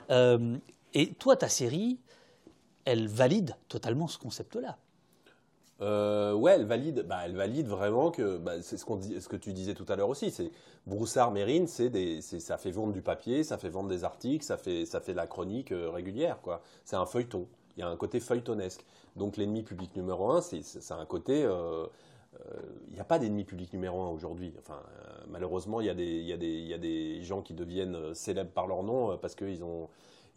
un. 0.09 0.59
et 0.93 1.07
toi, 1.13 1.35
ta 1.35 1.49
série, 1.49 1.99
elle 2.89 3.07
valide 3.07 3.55
totalement 3.67 4.07
ce 4.07 4.17
concept-là. 4.17 4.77
Euh, 5.81 6.33
ouais, 6.33 6.53
elle 6.53 6.65
valide, 6.65 7.05
bah, 7.07 7.21
elle 7.23 7.35
valide 7.35 7.67
vraiment 7.67 8.11
que 8.11 8.37
bah, 8.37 8.61
c'est 8.61 8.77
ce, 8.77 8.83
qu'on 8.83 8.99
ce 9.01 9.27
que 9.29 9.37
tu 9.37 9.53
disais 9.53 9.73
tout 9.73 9.85
à 9.87 9.95
l'heure 9.95 10.09
aussi. 10.09 10.29
C'est 10.29 10.51
Broussard, 10.85 11.31
Mérine, 11.31 11.67
c'est 11.67 12.21
ça 12.21 12.57
fait 12.57 12.71
vendre 12.71 12.91
du 12.91 13.01
papier, 13.01 13.43
ça 13.43 13.57
fait 13.57 13.69
vendre 13.69 13.87
des 13.87 14.03
articles, 14.03 14.43
ça 14.43 14.57
fait, 14.57 14.85
ça 14.85 14.99
fait 14.99 15.13
la 15.13 15.25
chronique 15.25 15.71
euh, 15.71 15.89
régulière, 15.89 16.41
quoi. 16.41 16.61
C'est 16.83 16.97
un 16.97 17.05
feuilleton. 17.05 17.47
Il 17.77 17.81
y 17.81 17.83
a 17.83 17.87
un 17.87 17.95
côté 17.95 18.19
feuilletonesque. 18.19 18.83
Donc 19.15 19.37
l'ennemi 19.37 19.63
public 19.63 19.95
numéro 19.95 20.31
un, 20.31 20.41
c'est, 20.41 20.63
c'est 20.63 20.93
un 20.93 21.05
côté. 21.05 21.43
Euh, 21.45 21.87
il 22.89 22.93
n'y 22.93 22.99
a 22.99 23.05
pas 23.05 23.19
d'ennemi 23.19 23.43
public 23.43 23.71
numéro 23.73 24.01
un 24.01 24.09
aujourd'hui. 24.09 24.53
Enfin, 24.59 24.79
malheureusement, 25.29 25.81
il 25.81 25.87
y, 25.87 25.89
il 25.89 26.27
y 26.27 26.73
a 26.73 26.77
des 26.77 27.21
gens 27.23 27.41
qui 27.41 27.53
deviennent 27.53 28.13
célèbres 28.13 28.51
par 28.51 28.67
leur 28.67 28.83
nom 28.83 29.17
parce 29.17 29.35
qu'ils 29.35 29.63
ont 29.63 29.89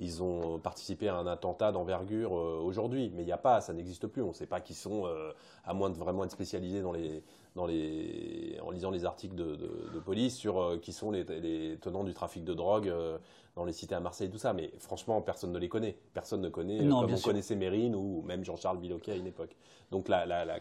ils 0.02 0.22
ont 0.22 0.58
participé 0.58 1.08
à 1.08 1.16
un 1.16 1.26
attentat 1.28 1.70
d'envergure 1.70 2.36
euh, 2.36 2.60
aujourd'hui, 2.60 3.12
mais 3.14 3.22
il 3.22 3.26
n'y 3.26 3.32
a 3.32 3.38
pas, 3.38 3.60
ça 3.60 3.72
n'existe 3.72 4.08
plus. 4.08 4.20
On 4.20 4.28
ne 4.28 4.32
sait 4.32 4.46
pas 4.46 4.60
qui 4.60 4.74
sont, 4.74 5.06
euh, 5.06 5.30
à 5.64 5.74
moins 5.74 5.90
de 5.90 5.96
vraiment 5.96 6.24
être 6.24 6.32
spécialisés 6.32 6.82
dans 6.82 6.90
les, 6.90 7.22
dans 7.54 7.66
les, 7.66 8.58
en 8.64 8.70
lisant 8.72 8.90
les 8.90 9.04
articles 9.04 9.36
de, 9.36 9.56
police 10.04 10.36
sur 10.36 10.60
euh, 10.60 10.78
qui 10.78 10.92
sont 10.92 11.12
les, 11.12 11.22
les, 11.22 11.78
tenants 11.80 12.02
du 12.02 12.14
trafic 12.14 12.44
de 12.44 12.52
drogue 12.52 12.92
dans 13.54 13.64
les 13.64 13.72
cités 13.72 13.94
à 13.94 14.00
Marseille, 14.00 14.28
tout 14.28 14.38
ça. 14.38 14.52
Mais 14.52 14.72
franchement, 14.78 15.20
personne 15.22 15.52
ne 15.52 15.58
les 15.58 15.68
connaît. 15.68 15.96
Personne 16.14 16.40
ne 16.40 16.48
connaît, 16.48 16.82
non, 16.82 17.02
comme 17.02 17.14
on 17.14 17.20
connaissait 17.20 17.54
Mérine 17.54 17.94
ou 17.94 18.22
même 18.22 18.44
Jean-Charles 18.44 18.78
Villoquet 18.78 19.12
à 19.12 19.16
une 19.16 19.28
époque. 19.28 19.54
Donc 19.92 20.08
la, 20.08 20.24
la, 20.24 20.46
la 20.46 20.54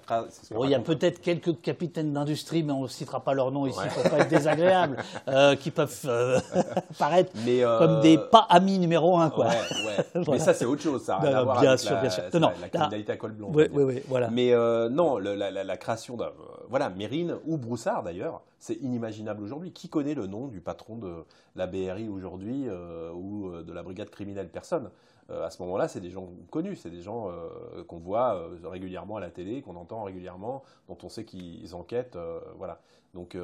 Il 0.62 0.70
y 0.70 0.76
a 0.76 0.80
peut-être 0.80 1.22
quelques 1.22 1.62
capitaines 1.62 2.12
d'industrie, 2.12 2.64
mais 2.64 2.74
on 2.74 2.84
ne 2.84 2.88
citera 2.90 3.24
pas 3.24 3.34
leur 3.34 3.50
nom 3.50 3.66
ici 3.66 3.80
pour 3.94 4.04
pas 4.12 4.20
être 4.20 4.30
désagréable, 4.30 4.98
euh, 5.30 5.56
qui 5.56 5.72
peuvent 5.72 6.02
euh, 6.04 6.38
paraître 7.00 7.32
euh, 7.48 7.80
comme 7.80 8.02
des 8.02 8.18
pas 8.18 8.46
amis 8.50 8.78
numéro 8.78 9.18
un. 9.18 9.30
Quoi. 9.30 9.48
Mais 10.28 10.38
ça, 10.38 10.54
c'est 10.54 10.66
autre 10.66 10.82
chose. 10.82 11.04
Ça 11.04 11.18
bien 11.62 11.78
sûr, 11.78 11.98
bien 12.02 12.10
sûr. 12.10 12.24
Non, 12.34 12.52
la, 12.60 12.68
criminalité 12.68 13.14
à 13.14 13.16
col 13.16 13.32
blanc. 13.32 13.52
Oui, 13.54 13.70
oui, 13.72 14.04
voilà. 14.10 14.30
Mais 14.30 14.54
non, 14.90 15.18
la, 15.18 15.78
création 15.78 16.18
d'un. 16.18 16.32
voilà, 16.68 16.90
Mérine 16.90 17.38
ou 17.46 17.58
Broussard 17.58 18.04
d'ailleurs, 18.04 18.42
c'est 18.60 18.76
inimaginable 18.82 19.42
aujourd'hui. 19.44 19.72
Qui 19.72 19.88
connaît 19.88 20.14
le 20.14 20.28
nom 20.28 20.48
du 20.48 20.60
patron 20.60 20.98
de 20.98 21.24
la 21.56 21.68
BRI 21.68 22.10
aujourd'hui 22.10 22.68
ou 23.16 23.50
de 23.66 23.72
la 23.72 23.82
brigade 23.82 24.10
criminelle? 24.10 24.50
Personne. 24.50 24.90
Euh, 25.30 25.46
à 25.46 25.50
ce 25.50 25.62
moment-là, 25.62 25.88
c'est 25.88 26.00
des 26.00 26.10
gens 26.10 26.30
connus, 26.50 26.76
c'est 26.76 26.90
des 26.90 27.02
gens 27.02 27.30
euh, 27.30 27.84
qu'on 27.84 28.00
voit 28.00 28.36
euh, 28.36 28.58
régulièrement 28.64 29.18
à 29.18 29.20
la 29.20 29.30
télé, 29.30 29.62
qu'on 29.62 29.76
entend 29.76 30.04
régulièrement, 30.04 30.64
dont 30.88 30.98
on 31.04 31.10
sait 31.10 31.26
qu'ils 31.26 31.76
enquêtent. 31.76 32.18
voilà. 32.58 32.80
Donc, 33.14 33.38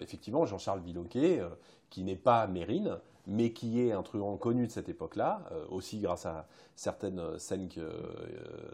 effectivement, 0.00 0.46
Jean-Charles 0.46 0.80
Villoquet, 0.80 1.42
qui 1.90 2.02
n'est 2.02 2.16
pas 2.16 2.48
Mérine, 2.48 2.98
mais 3.28 3.52
qui 3.52 3.80
est 3.80 3.92
un 3.92 4.02
truand 4.02 4.36
connu 4.36 4.66
de 4.66 4.72
cette 4.72 4.88
époque-là, 4.88 5.42
aussi 5.70 6.00
grâce 6.00 6.26
à 6.26 6.48
certaines 6.74 7.38
scènes, 7.38 7.68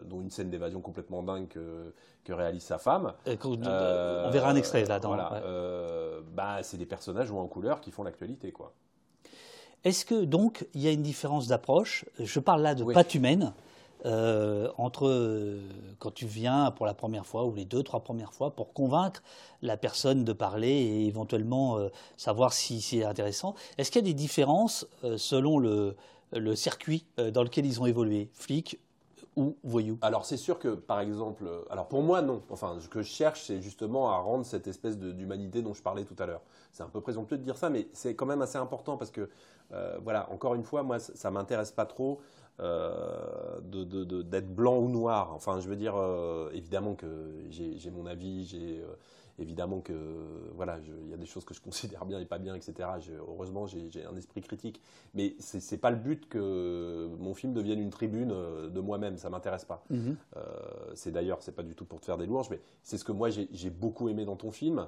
dont 0.05 0.21
une 0.21 0.31
scène 0.31 0.49
d'évasion 0.49 0.81
complètement 0.81 1.21
dingue 1.21 1.47
que, 1.47 1.93
réalise 2.33 2.63
sa 2.63 2.77
femme. 2.77 3.13
on 4.25 4.29
verra 4.31 4.49
un 4.49 4.55
extrait 4.55 4.85
là. 4.85 4.99
Dans, 4.99 5.09
voilà, 5.09 5.41
bah, 6.33 6.63
c'est 6.63 6.77
des 6.77 6.85
personnages 6.87 7.29
ou 7.29 7.37
en 7.37 7.47
couleur 7.47 7.79
qui 7.79 7.91
font 7.91 8.03
l'actualité, 8.03 8.51
quoi. 8.51 8.73
Est-ce 9.83 10.05
que 10.05 10.25
donc 10.25 10.67
il 10.73 10.81
y 10.81 10.87
a 10.87 10.91
une 10.91 11.03
différence 11.03 11.47
d'approche? 11.47 12.05
Je 12.19 12.39
parle 12.39 12.61
là 12.61 12.75
de 12.75 12.83
patte 12.83 13.15
humaine. 13.15 13.53
Euh, 14.05 14.71
entre 14.77 15.09
euh, 15.09 15.59
quand 15.97 16.11
tu 16.11 16.25
viens 16.25 16.71
pour 16.71 16.85
la 16.85 16.93
première 16.93 17.25
fois 17.25 17.43
ou 17.43 17.53
les 17.53 17.65
deux, 17.65 17.83
trois 17.83 17.99
premières 17.99 18.31
fois 18.31 18.51
pour 18.51 18.71
convaincre 18.71 19.21
la 19.61 19.75
personne 19.75 20.23
de 20.23 20.31
parler 20.31 20.69
et 20.69 21.05
éventuellement 21.07 21.77
euh, 21.77 21.89
savoir 22.15 22.53
si 22.53 22.79
c'est 22.79 23.03
intéressant. 23.03 23.55
Est-ce 23.77 23.91
qu'il 23.91 24.01
y 24.01 24.05
a 24.05 24.07
des 24.07 24.13
différences 24.13 24.87
selon 25.17 25.59
le, 25.59 25.97
le 26.31 26.55
circuit 26.55 27.05
dans 27.17 27.43
lequel 27.43 27.65
ils 27.65 27.81
ont 27.81 27.85
évolué, 27.87 28.29
flic 28.33 28.79
ou 29.39 29.55
voyou 29.63 29.97
Alors 30.01 30.25
c'est 30.25 30.37
sûr 30.37 30.59
que 30.59 30.75
par 30.75 30.99
exemple, 30.99 31.45
alors 31.69 31.87
pour 31.87 32.03
moi 32.03 32.21
non. 32.21 32.43
Enfin, 32.49 32.75
ce 32.79 32.89
que 32.89 33.01
je 33.01 33.07
cherche, 33.07 33.43
c'est 33.45 33.61
justement 33.61 34.11
à 34.11 34.17
rendre 34.17 34.45
cette 34.45 34.67
espèce 34.67 34.97
d'humanité 34.97 35.61
dont 35.61 35.73
je 35.73 35.81
parlais 35.81 36.03
tout 36.03 36.15
à 36.19 36.25
l'heure. 36.25 36.41
C'est 36.73 36.83
un 36.83 36.89
peu 36.89 36.99
présomptueux 36.99 37.37
de 37.37 37.43
dire 37.43 37.57
ça, 37.57 37.69
mais 37.69 37.87
c'est 37.93 38.15
quand 38.15 38.25
même 38.25 38.41
assez 38.41 38.57
important 38.57 38.97
parce 38.97 39.11
que 39.11 39.29
euh, 39.71 39.97
voilà, 40.03 40.29
encore 40.31 40.55
une 40.55 40.63
fois, 40.63 40.83
moi, 40.83 40.99
ça, 40.99 41.31
m'intéresse 41.31 41.71
pas 41.71 41.85
trop 41.85 42.19
euh, 42.59 43.59
d'être 43.61 44.53
blanc 44.53 44.77
ou 44.77 44.89
noir. 44.89 45.31
Enfin, 45.33 45.59
je 45.61 45.69
veux 45.69 45.75
dire, 45.75 45.95
euh, 45.95 46.49
évidemment 46.53 46.95
que 46.95 47.31
j'ai 47.49 47.91
mon 47.91 48.05
avis, 48.05 48.45
j'ai 48.45 48.83
évidemment 49.39 49.81
que 49.81 49.93
voilà, 50.55 50.79
il 51.03 51.09
y 51.09 51.13
a 51.13 51.17
des 51.17 51.25
choses 51.25 51.45
que 51.45 51.53
je 51.53 51.61
considère 51.61 52.05
bien 52.05 52.19
et 52.19 52.25
pas 52.25 52.37
bien, 52.37 52.55
etc. 52.55 52.89
Heureusement, 53.17 53.65
j'ai 53.67 54.05
un 54.05 54.15
esprit 54.15 54.41
critique, 54.41 54.81
mais 55.13 55.35
c'est 55.39 55.77
pas 55.77 55.91
le 55.91 55.97
but 55.97 56.27
que 56.29 57.09
mon 57.19 57.33
film 57.33 57.53
devienne 57.53 57.79
une 57.79 57.89
tribune 57.89 58.29
de 58.29 58.79
moi-même. 58.79 59.17
Ça 59.17 59.29
m'intéresse 59.29 59.65
pas. 59.65 59.83
Mm-hmm. 59.91 60.15
c'est 60.93 61.11
d'ailleurs, 61.11 61.41
c'est 61.41 61.55
pas 61.55 61.63
du 61.63 61.75
tout 61.75 61.85
pour 61.85 61.99
te 61.99 62.05
faire 62.05 62.17
des 62.17 62.25
louanges, 62.25 62.49
mais 62.49 62.59
c'est 62.83 62.97
ce 62.97 63.03
que 63.03 63.11
moi 63.11 63.29
j'ai 63.29 63.69
beaucoup 63.69 64.09
aimé 64.09 64.25
dans 64.25 64.35
ton 64.35 64.51
film. 64.51 64.87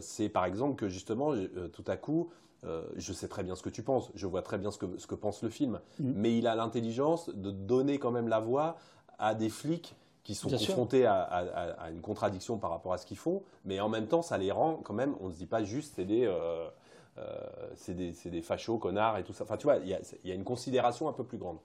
c'est 0.00 0.28
par 0.28 0.44
exemple 0.44 0.76
que 0.76 0.88
justement, 0.88 1.34
tout 1.72 1.84
à 1.86 1.96
coup, 1.96 2.30
euh, 2.64 2.82
je 2.96 3.12
sais 3.12 3.28
très 3.28 3.42
bien 3.42 3.54
ce 3.54 3.62
que 3.62 3.68
tu 3.68 3.82
penses, 3.82 4.10
je 4.14 4.26
vois 4.26 4.42
très 4.42 4.58
bien 4.58 4.70
ce 4.70 4.78
que, 4.78 5.14
pense 5.14 5.42
le 5.42 5.50
film, 5.50 5.80
mm. 5.98 6.12
mais 6.16 6.36
il 6.36 6.46
a 6.46 6.54
l'intelligence 6.54 7.28
de 7.28 7.50
donner 7.50 7.98
quand 7.98 8.10
même 8.10 8.28
la 8.28 8.40
voix 8.40 8.76
à 9.18 9.34
des 9.34 9.50
flics 9.50 9.94
qui 10.26 10.34
sont 10.34 10.50
confrontés 10.50 11.06
à, 11.06 11.88
une 11.92 12.00
contradiction 12.00 12.58
par 12.58 12.70
rapport 12.70 12.92
à 12.92 12.98
ce 12.98 13.06
qu'ils 13.06 13.16
font, 13.16 13.44
mais 13.64 13.78
en 13.78 13.88
même 13.88 14.08
temps, 14.08 14.22
ça 14.22 14.36
les 14.38 14.50
rend 14.50 14.74
quand 14.82 14.92
même, 14.92 15.14
on 15.20 15.28
ne 15.28 15.32
se 15.32 15.38
dit 15.38 15.46
pas 15.46 15.62
juste 15.62 15.92
c'est 15.94 16.04
des, 16.04 16.26
euh, 16.26 16.68
euh, 17.18 17.94
des, 17.94 18.42
fachos, 18.42 18.78
connards 18.78 19.18
et 19.18 19.22
tout 19.22 19.32
ça. 19.32 19.44
Enfin, 19.44 19.56
tu 19.56 19.64
vois, 19.64 19.76
il 19.76 19.86
y, 19.88 20.32
a, 20.32 20.34
une 20.34 20.42
considération 20.42 21.08
un 21.08 21.12
peu 21.12 21.22
plus 21.22 21.38
grande. 21.38 21.58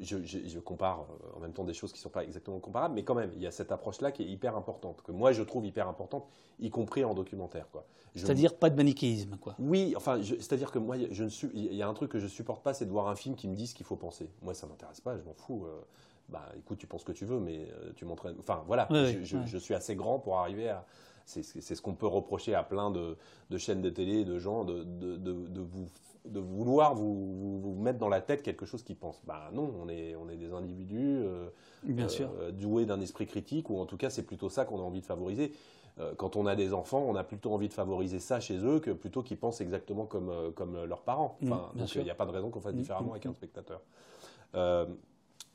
je, 0.00 0.58
compare 0.60 1.02
euh, 1.10 1.36
en 1.36 1.40
même 1.40 1.52
temps 1.52 1.64
des 1.64 1.74
choses 1.74 1.92
qui 1.92 1.98
ne 1.98 2.04
sont 2.04 2.08
pas 2.08 2.24
exactement 2.24 2.58
comparables, 2.58 2.94
mais 2.94 3.04
quand 3.04 3.14
même, 3.14 3.32
il 3.36 3.42
y 3.42 3.46
a 3.46 3.50
cette 3.50 3.70
approche-là 3.70 4.12
qui 4.12 4.22
est 4.22 4.28
hyper 4.28 4.56
importante, 4.56 5.02
que 5.02 5.12
moi 5.12 5.32
je 5.32 5.42
trouve 5.42 5.66
hyper 5.66 5.86
importante, 5.86 6.26
y 6.58 6.70
compris 6.70 7.04
en 7.04 7.12
documentaire. 7.12 7.66
C'est-à-dire 8.14 8.56
pas 8.56 8.70
de 8.70 8.76
manichéisme, 8.76 9.36
quoi. 9.36 9.56
Oui, 9.58 9.92
enfin, 9.94 10.22
c'est-à-dire 10.22 10.72
que 10.72 10.78
moi, 10.78 10.96
je 11.10 11.22
ne 11.22 11.28
suis, 11.28 11.50
il 11.52 11.74
y 11.74 11.82
a 11.82 11.88
un 11.88 11.94
truc 11.94 12.10
que 12.10 12.18
je 12.18 12.26
supporte 12.26 12.62
pas, 12.62 12.72
c'est 12.72 12.86
de 12.86 12.90
voir 12.90 13.08
un 13.08 13.14
film 13.14 13.36
qui 13.36 13.46
me 13.46 13.54
dit 13.54 13.66
ce 13.66 13.74
qu'il 13.74 13.84
faut 13.84 13.96
penser. 13.96 14.30
Moi, 14.40 14.54
ça 14.54 14.66
m'intéresse 14.66 15.02
pas, 15.02 15.18
je 15.18 15.22
m'en 15.22 15.34
fous. 15.34 15.66
Euh, 15.66 15.82
bah, 16.30 16.48
écoute, 16.58 16.78
tu 16.78 16.86
penses 16.86 17.02
ce 17.02 17.06
que 17.06 17.12
tu 17.12 17.24
veux, 17.24 17.40
mais 17.40 17.68
euh, 17.70 17.92
tu 17.96 18.04
m'entraînes. 18.04 18.36
Enfin, 18.38 18.62
voilà, 18.66 18.88
je, 18.90 19.58
suis 19.58 19.74
assez 19.74 19.96
grand 19.96 20.18
pour 20.18 20.38
arriver 20.38 20.68
à. 20.68 20.84
C'est 21.26 21.42
ce 21.42 21.80
qu'on 21.82 21.94
peut 21.94 22.08
reprocher 22.08 22.54
à 22.56 22.64
plein 22.64 22.90
de, 22.90 23.16
chaînes 23.56 23.82
de 23.82 23.90
télé, 23.90 24.24
de 24.24 24.38
gens, 24.38 24.64
de, 24.64 24.82
de 24.82 25.60
vous 25.60 25.86
de 26.24 26.40
vouloir 26.40 26.94
vous, 26.94 27.60
vous, 27.60 27.74
mettre 27.74 27.98
dans 27.98 28.08
la 28.08 28.20
tête 28.20 28.42
quelque 28.42 28.66
chose 28.66 28.82
qu'ils 28.82 28.96
pensent. 28.96 29.20
Bah 29.26 29.50
non, 29.52 29.72
on 29.80 29.88
est, 29.88 30.14
on 30.16 30.28
est 30.28 30.36
des 30.36 30.52
individus 30.52 31.20
euh, 31.22 31.48
Bien 31.82 32.08
sûr. 32.08 32.30
Euh, 32.40 32.50
doués 32.50 32.86
d'un 32.86 33.00
esprit 33.00 33.26
critique, 33.26 33.70
ou 33.70 33.78
en 33.78 33.86
tout 33.86 33.96
cas 33.96 34.10
c'est 34.10 34.22
plutôt 34.22 34.48
ça 34.48 34.64
qu'on 34.64 34.78
a 34.78 34.82
envie 34.82 35.00
de 35.00 35.06
favoriser. 35.06 35.52
Quand 36.16 36.36
on 36.36 36.46
a 36.46 36.56
des 36.56 36.72
enfants, 36.72 37.04
on 37.06 37.14
a 37.14 37.24
plutôt 37.24 37.52
envie 37.52 37.68
de 37.68 37.74
favoriser 37.74 38.20
ça 38.20 38.40
chez 38.40 38.56
eux 38.64 38.80
que 38.80 38.90
plutôt 38.90 39.22
qu'ils 39.22 39.36
pensent 39.36 39.60
exactement 39.60 40.06
comme, 40.06 40.32
comme 40.54 40.82
leurs 40.86 41.02
parents. 41.02 41.36
Mm, 41.42 41.52
enfin, 41.52 41.70
donc 41.74 41.94
il 41.94 42.02
n'y 42.04 42.10
a 42.10 42.14
pas 42.14 42.24
de 42.24 42.30
raison 42.30 42.48
qu'on 42.48 42.62
fasse 42.62 42.72
mm, 42.72 42.78
différemment 42.78 43.08
mm, 43.08 43.10
avec 43.10 43.26
un 43.26 43.34
spectateur. 43.34 43.82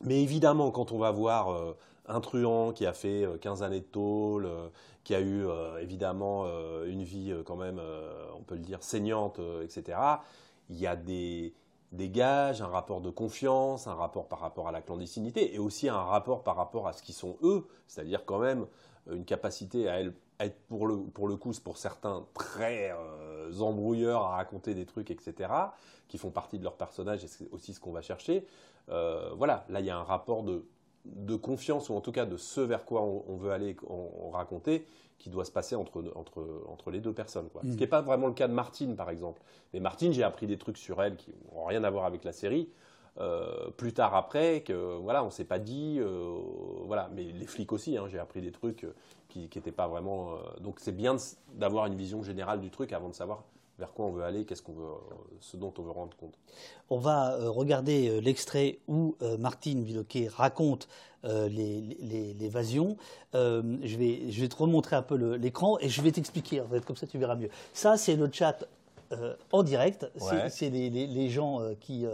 Mais 0.01 0.21
évidemment, 0.21 0.71
quand 0.71 0.91
on 0.91 0.97
va 0.97 1.11
voir 1.11 1.75
un 2.07 2.19
truand 2.19 2.71
qui 2.71 2.85
a 2.85 2.93
fait 2.93 3.25
15 3.41 3.63
années 3.63 3.79
de 3.79 3.85
tôle, 3.85 4.47
qui 5.03 5.15
a 5.15 5.21
eu 5.21 5.45
évidemment 5.79 6.45
une 6.85 7.03
vie 7.03 7.33
quand 7.45 7.55
même, 7.55 7.81
on 8.37 8.43
peut 8.43 8.55
le 8.55 8.61
dire, 8.61 8.83
saignante, 8.83 9.39
etc., 9.63 9.97
il 10.69 10.77
y 10.77 10.87
a 10.87 10.95
des, 10.95 11.53
gages, 11.93 12.61
un 12.61 12.67
rapport 12.67 13.01
de 13.01 13.09
confiance, 13.09 13.87
un 13.87 13.93
rapport 13.95 14.27
par 14.27 14.39
rapport 14.39 14.67
à 14.67 14.71
la 14.71 14.81
clandestinité 14.81 15.55
et 15.55 15.59
aussi 15.59 15.89
un 15.89 16.01
rapport 16.01 16.43
par 16.43 16.55
rapport 16.55 16.87
à 16.87 16.93
ce 16.93 17.01
qu'ils 17.01 17.15
sont 17.15 17.37
eux, 17.41 17.67
c'est-à-dire 17.87 18.25
quand 18.25 18.39
même 18.39 18.65
une 19.09 19.25
capacité 19.25 19.87
à 19.87 20.01
être 20.39 20.59
pour 20.67 20.87
le, 20.87 20.97
pour 20.97 21.27
le 21.27 21.35
coup, 21.35 21.51
pour 21.63 21.77
certains, 21.77 22.25
très 22.33 22.91
euh, 22.91 23.59
embrouilleurs 23.59 24.23
à 24.23 24.35
raconter 24.35 24.73
des 24.73 24.85
trucs, 24.85 25.11
etc., 25.11 25.49
qui 26.07 26.17
font 26.17 26.31
partie 26.31 26.59
de 26.59 26.63
leur 26.63 26.75
personnage 26.75 27.23
et 27.23 27.27
c'est 27.27 27.49
aussi 27.51 27.73
ce 27.73 27.79
qu'on 27.79 27.91
va 27.91 28.01
chercher. 28.01 28.45
Euh, 28.89 29.31
voilà, 29.35 29.65
là 29.69 29.79
il 29.79 29.85
y 29.85 29.89
a 29.89 29.97
un 29.97 30.03
rapport 30.03 30.43
de, 30.43 30.65
de 31.05 31.35
confiance, 31.35 31.89
ou 31.89 31.95
en 31.95 32.01
tout 32.01 32.11
cas 32.11 32.25
de 32.25 32.37
ce 32.37 32.61
vers 32.61 32.85
quoi 32.85 33.01
on, 33.01 33.35
veut 33.35 33.51
aller 33.51 33.75
en 33.87 34.29
raconter, 34.29 34.85
qui 35.17 35.29
doit 35.29 35.45
se 35.45 35.51
passer 35.51 35.75
entre, 35.75 36.11
entre, 36.15 36.63
entre 36.67 36.91
les 36.91 36.99
deux 36.99 37.13
personnes. 37.13 37.49
Quoi. 37.49 37.61
Ce 37.63 37.67
mm. 37.67 37.71
qui 37.71 37.79
n'est 37.79 37.87
pas 37.87 38.01
vraiment 38.01 38.27
le 38.27 38.33
cas 38.33 38.47
de 38.47 38.53
Martine, 38.53 38.95
par 38.95 39.09
exemple. 39.09 39.41
Mais 39.73 39.79
Martine, 39.79 40.13
j'ai 40.13 40.23
appris 40.23 40.47
des 40.47 40.57
trucs 40.57 40.77
sur 40.77 41.01
elle 41.01 41.15
qui 41.15 41.33
n'ont 41.53 41.65
rien 41.65 41.83
à 41.83 41.89
voir 41.89 42.05
avec 42.05 42.23
la 42.23 42.31
série. 42.31 42.69
Euh, 43.17 43.69
plus 43.77 43.93
tard 43.93 44.13
après, 44.13 44.61
que 44.61 44.97
voilà, 44.97 45.23
on 45.23 45.29
s'est 45.29 45.45
pas 45.45 45.59
dit, 45.59 45.97
euh, 45.99 46.37
voilà, 46.83 47.09
mais 47.15 47.23
les 47.23 47.45
flics 47.45 47.71
aussi, 47.71 47.95
hein, 47.97 48.07
j'ai 48.09 48.19
appris 48.19 48.41
des 48.41 48.51
trucs 48.51 48.85
qui 49.29 49.49
n'étaient 49.55 49.71
pas 49.71 49.87
vraiment. 49.87 50.37
donc 50.61 50.79
c'est 50.79 50.95
bien 50.95 51.15
d'avoir 51.53 51.85
une 51.85 51.95
vision 51.95 52.23
générale 52.23 52.59
du 52.59 52.69
truc 52.69 52.93
avant 52.93 53.09
de 53.09 53.13
savoir 53.13 53.43
vers 53.77 53.91
quoi 53.93 54.05
on 54.05 54.11
veut 54.11 54.23
aller, 54.23 54.45
qu'est-ce 54.45 54.61
qu'on 54.61 54.73
veut, 54.73 54.87
ce 55.39 55.57
dont 55.57 55.73
on 55.77 55.81
veut 55.81 55.91
rendre 55.91 56.15
compte. 56.17 56.37
On 56.89 56.97
va 56.97 57.37
regarder 57.49 58.21
l'extrait 58.21 58.79
où 58.87 59.15
Martine 59.37 59.83
Villoquet 59.83 60.29
raconte 60.33 60.87
euh, 61.25 61.49
l'évasion. 61.49 62.97
Euh, 63.33 63.77
je, 63.81 63.97
vais, 63.97 64.31
je 64.31 64.41
vais 64.41 64.47
te 64.47 64.55
remontrer 64.55 64.95
un 64.95 65.01
peu 65.01 65.15
l'écran 65.37 65.79
et 65.79 65.89
je 65.89 66.01
vais 66.03 66.11
t'expliquer, 66.11 66.61
en 66.61 66.67
fait, 66.67 66.85
comme 66.85 66.95
ça 66.95 67.07
tu 67.07 67.17
verras 67.17 67.35
mieux. 67.35 67.49
Ça, 67.73 67.97
c'est 67.97 68.15
le 68.15 68.29
chat 68.31 68.63
euh, 69.11 69.33
en 69.51 69.63
direct. 69.63 70.07
C'est 70.49 70.69
les, 70.69 70.89
les, 70.89 71.29
gens 71.29 71.61
qui, 71.79 72.05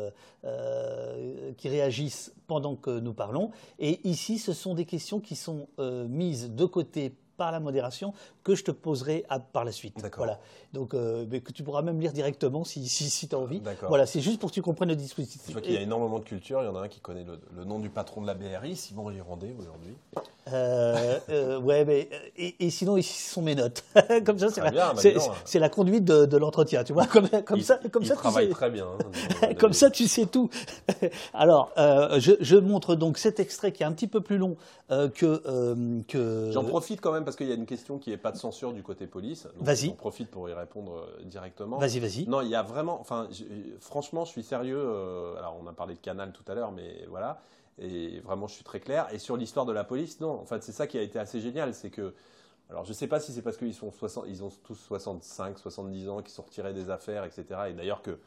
qui 1.58 1.70
réagissent 1.70 2.34
pendant 2.48 2.76
que 2.76 3.00
nous 3.00 3.14
parlons. 3.14 3.52
Et 3.80 4.00
ici, 4.08 4.40
ce 4.40 4.54
sont 4.54 4.76
des 4.76 4.86
questions 4.86 5.20
qui 5.20 5.36
sont 5.36 5.68
mises 6.08 6.50
de 6.50 6.66
côté 6.66 7.14
par 7.36 7.52
la 7.52 7.60
modération 7.60 8.14
que 8.44 8.56
je 8.56 8.64
te 8.64 8.72
poserai 8.72 9.26
par 9.54 9.66
la 9.66 9.72
suite. 9.72 9.96
Voilà. 10.18 10.40
Donc, 10.74 10.94
euh, 10.94 11.26
mais 11.30 11.42
que 11.42 11.52
tu 11.52 11.64
pourras 11.64 11.82
même 11.82 12.00
lire 12.00 12.14
directement 12.14 12.64
si, 12.64 12.88
si, 12.88 13.28
tu 13.28 13.36
as 13.36 13.38
envie. 13.38 13.62
Voilà, 13.90 14.06
c'est 14.06 14.22
juste 14.22 14.40
pour 14.40 14.50
que 14.50 14.56
tu 14.56 14.62
comprennes 14.62 14.90
le 14.90 14.96
dispositif. 14.96 15.42
Je 15.48 15.52
vois 15.52 15.62
qu'il 15.62 15.74
y 15.74 15.78
a 15.78 15.82
énormément 15.82 16.20
de 16.20 16.24
culture. 16.24 16.62
Il 16.62 16.66
y 16.66 16.68
en 16.70 16.76
a 16.76 16.82
un 16.82 16.88
qui 16.88 17.02
connaît 17.02 17.26
le, 17.26 17.66
nom 17.66 17.80
du 17.80 17.90
patron 17.90 18.22
de 18.22 18.28
la 18.28 18.34
BRI, 18.34 18.76
Simon 18.76 19.06
Rirandé, 19.06 19.54
aujourd'hui. 19.60 19.96
Euh, 20.52 21.20
euh, 21.30 21.60
ouais, 21.60 21.84
mais 21.86 22.10
et, 22.38 22.70
sinon 22.70 22.96
ici 22.96 23.22
sont 23.22 23.42
mes 23.42 23.56
notes. 23.56 23.84
comme 24.26 24.40
ça, 24.40 24.50
c'est 24.50 24.62
la, 24.62 24.94
bah, 24.94 25.02
c'est, 25.46 25.60
la 25.60 25.70
conduite 25.70 26.06
de, 26.06 26.38
l'entretien, 26.38 26.84
tu 26.86 26.94
vois. 26.94 27.06
Comme, 27.06 27.28
comme 27.46 27.62
ça, 27.62 27.80
comme 27.92 28.06
ça, 28.06 28.16
travaille 28.16 28.50
très 28.50 28.70
bien. 28.70 28.88
Hein, 28.88 29.54
comme 29.60 29.74
ça, 29.74 29.90
tu 29.90 30.08
sais 30.08 30.26
tout. 30.26 30.50
Alors, 31.34 31.72
je, 31.78 32.32
je, 32.40 32.56
montre 32.56 32.96
donc 32.96 33.18
cet 33.18 33.42
extrait 33.42 33.74
qui 33.74 33.84
est 33.84 33.86
un 33.86 33.92
petit 33.92 34.08
peu 34.08 34.22
plus 34.22 34.38
long 34.38 34.56
que. 34.90 36.02
que... 36.08 36.50
J'en 36.52 36.64
profite 36.64 37.02
quand 37.02 37.12
même 37.12 37.26
parce 37.26 37.36
qu'il 37.36 37.48
y 37.48 37.52
a 37.52 37.56
une 37.56 37.66
question 37.66 37.98
qui 37.98 38.12
n'est 38.12 38.18
pas 38.18 38.31
de 38.32 38.38
censure 38.38 38.74
du 38.74 38.84
côté 38.84 39.08
police. 39.08 39.48
Vas-y. 39.60 39.88
J'en 39.88 39.94
profite 39.94 40.30
pour 40.30 40.50
y 40.50 40.54
répondre 40.54 40.96
euh, 40.98 41.24
directement. 41.24 41.78
Vas-y, 41.78 42.00
vas-y. 42.00 42.28
Non, 42.28 42.42
il 42.42 42.50
y 42.50 42.56
a 42.56 42.64
vraiment. 42.64 43.00
Enfin, 43.00 43.28
franchement, 43.80 44.26
je 44.26 44.32
suis 44.32 44.44
sérieux. 44.44 44.82
Euh, 44.82 45.38
alors, 45.38 45.58
on 45.62 45.68
a 45.68 45.74
parlé 45.74 45.96
de 45.96 46.00
Canal 46.00 46.32
tout 46.32 46.44
à 46.48 46.56
l'heure, 46.56 46.72
mais 46.72 47.06
voilà. 47.10 47.42
Et 47.78 48.20
vraiment, 48.22 48.48
je 48.48 48.56
suis 48.56 48.64
très 48.64 48.80
clair. 48.80 49.08
Et 49.12 49.20
sur 49.20 49.38
l'histoire 49.38 49.66
de 49.66 49.72
la 49.72 49.84
police, 49.84 50.20
non. 50.20 50.32
En 50.32 50.46
fait, 50.46 50.64
c'est 50.64 50.72
ça 50.72 50.88
qui 50.88 50.98
a 50.98 51.02
été 51.02 51.20
assez 51.20 51.40
génial. 51.40 51.74
C'est 51.74 51.90
que. 51.90 52.14
Alors, 52.70 52.86
je 52.86 52.90
ne 52.90 52.94
sais 52.94 53.08
pas 53.08 53.20
si 53.20 53.34
c'est 53.34 53.42
parce 53.42 53.58
qu'ils 53.58 53.74
sont 53.74 53.92
60, 53.92 54.26
ils 54.30 54.44
ont 54.44 54.50
tous 54.64 54.76
65, 54.76 55.60
70 55.60 56.10
ans, 56.10 56.22
qu'ils 56.22 56.32
sont 56.32 56.44
retirés 56.44 56.74
des 56.74 56.90
affaires, 56.90 57.26
etc. 57.26 57.46
Et 57.70 57.74
d'ailleurs, 57.74 58.02
que 58.02 58.18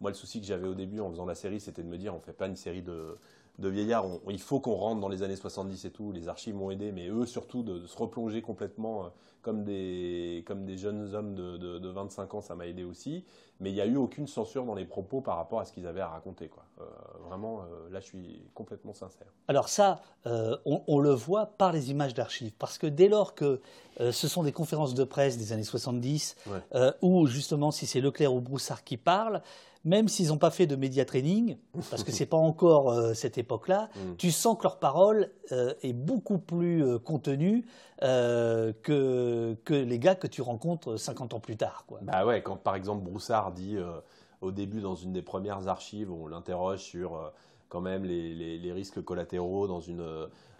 moi, 0.00 0.10
le 0.10 0.16
souci 0.16 0.40
que 0.40 0.46
j'avais 0.46 0.66
au 0.66 0.74
début 0.74 1.00
en 1.00 1.10
faisant 1.10 1.26
la 1.26 1.34
série, 1.34 1.60
c'était 1.60 1.82
de 1.82 1.88
me 1.88 1.98
dire 1.98 2.14
on 2.14 2.18
ne 2.18 2.22
fait 2.22 2.32
pas 2.32 2.46
une 2.46 2.56
série 2.56 2.82
de 2.82 3.18
de 3.60 3.68
vieillards. 3.68 4.06
il 4.28 4.40
faut 4.40 4.58
qu'on 4.58 4.74
rentre 4.74 5.00
dans 5.00 5.08
les 5.08 5.22
années 5.22 5.36
70 5.36 5.84
et 5.84 5.90
tout. 5.90 6.12
Les 6.12 6.28
archives 6.28 6.54
m'ont 6.54 6.70
aidé, 6.70 6.92
mais 6.92 7.08
eux 7.08 7.26
surtout 7.26 7.62
de, 7.62 7.86
se 7.86 7.96
replonger 7.96 8.40
complètement 8.40 9.04
euh, 9.04 9.08
comme, 9.42 9.64
des, 9.64 10.42
comme 10.46 10.64
des 10.64 10.78
jeunes 10.78 11.14
hommes 11.14 11.34
de, 11.34 11.58
de, 11.58 11.88
25 11.88 12.34
ans, 12.34 12.40
ça 12.40 12.54
m'a 12.54 12.66
aidé 12.66 12.84
aussi. 12.84 13.24
Mais 13.60 13.70
il 13.70 13.74
n'y 13.74 13.82
a 13.82 13.86
eu 13.86 13.96
aucune 13.96 14.26
censure 14.26 14.64
dans 14.64 14.74
les 14.74 14.86
propos 14.86 15.20
par 15.20 15.36
rapport 15.36 15.60
à 15.60 15.66
ce 15.66 15.72
qu'ils 15.72 15.86
avaient 15.86 16.00
à 16.00 16.08
raconter. 16.08 16.48
Quoi. 16.48 16.64
Euh, 16.80 16.84
vraiment, 17.28 17.60
euh, 17.60 17.90
là, 17.90 18.00
je 18.00 18.06
suis 18.06 18.42
complètement 18.54 18.94
sincère. 18.94 19.26
Alors 19.48 19.68
ça, 19.68 20.00
on, 20.64 20.98
le 20.98 21.10
voit 21.10 21.46
par 21.46 21.72
les 21.72 21.90
images 21.90 22.14
d'archives, 22.14 22.52
parce 22.58 22.78
que 22.78 22.86
dès 22.86 23.08
lors 23.08 23.34
que 23.34 23.60
ce 23.98 24.28
sont 24.28 24.42
des 24.42 24.52
conférences 24.52 24.94
de 24.94 25.04
presse 25.04 25.36
des 25.36 25.52
années 25.52 25.64
70, 25.64 26.36
où 27.02 27.26
justement, 27.26 27.70
si 27.70 27.86
c'est 27.86 28.00
Leclerc 28.00 28.32
ou 28.32 28.40
Broussard 28.40 28.84
qui 28.84 28.96
parlent, 28.96 29.42
même 29.84 30.08
s'ils 30.08 30.28
n'ont 30.28 30.38
pas 30.38 30.50
fait 30.50 30.66
de 30.66 30.76
média 30.76 31.04
training, 31.04 31.56
parce 31.90 32.04
que 32.04 32.12
ce 32.12 32.20
n'est 32.20 32.26
pas 32.26 32.36
encore 32.36 32.90
euh, 32.90 33.14
cette 33.14 33.38
époque-là, 33.38 33.88
mm. 33.94 34.16
tu 34.18 34.30
sens 34.30 34.56
que 34.58 34.64
leur 34.64 34.78
parole 34.78 35.30
euh, 35.52 35.74
est 35.82 35.92
beaucoup 35.92 36.38
plus 36.38 36.84
euh, 36.84 36.98
contenue 36.98 37.66
que, 38.00 39.54
que 39.64 39.74
les 39.74 39.98
gars 39.98 40.14
que 40.14 40.26
tu 40.26 40.40
rencontres 40.40 40.96
50 40.96 41.34
ans 41.34 41.40
plus 41.40 41.58
tard. 41.58 41.84
Quoi. 41.86 41.98
Bah 42.00 42.24
ouais, 42.24 42.42
quand 42.42 42.56
par 42.56 42.74
exemple 42.74 43.04
Broussard 43.04 43.52
dit 43.52 43.76
au 44.40 44.52
début 44.52 44.80
dans 44.80 44.94
une 44.94 45.12
des 45.12 45.20
premières 45.20 45.68
archives, 45.68 46.10
on 46.10 46.26
l'interroge 46.26 46.78
sur 46.78 47.30
quand 47.68 47.82
même 47.82 48.04
les, 48.04 48.58
les, 48.58 48.72
risques 48.72 49.04
collatéraux 49.04 49.66
dans 49.66 49.80
une 49.80 50.02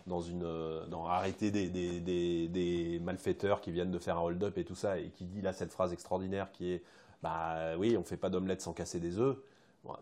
dans 0.06 0.20
une 0.20 0.46
dans 0.90 1.06
arrêter 1.06 1.50
des, 1.50 1.70
des, 1.70 2.00
des, 2.00 2.48
des, 2.48 3.00
malfaiteurs 3.02 3.62
qui 3.62 3.70
viennent 3.70 3.90
de 3.90 3.98
faire 3.98 4.18
un 4.18 4.22
hold-up 4.22 4.58
et 4.58 4.64
tout 4.64 4.74
ça 4.74 4.98
et 4.98 5.08
qui 5.08 5.24
dit 5.24 5.40
là 5.40 5.54
cette 5.54 5.72
phrase 5.72 5.94
extraordinaire 5.94 6.52
qui 6.52 6.72
est 6.72 6.82
bah 7.22 7.76
oui, 7.78 7.96
on 7.96 8.04
fait 8.04 8.16
pas 8.16 8.30
d'omelette 8.30 8.62
sans 8.62 8.72
casser 8.72 9.00
des 9.00 9.18
œufs. 9.18 9.36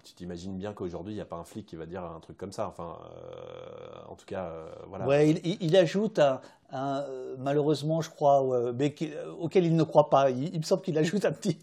tu 0.04 0.14
t'imagines 0.14 0.56
bien 0.56 0.72
qu'aujourd'hui, 0.72 1.12
il 1.12 1.16
n'y 1.16 1.22
a 1.22 1.26
pas 1.26 1.36
un 1.36 1.44
flic 1.44 1.66
qui 1.66 1.76
va 1.76 1.86
dire 1.86 2.04
un 2.04 2.20
truc 2.20 2.36
comme 2.36 2.52
ça. 2.52 2.68
Enfin, 2.68 2.98
euh, 3.02 4.08
en 4.08 4.14
tout 4.14 4.26
cas, 4.26 4.44
euh, 4.44 4.70
voilà. 4.86 5.06
Ouais, 5.06 5.30
il, 5.30 5.76
ajoute 5.76 6.18
un, 6.18 6.40
euh, 6.74 7.34
malheureusement, 7.38 8.03
je 8.03 8.11
crois, 8.11 8.72
mais 8.74 8.95
auquel 9.40 9.64
il 9.64 9.74
ne 9.74 9.82
croit 9.82 10.11
pas. 10.11 10.30
Il, 10.30 10.58
me 10.58 10.64
semble 10.64 10.82
qu'il 10.82 10.99
ajoute 10.99 11.24
un 11.24 11.32
petit. 11.32 11.58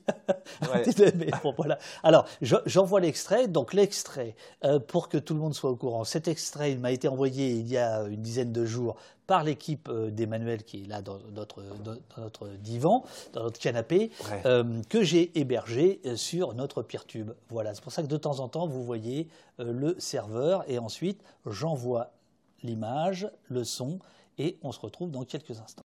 voilà. 1.57 1.77
Alors, 2.03 2.25
j'envoie 2.41 2.99
l'extrait. 2.99 3.47
Donc, 3.47 3.73
l'extrait, 3.73 4.35
pour 4.87 5.09
que 5.09 5.17
tout 5.17 5.33
le 5.33 5.39
monde 5.39 5.53
soit 5.53 5.69
au 5.69 5.75
courant, 5.75 6.03
cet 6.03 6.27
extrait, 6.27 6.71
il 6.71 6.79
m'a 6.79 6.91
été 6.91 7.07
envoyé 7.07 7.51
il 7.51 7.67
y 7.67 7.77
a 7.77 8.03
une 8.03 8.21
dizaine 8.21 8.51
de 8.51 8.65
jours 8.65 8.95
par 9.27 9.43
l'équipe 9.43 9.91
d'Emmanuel 9.91 10.63
qui 10.63 10.83
est 10.83 10.87
là 10.87 11.01
dans 11.01 11.17
notre, 11.33 11.61
notre, 12.17 12.47
divan, 12.59 13.03
dans 13.33 13.43
notre 13.43 13.59
canapé, 13.59 14.11
que 14.89 15.03
j'ai 15.03 15.37
hébergé 15.39 16.01
sur 16.15 16.55
notre 16.55 16.81
Peertube. 16.81 17.31
Voilà, 17.49 17.75
c'est 17.75 17.83
pour 17.83 17.91
ça 17.91 18.01
que 18.01 18.07
de 18.07 18.17
temps 18.17 18.39
en 18.39 18.47
temps, 18.47 18.67
vous 18.67 18.83
voyez 18.83 19.27
le 19.59 19.95
serveur 19.99 20.63
et 20.67 20.79
ensuite, 20.79 21.21
j'envoie 21.45 22.11
l'image, 22.63 23.29
le 23.49 23.63
son 23.63 23.99
et 24.37 24.57
on 24.61 24.71
se 24.71 24.79
retrouve 24.79 25.11
dans 25.11 25.23
quelques 25.23 25.59
instants. 25.59 25.83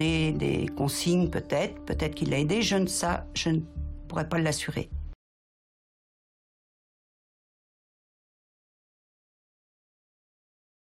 Des, 0.00 0.66
consignes 0.76 1.30
peut-être, 1.30 1.80
peut-être 1.84 2.16
qu'il 2.16 2.30
l'a 2.30 2.40
aidé, 2.40 2.60
je 2.60 2.76
ne 2.76 2.86
sais, 2.86 3.06
je 3.34 3.50
ne 3.50 3.60
pourrais 4.08 4.28
pas 4.28 4.38
l'assurer. 4.38 4.90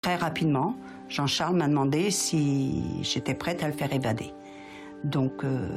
Très 0.02 0.16
rapidement, 0.16 0.76
Jean-Charles 1.08 1.56
m'a 1.56 1.70
demandé 1.70 2.12
si 2.12 3.02
j'étais 3.02 3.34
prête 3.34 3.64
à 3.64 3.68
le 3.68 3.74
faire 3.74 3.94
évader. 3.94 4.34
Donc, 5.06 5.44
euh, 5.44 5.68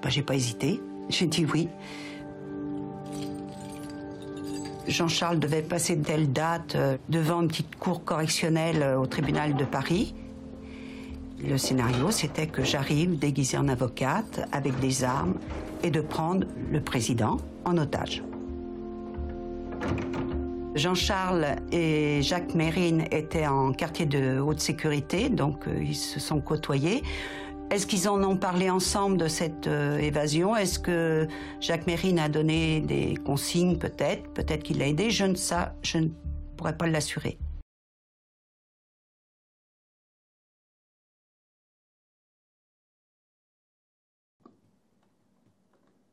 bah, 0.00 0.08
j'ai 0.08 0.22
pas 0.22 0.34
hésité, 0.34 0.80
j'ai 1.08 1.26
dit 1.26 1.44
oui. 1.44 1.68
Jean-Charles 4.88 5.38
devait 5.38 5.62
passer 5.62 5.98
telle 5.98 6.32
date 6.32 6.74
euh, 6.74 6.96
devant 7.08 7.42
une 7.42 7.48
petite 7.48 7.76
cour 7.76 8.04
correctionnelle 8.04 8.82
euh, 8.82 8.98
au 8.98 9.06
tribunal 9.06 9.54
de 9.54 9.64
Paris. 9.64 10.14
Le 11.44 11.58
scénario, 11.58 12.10
c'était 12.10 12.46
que 12.46 12.64
j'arrive 12.64 13.18
déguisée 13.18 13.58
en 13.58 13.68
avocate 13.68 14.48
avec 14.52 14.78
des 14.80 15.04
armes 15.04 15.34
et 15.82 15.90
de 15.90 16.00
prendre 16.00 16.46
le 16.70 16.80
président 16.80 17.38
en 17.64 17.78
otage. 17.78 18.22
Jean-Charles 20.74 21.46
et 21.70 22.22
Jacques 22.22 22.54
Mérine 22.54 23.04
étaient 23.10 23.46
en 23.46 23.72
quartier 23.72 24.06
de 24.06 24.40
haute 24.40 24.60
sécurité, 24.60 25.28
donc 25.28 25.68
euh, 25.68 25.82
ils 25.82 25.96
se 25.96 26.18
sont 26.18 26.40
côtoyés. 26.40 27.02
Est-ce 27.72 27.86
qu'ils 27.86 28.06
en 28.06 28.22
ont 28.22 28.36
parlé 28.36 28.68
ensemble 28.68 29.16
de 29.16 29.28
cette 29.28 29.66
euh, 29.66 29.96
évasion? 29.96 30.54
Est-ce 30.54 30.78
que 30.78 31.26
Jacques 31.58 31.86
Mérine 31.86 32.18
a 32.18 32.28
donné 32.28 32.82
des 32.82 33.16
consignes? 33.16 33.78
Peut-être. 33.78 34.30
Peut-être 34.34 34.62
qu'il 34.62 34.76
l'a 34.78 34.88
aidé. 34.88 35.08
Je 35.08 35.24
ne 35.24 35.34
sais. 35.34 35.54
Je 35.80 35.96
ne 35.96 36.08
pourrais 36.58 36.76
pas 36.76 36.86
l'assurer. 36.86 37.38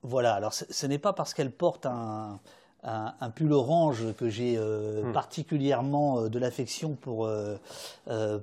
Voilà, 0.02 0.36
alors 0.36 0.54
ce 0.54 0.86
n'est 0.88 0.98
pas 0.98 1.12
parce 1.12 1.34
qu'elle 1.34 1.52
porte 1.52 1.86
un, 1.86 2.40
un, 2.84 3.30
pull 3.30 3.52
orange 3.52 4.14
que 4.18 4.30
j'ai 4.30 4.56
euh, 4.58 5.04
hmm. 5.04 5.12
particulièrement 5.12 6.20
euh, 6.20 6.30
de 6.30 6.40
l'affection 6.40 6.96
pour, 6.96 7.26
euh, 7.26 7.58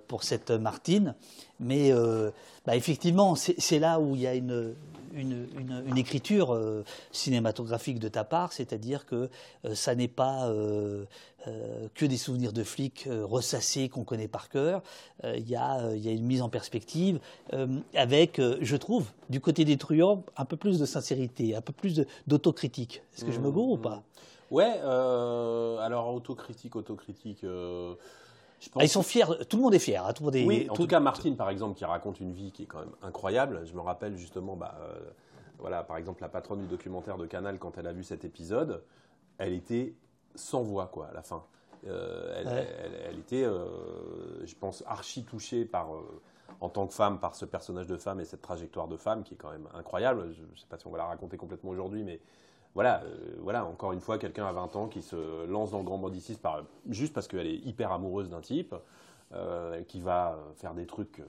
pour 0.08 0.24
cette 0.24 0.50
Martine. 0.50 1.14
Mais 1.58 1.90
bah, 2.66 2.76
effectivement, 2.76 3.34
c'est 3.34 3.78
là 3.78 3.98
où 3.98 4.14
il 4.14 4.20
y 4.20 4.26
a 4.26 4.34
une, 4.34 4.74
une, 5.14 5.48
une, 5.86 5.96
écriture 5.96 6.54
cinématographique 7.12 7.98
de 7.98 8.08
ta 8.08 8.24
part, 8.24 8.52
c'est-à-dire 8.52 9.06
que 9.06 9.30
ça 9.72 9.94
n'est 9.94 10.06
pas 10.06 10.52
que 11.94 12.06
des 12.06 12.16
souvenirs 12.16 12.52
de 12.52 12.64
flics 12.64 13.08
ressassés 13.08 13.88
qu'on 13.88 14.04
connaît 14.04 14.28
par 14.28 14.48
cœur. 14.48 14.82
Il 15.24 15.48
y, 15.48 15.56
a, 15.56 15.94
y, 15.94 16.08
a 16.08 16.12
une 16.12 16.24
mise 16.24 16.42
en 16.42 16.48
perspective 16.48 17.20
avec, 17.94 18.40
je 18.60 18.76
trouve, 18.76 19.06
du 19.30 19.40
côté 19.40 19.64
des 19.64 19.76
truands, 19.76 20.24
un 20.36 20.44
peu 20.44 20.56
plus 20.56 20.78
de 20.78 20.86
sincérité, 20.86 21.54
un 21.54 21.60
peu 21.60 21.72
plus 21.72 22.04
d'autocritique. 22.26 23.02
Est-ce 23.14 23.24
que 23.24 23.32
je 23.32 23.40
me 23.40 23.50
gourre 23.50 23.70
ou 23.70 23.78
pas? 23.78 24.02
Ouais, 24.50 24.80
euh, 24.84 25.78
alors 25.78 26.14
autocritique, 26.14 26.76
autocritique. 26.76 27.42
Euh, 27.44 27.94
ah, 28.76 28.84
ils 28.84 28.88
sont 28.88 29.02
fiers, 29.02 29.24
tout 29.48 29.56
le 29.56 29.62
monde 29.62 29.74
est 29.74 29.80
fier. 29.80 30.04
Hein, 30.04 30.12
tout 30.12 30.22
le 30.22 30.26
monde 30.26 30.36
est, 30.36 30.44
oui, 30.44 30.66
en 30.70 30.74
tout, 30.74 30.86
cas, 30.86 31.00
Martine, 31.00 31.36
par 31.36 31.50
exemple, 31.50 31.76
qui 31.76 31.84
raconte 31.84 32.20
une 32.20 32.32
vie 32.32 32.52
qui 32.52 32.62
est 32.62 32.66
quand 32.66 32.78
même 32.78 32.94
incroyable. 33.02 33.62
Je 33.66 33.74
me 33.74 33.80
rappelle 33.80 34.16
justement, 34.16 34.56
bah, 34.56 34.78
euh, 34.80 34.94
voilà, 35.58 35.82
par 35.82 35.96
exemple, 35.96 36.22
la 36.22 36.28
patronne 36.28 36.60
du 36.60 36.66
documentaire 36.66 37.18
de 37.18 37.26
Canal, 37.26 37.58
quand 37.58 37.76
elle 37.78 37.86
a 37.86 37.92
vu 37.92 38.04
cet 38.04 38.24
épisode, 38.24 38.82
elle 39.38 39.52
était 39.52 39.94
sans 40.36 40.62
voix, 40.62 40.86
quoi, 40.86 41.06
à 41.06 41.12
la 41.12 41.22
fin. 41.22 41.44
elle, 41.84 43.18
était, 43.18 43.44
je 43.44 44.54
pense, 44.54 44.82
archi 44.86 45.24
touchée 45.24 45.64
par 45.64 45.88
en 46.60 46.68
tant 46.68 46.86
que 46.86 46.94
femme 46.94 47.18
par 47.18 47.34
ce 47.34 47.44
personnage 47.44 47.86
de 47.86 47.96
femme 47.96 48.20
et 48.20 48.24
cette 48.24 48.42
trajectoire 48.42 48.88
de 48.88 48.96
femme 48.96 49.22
qui 49.22 49.34
est 49.34 49.36
quand 49.36 49.50
même 49.50 49.68
incroyable. 49.74 50.32
Je 50.32 50.42
ne 50.42 50.56
sais 50.56 50.66
pas 50.68 50.78
si 50.78 50.86
on 50.86 50.90
va 50.90 50.98
la 50.98 51.06
raconter 51.06 51.36
complètement 51.36 51.70
aujourd'hui, 51.70 52.02
mais 52.02 52.20
voilà, 52.74 53.02
euh, 53.04 53.36
voilà, 53.40 53.64
encore 53.64 53.92
une 53.92 54.00
fois, 54.00 54.18
quelqu'un 54.18 54.46
à 54.46 54.52
20 54.52 54.76
ans 54.76 54.88
qui 54.88 55.00
se 55.00 55.46
lance 55.46 55.70
dans 55.70 55.78
le 55.78 55.84
grand 55.84 55.96
banditisme 55.96 56.40
par, 56.40 56.62
juste 56.88 57.14
parce 57.14 57.26
qu'elle 57.26 57.46
est 57.46 57.56
hyper 57.56 57.90
amoureuse 57.90 58.28
d'un 58.28 58.42
type, 58.42 58.74
euh, 59.32 59.82
qui 59.82 60.00
va 60.00 60.38
faire 60.54 60.74
des 60.74 60.86
trucs 60.86 61.20
euh, 61.20 61.24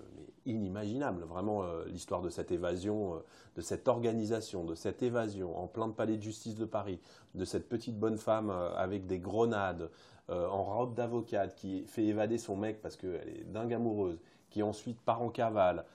inimaginables. 0.46 1.24
Vraiment, 1.24 1.64
l'histoire 1.88 2.22
de 2.22 2.30
cette 2.30 2.52
évasion, 2.52 3.22
de 3.56 3.62
cette 3.62 3.88
organisation, 3.88 4.64
de 4.64 4.76
cette 4.76 5.04
évasion 5.04 5.58
en 5.58 5.68
plein 5.68 5.90
palais 5.90 6.18
de 6.18 6.22
justice 6.22 6.56
de 6.56 6.66
Paris, 6.66 7.00
de 7.36 7.46
cette 7.46 7.68
petite 7.68 7.98
bonne 7.98 8.18
femme 8.18 8.50
avec 8.50 9.08
des 9.08 9.20
grenades, 9.20 9.90
en 10.30 10.64
robe 10.64 10.94
d'avocate, 10.94 11.56
qui 11.56 11.86
fait 11.86 12.04
évader 12.04 12.38
son 12.38 12.56
mec 12.56 12.82
parce 12.82 12.96
qu'elle 12.96 13.28
est 13.28 13.52
dingue 13.52 13.74
amoureuse, 13.74 14.20
qui 14.50 14.64
ensuite 14.64 15.00
part 15.02 15.22
en 15.22 15.30
cavale, 15.30 15.86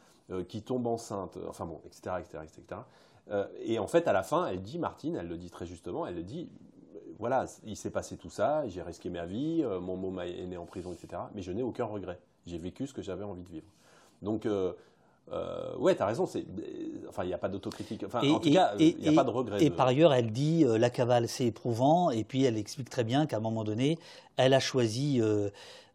qui 0.49 0.62
tombe 0.62 0.87
enceinte, 0.87 1.39
enfin 1.49 1.65
bon, 1.65 1.81
etc., 1.87 2.16
etc., 2.20 2.45
etc. 2.45 2.81
Euh, 3.31 3.47
et 3.61 3.79
en 3.79 3.87
fait, 3.87 4.09
à 4.09 4.12
la 4.12 4.23
fin, 4.23 4.47
elle 4.47 4.62
dit, 4.62 4.79
Martine, 4.79 5.16
elle 5.16 5.29
le 5.29 5.37
dit 5.37 5.51
très 5.51 5.66
justement, 5.66 6.07
elle 6.07 6.16
le 6.16 6.23
dit, 6.23 6.51
voilà, 7.23 7.44
il 7.65 7.77
s'est 7.77 7.90
passé 7.90 8.16
tout 8.16 8.31
ça, 8.31 8.65
j'ai 8.66 8.82
risqué 8.82 9.09
ma 9.09 9.27
vie, 9.27 9.62
euh, 9.62 9.78
mon 9.78 9.97
môme 9.97 10.19
est 10.23 10.44
né 10.44 10.57
en 10.57 10.66
prison, 10.66 10.93
etc. 10.93 11.23
Mais 11.36 11.40
je 11.40 11.53
n'ai 11.53 11.62
aucun 11.62 11.85
regret. 11.85 12.19
J'ai 12.49 12.59
vécu 12.59 12.85
ce 12.89 12.93
que 12.93 13.01
j'avais 13.01 13.23
envie 13.23 13.44
de 13.44 13.49
vivre. 13.49 13.69
Donc, 14.23 14.44
euh, 14.44 14.73
euh, 15.31 15.77
ouais, 15.77 15.94
t'as 15.94 16.07
raison. 16.07 16.27
C'est, 16.27 16.44
enfin, 17.09 17.23
il 17.23 17.28
n'y 17.28 17.32
a 17.32 17.39
pas 17.39 17.49
d'autocritique. 17.49 18.03
Enfin, 18.05 18.28
en 18.28 18.40
tout 18.40 18.53
cas, 18.53 18.73
il 18.81 18.97
n'y 18.99 19.09
a 19.09 19.12
pas 19.12 19.23
de 19.23 19.31
regret. 19.31 19.62
Et 19.62 19.70
par 19.70 19.86
ailleurs, 19.86 20.12
elle 20.12 20.32
dit 20.32 20.65
la 20.65 20.90
cavale, 20.90 21.28
c'est 21.28 21.47
éprouvant. 21.47 22.11
Et 22.11 22.24
puis, 22.24 22.43
elle 22.43 22.59
explique 22.59 22.90
très 22.90 23.05
bien 23.05 23.27
qu'à 23.27 23.36
un 23.36 23.40
moment 23.40 23.62
donné, 23.62 24.01
elle 24.37 24.55
a 24.55 24.61
choisi 24.61 25.21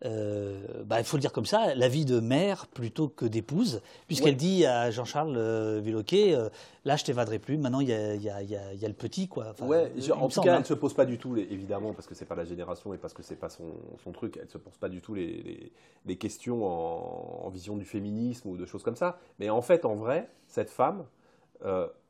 euh, 0.05 0.83
bah, 0.85 0.99
il 0.99 1.05
faut 1.05 1.17
le 1.17 1.21
dire 1.21 1.31
comme 1.31 1.45
ça, 1.45 1.73
la 1.73 1.87
vie 1.87 2.05
de 2.05 2.19
mère 2.19 2.67
plutôt 2.67 3.07
que 3.07 3.25
d'épouse, 3.25 3.81
puisqu'elle 4.05 4.35
dit 4.35 4.65
à 4.65 4.91
Jean-Charles 4.91 5.35
euh, 5.35 5.81
Villoquet, 5.83 6.35
euh, 6.35 6.49
là 6.85 6.97
je 6.97 7.03
t'évaderai 7.03 7.39
plus, 7.39 7.57
maintenant 7.57 7.79
il 7.79 7.89
y 7.89 7.93
a, 7.93 8.13
y, 8.15 8.29
a, 8.29 8.43
y, 8.43 8.55
a, 8.55 8.73
y 8.73 8.85
a, 8.85 8.87
le 8.87 8.93
petit. 8.93 9.27
Quoi. 9.27 9.55
ouais, 9.61 9.91
en 10.11 10.27
tout 10.27 10.41
cas, 10.41 10.53
elle 10.53 10.59
ne 10.59 10.65
se 10.65 10.75
pose 10.75 10.93
pas 10.93 11.05
du 11.05 11.17
tout, 11.17 11.35
évidemment, 11.35 11.93
parce 11.93 12.05
que 12.05 12.13
c'est 12.13 12.25
pas 12.25 12.35
la 12.35 12.45
génération 12.45 12.93
et 12.93 12.97
parce 12.97 13.13
que 13.13 13.23
c'est 13.23 13.35
pas 13.35 13.49
son, 13.49 13.73
son, 14.03 14.11
truc, 14.11 14.37
elle 14.37 14.45
ne 14.45 14.51
se 14.51 14.59
pose 14.59 14.77
pas 14.77 14.89
du 14.89 15.01
tout 15.01 15.15
les, 15.15 15.41
les, 15.41 15.71
les 16.05 16.15
questions 16.17 16.65
en, 16.65 17.45
en, 17.45 17.49
vision 17.49 17.75
du 17.75 17.85
féminisme 17.85 18.49
ou 18.49 18.57
de 18.57 18.65
choses 18.65 18.83
comme 18.83 18.95
ça. 18.95 19.17
Mais 19.39 19.49
en 19.49 19.63
fait, 19.63 19.83
en 19.83 19.95
vrai, 19.95 20.29
cette 20.47 20.69
femme, 20.69 21.05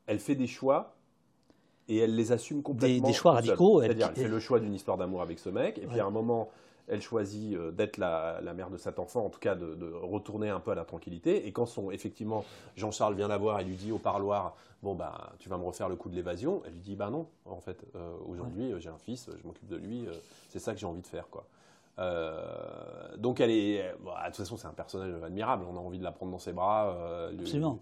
elle 0.06 0.18
fait 0.18 0.34
des 0.34 0.46
choix 0.46 0.97
et 1.88 1.98
elle 1.98 2.14
les 2.14 2.32
assume 2.32 2.62
complètement. 2.62 3.06
Des, 3.06 3.12
des 3.12 3.12
choix 3.12 3.32
radicaux. 3.32 3.80
C'est-à-dire, 3.82 4.10
elle 4.14 4.22
fait 4.22 4.28
le 4.28 4.40
choix 4.40 4.60
d'une 4.60 4.74
histoire 4.74 4.96
d'amour 4.96 5.22
avec 5.22 5.38
ce 5.38 5.48
mec, 5.48 5.78
et 5.78 5.86
puis 5.86 6.00
à 6.00 6.06
un 6.06 6.10
moment 6.10 6.48
elle 6.88 7.02
choisit 7.02 7.54
euh, 7.54 7.70
d'être 7.70 7.98
la, 7.98 8.40
mère 8.54 8.70
de 8.70 8.76
cet 8.76 8.98
enfant, 8.98 9.26
en 9.26 9.30
tout 9.30 9.38
cas 9.38 9.54
de, 9.54 9.92
retourner 10.02 10.48
un 10.48 10.60
peu 10.60 10.72
à 10.72 10.74
la 10.74 10.84
tranquillité. 10.84 11.46
Et 11.46 11.52
quand 11.52 11.66
son, 11.66 11.90
effectivement 11.90 12.44
Jean-Charles 12.76 13.14
vient 13.14 13.28
la 13.28 13.36
voir 13.36 13.60
et 13.60 13.64
lui 13.64 13.76
dit 13.76 13.92
au 13.92 13.98
parloir 13.98 14.56
Bon, 14.80 14.94
bah, 14.94 15.32
tu 15.40 15.48
vas 15.48 15.58
me 15.58 15.64
refaire 15.64 15.88
le 15.88 15.96
coup 15.96 16.08
de 16.08 16.14
l'évasion, 16.14 16.62
elle 16.64 16.72
lui 16.72 16.80
dit 16.80 16.94
Bah 16.94 17.10
non, 17.10 17.26
en 17.46 17.60
fait, 17.60 17.84
euh, 17.96 18.12
aujourd'hui 18.28 18.72
euh, 18.72 18.78
j'ai 18.78 18.88
un 18.88 18.98
fils, 18.98 19.28
je 19.28 19.46
m'occupe 19.46 19.68
de 19.68 19.76
lui, 19.76 20.06
c'est 20.50 20.60
ça 20.60 20.72
que 20.72 20.78
j'ai 20.78 20.86
envie 20.86 21.02
de 21.02 21.06
faire. 21.06 21.28
quoi. 21.28 21.44
donc 23.16 23.40
elle 23.40 23.50
est, 23.50 23.82
de 23.82 24.26
toute 24.26 24.36
façon 24.36 24.56
c'est 24.56 24.68
un 24.68 24.72
personnage 24.72 25.12
admirable, 25.22 25.64
on 25.68 25.76
a 25.76 25.80
envie 25.80 25.98
de 25.98 26.04
la 26.04 26.12
prendre 26.12 26.30
dans 26.32 26.38
ses 26.38 26.52
bras. 26.52 26.96
Absolument. 27.40 27.80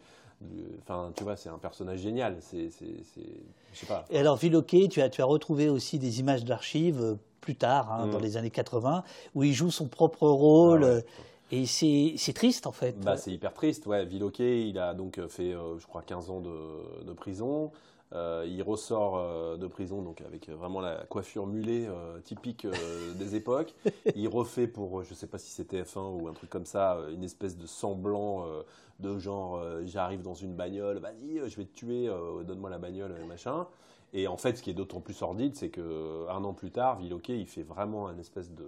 Enfin, 0.82 1.12
tu 1.16 1.24
vois, 1.24 1.36
c'est 1.36 1.48
un 1.48 1.58
personnage 1.58 2.00
génial. 2.00 2.36
C'est, 2.40 2.68
je 2.68 3.78
sais 3.78 3.86
pas. 3.86 4.04
Et 4.10 4.18
alors, 4.18 4.36
Villoquet, 4.36 4.88
tu 4.88 5.00
as, 5.00 5.08
tu 5.08 5.22
as 5.22 5.24
retrouvé 5.24 5.68
aussi 5.68 5.98
des 5.98 6.20
images 6.20 6.44
d'archives 6.44 7.16
plus 7.40 7.56
tard, 7.56 7.92
hein, 7.92 8.06
dans 8.08 8.18
mm. 8.18 8.22
les 8.22 8.36
années 8.36 8.50
80, 8.50 9.04
où 9.34 9.44
il 9.44 9.52
joue 9.52 9.70
son 9.70 9.86
propre 9.86 10.26
rôle. 10.28 10.84
Ah 10.84 11.10
et 11.52 11.64
c'est 11.66 12.32
triste 12.34 12.66
en 12.66 12.72
fait. 12.72 12.98
Bah, 13.00 13.16
c'est 13.16 13.30
hyper 13.30 13.52
triste, 13.52 13.86
ouais. 13.86 14.04
Villoquet, 14.04 14.68
il 14.68 14.78
a 14.78 14.94
donc 14.94 15.20
fait, 15.28 15.52
euh, 15.52 15.78
je 15.78 15.86
crois, 15.86 16.02
15 16.02 16.30
ans 16.30 16.40
de, 16.40 17.04
de 17.04 17.12
prison. 17.12 17.70
Euh, 18.12 18.46
il 18.48 18.62
ressort 18.62 19.18
euh, 19.18 19.56
de 19.56 19.66
prison 19.66 20.00
donc 20.00 20.20
avec 20.20 20.48
vraiment 20.48 20.80
la 20.80 21.04
coiffure 21.08 21.46
mulet 21.46 21.88
typique 22.24 22.66
des 23.18 23.36
époques. 23.36 23.74
Il 24.16 24.28
refait 24.28 24.66
pour, 24.66 25.04
je 25.04 25.10
ne 25.10 25.14
sais 25.14 25.26
pas 25.28 25.38
si 25.38 25.50
c'était 25.50 25.82
F1 25.82 26.20
ou 26.20 26.28
un 26.28 26.32
truc 26.32 26.50
comme 26.50 26.66
ça, 26.66 26.98
une 27.12 27.24
espèce 27.24 27.56
de 27.56 27.66
semblant 27.66 28.44
de 29.00 29.18
genre 29.18 29.62
j'arrive 29.84 30.22
dans 30.22 30.34
une 30.34 30.54
bagnole, 30.54 30.98
vas-y, 30.98 31.38
je 31.48 31.56
vais 31.56 31.64
te 31.64 31.74
tuer, 31.74 32.10
donne-moi 32.44 32.70
la 32.70 32.78
bagnole, 32.78 33.14
machin. 33.26 33.66
Et 34.12 34.28
en 34.28 34.36
fait, 34.36 34.56
ce 34.56 34.62
qui 34.62 34.70
est 34.70 34.74
d'autant 34.74 35.00
plus 35.00 35.14
sordide, 35.14 35.54
c'est 35.54 35.70
qu'un 35.70 36.44
an 36.44 36.54
plus 36.54 36.70
tard, 36.70 36.96
Villoquet, 36.96 37.38
il 37.38 37.46
fait 37.46 37.62
vraiment 37.62 38.08
un 38.08 38.18
espèce 38.18 38.50
de, 38.52 38.66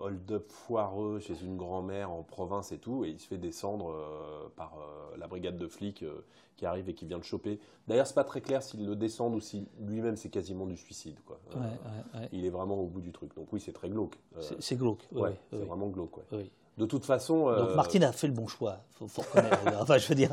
hold-up 0.00 0.50
foireux 0.50 1.20
chez 1.20 1.40
une 1.44 1.56
grand-mère 1.56 2.10
en 2.10 2.24
province 2.24 2.72
et 2.72 2.78
tout, 2.78 3.04
et 3.04 3.10
il 3.10 3.20
se 3.20 3.28
fait 3.28 3.38
descendre 3.38 3.90
euh, 3.90 4.48
par 4.56 4.74
euh, 4.76 5.16
la 5.16 5.28
brigade 5.28 5.56
de 5.56 5.68
flics 5.68 6.02
euh, 6.02 6.24
qui 6.56 6.66
arrive 6.66 6.88
et 6.88 6.94
qui 6.94 7.06
vient 7.06 7.18
le 7.18 7.22
choper. 7.22 7.60
D'ailleurs, 7.86 8.08
c'est 8.08 8.14
pas 8.14 8.24
très 8.24 8.40
clair 8.40 8.60
s'il 8.60 8.84
le 8.84 8.96
descend 8.96 9.32
ou 9.32 9.40
si 9.40 9.68
lui-même 9.78 10.16
c'est 10.16 10.30
quasiment 10.30 10.66
du 10.66 10.76
suicide. 10.76 11.20
Quoi. 11.24 11.38
Il 12.32 12.44
est 12.44 12.50
vraiment 12.50 12.80
au 12.80 12.86
bout 12.86 13.00
du 13.00 13.12
truc. 13.12 13.36
Donc 13.36 13.52
oui, 13.52 13.60
c'est 13.60 13.72
très 13.72 13.88
glauque. 13.88 14.18
c'est 14.58 14.76
glauque. 14.76 15.06
Ouais, 15.12 15.38
c'est 15.50 15.64
vraiment 15.64 15.86
glauque. 15.86 16.18
De 16.76 16.84
toute 16.84 17.04
façon. 17.04 17.50
Donc 17.54 17.74
Martine 17.74 18.04
a 18.04 18.12
fait 18.12 18.26
le 18.26 18.34
bon 18.34 18.46
choix. 18.46 18.78
Faut, 18.98 19.08
faut 19.08 19.22
reconnaître. 19.22 19.58
enfin, 19.80 19.98
je 19.98 20.08
veux 20.08 20.14
dire. 20.14 20.30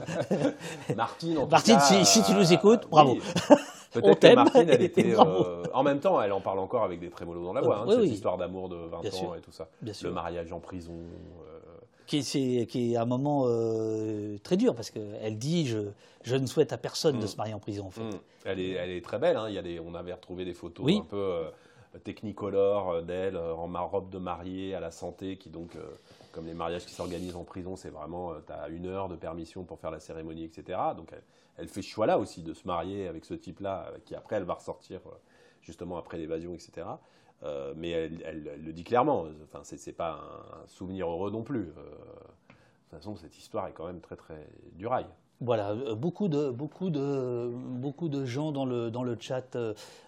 Martine, 0.96 1.38
en 1.38 1.48
Martine, 1.48 1.80
si, 1.80 2.06
si, 2.06 2.24
tu 2.24 2.34
nous 2.34 2.52
écoutes, 2.52 2.88
bravo. 2.90 3.18
Peut-être 3.94 4.20
que 4.20 4.36
Martine, 4.36 4.70
elle 4.70 4.82
était. 4.82 5.16
Euh, 5.18 5.64
en 5.74 5.84
même 5.84 6.00
temps, 6.00 6.22
elle 6.22 6.32
en 6.32 6.42
parle 6.42 6.60
encore 6.60 6.84
avec 6.84 7.00
des 7.00 7.10
trémolos 7.10 7.44
dans 7.44 7.54
la 7.54 7.62
voix, 7.62 7.86
hein, 7.88 7.88
cette 7.90 8.12
histoire 8.12 8.38
d'amour 8.38 8.70
de 8.70 8.76
20 8.76 8.98
ans 8.98 9.36
et 9.36 9.42
tout 9.42 9.52
ça. 9.52 9.70
le 9.82 10.12
mariage 10.12 10.52
en 10.52 10.60
prison. 10.60 10.94
Euh. 10.94 11.60
Qui, 12.06 12.18
est, 12.18 12.66
qui, 12.66 12.94
est, 12.94 12.98
un 12.98 13.06
moment 13.06 13.46
euh, 13.48 14.38
très 14.44 14.58
dur 14.58 14.76
parce 14.76 14.92
qu'elle 14.92 15.38
dit 15.38 15.66
je, 15.66 15.80
je, 16.24 16.36
ne 16.36 16.46
souhaite 16.46 16.74
à 16.74 16.78
personne 16.78 17.18
de 17.18 17.24
mm. 17.24 17.28
se 17.28 17.38
marier 17.38 17.54
en 17.54 17.60
prison. 17.60 17.86
En 17.86 17.92
fait. 17.92 18.02
Mm. 18.02 18.20
Elle, 18.46 18.60
est, 18.60 18.72
elle 18.72 18.90
est 18.90 19.04
très 19.04 19.20
belle. 19.20 19.38
Hein. 19.38 19.46
Il 19.48 19.56
y 19.56 19.58
a 19.58 19.62
des, 19.62 19.80
on 19.80 19.96
avait 19.96 20.14
retrouvé 20.14 20.44
des 20.44 20.54
photos 20.54 20.86
un 20.92 21.02
peu 21.02 21.44
technicolor 22.04 23.04
d'elle 23.04 23.38
en 23.38 23.68
ma 23.68 23.82
robe 23.82 24.10
de 24.10 24.18
mariée 24.18 24.76
à 24.76 24.80
la 24.80 24.92
santé 24.92 25.38
qui 25.38 25.50
donc 25.50 25.78
comme 26.32 26.48
les 26.48 26.54
mariages 26.54 26.86
qui 26.86 26.94
s'organisent 26.94 27.36
en 27.36 27.44
prison, 27.44 27.76
c'est 27.76 27.90
vraiment, 27.90 28.34
tu 28.46 28.52
as 28.52 28.68
une 28.70 28.88
heure 28.88 29.08
de 29.08 29.16
permission 29.16 29.64
pour 29.64 29.80
faire 29.80 29.92
la 29.92 30.00
cérémonie, 30.00 30.44
etc. 30.44 30.80
Donc 30.98 31.14
elle, 31.58 31.68
fait 31.68 31.82
ce 31.82 31.88
choix-là 31.88 32.18
aussi 32.18 32.42
de 32.42 32.54
se 32.54 32.68
marier 32.68 33.08
avec 33.08 33.26
ce 33.26 33.36
type-là, 33.36 33.92
qui 34.06 34.16
après 34.16 34.38
elle 34.38 34.44
va 34.44 34.56
ressortir 34.56 35.02
euh, 35.06 35.12
justement 35.62 35.98
après 35.98 36.18
l'évasion, 36.18 36.56
etc. 36.56 36.88
mais 37.76 37.92
elle, 37.92 38.60
le 38.64 38.74
dit 38.74 38.84
clairement. 38.84 39.28
Enfin, 39.44 39.60
c'est 39.64 39.94
pas 39.94 40.22
un, 40.64 40.68
souvenir 40.68 41.08
heureux 41.10 41.30
non 41.30 41.44
plus. 41.44 41.66
de 41.66 41.74
toute 41.74 42.98
façon, 42.98 43.16
cette 43.16 43.38
histoire 43.38 43.68
est 43.68 43.74
quand 43.74 43.86
même 43.86 44.02
très 44.02 44.16
très 44.16 44.48
du 44.74 44.88
rail. 44.88 45.06
Voilà, 45.44 45.72
euh, 45.72 45.94
beaucoup 45.94 46.30
de, 46.30 46.50
beaucoup 46.50 46.90
de, 46.90 47.52
beaucoup 47.54 48.08
de 48.08 48.24
gens 48.24 48.54
dans 48.54 48.66
le, 48.66 48.90
dans 48.90 49.04
le 49.04 49.18
chat. 49.20 49.58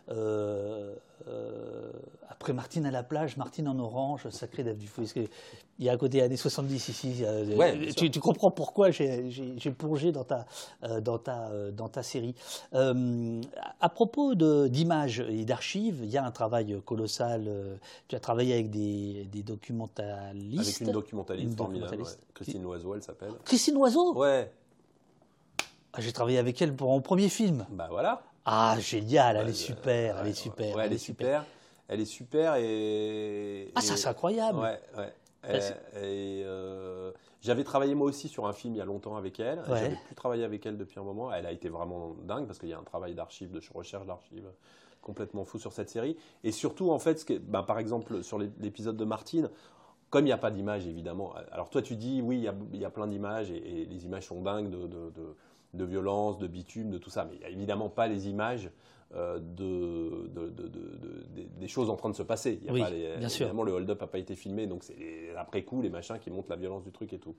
Euh, 0.08 0.96
euh, 1.28 1.92
après 2.30 2.54
Martine 2.54 2.86
à 2.86 2.92
la 2.92 3.04
plage, 3.04 3.38
Martine 3.38 3.68
en 3.68 3.80
orange, 3.80 4.30
sacré 4.30 4.64
Dave 4.64 4.78
Dufour. 4.78 5.06
Il 5.78 5.86
y 5.86 5.90
a 5.90 5.94
à 5.94 5.98
côté 5.98 6.22
années 6.22 6.38
70 6.38 6.90
ici. 6.90 7.24
tu, 7.96 8.20
comprends 8.20 8.52
pourquoi 8.52 8.92
j'ai 8.92 9.72
plongé 9.78 10.12
dans 10.12 10.24
ta, 10.24 10.46
dans 11.02 11.18
ta, 11.18 11.50
dans 11.72 11.90
ta 11.90 12.04
série. 12.04 12.36
à 12.74 13.90
propos 13.90 14.36
d'images 14.36 15.20
et 15.22 15.46
d'archives, 15.46 16.02
il 16.04 16.10
y 16.10 16.18
a 16.18 16.26
un 16.26 16.32
travail 16.32 16.82
colossal. 16.86 17.50
tu 18.08 18.16
as 18.16 18.20
travaillé 18.20 18.54
avec 18.54 18.70
des, 18.70 19.26
des 19.26 19.44
documentalistes. 19.44 20.60
Avec 20.60 20.82
une 20.82 20.92
documentaliste, 20.92 21.60
Christine 22.34 22.64
Loiseau, 22.64 22.96
elle 22.96 23.04
s'appelle. 23.04 23.32
Christine 23.44 23.76
Loiseau? 23.76 24.14
Ouais. 24.16 24.52
Ah, 25.98 26.02
j'ai 26.02 26.12
travaillé 26.12 26.38
avec 26.38 26.62
elle 26.62 26.76
pour 26.76 26.90
mon 26.90 27.00
premier 27.00 27.30
film. 27.30 27.66
Bah 27.70 27.88
voilà. 27.90 28.22
Ah, 28.46 28.78
génial, 28.80 29.38
elle 29.38 29.50
est 29.50 29.54
super, 29.54 30.20
elle 30.20 30.28
est 30.28 30.34
super. 30.34 30.80
elle, 30.80 30.94
est 30.94 30.98
super. 30.98 31.46
Elle 31.88 32.00
est 32.00 32.06
super 32.06 32.56
et. 32.58 33.72
Ah, 33.76 33.82
ça, 33.82 33.98
c'est 33.98 34.08
incroyable. 34.08 34.60
Ouais, 34.60 34.80
ouais. 34.98 35.14
Et, 35.48 36.44
euh, 36.46 37.12
j'avais 37.42 37.64
travaillé 37.64 37.94
moi 37.94 38.08
aussi 38.08 38.28
sur 38.28 38.48
un 38.48 38.54
film 38.54 38.74
il 38.76 38.78
y 38.78 38.82
a 38.82 38.86
longtemps 38.86 39.16
avec 39.16 39.40
elle. 39.40 39.60
Ouais. 39.60 39.66
J'avais 39.68 39.98
plus 40.06 40.16
travaillé 40.16 40.44
avec 40.44 40.66
elle 40.66 40.78
depuis 40.78 41.00
un 41.00 41.04
moment. 41.04 41.32
Elle 41.32 41.46
a 41.46 41.52
été 41.52 41.70
vraiment 41.70 42.16
dingue 42.24 42.48
parce 42.48 42.58
qu'il 42.58 42.70
y 42.70 42.74
a 42.74 42.80
un 42.80 42.84
travail 42.84 43.14
d'archives, 43.14 43.52
de 43.52 43.62
recherche 43.74 44.06
d'archives 44.06 44.48
complètement 45.02 45.46
fou 45.46 45.60
sur 45.60 45.72
cette 45.72 45.90
série. 45.90 46.18
Et 46.44 46.52
surtout, 46.52 46.90
en 46.90 46.98
fait, 46.98 47.20
ce 47.20 47.26
que, 47.26 47.38
ben, 47.38 47.62
par 47.62 47.78
exemple, 47.78 48.24
sur 48.24 48.40
l'épisode 48.40 48.98
de 48.98 49.06
Martine, 49.06 49.50
comme 50.10 50.24
il 50.24 50.30
n'y 50.30 50.32
a 50.32 50.38
pas 50.38 50.52
d'image, 50.52 50.88
évidemment. 50.88 51.34
Alors 51.52 51.70
toi, 51.70 51.82
tu 51.82 51.96
dis, 51.96 52.22
oui, 52.22 52.38
il 52.74 52.80
y 52.80 52.86
a, 52.86 52.90
plein 52.90 53.08
d'images 53.08 53.52
et, 53.52 53.86
les 53.90 54.06
images 54.06 54.28
sont 54.28 54.42
dingues 54.42 54.70
de 54.70 54.88
de 55.76 55.86
violence, 55.86 56.38
de 56.38 56.48
bitume, 56.48 56.90
de 56.90 56.98
tout 56.98 57.10
ça. 57.10 57.26
Mais 57.26 57.36
il 57.36 57.40
n'y 57.40 57.46
a 57.46 57.50
évidemment 57.50 57.90
pas 57.90 58.08
les 58.08 58.28
images 58.28 58.70
euh, 59.14 59.40
de, 59.40 60.30
des 61.60 61.68
choses 61.68 61.90
en 61.90 61.96
train 61.96 62.10
de 62.10 62.16
se 62.16 62.24
passer. 62.24 62.60
Il 62.62 62.66
y 62.66 62.82
a 62.82 62.86
pas 62.86 62.92
bien 62.92 63.28
évidemment, 63.28 63.64
le 63.64 63.74
hold-up 63.74 64.02
n'a 64.02 64.08
pas 64.08 64.18
été 64.18 64.36
filmé, 64.36 64.68
donc 64.68 64.84
c'est 64.84 65.36
après 65.38 65.64
coup 65.64 65.82
les 65.82 65.90
machins 65.90 66.18
qui 66.20 66.32
montrent 66.32 66.50
la 66.50 66.56
violence 66.56 66.84
du 66.84 66.92
truc 66.92 67.14
et 67.14 67.20
tout. 67.20 67.36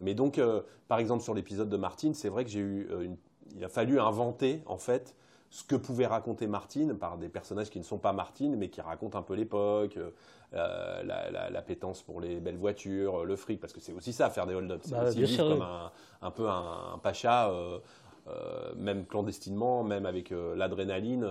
Mais 0.00 0.14
donc, 0.14 0.38
euh, 0.38 0.62
par 0.88 0.98
exemple, 0.98 1.22
sur 1.22 1.34
l'épisode 1.34 1.68
de 1.68 1.76
Martine, 1.76 2.14
c'est 2.14 2.28
vrai 2.28 2.44
que 2.44 2.50
j'ai 2.50 2.60
eu 2.60 2.88
euh, 2.90 3.08
il 3.56 3.64
a 3.64 3.68
fallu 3.68 3.98
inventer 3.98 4.62
en 4.66 4.78
fait 4.78 5.16
ce 5.50 5.64
que 5.64 5.74
pouvait 5.74 6.06
raconter 6.06 6.46
Martine 6.46 6.94
par 6.94 7.18
des 7.18 7.28
personnages 7.28 7.70
qui 7.70 7.80
ne 7.80 7.84
sont 7.84 7.98
pas 7.98 8.12
Martine, 8.12 8.54
mais 8.54 8.68
qui 8.68 8.80
racontent 8.80 9.18
un 9.18 9.22
peu 9.22 9.34
l'époque, 9.34 9.96
euh, 9.96 10.10
la, 10.52 11.50
la, 11.50 11.62
pétence 11.62 12.02
pour 12.02 12.20
les 12.20 12.40
belles 12.40 12.56
voitures, 12.56 13.24
le 13.24 13.36
fric, 13.36 13.60
parce 13.60 13.72
que 13.72 13.80
c'est 13.80 13.92
aussi 13.92 14.12
ça, 14.12 14.30
faire 14.30 14.46
des 14.46 14.54
hold-up. 14.54 14.80
C'est 14.82 14.92
bah, 14.92 15.08
aussi 15.08 15.22
vivre 15.22 15.48
comme 15.48 15.62
un, 15.62 15.92
un, 16.22 16.30
peu 16.30 16.48
un, 16.48 16.98
pacha. 17.02 17.50
Euh, 17.50 17.78
euh, 18.28 18.74
même 18.76 19.06
clandestinement, 19.06 19.82
même 19.82 20.06
avec 20.06 20.30
l'adrénaline, 20.30 21.26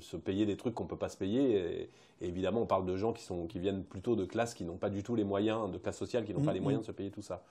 se 0.00 0.16
payer 0.16 0.46
des 0.46 0.56
trucs 0.56 0.74
qu'on 0.74 0.84
ne 0.84 0.88
peut 0.88 0.96
pas 0.96 1.08
se 1.08 1.16
payer. 1.16 1.88
Et, 2.20 2.26
évidemment, 2.26 2.62
on 2.62 2.66
parle 2.66 2.84
de 2.84 2.96
gens 2.96 3.12
qui, 3.12 3.22
sont, 3.22 3.46
qui 3.46 3.58
viennent 3.58 3.84
plutôt 3.84 4.16
de 4.16 4.24
classes 4.24 4.52
qui 4.52 4.64
n'ont 4.64 4.76
pas 4.76 4.90
du 4.90 5.02
tout 5.02 5.14
les 5.14 5.24
moyens, 5.24 5.70
de 5.70 5.78
classes 5.78 5.96
sociales 5.96 6.24
qui 6.24 6.34
n'ont 6.34 6.42
pas 6.42 6.52
les 6.52 6.58
mm-hmm. 6.58 6.62
moyens 6.62 6.82
de 6.82 6.86
se 6.86 6.92
payer 6.92 7.10
tout 7.10 7.22
ça. 7.22 7.42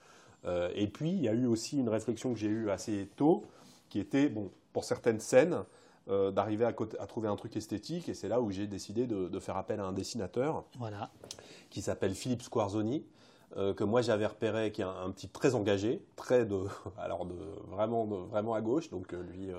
et 0.74 0.86
puis, 0.86 1.10
il 1.10 1.22
y 1.22 1.28
a 1.28 1.32
eu 1.32 1.46
aussi 1.46 1.78
une 1.78 1.88
réflexion 1.88 2.32
que 2.32 2.38
j'ai 2.38 2.48
eue 2.48 2.70
assez 2.70 3.08
tôt, 3.16 3.44
qui 3.88 3.98
était, 3.98 4.28
bon, 4.28 4.50
pour 4.72 4.84
certaines 4.84 5.20
scènes, 5.20 5.64
euh, 6.10 6.30
d'arriver 6.30 6.66
à, 6.66 6.72
trouver 7.06 7.28
un 7.28 7.36
truc 7.36 7.56
esthétique. 7.56 8.08
Et 8.08 8.14
c'est 8.14 8.28
là 8.28 8.40
où 8.40 8.50
j'ai 8.50 8.66
décidé 8.66 9.06
de, 9.06 9.38
faire 9.40 9.56
appel 9.56 9.80
à 9.80 9.84
un 9.84 9.92
dessinateur 9.92 10.64
voilà. 10.78 11.10
qui 11.70 11.82
s'appelle 11.82 12.14
Philippe 12.14 12.42
Squarzoni. 12.42 13.04
Euh, 13.56 13.72
que 13.72 13.84
moi 13.84 14.02
j'avais 14.02 14.26
repéré, 14.26 14.72
qui 14.72 14.80
est 14.80 14.84
un, 14.84 15.12
type 15.12 15.32
très 15.32 15.54
engagé, 15.54 16.04
très 16.16 16.44
de, 16.44 16.58
alors 16.98 17.24
de 17.24 17.36
vraiment, 17.68 18.04
vraiment 18.04 18.54
à 18.54 18.60
gauche, 18.60 18.90
donc 18.90 19.12
euh, 19.12 19.22
lui. 19.22 19.50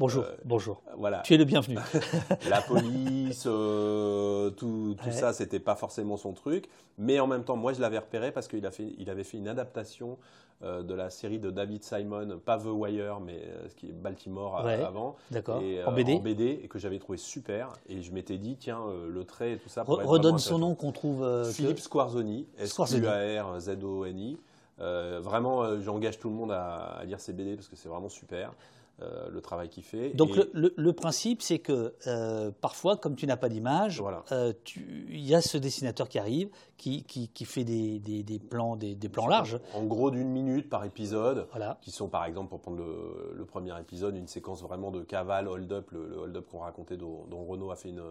Bonjour, 0.00 0.24
bonjour. 0.44 0.82
Voilà. 0.98 1.20
Tu 1.20 1.34
es 1.34 1.36
le 1.36 1.44
bienvenu. 1.44 1.76
La 2.50 2.60
police, 2.60 3.42
tout, 3.42 4.50
tout 4.58 4.96
ça, 5.04 5.12
ça, 5.12 5.32
c'était 5.32 5.60
pas 5.60 5.76
forcément 5.76 6.16
son 6.16 6.32
truc, 6.32 6.68
mais 6.98 7.20
en 7.20 7.28
même 7.28 7.44
temps, 7.44 7.56
moi 7.56 7.72
je 7.72 7.80
l'avais 7.80 7.98
repéré 7.98 8.32
parce 8.32 8.48
qu'il 8.48 8.68
il 8.98 9.10
avait 9.10 9.24
fait 9.24 9.38
une 9.38 9.48
adaptation 9.48 10.18
euh, 10.62 10.82
de 10.82 10.92
la 10.92 11.08
série 11.08 11.38
de 11.38 11.50
David 11.50 11.82
Simon, 11.82 12.38
pas 12.44 12.58
The 12.58 12.66
Wire, 12.66 13.18
mais 13.20 13.44
euh, 13.46 13.66
ce 13.70 13.74
qui 13.74 13.88
est 13.88 13.92
Baltimore 13.92 14.58
avant. 14.58 15.16
D'accord. 15.30 15.58
Euh, 15.62 15.86
en 15.86 15.92
BD. 15.92 16.12
En 16.16 16.18
BD 16.18 16.60
et 16.62 16.68
que 16.68 16.78
j'avais 16.78 16.98
trouvé 16.98 17.16
super. 17.16 17.72
Et 17.88 18.02
je 18.02 18.12
m'étais 18.12 18.36
dit, 18.36 18.56
tiens, 18.56 18.82
le 19.08 19.24
trait 19.24 19.52
et 19.52 19.56
tout 19.56 19.70
ça. 19.70 19.84
redonne 19.86 20.38
son 20.38 20.58
nom 20.58 20.74
qu'on 20.74 20.92
trouve. 20.92 21.50
Philippe 21.50 21.78
Squarzoni, 21.78 22.46
S-Q-A-R-Z-O-N-I. 22.58 24.36
vraiment, 24.78 25.80
j'engage 25.80 26.18
tout 26.18 26.28
le 26.28 26.34
monde 26.34 26.52
à, 26.52 26.74
à 26.74 27.04
lire 27.04 27.20
ses 27.20 27.32
BD 27.32 27.56
parce 27.56 27.68
que 27.68 27.76
c'est 27.76 27.88
vraiment 27.88 28.10
super. 28.10 28.52
Euh, 29.02 29.30
le 29.30 29.40
travail 29.40 29.70
qu'il 29.70 29.82
fait. 29.82 30.10
Donc 30.10 30.36
le, 30.52 30.92
principe, 30.92 31.40
c'est 31.40 31.58
que 31.58 31.94
euh, 32.06 32.50
parfois, 32.60 32.98
comme 32.98 33.16
tu 33.16 33.26
n'as 33.26 33.38
pas 33.38 33.48
d'image, 33.48 34.02
euh, 34.30 34.52
il 34.76 35.20
y 35.20 35.34
a 35.34 35.40
ce 35.40 35.56
dessinateur 35.56 36.06
qui 36.06 36.18
arrive, 36.18 36.50
qui, 36.76 37.04
qui, 37.04 37.44
fait 37.46 37.64
des, 37.64 37.98
des, 37.98 38.38
plans, 38.38 38.76
des, 38.76 38.96
plans 39.08 39.26
larges. 39.26 39.58
En 39.72 39.84
gros, 39.84 40.10
d'une 40.10 40.28
minute 40.28 40.68
par 40.68 40.84
épisode, 40.84 41.46
qui 41.80 41.90
sont 41.92 42.08
par 42.08 42.26
exemple, 42.26 42.50
pour 42.50 42.60
prendre 42.60 42.84
le, 43.34 43.44
premier 43.46 43.78
épisode, 43.80 44.16
une 44.16 44.28
séquence 44.28 44.60
vraiment 44.62 44.90
de 44.90 45.00
cavale, 45.00 45.48
hold-up, 45.48 45.90
le, 45.92 46.18
hold-up 46.18 46.46
qu'on 46.50 46.58
racontait, 46.58 46.98
dont, 46.98 47.24
dont 47.30 47.42
Renaud 47.44 47.70
a 47.70 47.76
fait 47.76 47.88
une 47.88 48.02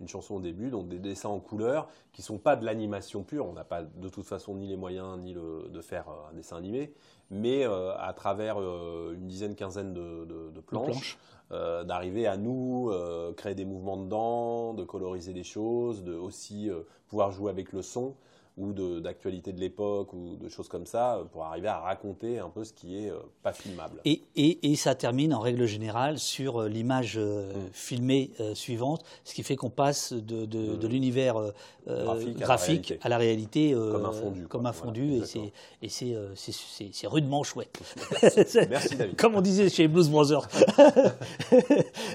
une 0.00 0.08
chanson 0.08 0.36
au 0.36 0.40
début, 0.40 0.70
donc 0.70 0.88
des 0.88 0.98
dessins 0.98 1.28
en 1.28 1.40
couleur 1.40 1.88
qui 2.12 2.22
sont 2.22 2.38
pas 2.38 2.56
de 2.56 2.64
l'animation 2.64 3.22
pure. 3.22 3.46
On 3.46 3.52
n'a 3.52 3.64
pas 3.64 3.82
de 3.82 4.08
toute 4.08 4.26
façon 4.26 4.54
ni 4.54 4.66
les 4.66 4.76
moyens 4.76 5.18
ni 5.18 5.32
le, 5.32 5.68
de 5.70 5.80
faire 5.80 6.06
un 6.30 6.34
dessin 6.34 6.56
animé, 6.56 6.92
mais 7.30 7.66
euh, 7.66 7.96
à 7.98 8.12
travers 8.12 8.60
euh, 8.60 9.14
une 9.14 9.26
dizaine, 9.26 9.54
quinzaine 9.54 9.92
de, 9.92 10.60
planches, 10.66 11.18
euh, 11.52 11.84
d'arriver 11.84 12.26
à 12.26 12.36
nous 12.36 12.92
créer 13.36 13.54
des 13.54 13.64
mouvements 13.64 13.96
dedans, 13.96 14.74
de 14.74 14.84
coloriser 14.84 15.32
des 15.32 15.44
choses, 15.44 16.02
de 16.04 16.14
aussi 16.14 16.70
pouvoir 17.08 17.30
jouer 17.30 17.50
avec 17.50 17.72
le 17.72 17.82
son 17.82 18.14
ou 18.56 18.72
d'actualité 18.72 19.52
de, 19.52 19.60
l'époque 19.60 20.12
ou 20.14 20.36
de 20.36 20.48
choses 20.48 20.68
comme 20.68 20.86
ça 20.86 21.20
pour 21.32 21.44
arriver 21.44 21.68
à 21.68 21.78
raconter 21.78 22.38
un 22.38 22.48
peu 22.48 22.64
ce 22.64 22.72
qui 22.72 22.96
est 22.96 23.12
pas 23.42 23.52
filmable. 23.52 24.00
Et, 24.06 24.22
et, 24.34 24.72
et, 24.72 24.76
ça 24.76 24.94
termine 24.94 25.34
en 25.34 25.40
règle 25.40 25.66
générale 25.66 26.18
sur 26.18 26.62
l'image 26.62 27.18
mm. 27.18 27.50
filmée 27.72 28.30
suivante, 28.54 29.04
ce 29.24 29.34
qui 29.34 29.42
fait 29.42 29.56
qu'on 29.56 29.68
passe 29.68 30.14
de, 30.14 30.46
de, 30.46 30.86
mm. 30.86 30.88
l'univers 30.88 31.52
graphique, 31.86 32.94
à 33.02 33.10
la 33.10 33.18
réalité, 33.18 33.72
comme 33.72 34.06
un 34.06 34.12
fondu. 34.12 34.46
Comme 34.48 34.66
un 34.66 34.72
fondu 34.72 35.20
et 35.82 35.88
c'est 35.88 37.06
rudement 37.06 37.42
chouette. 37.42 37.78
Merci 38.70 38.96
David. 38.96 39.16
comme 39.16 39.34
on 39.34 39.42
disait 39.42 39.68
chez 39.68 39.86
Blues 39.86 40.08
Brothers. 40.08 40.48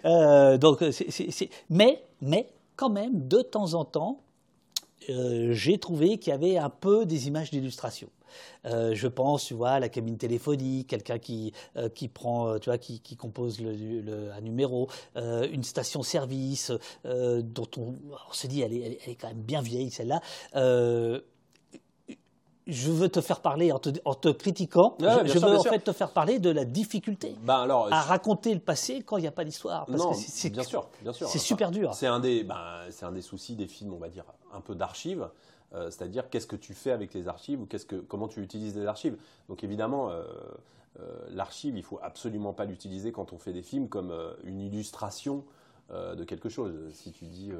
donc, 0.59 0.83
Mais, 1.69 2.03
mais 2.21 2.47
quand 2.75 2.89
même, 2.89 3.27
de 3.27 3.41
temps 3.41 3.75
en 3.75 3.85
temps, 3.85 4.21
euh, 5.09 5.53
j'ai 5.53 5.77
trouvé 5.77 6.17
qu'il 6.17 6.31
y 6.31 6.33
avait 6.33 6.57
un 6.57 6.69
peu 6.69 7.05
des 7.05 7.27
images 7.27 7.51
d'illustration. 7.51 8.09
Euh, 8.65 8.93
je 8.95 9.07
pense, 9.07 9.45
tu 9.45 9.53
vois, 9.53 9.71
à 9.71 9.79
la 9.79 9.89
cabine 9.89 10.17
téléphonique, 10.17 10.87
quelqu'un 10.87 11.19
qui, 11.19 11.51
euh, 11.75 11.89
qui 11.89 12.07
prend, 12.07 12.59
tu 12.59 12.69
vois, 12.69 12.77
qui, 12.77 12.99
qui 13.01 13.17
compose 13.17 13.59
un 13.59 14.41
numéro, 14.41 14.87
une 15.15 15.63
station-service 15.63 16.71
dont 17.03 17.67
on, 17.77 17.95
on, 18.29 18.33
se 18.33 18.47
dit, 18.47 18.61
elle 18.61 18.73
est, 18.73 18.99
elle 19.03 19.11
est, 19.11 19.15
quand 19.15 19.27
même 19.27 19.41
bien 19.41 19.61
vieille 19.61 19.91
celle-là 19.91 20.21
je 22.67 22.91
veux 22.91 23.09
te 23.09 23.21
faire 23.21 23.41
parler 23.41 23.71
en 23.71 23.79
te, 23.79 24.29
critiquant. 24.29 24.95
je, 24.99 25.39
veux 25.39 25.57
en 25.57 25.63
fait 25.63 25.79
te 25.79 25.91
faire 25.91 26.11
parler 26.11 26.39
de 26.39 26.49
la 26.49 26.65
difficulté 26.65 27.35
ben 27.43 27.61
alors, 27.61 27.91
à 27.91 28.01
raconter 28.01 28.53
le 28.53 28.59
passé 28.59 29.01
quand 29.01 29.17
il 29.17 29.21
n'y 29.21 29.27
a 29.27 29.31
pas 29.31 29.43
d'histoire. 29.43 29.89
Non, 29.89 30.13
c'est 30.13 30.49
bien 30.49 30.63
sûr, 30.63 30.87
bien 31.01 31.13
sûr. 31.13 31.27
C'est 31.27 31.39
super 31.39 31.71
dur. 31.71 31.93
C'est 31.93 32.07
un 32.07 32.19
des, 32.19 32.43
ben, 32.43 32.85
c'est 32.89 33.05
un 33.05 33.11
des 33.11 33.21
soucis 33.21 33.55
des 33.55 33.67
films, 33.67 33.93
on 33.93 33.99
va 33.99 34.09
dire, 34.09 34.25
un 34.53 34.61
peu 34.61 34.75
d'archives. 34.75 35.27
Euh, 35.73 35.89
c'est-à-dire 35.89 36.29
qu'est-ce 36.29 36.47
que 36.47 36.55
tu 36.55 36.73
fais 36.73 36.91
avec 36.91 37.13
les 37.13 37.27
archives 37.27 37.61
ou 37.61 37.65
qu'est-ce 37.65 37.85
que, 37.85 37.95
comment 37.95 38.27
tu 38.27 38.41
utilises 38.41 38.75
les 38.75 38.85
archives? 38.85 39.17
Donc 39.47 39.63
évidemment, 39.63 40.09
euh, 40.09 40.23
euh, 40.99 41.27
l'archive, 41.29 41.77
il 41.77 41.83
faut 41.83 41.99
absolument 42.01 42.53
pas 42.53 42.65
l'utiliser 42.65 43.11
quand 43.11 43.31
on 43.31 43.37
fait 43.37 43.53
des 43.53 43.61
films 43.61 43.87
comme 43.87 44.13
une 44.43 44.59
illustration 44.59 45.43
de 45.89 46.23
quelque 46.23 46.47
chose. 46.47 46.73
Si 46.93 47.11
tu 47.11 47.25
dis 47.25 47.51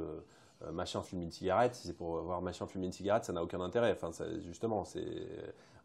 machin 0.72 1.02
fume 1.02 1.22
une 1.22 1.30
cigarette, 1.30 1.74
si 1.74 1.86
c'est 1.86 1.96
pour 1.96 2.20
voir 2.20 2.42
machin 2.42 2.66
fumer 2.66 2.86
une 2.86 2.92
cigarette, 2.92 3.24
ça 3.24 3.32
n'a 3.32 3.42
aucun 3.42 3.60
intérêt. 3.60 3.92
Enfin, 3.92 4.10
justement, 4.44 4.84
c'est 4.84 5.26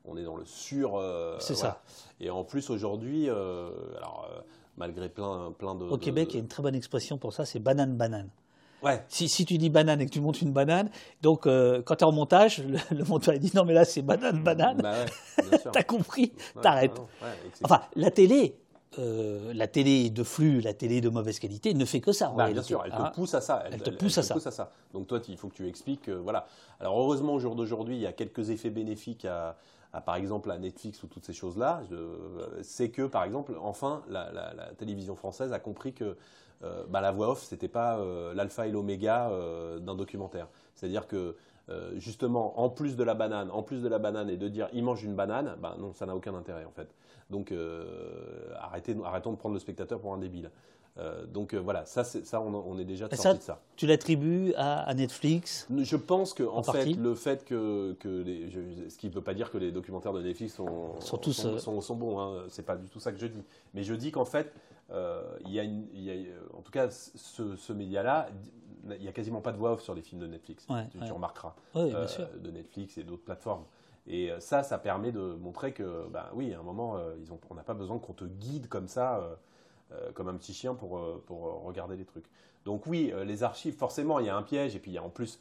on 0.05 0.17
est 0.17 0.23
dans 0.23 0.35
le 0.35 0.45
sur. 0.45 0.97
Euh, 0.97 1.37
c'est 1.39 1.55
ça. 1.55 1.81
Et 2.19 2.29
en 2.29 2.43
plus 2.43 2.69
aujourd'hui, 2.69 3.29
euh, 3.29 3.69
alors 3.97 4.29
malgré 4.77 5.09
plein, 5.09 5.53
plein 5.57 5.75
de. 5.75 5.85
Au 5.85 5.97
Québec, 5.97 6.29
il 6.31 6.35
y 6.35 6.37
a 6.37 6.41
une 6.41 6.47
très 6.47 6.63
bonne 6.63 6.75
expression 6.75 7.17
pour 7.17 7.33
ça, 7.33 7.45
c'est 7.45 7.59
banane 7.59 7.95
banane. 7.95 8.29
Ouais. 8.83 9.03
Si, 9.07 9.27
si, 9.27 9.43
tu 9.43 9.57
dis 9.57 9.71
banane 9.71 10.01
et 10.01 10.05
que 10.05 10.11
tu 10.11 10.21
montes 10.21 10.39
une 10.43 10.53
banane, 10.53 10.91
donc 11.23 11.43
quand 11.45 11.95
tu 11.95 12.03
es 12.03 12.03
en 12.03 12.11
montage, 12.11 12.63
le, 12.91 13.03
monteur 13.05 13.33
il 13.33 13.39
dit 13.39 13.51
non 13.55 13.65
mais 13.65 13.73
là 13.73 13.85
c'est 13.85 14.03
banane 14.03 14.43
banane. 14.43 14.77
Bah 14.81 14.93
ouais, 15.41 15.57
T'as 15.73 15.83
compris, 15.83 16.33
t'arrêtes. 16.61 17.01
enfin 17.63 17.81
la 17.95 18.11
télé, 18.11 18.55
la 18.97 19.67
télé 19.67 20.09
de 20.09 20.23
flux, 20.23 20.61
la 20.61 20.73
télé 20.73 21.01
de 21.01 21.09
mauvaise 21.09 21.39
qualité 21.39 21.73
ne 21.73 21.85
fait 21.85 22.01
que 22.01 22.11
ça. 22.11 22.33
Bah, 22.35 22.51
bien 22.51 22.61
sûr, 22.61 22.81
elle 22.85 22.91
te 22.91 22.97
hein. 22.97 23.11
pousse 23.13 23.33
à 23.33 23.41
ça. 23.41 23.63
Elle, 23.71 23.81
te, 23.81 23.89
pousse, 23.89 24.17
à 24.17 24.23
ça. 24.23 24.33
pousse, 24.33 24.47
à 24.47 24.51
ça. 24.51 24.71
Donc 24.93 25.07
toi, 25.07 25.19
il 25.27 25.37
faut 25.37 25.47
que 25.47 25.55
tu 25.55 25.67
expliques. 25.67 26.09
voilà. 26.09 26.47
Alors 26.79 26.99
heureusement, 26.99 27.33
au 27.33 27.39
jour 27.39 27.55
d'aujourd'hui, 27.55 27.95
il 27.95 28.01
y 28.01 28.07
a 28.07 28.13
quelques 28.13 28.49
effets 28.49 28.69
bénéfiques 28.69 29.25
à, 29.25 29.55
par 30.05 30.15
exemple 30.15 30.51
à 30.51 30.57
Netflix 30.57 31.01
ou 31.03 31.07
toutes 31.07 31.25
ces 31.25 31.33
choses-là. 31.33 31.81
C'est 32.61 32.89
que, 32.89 33.03
par 33.03 33.23
exemple, 33.23 33.53
enfin, 33.61 34.03
la, 34.09 34.71
télévision 34.77 35.15
française 35.15 35.53
a 35.53 35.59
compris 35.59 35.93
que 35.93 36.17
bah, 36.89 37.01
la 37.01 37.11
voix 37.11 37.31
off, 37.31 37.43
c'était 37.43 37.67
pas 37.67 37.99
l'alpha 38.33 38.67
et 38.67 38.71
l'oméga 38.71 39.31
d'un 39.79 39.95
documentaire. 39.95 40.47
C'est-à-dire 40.75 41.07
que 41.07 41.35
euh, 41.69 41.91
justement, 41.97 42.59
en 42.61 42.69
plus 42.69 42.95
de 42.95 43.03
la 43.03 43.13
banane, 43.13 43.51
en 43.51 43.61
plus 43.61 43.81
de 43.81 43.89
la 43.89 43.99
banane, 43.99 44.29
et 44.29 44.37
de 44.37 44.47
dire 44.47 44.69
il 44.71 44.83
mange 44.85 45.03
une 45.03 45.15
banane, 45.15 45.57
ben 45.61 45.75
non, 45.77 45.91
ça 45.93 46.05
n'a 46.05 46.15
aucun 46.15 46.33
intérêt 46.33 46.63
en 46.63 46.71
fait. 46.71 46.87
Donc 47.29 47.51
euh, 47.51 48.53
arrêtez, 48.59 48.95
arrêtons 49.03 49.31
de 49.31 49.37
prendre 49.37 49.53
le 49.53 49.59
spectateur 49.59 49.99
pour 49.99 50.13
un 50.13 50.17
débile. 50.17 50.51
Euh, 50.97 51.27
donc 51.27 51.53
voilà, 51.53 51.85
ça, 51.85 52.03
ça 52.03 52.41
on, 52.41 52.79
est 52.79 52.85
déjà 52.85 53.07
sorti 53.07 53.37
de 53.37 53.43
ça. 53.43 53.61
Tu 53.75 53.85
l'attribues 53.85 54.53
à, 54.55 54.91
Netflix 54.95 55.67
Je 55.69 55.95
pense 55.95 56.33
que 56.33 56.41
en, 56.41 56.63
fait, 56.63 56.85
le 56.85 57.13
fait 57.13 57.45
que, 57.45 57.95
que 57.99 58.23
ce 58.89 58.97
qui 58.97 59.07
ne 59.07 59.13
veut 59.13 59.21
pas 59.21 59.35
dire 59.35 59.51
que 59.51 59.59
les 59.59 59.71
documentaires 59.71 60.13
de 60.13 60.23
Netflix 60.23 60.55
sont, 60.55 60.99
sont, 60.99 61.17
tous, 61.17 61.33
sont, 61.59 61.81
sont, 61.81 61.95
bons, 61.95 62.19
hein, 62.19 62.45
c'est 62.49 62.65
pas 62.65 62.77
du 62.77 62.89
tout 62.89 62.99
ça 62.99 63.11
que 63.11 63.19
je 63.19 63.27
dis. 63.27 63.43
Mais 63.75 63.83
je 63.83 63.93
dis 63.93 64.11
qu'en 64.11 64.25
fait, 64.25 64.51
il 64.89 65.51
y, 65.51 65.59
a 65.59 65.63
en 66.57 66.61
tout 66.61 66.71
cas, 66.71 66.89
ce, 66.89 67.55
ce 67.55 67.73
média-là 67.73 68.29
il 68.95 69.01
n'y 69.01 69.07
a 69.07 69.11
quasiment 69.11 69.41
pas 69.41 69.51
de 69.51 69.57
voix 69.57 69.73
off 69.73 69.81
sur 69.81 69.93
les 69.93 70.01
films 70.01 70.21
de 70.21 70.27
Netflix. 70.27 70.67
tu, 70.91 71.11
remarqueras. 71.11 71.55
Euh, 71.75 72.07
de 72.39 72.51
Netflix 72.51 72.97
et 72.97 73.03
d'autres 73.03 73.23
plateformes. 73.23 73.63
Et 74.07 74.31
euh, 74.31 74.39
ça, 74.39 74.63
ça 74.63 74.77
permet 74.77 75.11
de 75.11 75.19
montrer 75.19 75.73
que, 75.73 76.07
ben 76.09 76.25
oui, 76.33 76.53
à 76.53 76.59
un 76.59 76.63
moment, 76.63 76.97
euh, 76.97 77.15
on 77.49 77.55
n'a 77.55 77.63
pas 77.63 77.73
besoin 77.73 77.99
qu'on 77.99 78.13
te 78.13 78.25
guide 78.25 78.67
comme 78.67 78.87
ça, 78.87 79.37
comme 80.15 80.27
un 80.27 80.35
petit 80.35 80.53
chien 80.53 80.73
pour, 80.75 80.99
regarder 81.65 81.95
les 81.95 82.05
trucs. 82.05 82.25
Donc 82.65 82.85
oui, 82.87 83.13
les 83.25 83.43
archives, 83.43 83.75
forcément, 83.75 84.19
il 84.19 84.25
y 84.25 84.29
a 84.29 84.35
un 84.35 84.43
piège. 84.43 84.75
Et 84.75 84.79
puis 84.79 84.91
il 84.91 84.95
y 84.95 84.97
a 84.97 85.03
en 85.03 85.09
plus 85.09 85.39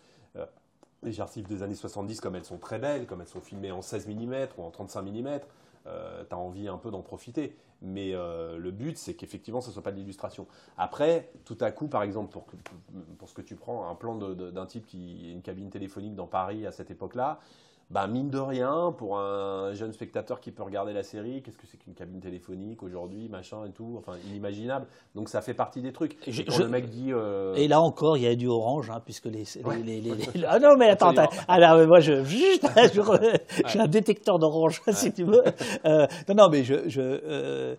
les 1.03 1.21
archives 1.21 1.47
des 1.47 1.63
années 1.63 1.75
70, 1.75 2.21
comme 2.21 2.37
elles 2.37 2.45
sont 2.45 2.59
très 2.59 2.79
belles, 2.79 3.07
comme 3.07 3.21
elles 3.21 3.29
sont 3.29 3.41
filmées 3.41 3.73
en 3.73 3.83
16 3.83 4.09
mm 4.09 4.49
ou 4.59 4.63
en 4.63 4.71
35 4.71 5.03
mm, 5.03 5.41
euh, 5.87 6.25
tu 6.29 6.35
as 6.35 6.39
envie 6.39 6.69
un 6.69 6.79
peu 6.79 6.91
d'en 6.91 7.03
profiter. 7.03 7.57
Mais 7.83 8.15
euh, 8.15 8.57
le 8.57 8.71
but, 8.71 8.97
c'est 8.97 9.15
qu'effectivement, 9.15 9.61
ce 9.61 9.69
ne 9.69 9.75
soit 9.75 9.83
pas 9.83 9.93
de 9.93 9.97
l'illustration. 9.97 10.47
Après, 10.79 11.31
tout 11.45 11.59
à 11.61 11.71
coup, 11.71 11.89
par 11.89 12.03
exemple, 12.03 12.33
pour, 12.33 12.47
pour 13.19 13.29
ce 13.29 13.35
que 13.35 13.43
tu 13.43 13.55
prends, 13.55 13.89
un 13.89 13.95
plan 13.95 14.17
d'un 14.17 14.67
type 14.67 14.87
qui 14.87 15.27
a 15.29 15.33
une 15.33 15.43
cabine 15.43 15.71
téléphonique 15.71 16.15
dans 16.15 16.27
Paris 16.27 16.67
à 16.67 16.73
cette 16.73 16.91
époque-là, 16.91 17.39
bah, 17.89 18.09
mine 18.09 18.31
de 18.31 18.39
rien, 18.39 18.93
pour 18.99 19.19
un 19.19 19.73
jeune 19.73 19.93
spectateur 19.93 20.41
qui 20.41 20.51
peut 20.51 20.65
regarder 20.65 20.93
la 20.93 21.05
série, 21.05 21.41
qu'est-ce 21.43 21.57
que 21.57 21.69
c'est 21.69 21.77
qu'une 21.77 21.95
cabine 21.95 22.21
téléphonique 22.21 22.83
aujourd'hui, 22.83 23.29
machin 23.29 23.65
et 23.65 23.71
tout, 23.71 23.95
enfin 23.99 24.15
inimaginable. 24.29 24.87
Donc 25.15 25.29
ça 25.29 25.41
fait 25.41 25.55
partie 25.55 25.83
des 25.83 25.93
trucs. 25.93 26.17
Et, 26.27 26.33
le 26.33 26.69
mec 26.69 26.89
dit. 26.89 27.13
Euh, 27.13 27.55
et 27.55 27.69
là 27.69 27.81
encore, 27.81 28.17
il 28.17 28.25
y 28.25 28.27
a 28.27 28.35
du 28.35 28.49
orange, 28.49 28.91
hein, 28.91 29.01
puisque 29.05 29.27
les, 29.27 29.45
les, 29.85 30.01
les, 30.01 30.15
Ah 30.49 30.59
non, 30.59 30.77
mais 30.77 30.89
attends, 30.89 31.15
alors 31.47 31.87
moi 31.87 32.01
je, 32.01 32.25
je, 32.25 33.69
suis 33.69 33.81
un 33.81 33.87
détecteur 33.87 34.41
d'orange, 34.41 34.83
si 34.91 35.13
tu 35.13 35.23
veux. 35.23 35.45
Euh, 35.85 36.07
non, 36.29 36.35
non, 36.35 36.49
mais 36.51 36.65
je. 36.65 36.89
je 36.89 37.01
euh, 37.01 37.77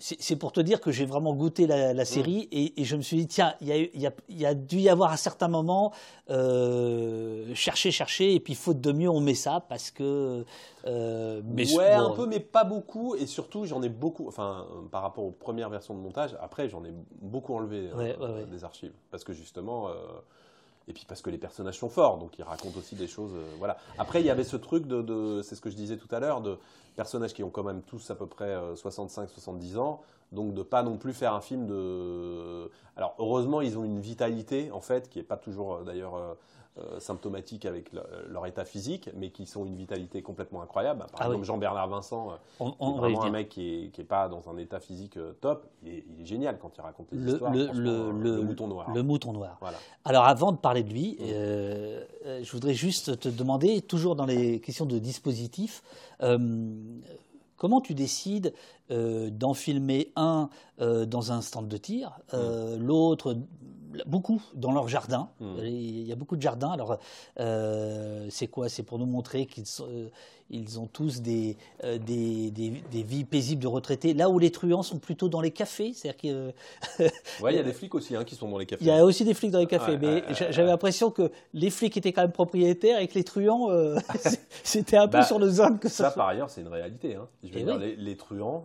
c'est 0.00 0.36
pour 0.36 0.52
te 0.52 0.60
dire 0.60 0.80
que 0.80 0.92
j'ai 0.92 1.04
vraiment 1.04 1.34
goûté 1.34 1.66
la, 1.66 1.92
mm. 1.92 2.04
série 2.04 2.48
et, 2.52 2.84
je 2.84 2.94
me 2.94 3.02
suis 3.02 3.16
dit, 3.16 3.26
tiens, 3.26 3.54
il 3.60 3.68
y, 3.68 4.46
a, 4.46 4.54
dû 4.54 4.78
y 4.78 4.88
avoir 4.88 5.10
à 5.10 5.16
certains 5.16 5.48
moments 5.48 5.92
euh, 6.30 7.52
chercher, 7.54 7.90
chercher, 7.90 8.34
et 8.34 8.38
puis 8.38 8.54
faute 8.54 8.80
de 8.80 8.92
mieux, 8.92 9.08
on 9.08 9.20
met 9.20 9.34
ça 9.34 9.64
parce 9.68 9.90
que. 9.90 10.44
Euh, 10.86 11.42
mais 11.44 11.74
ouais, 11.74 11.92
un 11.92 12.10
peu, 12.10 12.26
mais 12.26 12.38
pas 12.38 12.62
beaucoup, 12.62 13.16
et 13.16 13.26
surtout, 13.26 13.64
j'en 13.64 13.82
ai 13.82 13.88
beaucoup, 13.88 14.28
enfin, 14.28 14.66
par 14.92 15.02
rapport 15.02 15.24
aux 15.24 15.32
premières 15.32 15.68
versions 15.68 15.94
de 15.94 16.00
montage, 16.00 16.36
après, 16.40 16.68
j'en 16.68 16.84
ai 16.84 16.92
beaucoup 17.20 17.54
enlevé 17.54 17.90
euh, 17.92 18.46
des 18.46 18.62
archives 18.64 18.92
parce 19.10 19.24
que 19.24 19.32
justement. 19.32 19.88
Et 20.88 20.92
puis 20.92 21.04
parce 21.06 21.22
que 21.22 21.30
les 21.30 21.38
personnages 21.38 21.78
sont 21.78 21.90
forts, 21.90 22.18
donc 22.18 22.38
ils 22.38 22.42
racontent 22.42 22.78
aussi 22.78 22.96
des 22.96 23.06
choses. 23.06 23.32
voilà. 23.58 23.76
Après, 23.98 24.20
il 24.20 24.26
y 24.26 24.30
avait 24.30 24.44
ce 24.44 24.56
truc 24.56 24.86
de 24.86 25.42
c'est 25.42 25.54
ce 25.54 25.60
que 25.60 25.70
je 25.70 25.76
disais 25.76 25.98
tout 25.98 26.12
à 26.14 26.18
l'heure, 26.18 26.40
de 26.40 26.58
personnages 26.98 27.32
qui 27.32 27.44
ont 27.44 27.50
quand 27.50 27.62
même 27.62 27.82
tous 27.82 28.10
à 28.10 28.16
peu 28.16 28.26
près 28.26 28.56
65-70 28.74 29.76
euh, 29.76 29.78
ans, 29.78 30.00
donc 30.32 30.52
de 30.52 30.62
pas 30.62 30.82
non 30.82 30.96
plus 30.96 31.14
faire 31.14 31.32
un 31.32 31.40
film 31.40 31.66
de... 31.66 32.68
Alors 32.96 33.14
heureusement, 33.18 33.60
ils 33.60 33.78
ont 33.78 33.84
une 33.84 34.00
vitalité, 34.00 34.72
en 34.72 34.80
fait, 34.80 35.08
qui 35.08 35.18
n'est 35.18 35.24
pas 35.24 35.36
toujours 35.36 35.74
euh, 35.74 35.84
d'ailleurs 35.84 36.16
euh, 36.16 36.20
euh, 36.20 36.34
symptomatiques 36.98 37.64
avec 37.64 37.90
leur 38.28 38.46
état 38.46 38.64
physique, 38.64 39.10
mais 39.16 39.30
qui 39.30 39.46
sont 39.46 39.64
une 39.66 39.76
vitalité 39.76 40.22
complètement 40.22 40.62
incroyable. 40.62 41.00
Par 41.12 41.22
ah 41.22 41.26
exemple, 41.26 41.44
Jean-Bernard 41.44 41.88
Vincent, 41.88 42.30
euh, 42.30 42.70
on, 42.80 42.92
vraiment 42.92 43.22
un 43.22 43.30
mec 43.30 43.48
qui 43.48 43.90
n'est 43.96 44.04
pas 44.04 44.28
dans 44.28 44.48
un 44.48 44.56
état 44.58 44.80
physique 44.80 45.16
euh, 45.16 45.32
top, 45.40 45.66
il 45.82 45.90
est, 45.90 46.24
génial 46.24 46.58
quand 46.58 46.72
il 46.76 46.80
raconte 46.80 47.08
les 47.12 47.32
histoires. 47.32 47.52
Le, 47.52 48.10
le, 48.12 48.42
mouton 48.42 48.68
noir. 48.68 48.90
Le 48.92 49.02
mouton 49.02 49.32
noir. 49.32 49.56
Voilà. 49.60 49.78
Alors, 50.04 50.24
avant 50.24 50.52
de 50.52 50.58
parler 50.58 50.82
de 50.82 50.90
lui, 50.90 51.16
je 51.20 52.50
voudrais 52.52 52.74
juste 52.74 53.18
te 53.18 53.28
demander, 53.28 53.80
toujours 53.82 54.16
dans 54.16 54.26
les 54.26 54.60
questions 54.60 54.86
de 54.86 54.98
dispositif, 54.98 55.82
comment 57.56 57.80
tu 57.80 57.94
décides 57.94 58.52
d'en 58.90 59.54
filmer 59.54 60.12
un 60.16 60.48
dans 60.78 61.32
un 61.32 61.40
stand 61.40 61.68
de 61.68 61.76
tir, 61.76 62.18
l'autre 62.78 63.36
beaucoup 64.06 64.42
dans 64.54 64.72
leur 64.72 64.88
jardin. 64.88 65.30
Hmm. 65.40 65.58
Il 65.62 66.06
y 66.06 66.12
a 66.12 66.16
beaucoup 66.16 66.36
de 66.36 66.42
jardins. 66.42 66.70
Alors, 66.70 66.98
euh, 67.40 68.26
c'est 68.30 68.48
quoi? 68.48 68.68
C'est 68.68 68.82
pour 68.82 68.98
nous 68.98 69.06
montrer 69.06 69.46
qu'ils 69.46 69.64
euh, 69.80 70.08
ils 70.50 70.80
ont 70.80 70.86
tous 70.86 71.20
des, 71.20 71.56
euh, 71.84 71.98
des, 71.98 72.50
des, 72.50 73.02
vies 73.02 73.24
paisibles 73.24 73.62
de 73.62 73.66
retraités. 73.66 74.14
Là 74.14 74.30
où 74.30 74.38
les 74.38 74.50
truands 74.50 74.82
sont 74.82 74.98
plutôt 74.98 75.28
dans 75.28 75.40
les 75.40 75.50
cafés. 75.50 75.92
C'est-à-dire 75.94 76.52
que. 76.98 77.02
ouais, 77.42 77.52
il 77.52 77.56
y 77.56 77.58
a 77.58 77.62
des 77.64 77.72
flics 77.72 77.94
aussi 77.94 78.16
hein, 78.16 78.24
qui 78.24 78.34
sont 78.34 78.48
dans 78.48 78.58
les 78.58 78.66
cafés. 78.66 78.84
Il 78.84 78.88
y 78.88 78.90
a 78.90 79.04
aussi 79.04 79.24
des 79.24 79.34
flics 79.34 79.50
dans 79.50 79.58
les 79.58 79.66
cafés. 79.66 79.98
mais 79.98 80.24
j'avais 80.32 80.68
l'impression 80.68 81.10
que 81.10 81.30
les 81.52 81.70
flics 81.70 81.96
étaient 81.96 82.12
quand 82.12 82.22
même 82.22 82.32
propriétaires 82.32 82.98
et 83.00 83.08
que 83.08 83.14
les 83.14 83.24
truands, 83.24 83.68
c'était 84.62 84.96
un 84.96 85.06
peu 85.06 85.18
bah, 85.18 85.24
sur 85.24 85.38
le 85.38 85.48
zone 85.48 85.78
que 85.78 85.88
ça. 85.88 86.04
Ça, 86.04 86.10
par 86.12 86.28
ailleurs, 86.28 86.50
c'est 86.50 86.62
une 86.62 86.68
réalité. 86.68 87.14
Hein. 87.14 87.28
Je 87.42 87.52
veux 87.52 87.60
eh 87.60 87.64
dire, 87.64 87.78
les, 87.78 88.16
truands. 88.16 88.64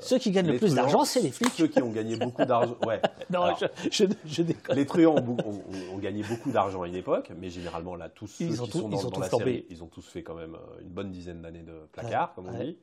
Ceux 0.00 0.18
qui 0.18 0.30
gagnent 0.30 0.48
le 0.48 0.58
plus 0.58 0.74
d'argent, 0.74 1.04
c'est 1.04 1.20
les 1.20 1.30
flics. 1.30 1.52
Ceux 1.56 1.68
qui 1.68 1.82
ont 1.82 1.90
gagné 1.90 2.16
beaucoup 2.16 2.44
d'argent. 2.44 2.76
Ouais. 2.88 3.02
non, 3.30 3.54
je, 3.90 4.04
je, 4.24 4.42
Les 4.72 4.86
truands 4.86 5.16
ont, 5.16 5.98
gagné 5.98 6.22
beaucoup 6.22 6.50
d'argent 6.50 6.82
à 6.82 6.88
une 6.88 6.94
époque, 6.94 7.30
mais 7.38 7.50
généralement, 7.50 7.96
là, 7.96 8.08
tous 8.08 8.26
ceux 8.26 8.46
qui 8.46 8.56
sont 8.56 8.88
dans, 8.88 9.20
la 9.20 9.28
série, 9.28 9.66
ils 9.68 9.82
ont 9.82 9.86
tous 9.86 10.06
fait 10.06 10.22
quand 10.22 10.34
même 10.34 10.56
une 10.80 10.87
bonne 10.88 11.10
dizaine 11.10 11.42
d'années 11.42 11.62
de 11.62 11.86
placard, 11.92 12.34
comme 12.34 12.48
on 12.48 12.58
dit. 12.58 12.78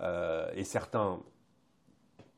Euh, 0.00 0.50
et 0.54 0.64
certains 0.64 1.20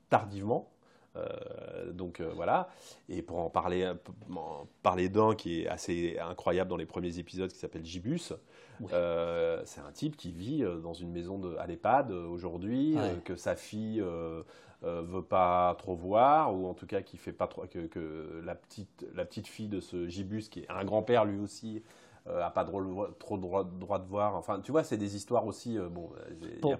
tardivement. 0.09 0.71
Euh, 1.17 1.93
donc 1.93 2.21
euh, 2.21 2.31
voilà. 2.35 2.69
Et 3.09 3.23
pour 3.23 3.39
en 3.39 3.51
parler, 3.51 3.93
parler 4.83 5.09
d'un 5.09 5.35
qui 5.35 5.63
est 5.63 5.69
assez 5.69 6.19
incroyable 6.19 6.71
dans 6.71 6.77
les 6.77 6.87
premiers 6.87 7.19
épisodes, 7.19 7.51
qui 7.51 7.59
s'appelle 7.59 7.85
Gibus. 7.85 8.33
c'est 8.91 9.81
un 9.81 9.93
type 9.93 10.17
qui 10.17 10.33
vit 10.33 10.65
dans 10.83 10.95
une 10.95 11.11
maison 11.11 11.39
de, 11.39 11.57
à 11.57 11.67
l'EHPAD 11.67 12.13
aujourd'hui, 12.13 12.97
que 13.25 13.37
sa 13.37 13.57
fille 13.57 14.03
veut 14.83 15.23
pas 15.23 15.75
trop 15.79 15.97
voir, 15.97 16.55
ou 16.55 16.69
en 16.69 16.75
tout 16.75 16.87
cas 16.87 17.03
qui 17.03 17.17
fait 17.17 17.33
pas 17.33 17.49
trop 17.49 17.67
que, 17.67 17.87
que 17.87 18.41
la 18.45 18.55
petite 18.55 19.07
la 19.15 19.25
petite 19.25 19.49
fille 19.49 19.69
de 19.69 19.81
ce 19.81 20.09
Gibus 20.09 20.49
qui 20.49 20.61
est 20.61 20.71
un 20.71 20.85
grand-père 20.85 21.25
lui 21.25 21.41
aussi 21.41 21.83
a 22.43 22.51
pas 22.51 22.65
trop 22.65 23.39
droit, 23.39 23.65
droit, 23.65 23.99
de 23.99 24.09
voir. 24.09 24.37
Enfin, 24.37 24.61
tu 24.63 24.73
vois, 24.73 24.85
c'est 24.85 24.97
des 24.97 25.17
histoires 25.17 25.47
aussi. 25.47 25.79
Euh, 25.79 25.89
bon, 25.89 26.11
il 26.63 26.67
n'y 26.67 26.73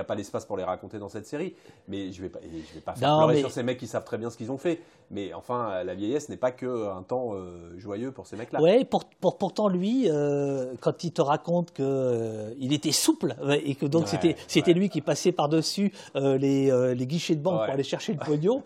a, 0.00 0.04
pas 0.04 0.14
l'espace 0.14 0.44
pour 0.44 0.56
les 0.56 0.64
raconter 0.64 0.98
dans 0.98 1.08
cette 1.08 1.26
série, 1.26 1.54
mais 1.88 2.12
je 2.12 2.22
vais 2.22 2.28
pas, 2.28 2.40
je 2.42 2.74
vais 2.74 2.80
pas 2.80 2.94
faire 2.94 3.16
pleurer 3.18 3.40
sur 3.40 3.50
ces 3.50 3.62
mecs 3.62 3.78
qui 3.78 3.86
savent 3.86 4.04
très 4.04 4.18
bien 4.18 4.30
ce 4.30 4.36
qu'ils 4.36 4.50
ont 4.50 4.58
fait. 4.58 4.80
Mais 5.10 5.32
enfin, 5.34 5.84
la 5.84 5.94
vieillesse 5.94 6.28
n'est 6.28 6.36
pas 6.36 6.50
que 6.50 6.88
un 6.88 7.02
temps 7.02 7.30
euh, 7.34 7.78
joyeux 7.78 8.10
pour 8.10 8.26
ces 8.26 8.36
mecs-là. 8.36 8.60
Ouais, 8.60 8.84
pour, 8.84 9.04
pour, 9.04 9.38
pourtant 9.38 9.68
lui, 9.68 10.08
quand 10.80 11.04
il 11.04 11.12
te 11.12 11.22
raconte 11.22 11.72
que 11.72 12.54
il 12.58 12.72
était 12.72 12.92
souple 12.92 13.36
et 13.62 13.74
que 13.74 13.86
donc 13.86 14.08
c'était 14.08 14.36
c'était 14.48 14.72
lui 14.72 14.88
qui 14.88 15.00
passait 15.00 15.32
par 15.32 15.48
dessus 15.48 15.92
les, 16.14 16.94
les 16.94 17.06
guichets 17.06 17.36
de 17.36 17.42
banque 17.42 17.64
pour 17.64 17.72
aller 17.72 17.82
chercher 17.82 18.12
le 18.12 18.18
pognon 18.18 18.62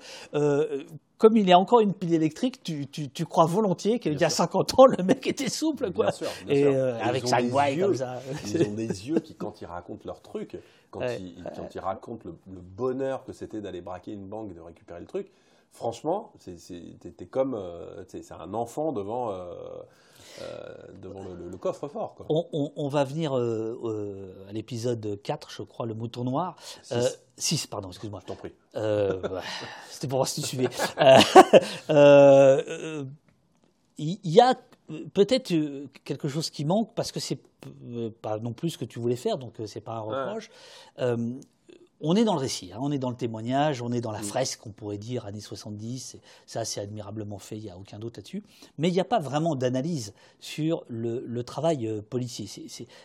comme 1.21 1.37
il 1.37 1.53
a 1.53 1.59
encore 1.59 1.81
une 1.81 1.93
pile 1.93 2.15
électrique, 2.15 2.63
tu, 2.63 2.87
tu, 2.87 3.11
tu 3.11 3.27
crois 3.27 3.45
volontiers 3.45 3.99
qu'il 3.99 4.19
y 4.19 4.25
a 4.25 4.31
50 4.31 4.79
ans, 4.79 4.87
le 4.87 5.05
mec 5.05 5.27
était 5.27 5.51
souple, 5.51 5.93
quoi. 5.93 6.07
Bien 6.07 6.13
sûr, 6.13 6.29
Et 6.49 6.65
euh, 6.65 6.99
avec 6.99 7.29
sa 7.29 7.43
voix 7.43 7.67
comme 7.79 7.95
ça. 7.95 8.23
Ils 8.47 8.63
ont 8.67 8.73
des 8.75 9.09
yeux 9.09 9.21
qui, 9.21 9.35
quand 9.35 9.61
ils 9.61 9.67
racontent 9.67 10.01
leur 10.07 10.23
truc, 10.23 10.57
quand, 10.91 11.03
ils, 11.03 11.45
quand 11.55 11.75
ils 11.75 11.79
racontent 11.79 12.23
le, 12.25 12.61
bonheur 12.61 13.23
que 13.25 13.35
c'était 13.35 13.61
d'aller 13.61 13.83
braquer 13.83 14.13
une 14.13 14.29
banque 14.29 14.51
et 14.51 14.55
de 14.55 14.61
récupérer 14.63 15.01
le 15.01 15.07
truc, 15.07 15.31
franchement, 15.73 16.33
c'était 16.39 17.27
comme, 17.27 17.53
euh, 17.53 18.03
c'est 18.09 18.33
un 18.33 18.55
enfant 18.55 18.93
devant. 18.93 19.31
Euh, 19.31 19.55
devant 21.01 21.23
le, 21.23 21.57
coffre-fort. 21.57 22.17
On, 22.29 22.89
va 22.89 23.05
venir 23.05 23.37
euh, 23.37 23.79
euh, 23.85 24.49
à 24.49 24.53
l'épisode 24.53 25.21
4, 25.23 25.51
je 25.51 25.63
crois, 25.63 25.87
le 25.87 25.95
mouton 25.95 26.25
noir. 26.25 26.57
6, 27.37 27.67
pardon, 27.67 27.89
excuse-moi. 27.89 28.21
Je 28.23 28.27
t'en 28.27 28.37
prie. 28.37 28.53
C'était 29.91 30.09
pour 30.09 30.19
voir 30.19 30.29
si 30.29 30.43
tu 30.43 30.49
suivais. 30.49 30.69
Il 33.99 34.19
y, 34.25 34.41
a 34.41 34.55
peut-être 35.13 35.53
quelque 36.05 36.29
chose 36.29 36.49
qui 36.49 36.65
manque 36.65 36.95
parce 36.95 37.13
que 37.13 37.21
c'est 37.21 37.39
pas 38.23 38.39
non 38.39 38.55
plus 38.55 38.71
ce 38.71 38.79
que 38.79 38.87
tu 38.87 38.99
voulais 38.99 39.17
faire, 39.17 39.37
donc 39.37 39.57
c'est 39.67 39.83
pas 39.83 39.93
un 39.93 40.01
reproche. 40.01 40.51
On 42.01 42.17
est 42.17 42.25
dans 42.25 42.35
le 42.35 42.41
récit, 42.41 42.73
hein, 42.73 42.79
on 42.81 42.91
est 42.91 42.99
dans 42.99 43.11
le 43.11 43.17
témoignage, 43.17 43.83
on 43.83 43.93
est 43.93 44.01
dans 44.01 44.13
la 44.13 44.23
fresque, 44.23 44.67
on 44.67 44.71
pourrait 44.71 44.99
dire, 44.99 45.27
années 45.27 45.41
70, 45.41 46.17
ça 46.47 46.65
c'est 46.65 46.81
admirablement 46.81 47.39
fait, 47.39 47.57
il 47.57 47.65
n'y 47.65 47.71
a 47.71 47.79
aucun 47.79 47.99
doute 47.99 48.17
là-dessus, 48.17 48.43
mais 48.79 48.89
il 48.89 48.93
n'y 48.93 49.01
a 49.01 49.05
pas 49.05 49.21
vraiment 49.21 49.55
d'analyse 49.55 50.15
sur 50.41 50.85
le, 50.89 51.43
travail 51.43 51.87
euh, 51.87 52.03
policier, 52.03 52.47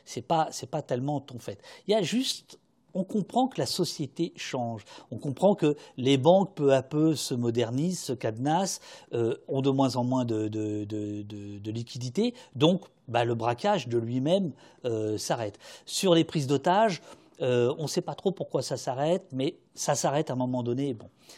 c'est 0.06 0.22
pas, 0.22 0.50
pas 0.70 0.82
tellement 0.82 1.20
ton 1.20 1.40
fait. 1.40 1.60
Il 1.88 1.92
y 1.92 1.96
a 1.96 2.02
juste 2.02 2.60
on 2.96 3.04
comprend 3.04 3.48
que 3.48 3.60
la 3.60 3.66
société 3.66 4.32
change. 4.38 4.86
On 5.12 5.18
comprend 5.18 5.54
que 5.54 5.76
les 5.98 6.18
banques, 6.18 6.56
peu 6.56 6.74
à 6.74 6.82
peu, 6.82 7.14
se 7.14 7.34
modernisent, 7.34 8.00
se 8.00 8.14
cadenassent, 8.14 8.80
euh, 9.14 9.36
ont 9.50 9.62
de 9.62 9.70
moins 9.70 9.98
en 9.98 10.06
moins 10.06 10.24
de, 10.24 10.48
de, 10.48 11.72
liquidités. 11.72 12.34
Donc, 12.56 12.86
bah, 13.10 13.26
le 13.26 13.36
braquage 13.36 13.90
de 13.90 13.98
lui-même 13.98 14.54
euh, 14.86 15.18
s'arrête. 15.18 15.60
Sur 15.86 16.16
les 16.16 16.24
prises 16.24 16.48
d'otages, 16.48 17.02
euh, 17.42 17.74
on 17.78 17.84
ne 17.84 17.88
sait 17.88 18.02
pas 18.02 18.16
trop 18.16 18.32
pourquoi 18.32 18.62
ça 18.62 18.78
s'arrête, 18.78 19.28
mais 19.32 19.58
ça 19.74 19.96
s'arrête 19.96 20.30
à 20.30 20.34
un 20.34 20.38
moment 20.38 20.64
donné. 20.64 20.96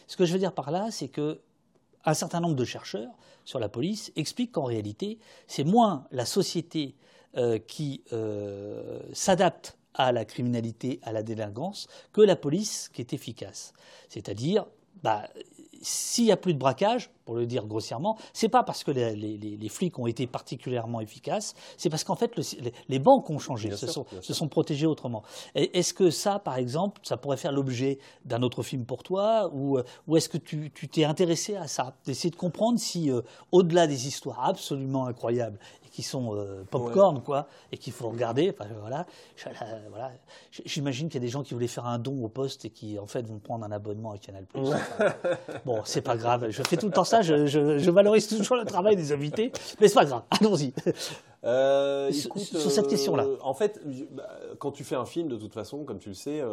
Ce 0.08 0.16
que 0.16 0.26
je 0.26 0.34
veux 0.34 0.40
dire 0.40 0.54
par 0.54 0.72
là, 0.72 0.90
c'est 0.92 1.08
que 1.08 1.42
un 2.06 2.14
certain 2.14 2.40
nombre 2.40 2.56
de 2.56 2.66
chercheurs 2.66 3.12
sur 3.44 3.60
la 3.60 3.70
police 3.70 4.12
expliquent 4.16 4.54
qu'en 4.54 4.64
réalité, 4.64 5.20
c'est 5.48 5.64
moins 5.64 6.06
la 6.12 6.26
société 6.26 6.96
euh, 7.36 7.60
qui 7.60 8.04
euh, 8.14 9.00
s'adapte 9.14 9.78
à 9.94 10.12
la 10.12 10.26
criminalité, 10.26 11.00
à 11.04 11.12
la 11.12 11.24
délinquance, 11.24 11.88
que 12.14 12.22
la 12.22 12.36
police 12.36 12.90
qui 12.94 13.02
est 13.02 13.14
efficace. 13.14 13.74
C'est-à-dire, 14.10 14.66
bah, 15.04 15.28
s'il 15.82 16.26
n'y 16.26 16.32
a 16.32 16.38
plus 16.38 16.54
de 16.54 16.60
braquage, 16.60 17.10
pour 17.28 17.36
le 17.36 17.46
dire 17.46 17.66
grossièrement, 17.66 18.18
c'est 18.32 18.48
pas 18.48 18.64
parce 18.64 18.86
que 18.86 18.92
les, 18.92 19.70
flics 19.70 20.00
ont 20.00 20.08
été 20.08 20.28
particulièrement 20.28 21.02
efficaces, 21.02 21.56
c'est 21.76 21.90
parce 21.90 22.06
qu'en 22.06 22.16
fait 22.16 22.32
les, 22.88 23.00
banques 23.00 23.30
ont 23.30 23.38
changé, 23.38 23.70
se, 23.76 23.86
sont, 23.86 24.48
protégées 24.48 24.86
autrement. 24.86 25.24
Est-ce 25.54 25.94
que 25.94 26.10
ça, 26.10 26.40
par 26.40 26.56
exemple, 26.56 27.02
ça 27.04 27.18
pourrait 27.18 27.36
faire 27.36 27.52
l'objet 27.52 28.00
d'un 28.24 28.44
autre 28.44 28.64
film 28.64 28.86
pour 28.86 29.04
toi, 29.04 29.52
ou, 29.54 29.78
est-ce 30.16 30.30
que 30.30 30.38
tu 30.38 30.72
t'es 30.72 31.04
intéressé 31.04 31.58
à 31.58 31.68
ça, 31.68 31.98
d'essayer 32.06 32.30
de 32.30 32.38
comprendre 32.38 32.80
si, 32.80 33.12
euh, 33.12 33.22
au-delà 33.52 33.88
des 33.88 34.08
histoires 34.08 34.46
absolument 34.46 35.06
incroyables 35.06 35.60
qui 35.98 36.04
sont 36.04 36.36
euh, 36.36 36.64
popcorn, 36.70 37.24
quoi, 37.24 37.48
et 37.72 37.78
qu'il 37.80 37.92
faut 37.92 38.08
regarder. 38.10 38.54
voilà, 38.82 39.08
voilà. 39.90 40.12
J'imagine 40.64 41.10
qu'il 41.10 41.20
y 41.20 41.24
a 41.24 41.26
des 41.26 41.32
gens 41.32 41.42
qui 41.42 41.56
voulaient 41.56 41.66
faire 41.66 41.88
un 41.88 41.98
don 41.98 42.24
au 42.24 42.30
poste 42.30 42.66
et 42.66 42.70
qui, 42.70 43.00
en 43.00 43.08
fait, 43.08 43.26
vont 43.26 43.40
prendre 43.40 43.66
un 43.66 43.72
abonnement 43.72 44.12
à 44.12 44.20
Canal+. 44.20 44.46
bon, 45.66 45.82
c'est 45.86 46.04
pas 46.04 46.16
grave. 46.16 46.52
Je 46.52 46.62
fais 46.62 46.78
tout 46.78 46.86
le 46.86 46.92
temps 46.92 47.04
ça. 47.04 47.24
Je, 47.24 47.90
valorise 47.90 48.28
toujours 48.28 48.58
le 48.58 48.66
travail 48.66 48.96
des 48.96 49.12
invités, 49.12 49.52
mais 49.82 49.88
c'est 49.88 49.96
pas 49.96 50.06
grave. 50.06 50.22
Allons-y. 50.40 50.72
Euh, 51.44 52.12
sur, 52.12 52.38
cette 52.72 52.88
question-là. 52.88 53.24
Euh, 53.24 53.38
en 53.42 53.56
fait, 53.56 53.82
bah, 54.12 54.30
quand 54.60 54.72
tu 54.72 54.84
fais 54.84 54.96
un 54.96 55.06
film, 55.06 55.28
de 55.30 55.38
toute 55.38 55.54
façon, 55.54 55.84
comme 55.84 55.98
tu 55.98 56.10
le 56.10 56.16
sais, 56.16 56.44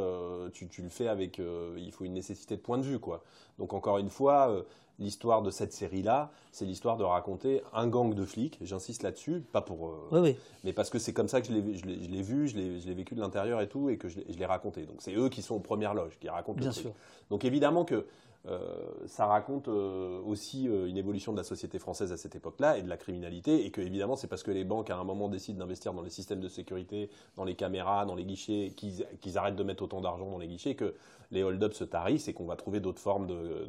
tu, 0.54 0.68
tu, 0.68 0.80
le 0.80 0.88
fais 0.88 1.08
avec. 1.08 1.38
il 1.38 1.92
faut 1.92 2.04
une 2.04 2.14
nécessité 2.14 2.56
de 2.56 2.62
point 2.62 2.78
de 2.78 2.84
vue, 2.84 2.98
quoi. 2.98 3.22
Donc 3.58 3.74
encore 3.74 3.98
une 3.98 4.08
fois, 4.08 4.64
l'histoire 4.98 5.42
de 5.42 5.50
cette 5.50 5.72
série-là, 5.72 6.30
c'est 6.52 6.64
l'histoire 6.64 6.96
de 6.96 7.04
raconter 7.04 7.62
un 7.72 7.86
gang 7.88 8.14
de 8.14 8.24
flics. 8.24 8.58
J'insiste 8.62 9.02
là-dessus, 9.02 9.40
pas 9.52 9.60
pour, 9.60 9.88
euh, 10.12 10.34
mais 10.62 10.72
parce 10.72 10.90
que 10.90 10.98
c'est 10.98 11.12
comme 11.12 11.28
ça 11.28 11.40
que 11.40 11.48
je 11.48 11.52
l'ai 11.52 12.22
vu, 12.22 12.48
je 12.48 12.56
l'ai 12.56 12.94
vécu 12.94 13.14
de 13.14 13.20
l'intérieur 13.20 13.60
et 13.60 13.68
tout, 13.68 13.88
et 13.88 13.96
que 13.96 14.08
je 14.08 14.20
l'ai 14.20 14.46
raconté. 14.46 14.82
Donc 14.86 14.96
c'est 15.00 15.14
eux 15.14 15.28
qui 15.28 15.42
sont 15.42 15.56
aux 15.56 15.60
premières 15.60 15.94
loges, 15.94 16.18
qui 16.20 16.28
racontent 16.28 16.58
Bien 16.58 16.68
le 16.68 16.74
sûr. 16.74 16.92
Donc 17.30 17.44
évidemment 17.44 17.84
que 17.84 18.06
ça 19.06 19.26
raconte 19.26 19.68
euh, 19.68 20.20
aussi 20.26 20.64
une 20.64 20.96
évolution 20.96 21.32
de 21.32 21.38
la 21.38 21.44
société 21.44 21.78
française 21.78 22.12
à 22.12 22.18
cette 22.18 22.36
époque-là 22.36 22.76
et 22.76 22.82
de 22.82 22.88
la 22.88 22.96
criminalité, 22.96 23.64
et 23.64 23.70
que 23.70 23.80
évidemment 23.80 24.16
c'est 24.16 24.26
parce 24.26 24.42
que 24.42 24.50
les 24.50 24.64
banques 24.64 24.90
à 24.90 24.96
un 24.96 25.04
moment 25.04 25.28
décident 25.28 25.58
d'investir 25.58 25.94
dans 25.94 26.02
les 26.02 26.10
systèmes 26.10 26.40
de 26.40 26.48
sécurité, 26.48 27.08
dans 27.36 27.44
les 27.44 27.54
caméras, 27.54 28.04
dans 28.04 28.14
les 28.14 28.24
guichets, 28.24 28.72
qu'ils 28.76 29.38
arrêtent 29.38 29.56
de 29.56 29.62
mettre 29.62 29.82
autant 29.82 30.00
d'argent 30.00 30.30
dans 30.30 30.38
les 30.38 30.48
guichets 30.48 30.74
que 30.74 30.94
les 31.30 31.42
hold-up 31.42 31.72
se 31.72 31.84
tarissent 31.84 32.28
et 32.28 32.32
qu'on 32.32 32.44
va 32.44 32.56
trouver 32.56 32.80
d'autres 32.80 33.00
formes 33.00 33.26
de. 33.26 33.66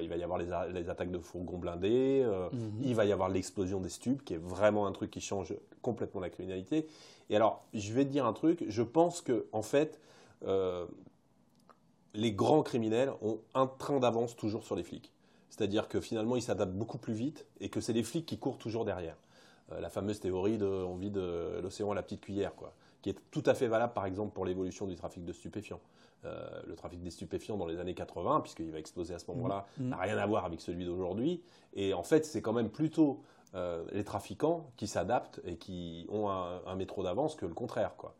il 0.00 0.08
va 0.08 0.16
y 0.16 0.22
avoir 0.22 0.38
les, 0.38 0.88
attaques 0.88 1.10
de 1.10 1.18
fourgons 1.18 1.58
blindés, 1.58 2.22
euh, 2.24 2.48
mhm. 2.52 2.82
il 2.82 2.94
va 2.94 3.04
y 3.04 3.12
avoir 3.12 3.28
l'explosion 3.28 3.80
des 3.80 3.88
stupes, 3.88 4.24
qui 4.24 4.34
est 4.34 4.42
vraiment 4.42 4.86
un 4.86 4.92
truc 4.92 5.10
qui 5.10 5.20
change 5.20 5.54
complètement 5.82 6.20
la 6.20 6.30
criminalité. 6.30 6.86
Et 7.30 7.36
alors, 7.36 7.64
je 7.72 7.92
vais 7.92 8.04
te 8.04 8.10
dire 8.10 8.26
un 8.26 8.32
truc, 8.32 8.64
je 8.68 8.82
pense 8.82 9.20
que, 9.20 9.46
en 9.52 9.62
fait, 9.62 9.98
euh, 10.46 10.86
les 12.14 12.32
grands 12.32 12.62
criminels 12.62 13.12
ont 13.22 13.40
un 13.54 13.66
train 13.66 13.98
d'avance 13.98 14.36
toujours 14.36 14.64
sur 14.64 14.76
les 14.76 14.82
flics. 14.82 15.12
C'est-à-dire 15.50 15.88
que 15.88 16.00
finalement, 16.00 16.36
ils 16.36 16.42
s'adaptent 16.42 16.74
beaucoup 16.74 16.98
plus 16.98 17.14
vite 17.14 17.46
et 17.60 17.68
que 17.68 17.80
c'est 17.80 17.92
les 17.92 18.02
flics 18.02 18.26
qui 18.26 18.38
courent 18.38 18.58
toujours 18.58 18.84
derrière. 18.84 19.16
Euh, 19.72 19.80
la 19.80 19.88
fameuse 19.88 20.20
théorie 20.20 20.58
de 20.58 20.66
on 20.66 20.96
vit 20.96 21.10
de 21.10 21.60
l'océan 21.62 21.90
à 21.92 21.94
la 21.94 22.02
petite 22.02 22.20
cuillère, 22.20 22.54
quoi, 22.54 22.72
qui 23.02 23.10
est 23.10 23.18
tout 23.30 23.42
à 23.46 23.54
fait 23.54 23.66
valable, 23.66 23.92
par 23.92 24.06
exemple, 24.06 24.32
pour 24.32 24.44
l'évolution 24.44 24.86
du 24.86 24.96
trafic 24.96 25.24
de 25.24 25.32
stupéfiants. 25.32 25.80
Euh, 26.24 26.62
le 26.66 26.74
trafic 26.74 27.02
des 27.02 27.10
stupéfiants 27.10 27.56
dans 27.56 27.66
les 27.66 27.78
années 27.78 27.94
80, 27.94 28.40
puisqu'il 28.40 28.70
va 28.70 28.78
exploser 28.78 29.14
à 29.14 29.18
ce 29.18 29.30
moment-là, 29.30 29.66
mmh. 29.78 29.88
n'a 29.90 29.96
rien 29.96 30.16
à 30.16 30.26
voir 30.26 30.44
avec 30.44 30.60
celui 30.60 30.86
d'aujourd'hui. 30.86 31.42
Et 31.74 31.92
en 31.92 32.02
fait, 32.02 32.24
c'est 32.24 32.40
quand 32.40 32.54
même 32.54 32.70
plutôt 32.70 33.22
euh, 33.54 33.84
les 33.92 34.04
trafiquants 34.04 34.70
qui 34.76 34.86
s'adaptent 34.86 35.40
et 35.44 35.56
qui 35.56 36.06
ont 36.08 36.30
un, 36.30 36.74
métro 36.76 37.02
d'avance 37.02 37.34
que 37.34 37.44
le 37.44 37.52
contraire. 37.52 37.94
Quoi. 37.96 38.14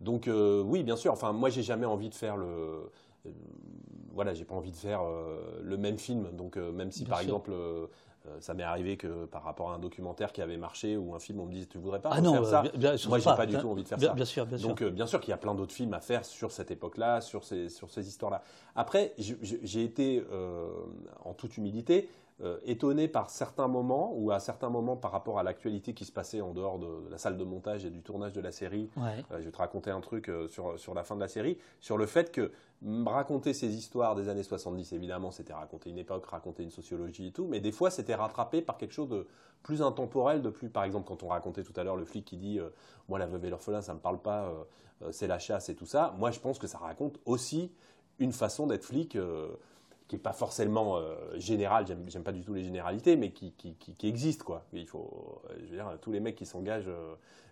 Euh, 0.00 0.04
donc 0.04 0.30
oui, 0.66 0.82
bien 0.82 0.96
sûr. 0.96 1.12
Enfin, 1.12 1.32
moi, 1.32 1.50
j'ai 1.50 1.62
jamais 1.62 1.86
envie 1.86 2.08
de 2.08 2.14
faire 2.14 2.36
le 2.36 2.90
voilà, 4.12 4.34
j'ai 4.34 4.44
pas 4.44 4.54
envie 4.54 4.72
de 4.72 4.76
faire 4.76 5.02
le 5.62 5.76
même 5.76 5.98
film. 5.98 6.30
Donc, 6.32 6.56
même 6.56 6.90
si 6.90 7.04
par 7.04 7.20
exemple, 7.20 7.52
euh, 8.26 8.36
ça 8.40 8.52
m'est 8.52 8.62
arrivé 8.62 8.98
que 8.98 9.24
par 9.24 9.42
rapport 9.42 9.70
à 9.70 9.74
un 9.74 9.78
documentaire 9.78 10.32
qui 10.32 10.42
avait 10.42 10.58
marché 10.58 10.96
ou 10.98 11.14
un 11.14 11.18
film, 11.18 11.40
on 11.40 11.46
me 11.46 11.52
dise 11.52 11.68
tu 11.68 11.78
voudrais 11.78 12.00
pas 12.00 12.10
ah 12.12 12.20
faire 12.20 12.44
ça? 12.44 12.62
Bien, 12.74 12.94
Moi, 13.08 13.18
j'ai 13.18 13.24
pas, 13.24 13.46
du 13.46 13.56
tout 13.56 13.70
envie 13.70 13.82
de 13.82 13.88
faire 13.88 13.98
ça. 13.98 14.12
Bien 14.12 14.24
sûr, 14.26 14.44
bien 14.44 14.58
sûr. 14.58 14.68
Donc, 14.68 14.82
euh, 14.82 14.90
bien 14.90 15.06
sûr 15.06 15.20
qu'il 15.20 15.30
y 15.30 15.34
a 15.34 15.38
plein 15.38 15.54
d'autres 15.54 15.72
films 15.72 15.94
à 15.94 16.00
faire 16.00 16.24
sur 16.26 16.52
cette 16.52 16.70
époque-là, 16.70 17.22
sur 17.22 17.44
ces, 17.44 17.70
sur 17.70 17.90
ces 17.90 18.06
histoires-là. 18.06 18.42
Après, 18.76 19.14
j'ai 19.18 19.82
été, 19.82 20.22
euh, 20.30 20.68
en 21.24 21.32
toute 21.32 21.56
humilité, 21.56 22.10
étonné 22.64 23.06
par 23.06 23.28
certains 23.28 23.68
moments 23.68 24.12
ou 24.14 24.30
à 24.30 24.40
certains 24.40 24.70
moments 24.70 24.96
par 24.96 25.12
rapport 25.12 25.38
à 25.38 25.42
l'actualité 25.42 25.92
qui 25.92 26.04
se 26.04 26.12
passait 26.12 26.40
en 26.40 26.52
dehors 26.52 26.78
de 26.78 27.08
la 27.10 27.18
salle 27.18 27.36
de 27.36 27.44
montage 27.44 27.84
et 27.84 27.90
du 27.90 28.02
tournage 28.02 28.32
de 28.32 28.40
la 28.40 28.50
série. 28.50 28.88
je 29.30 29.44
vais 29.44 29.50
te 29.50 29.58
raconter 29.58 29.90
un 29.90 30.00
truc 30.00 30.30
sur, 30.48 30.78
sur 30.78 30.94
la 30.94 31.04
fin 31.04 31.16
de 31.16 31.20
la 31.20 31.28
série, 31.28 31.58
sur 31.80 31.98
le 31.98 32.06
fait 32.06 32.32
que 32.32 32.50
raconter 33.06 33.52
ces 33.52 33.74
histoires 33.74 34.14
des 34.14 34.28
années 34.28 34.42
70, 34.42 34.92
évidemment, 34.92 35.30
c'était 35.30 35.52
raconter 35.52 35.90
une 35.90 35.98
époque, 35.98 36.24
raconter 36.26 36.62
une 36.62 36.70
sociologie 36.70 37.28
et 37.28 37.32
tout, 37.32 37.46
mais 37.46 37.60
des 37.60 37.72
fois, 37.72 37.90
c'était 37.90 38.14
rattrapé 38.14 38.62
par 38.62 38.78
quelque 38.78 38.94
chose 38.94 39.08
de 39.08 39.26
plus 39.62 39.82
intemporel, 39.82 40.40
de 40.40 40.50
plus, 40.50 40.70
par 40.70 40.84
exemple, 40.84 41.06
quand 41.06 41.22
on 41.22 41.28
racontait 41.28 41.62
tout 41.62 41.74
à 41.76 41.84
l'heure 41.84 41.96
le 41.96 42.04
flic 42.04 42.24
qui 42.24 42.36
dit 42.38 42.58
euh, 42.58 42.70
Moi, 43.08 43.18
la 43.18 43.26
veuve 43.26 43.44
et 43.44 43.50
l'orphelin, 43.50 43.82
ça 43.82 43.92
me 43.92 44.00
parle 44.00 44.20
pas, 44.20 44.44
euh, 44.44 44.64
euh, 45.02 45.12
c'est 45.12 45.26
la 45.26 45.38
chasse 45.38 45.68
et 45.68 45.74
tout 45.74 45.86
ça. 45.86 46.14
Moi, 46.18 46.30
je 46.30 46.40
pense 46.40 46.58
que 46.58 46.66
ça 46.66 46.78
raconte 46.78 47.18
aussi 47.26 47.70
une 48.18 48.32
façon 48.32 48.66
d'être 48.66 48.84
flic 48.84 49.16
qui 50.10 50.16
n'est 50.16 50.22
pas 50.22 50.32
forcément 50.32 51.00
générale, 51.36 51.86
j'aime 52.08 52.24
pas 52.24 52.32
du 52.32 52.42
tout 52.42 52.52
les 52.52 52.64
généralités, 52.64 53.16
mais 53.16 53.30
qui, 53.30 53.52
qui, 53.52 53.74
qui, 53.74 54.08
existe, 54.08 54.42
quoi. 54.42 54.64
Il 54.72 54.86
faut, 54.88 55.40
je 55.56 55.66
veux 55.66 55.76
dire, 55.76 55.86
tous 56.00 56.10
les 56.10 56.18
mecs 56.18 56.34
qui 56.34 56.46
s'engagent 56.46 56.90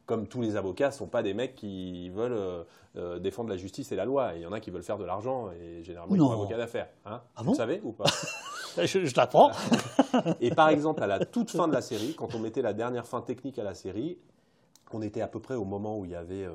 comme 0.09 0.27
tous 0.27 0.41
les 0.41 0.57
avocats, 0.57 0.87
ne 0.87 0.93
sont 0.93 1.07
pas 1.07 1.23
des 1.23 1.35
mecs 1.35 1.55
qui 1.55 2.09
veulent 2.09 2.33
euh, 2.33 2.65
euh, 2.97 3.19
défendre 3.19 3.51
la 3.51 3.59
justice 3.59 3.93
et 3.93 3.97
la 3.97 4.07
loi. 4.07 4.33
Il 4.37 4.41
y 4.41 4.47
en 4.47 4.53
a 4.53 4.59
qui 4.59 4.71
veulent 4.71 4.83
faire 4.83 4.97
de 4.97 5.05
l'argent 5.05 5.51
et 5.53 5.85
généralement 5.85 6.15
ils 6.15 6.19
sont 6.19 6.33
avocats 6.33 6.57
d'affaires. 6.57 6.89
Hein 7.05 7.21
ah 7.37 7.43
Vous 7.45 7.55
savez 7.55 7.81
ou 7.85 7.93
pas? 7.93 8.07
Je, 8.77 9.05
je 9.07 9.15
t'apprends. 9.15 9.51
et 10.41 10.51
par 10.55 10.69
exemple, 10.69 11.03
à 11.03 11.09
la 11.09 11.25
toute 11.25 11.51
fin 11.51 11.67
de 11.67 11.73
la 11.73 11.81
série, 11.81 12.15
quand 12.15 12.37
on 12.37 12.39
mettait 12.39 12.63
la 12.63 12.73
dernière 12.73 13.09
fin 13.09 13.21
technique 13.23 13.59
à 13.59 13.65
la 13.65 13.75
série, 13.75 14.19
on 14.93 15.03
était 15.03 15.21
à 15.21 15.27
peu 15.27 15.41
près 15.41 15.55
au 15.55 15.65
moment 15.65 15.99
où 15.99 16.05
il 16.05 16.13
y 16.13 16.15
avait, 16.15 16.45
euh, 16.45 16.53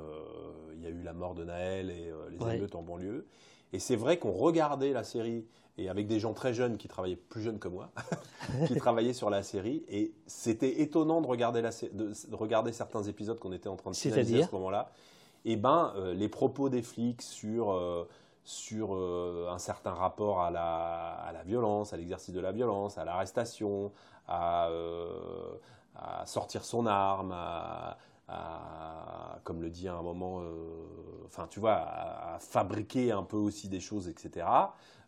il 0.76 0.84
y 0.84 0.86
a 0.86 0.90
eu 0.90 1.02
la 1.02 1.12
mort 1.12 1.36
de 1.36 1.44
Naël 1.44 1.90
et 1.90 2.14
les 2.30 2.56
émeutes 2.56 2.76
en 2.76 2.82
banlieue. 2.82 3.28
Et 3.74 3.80
c'est 3.80 3.98
vrai 3.98 4.20
qu'on 4.20 4.32
regardait 4.32 4.94
la 4.94 5.04
série 5.04 5.46
et 5.78 5.90
avec 5.90 6.08
des 6.08 6.20
gens 6.20 6.34
très 6.34 6.54
jeunes 6.54 6.78
qui 6.78 6.88
travaillaient 6.88 7.16
plus 7.16 7.42
jeunes 7.42 7.60
que 7.60 7.68
moi, 7.68 7.90
qui 8.68 8.76
travaillaient 8.76 9.14
sur 9.14 9.30
la 9.30 9.42
série. 9.42 9.84
Et 9.88 10.14
c'était 10.28 10.82
étonnant 10.82 11.22
de 11.22 11.28
regarder, 11.28 11.62
la, 11.62 11.72
de, 11.72 12.14
regarder 12.36 12.72
certains 12.72 13.04
épisodes 13.04 13.40
qu'on 13.40 13.54
était 13.54 13.70
en 13.70 13.76
train 13.76 13.92
de 13.92 13.96
finaliser 13.96 14.44
à 14.44 14.48
ce 14.48 14.52
moment-là. 14.54 14.92
Et 15.46 15.56
ben, 15.56 15.94
euh, 15.96 16.14
les 16.14 16.30
propos 16.30 16.70
des 16.70 16.82
flics 16.82 17.22
sur, 17.22 17.72
euh, 17.72 18.08
sur 18.44 18.96
euh, 18.96 19.50
un 19.50 19.58
certain 19.58 19.94
rapport 19.94 20.42
à 20.42 20.52
la, 20.52 21.16
à 21.26 21.32
la 21.32 21.44
violence, 21.44 21.92
à 21.92 21.98
l'exercice 21.98 22.34
de 22.34 22.40
la 22.40 22.52
violence, 22.52 22.98
à 22.98 23.04
l'arrestation, 23.04 23.92
à, 24.28 24.70
à, 25.96 26.26
sortir 26.26 26.64
son 26.64 26.86
arme, 26.86 27.34
à, 27.34 27.98
comme 29.44 29.62
le 29.62 29.70
dit 29.70 29.88
à 29.88 29.96
un 29.96 30.02
moment, 30.02 30.42
enfin 31.26 31.46
tu 31.50 31.60
vois, 31.60 31.74
à, 31.74 32.38
fabriquer 32.40 33.12
un 33.12 33.24
peu 33.24 33.38
aussi 33.38 33.68
des 33.68 33.82
choses, 33.82 34.08
etc. 34.08 34.46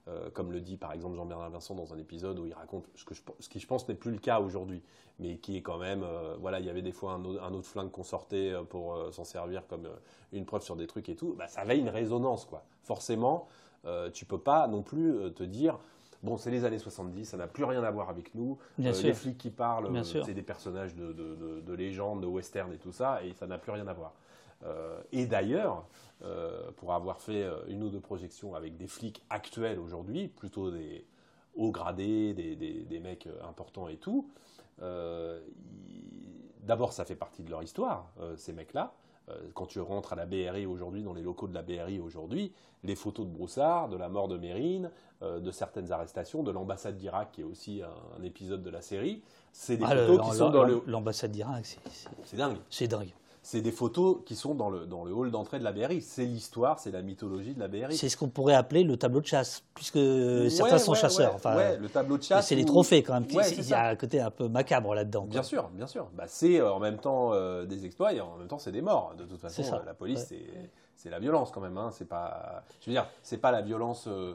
Euh, 0.08 0.30
comme 0.32 0.52
le 0.52 0.62
dit 0.62 0.78
par 0.78 0.94
exemple 0.94 1.16
Jean-Bernard 1.16 1.50
Vincent 1.50 1.74
dans 1.74 1.92
un 1.92 1.98
épisode 1.98 2.38
où 2.38 2.46
il 2.46 2.54
raconte 2.54 2.86
ce, 2.94 3.04
que 3.06 3.16
je, 3.16 3.22
ce 3.40 3.50
qui 3.50 3.60
je 3.60 3.66
pense 3.66 3.88
n'est 3.88 3.96
plus 3.96 4.12
le 4.12 4.20
cas 4.20 4.40
aujourd'hui, 4.40 4.84
mais 5.18 5.38
qui 5.38 5.58
est 5.58 5.64
quand 5.64 5.80
même, 5.80 6.04
euh, 6.04 6.36
voilà, 6.40 6.60
il 6.60 6.66
y 6.68 6.70
avait 6.70 6.84
des 6.84 6.92
fois 6.92 7.14
un, 7.14 7.26
autre, 7.26 7.66
flingue 7.66 7.90
qu'on 7.90 8.04
sortait 8.04 8.52
euh, 8.52 8.62
pour 8.62 8.96
s'en 9.12 9.24
servir 9.24 9.66
comme 9.66 9.90
une 10.32 10.46
preuve 10.46 10.62
sur 10.62 10.76
des 10.76 10.86
trucs 10.86 11.10
et 11.10 11.16
tout, 11.16 11.34
bah, 11.36 11.48
ça 11.48 11.62
avait 11.62 11.80
une 11.80 11.90
résonance 11.90 12.46
quoi. 12.46 12.64
Forcément, 12.84 13.48
tu 14.14 14.26
peux 14.26 14.40
pas 14.40 14.68
non 14.68 14.82
plus 14.82 15.32
te 15.34 15.44
dire, 15.44 15.78
Bon, 16.24 16.38
c'est 16.38 16.50
les 16.50 16.66
années 16.66 16.80
70, 16.80 17.26
ça 17.26 17.38
n'a 17.38 17.46
plus 17.46 17.66
rien 17.66 17.84
à 17.84 17.92
voir 17.92 18.10
avec 18.10 18.34
nous. 18.34 18.58
Bien 18.80 18.92
les 18.92 19.14
flics 19.14 19.38
qui 19.38 19.52
parlent, 19.52 19.92
c'est 20.04 20.34
des 20.34 20.42
personnages 20.42 20.96
de, 20.96 21.14
de, 21.14 21.62
de, 21.62 21.74
légende, 21.74 22.22
de 22.22 22.26
western 22.26 22.74
et 22.74 22.78
tout 22.78 22.92
ça, 22.92 23.24
et 23.24 23.34
ça 23.34 23.46
n'a 23.46 23.60
plus 23.60 23.72
rien 23.72 23.88
à 23.88 23.94
voir. 23.94 24.14
Et 25.12 25.26
d'ailleurs, 25.26 25.86
pour 26.78 26.94
avoir 26.94 27.22
fait 27.22 27.48
une 27.68 27.84
ou 27.84 27.90
deux 27.90 28.00
projections 28.00 28.56
avec 28.56 28.78
des 28.78 28.88
flics 28.88 29.24
actuels 29.30 29.80
aujourd'hui, 29.80 30.28
plutôt 30.28 30.72
des 30.72 31.06
hauts 31.56 31.72
gradés, 31.72 32.34
des, 32.34 32.56
des, 32.56 32.84
des 32.84 33.00
mecs 33.00 33.28
importants 33.48 33.88
et 33.88 33.98
tout, 33.98 34.30
d'abord, 36.64 36.94
ça 36.94 37.06
fait 37.06 37.16
partie 37.16 37.44
de 37.44 37.50
leur 37.50 37.64
histoire, 37.64 38.12
ces 38.38 38.54
mecs-là. 38.54 38.94
Euh, 39.30 39.34
quand 39.54 39.66
tu 39.66 39.80
rentres 39.80 40.14
à 40.14 40.16
la 40.16 40.26
BRI 40.26 40.66
aujourd'hui, 40.66 41.02
dans 41.02 41.14
les 41.14 41.24
locaux 41.24 41.48
de 41.48 41.54
la 41.54 41.64
BRI 41.64 42.00
aujourd'hui, 42.00 42.54
les 42.84 42.96
photos 42.96 43.26
de 43.26 43.32
Broussard, 43.32 43.90
de 43.90 43.98
la 43.98 44.08
mort 44.08 44.28
de 44.28 44.38
Mérine, 44.38 44.92
euh, 45.24 45.40
de 45.40 45.52
certaines 45.52 45.92
arrestations, 45.92 46.44
de 46.44 46.52
l'ambassade 46.52 46.98
d'Irak, 46.98 47.32
qui 47.32 47.42
est 47.42 47.46
aussi 47.46 47.82
un, 47.82 48.24
épisode 48.24 48.62
de 48.62 48.70
la 48.70 48.82
série, 48.82 49.24
c'est 49.52 49.78
des 49.78 49.86
ah, 49.86 49.96
photos 49.96 50.30
qui 50.30 50.38
sont 50.38 50.50
dans 50.50 50.64
le... 50.64 50.84
L'ambassade 50.86 51.32
d'Irak, 51.32 51.66
c'est 52.24 52.38
dingue. 52.38 52.58
C'est 52.70 52.88
dingue 52.88 53.12
c'est 53.46 53.62
des 53.62 53.72
photos 53.72 54.18
qui 54.26 54.36
sont 54.36 54.56
dans 54.56 54.72
le, 54.72 54.88
dans 54.88 55.06
le 55.06 55.14
hall 55.14 55.30
d'entrée 55.30 55.60
de 55.60 55.64
la 55.64 55.72
BRI. 55.72 56.02
C'est 56.02 56.26
l'histoire, 56.26 56.80
c'est 56.80 56.90
la 56.90 57.04
mythologie 57.04 57.54
de 57.54 57.60
la 57.60 57.68
BRI. 57.68 57.96
C'est 57.96 58.10
ce 58.10 58.18
qu'on 58.18 58.28
pourrait 58.28 58.56
appeler 58.56 58.84
le 58.84 58.98
tableau 58.98 59.22
de 59.22 59.28
chasse, 59.28 59.64
puisque 59.76 60.00
certains 60.50 60.80
sont 60.80 60.96
chasseurs. 60.96 61.36
enfin, 61.36 61.76
le 61.80 61.88
tableau 61.88 62.18
de 62.18 62.24
chasse. 62.24 62.48
C'est 62.48 62.56
les 62.56 62.66
trophées 62.66 63.04
quand 63.04 63.14
même. 63.14 63.28
Il 63.30 63.68
y 63.68 63.74
a 63.74 63.90
un 63.90 63.96
côté 63.96 64.20
un 64.20 64.32
peu 64.32 64.48
macabre 64.48 64.96
là-dedans. 64.96 65.26
Bien 65.26 65.44
sûr, 65.44 65.70
bien 65.70 65.86
sûr. 65.86 66.10
Bah, 66.16 66.24
c'est 66.26 66.60
euh, 66.60 66.74
en 66.74 66.80
même 66.80 66.98
temps 66.98 67.34
euh, 67.34 67.66
des 67.66 67.86
exploits 67.86 68.14
et 68.14 68.20
en 68.20 68.36
même 68.38 68.48
temps 68.48 68.58
c'est 68.58 68.72
des 68.72 68.82
morts. 68.82 69.14
De 69.16 69.26
toute 69.26 69.40
façon, 69.40 69.62
la 69.86 69.94
police, 69.94 70.34
c'est 70.96 71.10
la 71.12 71.20
violence 71.20 71.52
quand 71.52 71.62
même. 71.62 71.78
Hein. 71.78 71.92
C'est 71.94 72.10
pas, 72.10 72.64
je 72.82 72.88
veux 72.88 72.94
dire, 72.94 73.08
c'est 73.22 73.38
pas 73.38 73.52
la 73.52 73.62
violence. 73.62 74.08
Euh, 74.08 74.34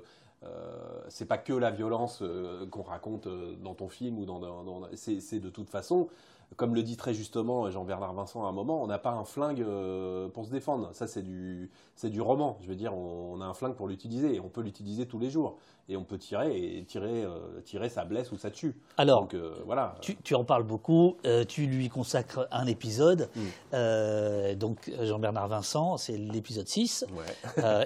c'est 1.08 1.26
pas 1.26 1.36
que 1.36 1.52
la 1.52 1.72
violence 1.72 2.22
qu'on 2.70 2.82
raconte 2.82 3.26
dans 3.60 3.74
ton 3.74 3.88
film 3.88 4.20
ou 4.20 4.24
dans, 4.24 4.38
dans 4.38 4.82
c'est 4.94 5.40
de 5.40 5.50
toute 5.50 5.68
façon 5.68 6.08
comme 6.56 6.74
le 6.74 6.82
dit 6.82 6.96
très 6.96 7.14
justement 7.14 7.70
Jean-Bernard 7.70 8.12
Vincent 8.14 8.44
à 8.44 8.48
un 8.48 8.52
moment, 8.52 8.82
on 8.82 8.86
n'a 8.86 8.98
pas 8.98 9.12
un 9.12 9.24
flingue 9.24 9.62
euh, 9.62 10.28
pour 10.28 10.44
se 10.44 10.50
défendre. 10.50 10.90
Ça, 10.92 11.06
c'est 11.06 11.22
du, 11.22 11.70
c'est 11.94 12.10
du 12.10 12.20
roman. 12.20 12.58
Je 12.60 12.68
veux 12.68 12.74
dire, 12.74 12.94
on, 12.94 13.40
a 13.40 13.44
un 13.44 13.54
flingue 13.54 13.74
pour 13.74 13.88
l'utiliser 13.88 14.34
et 14.34 14.40
on 14.40 14.48
peut 14.48 14.62
l'utiliser 14.62 15.06
tous 15.06 15.18
les 15.18 15.30
jours. 15.30 15.58
Et 15.88 15.96
on 15.96 16.04
peut 16.04 16.18
tirer 16.18 16.56
et 16.56 16.84
tirer, 16.84 17.24
euh, 17.24 17.60
tirer 17.64 17.88
ça 17.88 18.04
blesse 18.04 18.30
ou 18.32 18.36
ça 18.36 18.50
tue. 18.50 18.76
Alors, 18.96 19.28
euh, 19.34 19.54
voilà. 19.66 19.96
Tu, 20.00 20.34
en 20.34 20.44
parles 20.44 20.64
beaucoup. 20.64 21.16
tu 21.48 21.66
lui 21.66 21.88
consacres 21.88 22.46
un 22.50 22.66
épisode. 22.66 23.28
Mm. 23.34 24.54
donc, 24.54 24.90
Jean-Bernard 25.00 25.48
Vincent, 25.48 25.96
c'est 25.96 26.16
l'épisode 26.16 26.68
6. 26.68 27.06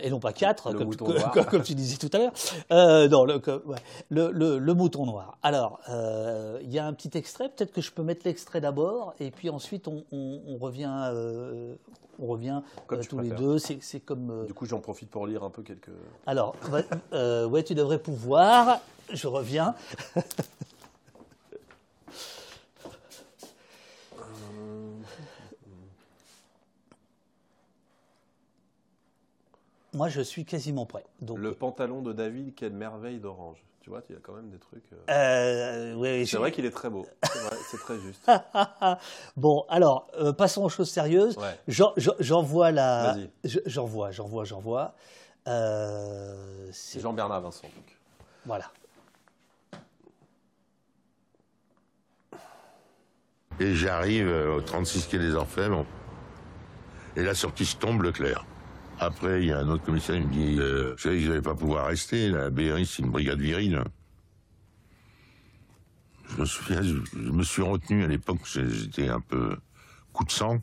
et 0.03 0.11
non 0.11 0.21
pas 0.21 0.33
4, 0.33 0.73
comme, 0.77 0.95
comme, 1.51 1.63
tu 1.63 1.75
disais 1.75 1.97
tout 1.97 2.11
à 2.13 2.19
l'heure. 2.19 3.09
non, 3.09 3.25
le, 3.25 3.41
le, 4.11 4.59
le, 4.59 4.75
mouton 4.75 5.07
noir. 5.07 5.39
Alors, 5.43 5.81
il 6.63 6.73
y 6.73 6.79
a 6.79 6.87
un 6.87 6.93
petit 6.93 7.17
extrait. 7.17 7.49
Peut-être 7.49 7.73
que 7.73 7.81
je 7.81 7.91
peux 7.91 8.03
mettre 8.03 8.23
l'extrait 8.27 8.61
d'abord, 8.61 9.15
et 9.21 9.31
puis 9.31 9.51
ensuite 9.51 9.89
on, 9.89 10.59
revient, 10.59 10.93
on 12.19 12.27
revient 12.27 12.61
euh, 12.91 12.97
euh, 12.97 13.03
tous 13.09 13.19
les 13.19 13.31
deux. 13.31 13.59
C'est 13.59 14.01
comme. 14.01 14.31
Euh, 14.31 14.45
du 14.47 14.55
coup, 14.55 14.67
j'en 14.67 14.81
profite 14.81 15.11
pour 15.11 15.27
lire 15.27 15.43
un 15.45 15.51
peu 15.51 15.63
quelques. 15.63 15.91
Alors, 16.27 16.57
ouais, 17.13 17.65
tu 17.65 17.75
devrais 17.75 17.99
pouvoir. 17.99 18.81
Je 19.13 19.27
reviens. 19.27 19.75
Moi, 29.93 30.09
je 30.09 30.23
suis 30.23 30.45
quasiment 30.45 30.87
prêt. 30.87 31.05
Donc... 31.21 31.39
Le 31.39 31.55
pantalon 31.55 32.03
de 32.03 32.13
David, 32.13 32.57
quelle 32.57 32.73
merveille 32.73 33.21
d'orange. 33.21 33.63
Tu 33.85 33.91
vois, 33.91 34.01
il 34.09 34.15
y 34.15 34.17
a 34.17 34.21
quand 34.23 34.33
même 34.33 34.49
des 34.49 34.57
trucs. 34.57 34.83
Euh... 34.95 34.97
euh 35.11 35.95
oui, 35.97 36.27
c'est 36.27 36.39
vrai 36.39 36.51
qu'il 36.51 36.65
est 36.65 36.71
très 36.71 36.89
beau. 36.89 37.07
C'est 37.71 37.77
très 37.77 38.01
juste. 38.01 38.27
bon, 39.37 39.67
alors, 39.69 40.09
euh, 40.19 40.33
passons 40.33 40.65
aux 40.65 40.71
choses 40.71 40.89
sérieuses. 40.91 41.39
J'envoie 41.69 42.71
la. 42.71 43.15
J'envoie, 43.67 44.11
j'envoie, 44.11 44.45
j'envoie. 44.45 44.95
Euh, 45.47 46.73
Jean-Bernard 46.97 47.43
Vincent, 47.43 47.67
donc. 47.67 47.99
Voilà. 48.47 48.71
Et 53.61 53.75
j'arrive 53.75 54.29
au 54.29 54.63
36 54.63 55.09
quai 55.09 55.19
des 55.19 55.35
Orfèvres. 55.35 55.85
Et 57.17 57.23
la 57.23 57.35
sortie 57.35 57.67
se 57.67 57.77
tombe, 57.77 58.01
Leclerc. 58.01 58.47
Après, 59.01 59.43
il 59.43 59.49
y 59.49 59.53
a 59.53 59.59
un 59.59 59.69
autre 59.69 59.85
commissaire 59.85 60.17
qui 60.17 60.27
me 60.27 60.33
dit 60.33 60.57
euh, 60.59 60.97
savais 60.97 61.17
que 61.17 61.23
je 61.23 61.29
n'allais 61.29 61.43
pas 61.43 61.55
pouvoir 61.55 61.87
rester. 61.87 62.29
La 62.29 62.51
BRI, 62.51 62.87
c'est 62.87 63.03
une 63.03 63.11
brigade 63.11 63.41
virile. 63.41 63.83
Je 66.29 66.41
me 66.41 66.47
souviens, 66.47 66.83
je, 66.83 67.19
me 67.19 67.43
suis 67.43 67.63
retenu 67.63 68.05
à 68.05 68.09
l'époque, 68.09 68.39
j'étais 68.45 69.09
un 69.09 69.21
peu 69.21 69.57
coup 70.13 70.25
de 70.25 70.31
sang, 70.31 70.59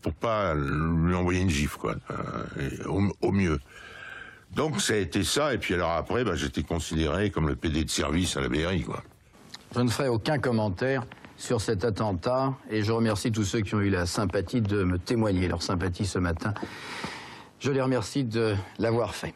pour 0.00 0.12
pas 0.12 0.54
lui 0.54 1.14
envoyer 1.14 1.40
une 1.40 1.50
gifle, 1.50 1.78
quoi, 1.78 1.94
euh, 2.10 3.08
au, 3.20 3.32
mieux. 3.32 3.60
Donc 4.54 4.80
ça 4.80 4.94
a 4.94 4.96
été 4.96 5.24
ça, 5.24 5.54
et 5.54 5.58
puis 5.58 5.74
alors 5.74 5.92
après, 5.92 6.24
bah, 6.24 6.34
j'étais 6.34 6.62
considéré 6.62 7.30
comme 7.30 7.48
le 7.48 7.56
PD 7.56 7.84
de 7.84 7.90
service 7.90 8.36
à 8.36 8.40
la 8.40 8.48
BRI, 8.48 8.82
quoi. 8.82 9.02
Je 9.74 9.80
ne 9.80 9.88
ferai 9.88 10.08
aucun 10.08 10.38
commentaire 10.38 11.04
sur 11.38 11.60
cet 11.60 11.84
attentat, 11.84 12.54
et 12.70 12.82
je 12.82 12.92
remercie 12.92 13.32
tous 13.32 13.44
ceux 13.44 13.60
qui 13.60 13.74
ont 13.74 13.80
eu 13.80 13.90
la 13.90 14.04
sympathie 14.04 14.60
de 14.60 14.84
me 14.84 14.98
témoigner 14.98 15.48
leur 15.48 15.62
sympathie 15.62 16.06
ce 16.06 16.18
matin. 16.18 16.52
Je 17.62 17.70
les 17.70 17.80
remercie 17.80 18.24
de 18.24 18.56
l'avoir 18.80 19.14
fait. 19.14 19.32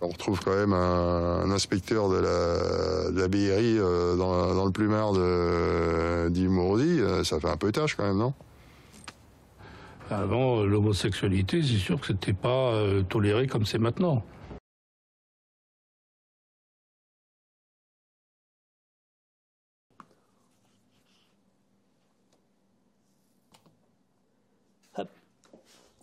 On 0.00 0.08
retrouve 0.08 0.40
quand 0.42 0.54
même 0.54 0.72
un, 0.72 1.50
inspecteur 1.50 2.08
de 2.08 2.16
la, 2.16 3.28
BRI 3.28 3.78
euh, 3.78 4.16
dans, 4.16 4.64
le 4.64 4.70
plumard 4.70 5.12
d'Imorosi. 6.30 7.00
Euh, 7.00 7.22
ça 7.22 7.38
fait 7.38 7.50
un 7.50 7.58
peu 7.58 7.72
tâche 7.72 7.94
quand 7.94 8.04
même, 8.04 8.16
non? 8.16 8.32
Avant, 10.10 10.62
l'homosexualité, 10.62 11.60
c'est 11.62 11.76
sûr 11.76 12.00
que 12.00 12.06
c'était 12.06 12.32
pas 12.32 12.72
euh, 12.72 13.02
toléré 13.02 13.46
comme 13.46 13.66
c'est 13.66 13.78
maintenant. 13.78 14.24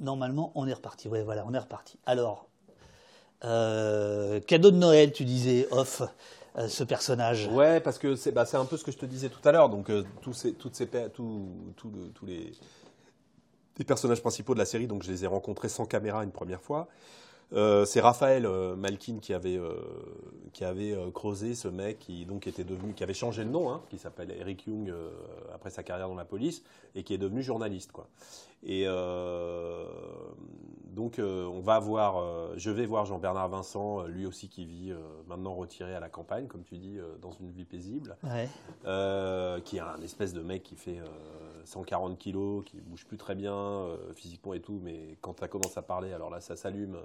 Normalement, 0.03 0.51
on 0.55 0.67
est 0.67 0.73
reparti. 0.73 1.07
Oui, 1.07 1.21
voilà, 1.23 1.45
on 1.47 1.53
est 1.53 1.59
reparti. 1.59 1.97
Alors, 2.05 2.47
euh, 3.45 4.39
cadeau 4.41 4.71
de 4.71 4.77
Noël, 4.77 5.11
tu 5.11 5.25
disais, 5.25 5.67
off, 5.71 6.01
euh, 6.57 6.67
ce 6.67 6.83
personnage. 6.83 7.47
Ouais, 7.47 7.79
parce 7.79 7.97
que 7.97 8.15
c'est 8.15 8.31
bah, 8.31 8.45
un 8.53 8.65
peu 8.65 8.77
ce 8.77 8.83
que 8.83 8.91
je 8.91 8.97
te 8.97 9.05
disais 9.05 9.29
tout 9.29 9.47
à 9.47 9.51
l'heure. 9.51 9.69
Donc, 9.69 9.89
euh, 9.89 10.03
tous, 10.21 10.47
toutes 10.57 10.75
ces, 10.75 10.87
tous 10.87 12.25
les, 12.25 12.51
personnages 13.85 14.21
principaux 14.21 14.53
de 14.53 14.59
la 14.59 14.65
série, 14.65 14.87
donc 14.87 15.03
je 15.03 15.11
les 15.11 15.23
ai 15.23 15.27
rencontrés 15.27 15.69
sans 15.69 15.85
caméra 15.85 16.23
une 16.23 16.31
première 16.31 16.61
fois. 16.61 16.87
C'est 17.85 18.01
Raphaël 18.01 18.47
Malkin 18.75 19.19
qui 19.21 19.31
avait, 19.31 19.59
qui 20.53 20.63
avait 20.63 20.97
creusé 21.13 21.53
ce 21.53 21.67
mec 21.67 21.99
qui 21.99 22.25
donc 22.25 22.47
était 22.47 22.63
devenu, 22.63 22.93
qui 22.93 23.03
avait 23.03 23.13
changé 23.13 23.43
de 23.43 23.49
nom, 23.49 23.71
hein, 23.71 23.83
qui 23.91 23.99
s'appelle 23.99 24.31
Eric 24.39 24.65
Young 24.65 24.91
après 25.53 25.69
sa 25.69 25.83
carrière 25.83 26.07
dans 26.07 26.15
la 26.15 26.25
police 26.25 26.63
et 26.95 27.03
qui 27.03 27.13
est 27.13 27.19
devenu 27.19 27.43
journaliste 27.43 27.91
quoi. 27.91 28.07
Et 28.65 28.85
donc 30.87 31.19
on 31.19 31.59
va 31.59 31.79
voir, 31.79 32.55
je 32.57 32.71
vais 32.71 32.85
voir 32.85 33.05
Jean-Bernard 33.05 33.49
Vincent, 33.49 34.03
lui 34.03 34.25
aussi 34.25 34.47
qui 34.49 34.65
vit 34.65 34.93
maintenant 35.27 35.53
retiré 35.53 35.93
à 35.93 35.99
la 35.99 36.09
campagne, 36.09 36.47
comme 36.47 36.63
tu 36.63 36.77
dis, 36.77 36.97
dans 37.21 37.31
une 37.31 37.51
vie 37.51 37.65
paisible, 37.65 38.15
qui 38.83 39.77
est 39.77 39.81
un 39.81 40.01
espèce 40.01 40.33
de 40.33 40.41
mec 40.41 40.63
qui 40.63 40.75
fait 40.75 40.99
140 41.65 42.17
kilos, 42.17 42.63
qui 42.65 42.79
bouge 42.81 43.05
plus 43.05 43.17
très 43.17 43.35
bien 43.35 43.87
physiquement 44.15 44.53
et 44.53 44.61
tout, 44.61 44.79
mais 44.81 45.17
quand 45.21 45.39
ça 45.39 45.47
commence 45.47 45.77
à 45.77 45.81
parler, 45.81 46.13
alors 46.13 46.29
là 46.29 46.39
ça 46.39 46.55
s'allume 46.55 46.97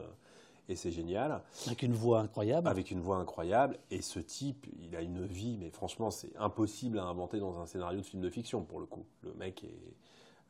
et 0.69 0.77
c'est 0.77 0.91
génial. 0.91 1.41
Avec 1.67 1.83
une 1.83 1.95
voix 1.95 2.21
incroyable. 2.21 2.69
Avec 2.69 2.91
une 2.91 3.01
voix 3.01 3.17
incroyable. 3.17 3.79
Et 3.91 4.03
ce 4.03 4.21
type, 4.21 4.67
il 4.83 4.95
a 4.97 5.01
une 5.01 5.25
vie, 5.25 5.57
mais 5.59 5.71
franchement, 5.71 6.11
c'est 6.11 6.37
impossible 6.37 6.99
à 6.99 7.05
inventer 7.05 7.41
dans 7.41 7.59
un 7.59 7.65
scénario 7.65 8.01
de 8.01 8.05
film 8.05 8.23
de 8.23 8.29
fiction, 8.29 8.63
pour 8.63 8.79
le 8.79 8.85
coup. 8.85 9.07
Le 9.23 9.33
mec 9.33 9.65
est, 9.65 9.81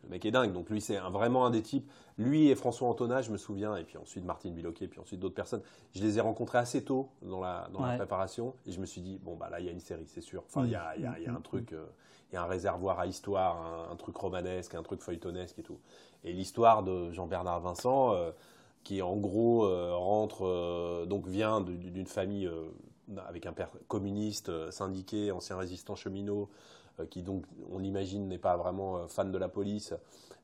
le 0.05 0.11
mec 0.11 0.25
est 0.25 0.31
dingue. 0.31 0.53
Donc 0.53 0.70
lui, 0.70 0.81
c'est 0.81 0.97
vraiment 0.97 1.47
un 1.47 1.51
des 1.51 1.62
types. 1.62 1.91
Lui 2.16 2.49
et 2.49 2.55
François 2.55 2.89
Antonat, 2.89 3.23
je 3.23 3.31
me 3.31 3.37
souviens, 3.37 3.77
et 3.77 3.85
puis 3.85 3.97
ensuite 3.99 4.25
Martine 4.25 4.55
Biloquet, 4.55 4.89
puis 4.89 5.01
ensuite 5.01 5.20
d'autres 5.20 5.35
personnes. 5.35 5.62
Je 5.95 6.03
les 6.03 6.19
ai 6.19 6.20
rencontrés 6.20 6.59
assez 6.59 6.83
tôt 6.83 7.09
dans 7.23 7.41
la, 7.41 7.69
dans 7.73 7.85
la 7.85 7.97
préparation, 7.97 8.55
et 8.66 8.73
je 8.73 8.81
me 8.81 8.87
suis 8.87 9.01
dit, 9.01 9.19
bon, 9.23 9.37
bah 9.37 9.49
là, 9.51 9.61
il 9.61 9.66
y 9.66 9.69
a 9.69 9.73
une 9.73 9.81
série, 9.81 10.07
c'est 10.07 10.20
sûr. 10.20 10.43
Enfin, 10.47 10.65
il 10.65 10.73
y, 10.73 10.77
a, 10.77 10.97
y, 10.97 11.07
a, 11.07 11.19
y, 11.19 11.27
a, 11.27 11.33
un 11.33 11.41
truc, 11.41 11.73
euh, 11.73 11.87
il 12.31 12.35
y 12.35 12.39
a 12.39 12.43
un 12.43 12.47
réservoir 12.47 12.99
à 13.01 13.07
histoire, 13.07 13.91
un, 13.91 13.97
truc 13.97 14.16
romanesque, 14.16 14.75
un 14.75 14.83
truc 14.83 15.03
feuilletonesque 15.03 15.59
et 15.59 15.62
tout. 15.62 15.79
Et 16.25 16.33
l'histoire 16.33 16.83
de 16.83 17.12
Jean-Bernard 17.12 17.61
Vincent... 17.61 18.12
Euh, 18.15 18.31
qui 18.85 19.03
en 19.03 19.16
gros 19.16 19.66
euh, 19.66 19.95
rentre, 19.95 20.47
euh, 20.47 21.05
donc 21.05 21.27
vient 21.27 21.61
d'une 21.61 22.07
famille 22.07 22.51
avec 23.27 23.45
un 23.45 23.53
père 23.53 23.69
communiste, 23.87 24.70
syndiqué, 24.70 25.31
ancien 25.31 25.59
résistant 25.59 25.95
cheminot, 25.95 26.49
qui 27.11 27.23
donc, 27.23 27.45
on 27.70 27.83
imagine, 27.83 28.29
n'est 28.29 28.39
pas 28.39 28.57
vraiment 28.57 29.07
fan 29.09 29.31
de 29.31 29.39
la 29.39 29.49
police, 29.49 29.95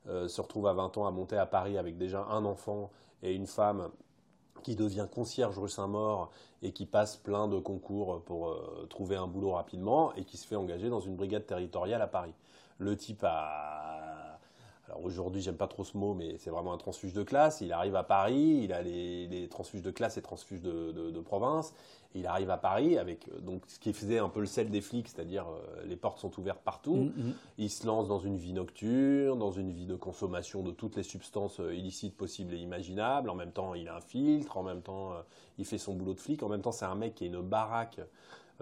se 0.05 0.41
retrouve 0.41 0.67
à 0.67 0.73
20 0.73 0.97
ans 0.97 1.07
à 1.07 1.11
monter 1.11 1.37
à 1.37 1.45
Paris 1.45 1.77
avec 1.77 1.97
déjà 1.97 2.25
un 2.25 2.45
enfant 2.45 2.91
et 3.23 3.33
une 3.33 3.47
femme 3.47 3.89
qui 4.65 4.75
devient 4.75 5.07
concierge 5.13 5.59
rue 5.59 5.69
Saint-Maur 5.69 6.31
et 6.63 6.71
qui 6.71 6.87
passe 6.87 7.17
plein 7.17 7.47
de 7.47 7.59
concours 7.59 8.23
pour 8.23 8.49
euh, 8.49 8.87
trouver 8.89 9.15
un 9.15 9.27
boulot 9.27 9.51
rapidement 9.51 10.11
et 10.15 10.23
qui 10.23 10.37
se 10.37 10.47
fait 10.47 10.55
engager 10.55 10.89
dans 10.89 10.99
une 10.99 11.15
brigade 11.15 11.45
territoriale 11.45 12.01
à 12.01 12.07
Paris. 12.07 12.33
Le 12.79 12.97
type 12.97 13.23
a. 13.23 14.39
Alors 14.87 15.03
aujourd'hui, 15.03 15.41
j'aime 15.41 15.57
pas 15.57 15.67
trop 15.67 15.83
ce 15.83 15.95
mot, 15.95 16.15
mais 16.15 16.37
c'est 16.39 16.49
vraiment 16.49 16.73
un 16.73 16.77
transfuge 16.77 17.13
de 17.13 17.21
classe. 17.21 17.61
Il 17.61 17.73
arrive 17.73 17.95
à 17.95 18.03
Paris, 18.03 18.61
il 18.63 18.73
a 18.73 18.81
les, 18.81 19.47
transfuges 19.49 19.81
de 19.83 19.91
classe 19.91 20.17
et 20.17 20.21
transfuges 20.23 20.61
de 20.61 21.19
province 21.21 21.73
il 22.15 22.25
arrive 22.27 22.49
à 22.49 22.57
Paris 22.57 22.97
avec 22.97 23.27
euh, 23.27 23.39
donc 23.39 23.63
ce 23.67 23.77
qui 23.77 23.93
faisait 23.93 24.19
un 24.19 24.29
peu 24.29 24.39
le 24.39 24.45
sel 24.45 24.69
des 24.69 24.81
flics, 24.81 25.09
c'est-à-dire 25.09 25.45
euh, 25.47 25.85
les 25.85 25.97
portes 25.97 26.19
sont 26.19 26.31
ouvertes 26.39 26.61
partout. 26.63 26.95
Mm, 26.95 27.27
mm. 27.27 27.33
Il 27.57 27.69
se 27.69 27.85
lance 27.85 28.07
dans 28.07 28.19
une 28.19 28.37
vie 28.37 28.53
nocturne, 28.53 29.37
dans 29.37 29.51
une 29.51 29.71
vie 29.71 29.85
de 29.85 29.95
consommation 29.95 30.63
de 30.63 30.71
toutes 30.71 30.95
les 30.95 31.03
substances 31.03 31.59
euh, 31.59 31.75
illicites 31.75 32.15
possibles 32.15 32.53
et 32.53 32.57
imaginables. 32.57 33.29
En 33.29 33.35
même 33.35 33.51
temps, 33.51 33.73
il 33.75 33.87
a 33.89 33.97
un 33.97 34.01
filtre. 34.01 34.57
En 34.57 34.63
même 34.63 34.81
temps, 34.81 35.11
il 35.57 35.65
fait 35.65 35.77
son 35.77 35.93
boulot 35.93 36.13
de 36.13 36.19
flic. 36.19 36.41
En 36.41 36.49
même 36.49 36.61
temps, 36.61 36.71
c'est 36.71 36.85
un 36.85 36.95
mec 36.95 37.15
qui 37.15 37.25
a 37.25 37.27
une 37.27 37.41
baraque 37.41 37.99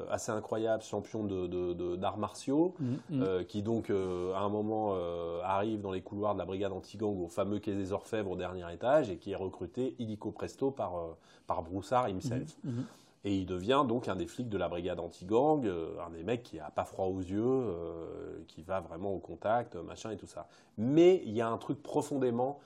assez 0.09 0.31
incroyable, 0.31 0.81
champion 0.81 1.23
d'arts 1.23 2.17
martiaux, 2.17 2.73
mm, 2.80 3.43
qui 3.47 3.61
donc 3.61 3.91
à 3.91 4.39
un 4.39 4.49
moment 4.49 4.95
arrive 5.43 5.81
dans 5.81 5.91
les 5.91 6.01
couloirs 6.01 6.34
de 6.34 6.39
la 6.39 6.45
brigade 6.45 6.71
anti-gang 6.71 7.19
au 7.21 7.27
fameux 7.27 7.59
quai 7.59 7.75
des 7.75 7.91
Orfèvres 7.91 8.31
au 8.31 8.35
dernier 8.35 8.65
étage 8.73 9.09
et 9.11 9.17
qui 9.17 9.31
est 9.31 9.35
recruté 9.35 9.95
illico 9.99 10.31
presto 10.31 10.71
par, 10.71 10.93
par 11.45 11.61
Broussard 11.61 12.09
himself. 12.09 12.57
Et 13.26 13.38
il 13.38 13.45
devient 13.45 13.86
donc 13.88 14.10
un 14.10 14.16
des 14.16 14.28
flics 14.28 14.50
de 14.50 14.58
la 14.58 14.68
brigade 14.68 15.00
anti-gang, 15.00 15.66
euh, 15.66 15.95
un 16.06 16.10
des 16.10 16.24
mecs 16.24 16.44
qui 16.44 16.60
a 16.60 16.70
pas 16.70 16.84
froid 16.84 17.06
aux 17.06 17.22
yeux, 17.22 17.41
euh, 17.41 18.44
qui 18.48 18.64
va 18.64 18.82
vraiment 18.82 19.14
au 19.14 19.20
contact, 19.20 19.76
machin 19.76 20.12
et 20.12 20.18
tout 20.18 20.28
ça. 20.28 20.48
Mais 20.78 21.22
il 21.26 21.32
y 21.32 21.41
a 21.41 21.48
un 21.48 21.58
truc 21.58 21.82
profondément 21.82 22.60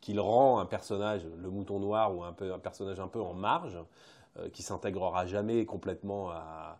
qui 0.00 0.12
le 0.12 0.20
rend 0.20 0.60
un 0.60 0.66
personnage, 0.66 1.26
le 1.36 1.50
mouton 1.50 1.80
noir, 1.80 2.16
ou 2.16 2.22
un, 2.22 2.32
peu, 2.32 2.52
un 2.52 2.58
personnage 2.58 3.00
un 3.00 3.08
peu 3.08 3.20
en 3.20 3.34
marge, 3.34 3.78
euh, 4.38 4.48
qui 4.50 4.62
s'intégrera 4.62 5.26
jamais 5.26 5.66
complètement 5.66 6.30
à. 6.30 6.78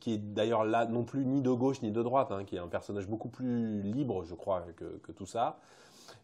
qui 0.00 0.12
est 0.12 0.18
d'ailleurs 0.18 0.64
là 0.64 0.84
non 0.86 1.04
plus 1.04 1.24
ni 1.24 1.40
de 1.40 1.50
gauche 1.50 1.82
ni 1.82 1.90
de 1.90 2.02
droite, 2.02 2.32
hein, 2.32 2.44
qui 2.44 2.56
est 2.56 2.58
un 2.58 2.68
personnage 2.68 3.06
beaucoup 3.06 3.30
plus 3.30 3.80
libre, 3.80 4.24
je 4.24 4.34
crois, 4.34 4.66
que, 4.76 4.98
que 4.98 5.12
tout 5.12 5.24
ça 5.24 5.58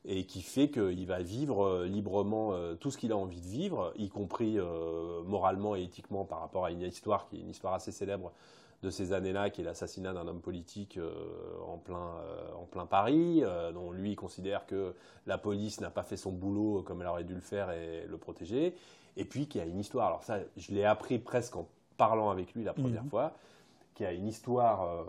et 0.04 0.24
qui 0.24 0.42
fait 0.42 0.70
qu'il 0.70 1.06
va 1.06 1.22
vivre 1.22 1.64
euh, 1.64 1.86
librement 1.86 2.54
euh, 2.54 2.74
tout 2.74 2.90
ce 2.90 2.96
qu'il 2.96 3.12
a 3.12 3.16
envie 3.16 3.40
de 3.40 3.46
vivre, 3.46 3.92
y 3.96 4.08
compris 4.08 4.58
euh, 4.58 5.22
moralement 5.24 5.76
et 5.76 5.82
éthiquement 5.82 6.24
par 6.24 6.40
rapport 6.40 6.64
à 6.64 6.70
une 6.70 6.80
histoire 6.80 7.28
qui 7.28 7.36
est 7.36 7.40
une 7.40 7.50
histoire 7.50 7.74
assez 7.74 7.92
célèbre 7.92 8.32
de 8.82 8.88
ces 8.88 9.12
années-là, 9.12 9.50
qui 9.50 9.60
est 9.60 9.64
l'assassinat 9.64 10.14
d'un 10.14 10.26
homme 10.26 10.40
politique 10.40 10.98
en, 11.68 11.76
plein, 11.76 12.14
en 12.58 12.64
plein 12.64 12.86
Paris, 12.86 13.42
dont 13.74 13.92
lui 13.92 14.16
considère 14.16 14.64
que 14.64 14.94
la 15.26 15.36
police 15.36 15.82
n'a 15.82 15.90
pas 15.90 16.02
fait 16.02 16.16
son 16.16 16.32
boulot 16.32 16.82
comme 16.82 17.02
elle 17.02 17.08
aurait 17.08 17.24
dû 17.24 17.34
le 17.34 17.42
faire 17.42 17.70
et 17.72 18.06
le 18.08 18.16
protéger, 18.16 18.74
et 19.18 19.26
puis 19.26 19.48
qui 19.48 19.60
a 19.60 19.66
une 19.66 19.78
histoire, 19.78 20.06
alors 20.06 20.24
ça 20.24 20.38
je 20.56 20.72
l'ai 20.72 20.86
appris 20.86 21.18
presque 21.18 21.56
en 21.56 21.68
parlant 21.98 22.30
avec 22.30 22.54
lui 22.54 22.64
la 22.64 22.72
première 22.72 23.04
mhm. 23.04 23.10
fois, 23.10 23.34
qui 23.94 24.06
a 24.06 24.12
une 24.12 24.26
histoire, 24.26 25.04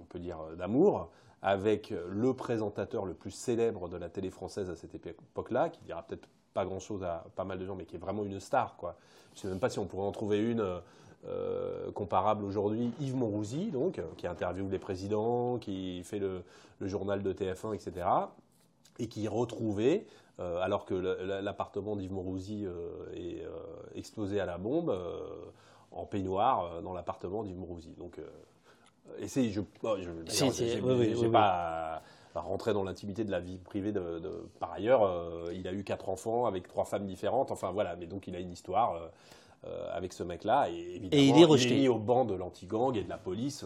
on 0.00 0.04
peut 0.04 0.20
dire, 0.20 0.38
d'amour, 0.56 1.10
avec 1.42 1.92
le 2.08 2.34
présentateur 2.34 3.06
le 3.06 3.14
plus 3.14 3.30
célèbre 3.30 3.88
de 3.88 3.96
la 3.96 4.08
télé 4.08 4.30
française 4.30 4.68
à 4.70 4.76
cette 4.76 4.94
époque-là, 4.94 5.70
qui 5.70 5.80
dira 5.82 6.02
peut-être 6.02 6.28
pas 6.52 6.64
grand-chose 6.64 7.02
à 7.02 7.24
pas 7.36 7.44
mal 7.44 7.58
de 7.58 7.64
gens, 7.64 7.76
mais 7.76 7.84
qui 7.84 7.96
est 7.96 8.00
vraiment 8.00 8.24
une 8.24 8.40
star. 8.40 8.76
Je 8.80 8.86
ne 8.86 9.40
sais 9.40 9.48
même 9.48 9.60
pas 9.60 9.70
si 9.70 9.78
on 9.78 9.86
pourrait 9.86 10.06
en 10.06 10.12
trouver 10.12 10.38
une 10.38 10.80
euh, 11.26 11.92
comparable 11.92 12.46
aujourd'hui. 12.46 12.92
Yves 12.98 13.14
Monrouzy, 13.14 13.70
donc, 13.70 14.00
qui 14.16 14.26
interviewe 14.26 14.70
les 14.70 14.78
présidents, 14.78 15.58
qui 15.58 16.02
fait 16.02 16.18
le, 16.18 16.42
journal 16.80 17.22
de 17.22 17.32
TF1, 17.34 17.74
etc., 17.74 18.06
et 18.98 19.06
qui 19.06 19.26
est 19.26 19.28
retrouvé, 19.28 20.06
euh, 20.38 20.60
alors 20.62 20.86
que 20.86 20.94
l'appartement 20.94 21.94
d'Yves 21.94 22.12
Monrouzy 22.12 22.64
euh, 22.64 23.12
est 23.14 23.42
explosé 23.94 24.40
à 24.40 24.46
la 24.46 24.56
bombe, 24.56 24.96
en 25.90 26.06
peignoir 26.06 26.80
dans 26.80 26.94
l'appartement 26.94 27.42
d'Yves 27.42 27.58
Monrouzy. 27.58 27.94
Donc 27.98 28.18
et 29.18 29.28
c'est, 29.28 29.50
je, 29.50 29.60
je, 29.82 31.26
pas 31.28 32.02
à, 32.34 32.40
rentrer 32.40 32.72
dans 32.72 32.84
l'intimité 32.84 33.24
de 33.24 33.30
la 33.30 33.40
vie 33.40 33.58
privée 33.58 33.92
de. 33.92 34.20
par 34.58 34.72
ailleurs, 34.72 35.02
euh, 35.04 35.52
il 35.54 35.66
a 35.66 35.72
eu 35.72 35.84
quatre 35.84 36.08
enfants 36.08 36.46
avec 36.46 36.68
trois 36.68 36.84
femmes 36.84 37.06
différentes. 37.06 37.50
Enfin 37.50 37.70
voilà, 37.70 37.96
mais 37.96 38.06
donc 38.06 38.26
il 38.26 38.36
a 38.36 38.38
une 38.38 38.52
histoire 38.52 38.94
euh, 38.94 39.08
euh, 39.66 39.88
avec 39.92 40.12
ce 40.12 40.22
mec-là. 40.22 40.68
Et 40.70 40.96
évidemment, 40.96 41.22
il 41.22 41.42
est 41.42 41.44
rejeté. 41.44 41.74
mis 41.76 41.88
au 41.88 41.98
banc 41.98 42.24
de 42.24 42.34
l'anti-gang 42.34 42.96
et 42.96 43.02
de 43.02 43.08
la 43.08 43.18
police. 43.18 43.64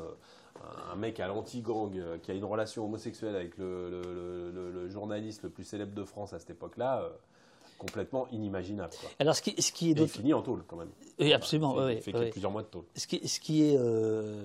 un 0.92 0.96
mec 0.96 1.20
à 1.20 1.28
l'anti-gang 1.28 2.20
qui 2.22 2.30
a 2.30 2.34
une 2.34 2.44
relation 2.44 2.84
homosexuelle 2.84 3.36
avec 3.36 3.58
le, 3.58 4.50
le, 4.52 4.88
journaliste 4.88 5.42
le 5.42 5.50
plus 5.50 5.64
célèbre 5.64 5.94
de 5.94 6.04
France 6.04 6.32
à 6.32 6.38
cette 6.38 6.50
époque-là 6.50 7.08
complètement 7.84 8.26
inimaginable. 8.32 8.90
Alors, 9.18 9.34
ce 9.36 9.42
qui, 9.42 9.60
ce 9.60 9.72
qui 9.72 9.90
est 9.90 10.00
et 10.00 10.06
fini 10.06 10.32
en 10.32 10.42
tôle, 10.42 10.64
quand 10.66 10.76
même. 10.76 10.90
Oui, 11.18 11.32
absolument. 11.32 11.88
Il 11.88 12.00
fait 12.00 12.30
plusieurs 12.30 12.50
mois 12.50 12.62
de 12.62 12.68
tôle. 12.68 12.84
Ce 12.96 13.06
qui, 13.06 13.26
ce 13.26 13.40
qui 13.40 13.64
est 13.64 13.76
euh, 13.78 14.42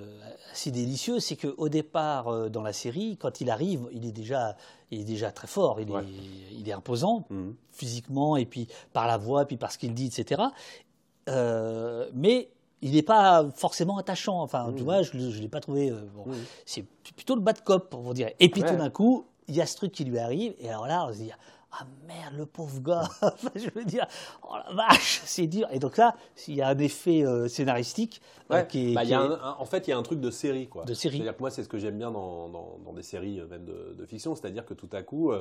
assez 0.51 0.71
délicieux, 0.71 1.19
c'est 1.19 1.35
qu'au 1.35 1.69
départ, 1.69 2.27
euh, 2.27 2.49
dans 2.49 2.61
la 2.61 2.73
série, 2.73 3.17
quand 3.17 3.41
il 3.41 3.49
arrive, 3.49 3.87
il 3.91 4.05
est 4.05 4.11
déjà, 4.11 4.55
il 4.91 5.01
est 5.01 5.05
déjà 5.05 5.31
très 5.31 5.47
fort, 5.47 5.79
il, 5.79 5.89
est, 5.89 6.05
il 6.59 6.67
est 6.67 6.73
imposant, 6.73 7.25
mhm. 7.29 7.55
physiquement, 7.71 8.37
et 8.37 8.45
puis 8.45 8.67
par 8.93 9.07
la 9.07 9.17
voix, 9.17 9.45
puis 9.45 9.57
par 9.57 9.71
ce 9.71 9.77
qu'il 9.77 9.93
dit, 9.93 10.07
etc. 10.07 10.41
Euh, 11.29 12.09
mais 12.13 12.49
il 12.81 12.91
n'est 12.91 13.03
pas 13.03 13.45
forcément 13.55 13.97
attachant. 13.97 14.41
Enfin, 14.41 14.71
tu 14.73 14.79
mhm. 14.79 14.83
vois, 14.83 15.01
je 15.01 15.17
ne 15.17 15.39
l'ai 15.39 15.49
pas 15.49 15.61
trouvé. 15.61 15.91
Bon, 16.15 16.25
mhm. 16.27 16.35
C'est 16.65 16.85
plutôt 17.15 17.35
le 17.35 17.41
bas 17.41 17.53
de 17.53 17.61
cop, 17.61 17.93
on 17.93 18.13
dire. 18.13 18.29
Et 18.39 18.49
puis 18.49 18.63
tout 18.63 18.75
d'un 18.75 18.89
coup, 18.89 19.25
il 19.47 19.55
y 19.55 19.61
a 19.61 19.65
ce 19.65 19.75
truc 19.75 19.91
qui 19.91 20.03
lui 20.03 20.19
arrive, 20.19 20.53
et 20.59 20.69
alors 20.69 20.87
là, 20.87 21.07
on 21.07 21.13
se 21.13 21.17
dit 21.17 21.31
ah 21.71 21.85
merde, 22.07 22.33
le 22.35 22.45
pauvre 22.45 22.79
gars, 22.79 23.07
je 23.55 23.69
veux 23.75 23.85
dire, 23.85 24.07
oh 24.43 24.55
la 24.67 24.73
vache, 24.73 25.21
c'est 25.25 25.45
dur. 25.45 25.67
Et 25.71 25.79
donc 25.79 25.97
là, 25.97 26.15
il 26.47 26.55
y 26.55 26.61
a 26.61 26.69
un 26.69 26.77
effet 26.79 27.23
euh, 27.23 27.47
scénaristique 27.47 28.21
euh, 28.51 28.63
qui 28.63 28.91
est. 28.91 28.93
Bah, 28.95 29.55
en 29.59 29.65
fait, 29.65 29.87
il 29.87 29.91
y 29.91 29.93
a 29.93 29.97
un 29.97 30.03
truc 30.03 30.19
de 30.19 30.31
série, 30.31 30.67
quoi. 30.67 30.85
De 30.85 30.95
série. 30.95 31.17
C'est-à-dire 31.17 31.35
que 31.35 31.41
moi, 31.41 31.51
c'est 31.51 31.63
ce 31.63 31.69
que 31.69 31.77
j'aime 31.77 31.97
bien 31.97 32.09
dans, 32.09 32.49
dans, 32.49 32.93
des 32.93 33.03
séries, 33.03 33.39
euh, 33.39 33.47
même 33.47 33.65
de, 33.65 34.05
fiction, 34.05 34.33
c'est-à-dire 34.33 34.65
que 34.65 34.73
tout 34.73 34.89
à 34.93 35.03
coup, 35.03 35.31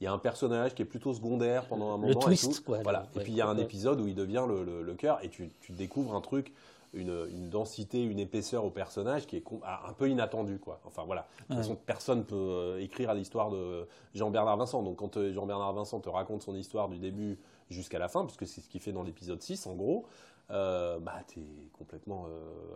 il 0.00 0.04
y 0.04 0.06
a 0.06 0.12
un 0.12 0.18
personnage 0.18 0.74
qui 0.74 0.82
est 0.82 0.86
plutôt 0.86 1.12
secondaire 1.12 1.66
pendant 1.66 1.92
un 1.92 1.96
moment. 1.96 2.08
Le 2.08 2.14
twist, 2.14 2.60
et 2.60 2.62
Quoi, 2.62 2.78
voilà. 2.82 3.08
et 3.16 3.20
puis 3.20 3.32
il 3.32 3.36
y 3.36 3.40
a 3.40 3.48
un 3.48 3.58
épisode 3.58 4.00
où 4.00 4.06
il 4.06 4.14
devient 4.14 4.44
le, 4.46 4.82
le, 4.82 4.94
cœur, 4.94 5.18
et 5.22 5.28
tu, 5.28 5.50
tu 5.60 5.72
découvres 5.72 6.14
un 6.14 6.20
truc 6.20 6.52
une, 6.94 7.48
densité, 7.48 8.02
une 8.02 8.18
épaisseur 8.18 8.64
au 8.64 8.70
personnage 8.70 9.26
qui 9.26 9.36
est 9.36 9.44
ah, 9.64 9.82
un 9.88 9.92
peu 9.92 10.08
inattendue. 10.08 10.58
Quoi. 10.58 10.80
Enfin 10.84 11.04
voilà, 11.04 11.26
de 11.40 11.46
toute 11.46 11.56
façon, 11.56 11.76
personne 11.76 12.24
peut 12.24 12.36
euh, 12.36 12.80
écrire 12.80 13.14
l'histoire 13.14 13.50
de 13.50 13.86
Jean-Bernard 14.14 14.56
Vincent. 14.56 14.82
Donc 14.82 14.96
quand 14.96 15.16
euh, 15.16 15.32
Jean-Bernard 15.32 15.72
Vincent 15.72 16.00
te 16.00 16.08
raconte 16.08 16.42
son 16.42 16.54
histoire 16.54 16.88
du 16.88 16.98
début 16.98 17.38
jusqu'à 17.70 17.98
la 17.98 18.08
fin, 18.08 18.24
puisque 18.24 18.46
c'est 18.46 18.60
ce 18.60 18.68
qu'il 18.68 18.80
fait 18.80 18.92
dans 18.92 19.02
l'épisode 19.02 19.40
6 19.40 19.66
en 19.66 19.74
gros, 19.74 20.04
euh, 20.50 20.98
bah, 20.98 21.14
t'es 21.26 21.40
complètement 21.72 22.26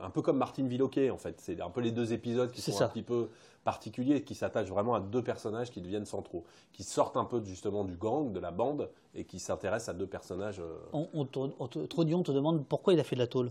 un 0.00 0.08
peu 0.08 0.22
comme 0.22 0.38
Martine 0.38 0.68
Villoquet 0.68 1.10
en 1.10 1.18
fait. 1.18 1.38
C'est 1.40 1.60
un 1.60 1.68
peu 1.68 1.82
les 1.82 1.90
deux 1.90 2.14
épisodes 2.14 2.50
qui 2.50 2.62
sont 2.62 2.80
un 2.82 2.88
petit 2.88 3.02
peu 3.02 3.28
particuliers, 3.64 4.22
qui 4.22 4.34
s'attachent 4.34 4.68
vraiment 4.68 4.94
à 4.94 5.00
deux 5.00 5.22
personnages 5.22 5.70
qui 5.70 5.82
deviennent 5.82 6.06
centraux, 6.06 6.44
qui 6.72 6.84
sortent 6.84 7.16
un 7.16 7.24
peu 7.24 7.42
justement 7.44 7.84
du 7.84 7.96
gang, 7.96 8.32
de 8.32 8.40
la 8.40 8.52
bande, 8.52 8.88
et 9.14 9.24
qui 9.24 9.40
s'intéressent 9.40 9.94
à 9.94 9.98
deux 9.98 10.06
personnages. 10.06 10.62
On, 10.92 11.08
on, 11.12 11.24
te, 11.26 11.38
on, 11.38 11.66
te, 11.66 11.78
on 11.78 12.22
te 12.22 12.32
demande 12.32 12.64
pourquoi 12.64 12.94
il 12.94 13.00
a 13.00 13.04
fait 13.04 13.16
de 13.16 13.20
la 13.20 13.26
tôle. 13.26 13.50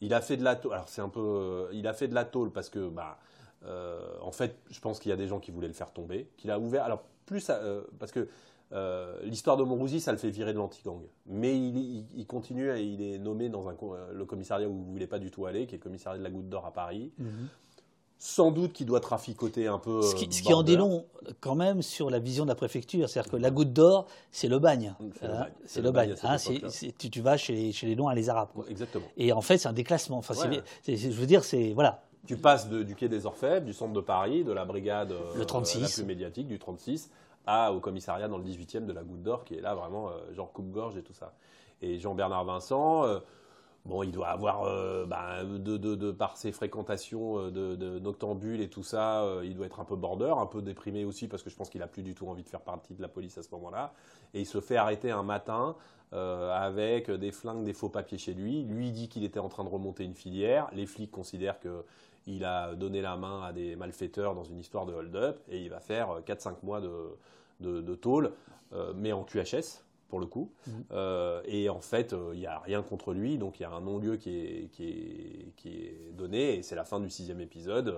Il 0.00 0.14
a 0.14 0.20
fait 0.20 0.36
de 0.36 0.44
la 0.44 0.56
tôle. 0.56 0.74
Alors 0.74 0.88
c'est 0.88 1.00
un 1.00 1.08
peu, 1.08 1.20
euh, 1.20 1.68
il 1.72 1.86
a 1.86 1.92
fait 1.92 2.08
de 2.08 2.14
la 2.14 2.24
tôle 2.24 2.50
parce 2.50 2.68
que, 2.68 2.88
bah, 2.88 3.18
euh, 3.64 4.00
en 4.20 4.32
fait, 4.32 4.58
je 4.70 4.80
pense 4.80 4.98
qu'il 4.98 5.10
y 5.10 5.12
a 5.12 5.16
des 5.16 5.28
gens 5.28 5.40
qui 5.40 5.50
voulaient 5.50 5.68
le 5.68 5.74
faire 5.74 5.92
tomber. 5.92 6.28
Qu'il 6.36 6.50
a 6.50 6.58
ouvert. 6.58 6.84
Alors 6.84 7.02
plus 7.24 7.50
euh, 7.50 7.82
parce 7.98 8.12
que 8.12 8.28
l'histoire 9.22 9.56
de 9.56 9.62
Monrouzi, 9.62 10.00
ça 10.00 10.12
le 10.12 10.18
fait 10.18 10.30
virer 10.30 10.52
de 10.52 10.58
l'anti-gang. 10.58 11.02
Mais 11.26 11.56
il, 11.56 12.26
continue 12.26 12.70
et 12.70 12.82
il 12.82 13.00
est 13.00 13.18
nommé 13.18 13.48
dans 13.48 13.68
un, 13.68 13.76
le 14.12 14.24
commissariat 14.24 14.68
où 14.68 14.72
vous 14.72 14.90
voulez 14.90 15.06
pas 15.06 15.20
du 15.20 15.30
tout 15.30 15.46
aller, 15.46 15.66
qui 15.66 15.76
est 15.76 15.78
le 15.78 15.82
commissariat 15.82 16.18
de 16.18 16.24
la 16.24 16.30
Goutte 16.30 16.48
d'Or 16.48 16.66
à 16.66 16.72
Paris. 16.72 17.12
Mhm. 17.18 17.48
Sans 18.18 18.50
doute 18.50 18.72
qu'il 18.72 18.86
doit 18.86 19.00
traficoter 19.00 19.66
un 19.66 19.78
peu. 19.78 20.00
Ce 20.00 20.14
qui, 20.14 20.32
ce 20.32 20.42
qui 20.42 20.54
en 20.54 20.62
dit 20.62 20.76
long 20.76 21.04
quand 21.40 21.54
même 21.54 21.82
sur 21.82 22.08
la 22.08 22.18
vision 22.18 22.44
de 22.44 22.48
la 22.48 22.54
préfecture. 22.54 23.08
C'est-à-dire 23.08 23.30
que 23.30 23.36
la 23.36 23.50
goutte 23.50 23.74
d'or, 23.74 24.06
c'est 24.30 24.48
le 24.48 24.58
bagne. 24.58 24.94
C'est 25.66 25.82
le 25.82 25.90
bagne. 25.90 26.14
Hein, 26.22 26.36
tu, 26.98 27.10
tu, 27.10 27.20
vas 27.20 27.36
chez, 27.36 27.72
chez 27.72 27.86
les 27.86 27.94
Noirs 27.94 28.12
et 28.12 28.16
les 28.16 28.30
Arabes. 28.30 28.48
Exactement. 28.68 29.04
Et 29.18 29.32
en 29.32 29.42
fait, 29.42 29.58
c'est 29.58 29.68
un 29.68 29.74
déclassement. 29.74 30.18
Enfin, 30.18 30.34
je 30.86 31.08
veux 31.08 31.26
dire, 31.26 31.44
c'est. 31.44 31.72
Voilà. 31.74 32.02
Tu 32.26 32.36
passes 32.36 32.68
du 32.68 32.96
quai 32.96 33.08
des 33.08 33.24
Orfèvres, 33.24 33.64
du 33.64 33.72
centre 33.72 33.92
de 33.92 34.00
Paris, 34.00 34.42
de 34.42 34.52
la 34.52 34.64
brigade 34.64 35.14
le 35.36 35.44
36. 35.44 35.76
Euh, 35.76 35.80
la 35.80 35.88
plus 35.88 36.04
médiatique, 36.04 36.48
du 36.48 36.58
36, 36.58 37.10
à, 37.46 37.72
au 37.72 37.78
commissariat 37.78 38.26
dans 38.26 38.38
le 38.38 38.44
18e 38.44 38.84
de 38.84 38.92
la 38.92 39.04
Goutte 39.04 39.22
d'Or, 39.22 39.44
qui 39.44 39.54
est 39.54 39.60
là 39.60 39.76
vraiment 39.76 40.08
euh, 40.08 40.34
genre 40.34 40.52
coupe-gorge 40.52 40.96
et 40.96 41.02
tout 41.02 41.12
ça. 41.12 41.34
Et 41.82 42.00
Jean-Bernard 42.00 42.44
Vincent. 42.44 43.04
Euh, 43.04 43.20
Bon, 43.86 44.02
il 44.02 44.10
doit 44.10 44.28
avoir, 44.28 44.64
euh, 44.64 45.06
bah, 45.06 45.44
de, 45.44 46.10
par 46.10 46.36
ses 46.36 46.50
fréquentations 46.50 47.38
euh, 47.38 47.50
de, 47.52 47.98
noctambules 48.00 48.60
et 48.60 48.68
tout 48.68 48.82
ça, 48.82 49.22
euh, 49.22 49.42
il 49.44 49.54
doit 49.54 49.66
être 49.66 49.78
un 49.78 49.84
peu 49.84 49.94
border, 49.94 50.34
un 50.38 50.46
peu 50.46 50.60
déprimé 50.60 51.04
aussi, 51.04 51.28
parce 51.28 51.44
que 51.44 51.50
je 51.50 51.56
pense 51.56 51.70
qu'il 51.70 51.82
a 51.82 51.86
plus 51.86 52.02
du 52.02 52.12
tout 52.12 52.26
envie 52.26 52.42
de 52.42 52.48
faire 52.48 52.62
partie 52.62 52.94
de 52.94 53.02
la 53.02 53.06
police 53.06 53.38
à 53.38 53.44
ce 53.44 53.48
moment-là. 53.52 53.92
Et 54.34 54.40
il 54.40 54.46
se 54.46 54.60
fait 54.60 54.76
arrêter 54.76 55.10
un 55.10 55.22
matin 55.22 55.76
avec 56.12 57.10
des 57.10 57.30
flingues, 57.30 57.64
des 57.64 57.74
faux 57.74 57.90
papiers 57.90 58.16
chez 58.16 58.32
lui. 58.32 58.62
Lui 58.62 58.90
dit 58.90 59.08
qu'il 59.08 59.24
était 59.24 59.40
en 59.40 59.48
train 59.48 59.64
de 59.64 59.68
remonter 59.68 60.04
une 60.04 60.14
filière. 60.14 60.68
Les 60.72 60.86
flics 60.86 61.10
considèrent 61.10 61.58
qu'il 61.58 62.44
a 62.44 62.74
donné 62.74 63.02
la 63.02 63.16
main 63.16 63.42
à 63.42 63.52
des 63.52 63.76
malfaiteurs 63.76 64.34
dans 64.34 64.44
une 64.44 64.58
histoire 64.58 64.86
de 64.86 64.94
hold-up, 64.94 65.40
et 65.50 65.60
il 65.60 65.68
va 65.68 65.80
faire 65.80 66.20
4-5 66.26 66.54
mois 66.62 66.80
de, 66.80 67.18
de, 67.60 67.94
tôle, 67.94 68.32
mais 68.94 69.12
en 69.12 69.24
QHS 69.24 69.82
pour 70.08 70.20
le 70.20 70.26
coup. 70.26 70.50
Mhm. 70.66 70.84
Euh, 70.92 71.42
et 71.46 71.68
en 71.68 71.80
fait, 71.80 72.14
il 72.32 72.38
n'y 72.38 72.46
a 72.46 72.58
rien 72.60 72.82
contre 72.82 73.12
lui, 73.12 73.38
donc 73.38 73.60
il 73.60 73.62
y 73.62 73.66
a 73.66 73.70
un 73.70 73.80
non-lieu 73.80 74.16
qui 74.16 74.30
est, 74.30 74.70
qui, 74.72 74.88
est, 74.88 75.52
qui 75.56 75.68
est, 75.68 76.12
donné, 76.12 76.56
et 76.56 76.62
c'est 76.62 76.76
la 76.76 76.84
fin 76.84 77.00
du 77.00 77.10
sixième 77.10 77.40
épisode. 77.40 77.94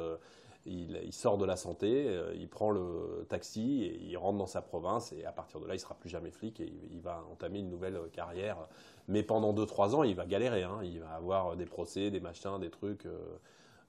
Il, 0.67 1.01
il, 1.03 1.13
sort 1.13 1.39
de 1.39 1.47
la 1.47 1.57
santé, 1.57 2.09
il 2.35 2.49
prend 2.49 2.71
le 2.71 3.25
taxi, 3.29 3.85
et 3.85 4.01
il 4.03 4.17
rentre 4.17 4.39
dans 4.39 4.47
sa 4.47 4.61
province, 4.61 5.13
et 5.13 5.25
à 5.25 5.33
partir 5.33 5.61
de 5.61 5.67
là, 5.67 5.75
il 5.75 5.81
sera 5.81 5.95
plus 5.95 6.11
jamais 6.11 6.31
flic, 6.31 6.61
et 6.61 6.71
il, 6.91 7.01
va 7.01 7.25
entamer 7.33 7.61
une 7.61 7.71
nouvelle 7.71 7.99
carrière. 8.13 8.59
Mais 9.07 9.23
pendant 9.23 9.55
2-3 9.55 9.95
ans, 9.95 10.03
il 10.03 10.15
va 10.15 10.27
galérer, 10.27 10.65
hein. 10.65 10.81
il 10.83 11.01
va 11.01 11.11
avoir 11.11 11.57
des 11.57 11.65
procès, 11.65 12.11
des 12.11 12.21
machins, 12.21 12.59
des 12.61 12.71
trucs. 12.71 13.07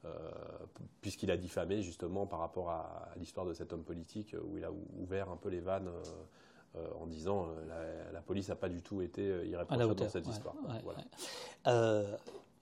Euh, 0.06 0.10
puisqu'il 1.02 1.30
a 1.30 1.36
diffamé 1.36 1.82
justement 1.82 2.26
par 2.26 2.40
rapport 2.40 2.70
à, 2.70 3.10
l'histoire 3.18 3.46
de 3.46 3.54
cet 3.54 3.74
homme 3.74 3.84
politique 3.84 4.34
où 4.46 4.58
il 4.58 4.64
a 4.64 4.72
ouvert 4.98 5.30
un 5.30 5.36
peu 5.36 5.50
les 5.50 5.60
vannes. 5.60 5.90
Euh, 6.76 6.86
en 7.02 7.08
disant 7.08 7.48
la, 7.68 8.12
la, 8.14 8.22
police 8.22 8.48
n'a 8.50 8.56
pas 8.56 8.70
du 8.70 8.82
tout 8.82 9.02
été 9.02 9.24
irréprochable 9.48 9.96
dans 9.96 10.10
cette 10.10 10.28
histoire. 10.28 10.54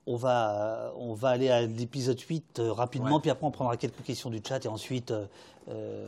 On 0.10 0.16
va, 0.16 0.94
on 0.96 1.14
va 1.14 1.28
aller 1.28 1.50
à 1.50 1.64
l'épisode 1.64 2.18
8 2.18 2.60
euh, 2.60 2.72
rapidement, 2.72 3.20
puis 3.20 3.30
après 3.30 3.46
on 3.46 3.52
prendra 3.52 3.76
quelques 3.76 4.04
questions 4.04 4.30
du 4.30 4.40
chat 4.42 4.64
et 4.64 4.70
ensuite 4.70 5.12
euh, 5.12 5.26
euh, 5.68 6.08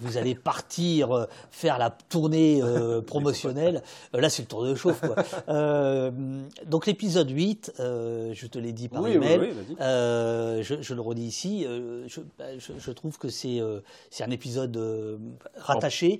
vous 0.00 0.16
allez 0.16 0.34
partir 0.34 1.28
faire 1.52 1.78
la 1.78 1.90
tournée 1.90 2.60
promotionnelle. 3.06 3.84
là 4.12 4.28
c'est 4.28 4.42
le 4.42 4.48
tour 4.48 4.64
de 4.64 4.74
chauffe. 4.74 5.02
donc 6.66 6.86
l'épisode 6.86 7.30
8, 7.30 7.74
je 7.78 8.46
te 8.48 8.58
l'ai 8.58 8.72
dit 8.72 8.88
par 8.88 9.06
email, 9.06 9.54
je, 9.78 10.92
le 10.92 11.00
redis 11.00 11.22
ici, 11.22 11.64
bah, 12.36 12.58
je, 12.58 12.90
trouve 12.90 13.18
que 13.18 13.28
c'est 13.28 13.60
un 13.60 14.30
épisode 14.32 14.76
rattaché. 15.58 16.18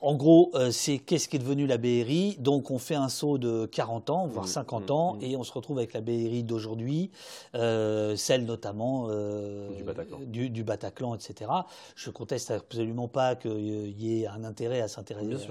En 0.00 0.14
gros, 0.14 0.52
euh, 0.54 0.70
c'est 0.70 0.98
qu'est-ce 0.98 1.28
qui 1.28 1.36
est 1.36 1.40
devenu 1.40 1.66
la 1.66 1.76
BRI. 1.76 2.36
Donc, 2.38 2.70
on 2.70 2.78
fait 2.78 2.94
un 2.94 3.08
saut 3.08 3.36
de 3.36 3.66
40 3.66 4.10
ans, 4.10 4.26
voire 4.28 4.46
50 4.46 4.82
mmh, 4.82 4.86
mmh, 4.86 4.92
ans, 4.92 5.14
mmh. 5.14 5.22
et 5.22 5.36
on 5.36 5.42
se 5.42 5.52
retrouve 5.52 5.78
avec 5.78 5.92
la 5.92 6.00
BRI 6.00 6.44
d'aujourd'hui, 6.44 7.10
euh, 7.56 8.14
celle 8.14 8.44
notamment 8.44 9.08
euh, 9.10 9.68
du, 10.26 10.62
Bataclan. 10.62 11.14
etc. 11.16 11.50
Je 11.96 12.10
conteste 12.10 12.52
absolument 12.52 13.08
pas 13.08 13.34
qu'il 13.34 14.00
y 14.00 14.22
ait 14.22 14.28
un 14.28 14.44
intérêt 14.44 14.80
à 14.80 14.88
s'intéresser 14.88 15.48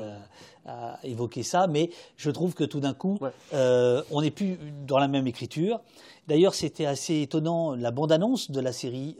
à, 0.68 1.00
évoquer 1.04 1.44
ça, 1.44 1.68
mais 1.68 1.90
je 2.18 2.30
trouve 2.30 2.54
que 2.54 2.64
tout 2.64 2.80
d'un 2.80 2.94
coup, 2.94 3.20
on 3.54 4.22
n'est 4.22 4.32
plus 4.32 4.58
dans 4.86 5.00
la 5.00 5.08
même 5.08 5.28
écriture. 5.28 5.82
D'ailleurs, 6.28 6.54
c'était 6.54 6.86
assez 6.86 7.22
étonnant, 7.22 7.74
la 7.74 7.92
bande-annonce 7.92 8.52
de 8.52 8.60
la 8.60 8.74
série 8.74 9.16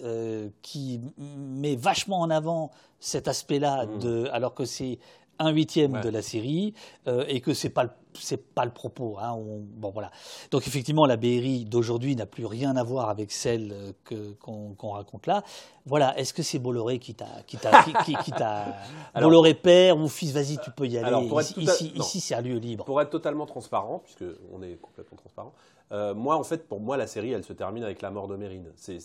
qui 0.62 1.00
met 1.18 1.76
vachement 1.76 2.20
en 2.20 2.30
avant 2.30 2.72
cet 3.00 3.28
aspect-là, 3.28 3.86
mmh. 3.86 4.30
alors 4.32 4.54
que 4.54 4.66
c'est 4.66 5.00
un 5.40 5.50
huitième 5.52 6.02
de 6.02 6.10
la 6.10 6.22
série 6.22 6.74
euh, 7.08 7.26
et 7.28 7.42
que 7.42 7.54
c'est 7.54 7.70
pas 7.70 7.88
c'est 8.20 8.44
pas 8.44 8.66
le 8.66 8.72
propos. 8.72 9.18
Hein, 9.20 9.38
bon 9.38 9.92
voilà. 9.92 10.10
Donc 10.50 10.68
effectivement, 10.68 11.06
la 11.06 11.18
BRI 11.18 11.66
d'aujourd'hui 11.66 12.16
n'a 12.16 12.26
plus 12.26 12.48
rien 12.48 12.76
à 12.76 12.84
voir 12.84 13.10
avec 13.10 13.32
celle 13.32 13.94
que 14.04 14.32
qu'on 14.34 14.90
raconte 14.90 15.28
là. 15.28 15.44
Voilà. 15.86 16.18
Est-ce 16.18 16.34
que 16.34 16.42
c'est 16.42 16.58
Bolloré 16.58 16.98
qui 16.98 17.14
t'a 17.14 17.44
qui 17.46 17.58
t'a 17.58 17.84
qui, 17.84 18.16
qui, 18.16 18.32
Bolloré 19.16 19.54
père 19.54 19.98
ou 19.98 20.08
fils 20.08 20.32
Vas-y, 20.32 20.58
tu 20.58 20.72
peux 20.72 20.88
y 20.88 20.98
aller. 20.98 21.30
ici, 21.58 21.92
ici, 21.96 22.20
c'est 22.20 22.34
un 22.34 22.42
lieu 22.42 22.58
libre. 22.58 22.86
Pour 22.86 23.02
être 23.02 23.12
totalement 23.12 23.46
transparent, 23.46 24.00
puisque 24.00 24.26
on 24.52 24.62
est 24.64 24.78
complètement 24.82 25.18
transparent. 25.18 25.54
Euh, 25.92 26.14
moi, 26.14 26.36
en 26.36 26.44
fait, 26.44 26.68
pour 26.68 26.80
moi, 26.80 26.98
la 26.98 27.08
série, 27.08 27.32
elle 27.32 27.44
se 27.44 27.54
termine 27.54 27.84
avec 27.84 28.02
la 28.02 28.12
mort 28.12 28.28
de 28.28 28.36
Mérine. 28.36 28.72
C'est 28.76 29.00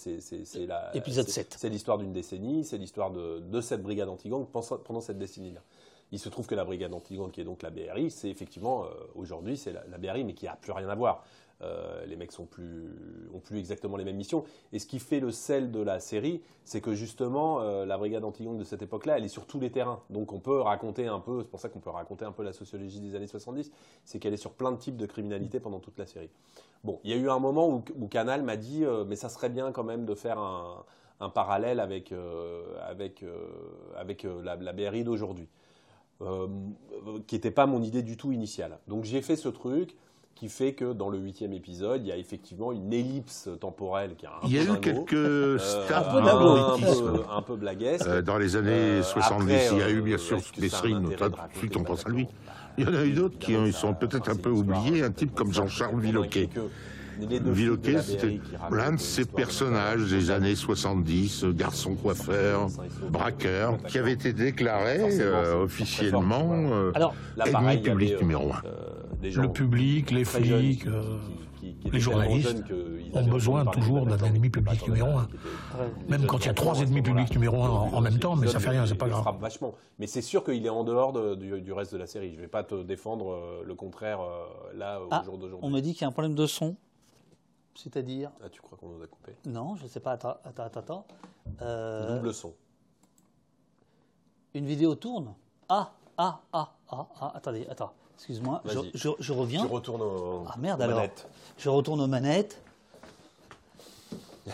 épisode 0.94 1.28
7. 1.28 1.56
C'est 1.58 1.68
l'histoire 1.68 1.98
d'une 1.98 2.12
décennie, 2.12 2.64
c'est 2.64 2.78
l'histoire 2.78 3.10
de, 3.10 3.38
de, 3.38 3.60
cette 3.60 3.82
brigade 3.82 4.08
anti-gang 4.08 4.46
pendant 4.46 5.00
cette 5.00 5.18
décennie-là. 5.18 5.60
Il 6.12 6.18
se 6.18 6.28
trouve 6.28 6.46
que 6.46 6.54
la 6.54 6.64
brigade 6.64 6.92
anti-gang, 6.94 7.30
qui 7.30 7.40
est 7.40 7.44
donc 7.44 7.62
la 7.62 7.70
BRI, 7.70 8.10
c'est 8.10 8.28
effectivement, 8.28 8.84
euh, 8.84 8.88
aujourd'hui, 9.14 9.56
c'est 9.56 9.72
la, 9.72 9.98
BRI, 9.98 10.24
mais 10.24 10.34
qui 10.34 10.44
n'a 10.44 10.56
plus 10.56 10.72
rien 10.72 10.88
à 10.88 10.94
voir. 10.94 11.24
Euh, 11.62 12.04
les 12.06 12.16
mecs 12.16 12.32
sont 12.32 12.44
plus, 12.44 12.90
ont 13.32 13.38
plus 13.38 13.58
exactement 13.58 13.96
les 13.96 14.04
mêmes 14.04 14.16
missions. 14.16 14.44
Et 14.72 14.78
ce 14.78 14.86
qui 14.86 14.98
fait 14.98 15.20
le 15.20 15.30
sel 15.30 15.70
de 15.70 15.80
la 15.80 16.00
série, 16.00 16.42
c'est 16.64 16.80
que 16.80 16.94
justement, 16.94 17.60
la 17.60 17.96
brigade 17.96 18.24
anti-gang 18.24 18.58
de 18.58 18.64
cette 18.64 18.82
époque-là, 18.82 19.18
elle 19.18 19.24
est 19.24 19.28
sur 19.28 19.46
tous 19.46 19.60
les 19.60 19.70
terrains. 19.70 20.02
Donc 20.10 20.32
on 20.32 20.40
peut 20.40 20.60
raconter 20.60 21.06
un 21.06 21.20
peu, 21.20 21.42
c'est 21.42 21.50
pour 21.50 21.60
ça 21.60 21.68
qu'on 21.68 21.80
peut 21.80 21.90
raconter 21.90 22.24
un 22.24 22.32
peu 22.32 22.42
la 22.42 22.52
sociologie 22.52 23.00
des 23.00 23.14
années 23.14 23.28
70, 23.28 23.70
c'est 24.04 24.18
qu'elle 24.18 24.34
est 24.34 24.38
sur 24.38 24.52
plein 24.52 24.72
de 24.72 24.78
types 24.78 24.96
de 24.96 25.06
criminalité 25.06 25.60
pendant 25.60 25.78
toute 25.78 25.98
la 25.98 26.06
série. 26.06 26.30
Bon, 26.84 26.98
il 27.04 27.10
y 27.10 27.12
a 27.12 27.16
eu 27.16 27.30
un 27.30 27.38
moment 27.38 27.68
où, 27.68 28.08
Canal 28.08 28.42
m'a 28.42 28.56
dit, 28.56 28.84
euh, 28.84 29.04
mais 29.04 29.14
ça 29.14 29.28
serait 29.28 29.50
bien 29.50 29.70
quand 29.70 29.84
même 29.84 30.04
de 30.04 30.14
faire 30.16 30.38
un, 30.38 30.84
parallèle 31.32 31.78
avec, 31.78 32.10
euh, 32.10 32.64
avec, 32.80 33.22
euh, 33.22 33.46
avec 33.96 34.24
la, 34.24 34.56
la, 34.56 34.72
BRI 34.72 35.04
d'aujourd'hui, 35.04 35.48
qui 37.26 37.34
n'était 37.34 37.50
pas 37.50 37.66
mon 37.66 37.82
idée 37.82 38.02
du 38.02 38.16
tout 38.16 38.32
initiale. 38.32 38.78
Donc 38.88 39.04
j'ai 39.04 39.22
fait 39.22 39.36
ce 39.36 39.48
truc 39.48 39.96
qui 40.34 40.48
fait 40.48 40.72
que 40.72 40.92
dans 40.92 41.08
le 41.08 41.18
huitième 41.18 41.52
épisode, 41.52 42.02
il 42.02 42.08
y 42.08 42.12
a 42.12 42.16
effectivement 42.16 42.72
une 42.72 42.92
ellipse 42.92 43.48
temporelle 43.60 44.16
qui 44.16 44.26
a 44.26 44.30
un 44.30 44.46
Il 44.46 44.52
y 44.52 44.58
a 44.58 44.64
eu 44.64 44.80
quelques 44.80 45.60
stars 45.60 46.16
un, 46.16 46.78
peu, 46.78 47.22
un 47.30 47.42
peu 47.42 47.56
blaguesques. 47.56 48.22
dans 48.22 48.38
les 48.38 48.56
années 48.56 49.02
70, 49.02 49.54
il 49.72 49.78
y 49.78 49.82
a 49.82 49.90
eu 49.90 50.02
bien 50.02 50.18
sûr 50.18 50.38
Messrine, 50.58 51.10
suite 51.54 51.76
on 51.76 51.84
pense 51.84 52.06
à 52.06 52.08
lui. 52.08 52.26
Il 52.78 52.84
y 52.84 52.88
en 52.88 52.94
a 52.94 53.04
eu 53.04 53.12
d'autres 53.12 53.38
qui 53.38 53.54
sont 53.72 53.94
peut-être 53.94 54.30
un 54.30 54.36
peu 54.36 54.50
oubliés, 54.50 55.02
un 55.02 55.12
type 55.12 55.34
comme 55.34 55.52
Jean-Charles 55.52 56.00
Villoquet. 56.00 56.48
Villoquet, 57.26 58.02
c'était 58.02 58.40
l'un 58.70 58.92
de 58.92 59.00
ces 59.00 59.24
personnages 59.24 60.10
des 60.10 60.30
années 60.30 60.54
70, 60.54 61.44
garçon 61.46 61.94
coiffeur, 61.94 62.68
braqueur, 63.10 63.78
qui 63.84 63.98
avait 63.98 64.12
été 64.12 64.32
déclaré 64.32 64.98
euh, 65.20 65.64
officiellement 65.64 66.50
euh, 66.52 66.92
ennemi 67.44 67.78
public 67.78 68.20
numéro 68.20 68.52
un. 68.52 68.62
Le 69.22 69.48
public, 69.48 70.10
les 70.10 70.24
flics, 70.24 70.86
les 71.62 72.00
journalistes 72.00 72.64
ont 73.14 73.26
besoin 73.26 73.64
toujours 73.66 74.06
d'un 74.06 74.18
ennemi 74.18 74.50
public 74.50 74.86
numéro 74.86 75.10
un. 75.18 75.28
Même 76.08 76.26
quand 76.26 76.38
il 76.38 76.46
y 76.46 76.50
a 76.50 76.54
trois 76.54 76.80
ennemis 76.80 77.02
publics 77.02 77.32
numéro 77.32 77.62
un 77.62 77.68
en, 77.68 78.00
même 78.00 78.18
temps, 78.18 78.36
mais 78.36 78.48
ça 78.48 78.60
fait 78.60 78.70
rien, 78.70 78.86
c'est 78.86 78.94
pas 78.94 79.08
grave. 79.08 79.36
vachement. 79.40 79.74
Mais 79.98 80.06
c'est 80.06 80.22
sûr 80.22 80.44
qu'il 80.44 80.64
est 80.64 80.70
en 80.70 80.84
dehors 80.84 81.12
du, 81.36 81.72
reste 81.72 81.92
de 81.92 81.98
la 81.98 82.06
série. 82.06 82.34
Je 82.34 82.40
vais 82.40 82.48
pas 82.48 82.64
te 82.64 82.82
défendre 82.82 83.32
euh, 83.32 83.62
le 83.64 83.74
contraire 83.74 84.20
euh, 84.20 84.76
là 84.76 85.00
au 85.00 85.08
ah, 85.10 85.22
jour 85.24 85.38
d'aujourd'hui. 85.38 85.66
On 85.66 85.70
me 85.70 85.80
dit 85.80 85.92
qu'il 85.92 86.02
y 86.02 86.04
a 86.04 86.08
un 86.08 86.12
problème 86.12 86.34
de 86.34 86.46
son. 86.46 86.76
C'est-à-dire 87.74 88.30
Ah, 88.42 88.48
tu 88.48 88.60
crois 88.60 88.78
qu'on 88.78 88.88
nous 88.88 89.02
a 89.02 89.06
coupé 89.06 89.34
Non, 89.46 89.76
je 89.76 89.84
ne 89.84 89.88
sais 89.88 90.00
pas. 90.00 90.12
Attends, 90.12 90.36
attends, 90.44 90.64
attends. 90.64 91.06
Euh, 91.62 92.16
Double 92.16 92.34
son. 92.34 92.54
Une 94.54 94.66
vidéo 94.66 94.94
tourne 94.94 95.34
Ah, 95.68 95.92
ah, 96.18 96.40
ah, 96.52 96.72
ah, 96.90 97.06
ah, 97.20 97.32
attendez, 97.34 97.66
attends. 97.68 97.92
Excuse-moi, 98.16 98.62
je, 98.94 99.10
je, 99.18 99.32
reviens. 99.32 99.64
Je 99.64 99.68
retourne 99.68 100.02
aux, 100.02 100.44
ah, 100.46 100.56
merde, 100.58 100.82
alors. 100.82 101.02
Je 101.56 101.68
retourne 101.68 102.00
aux 102.00 102.06
manettes. 102.06 102.60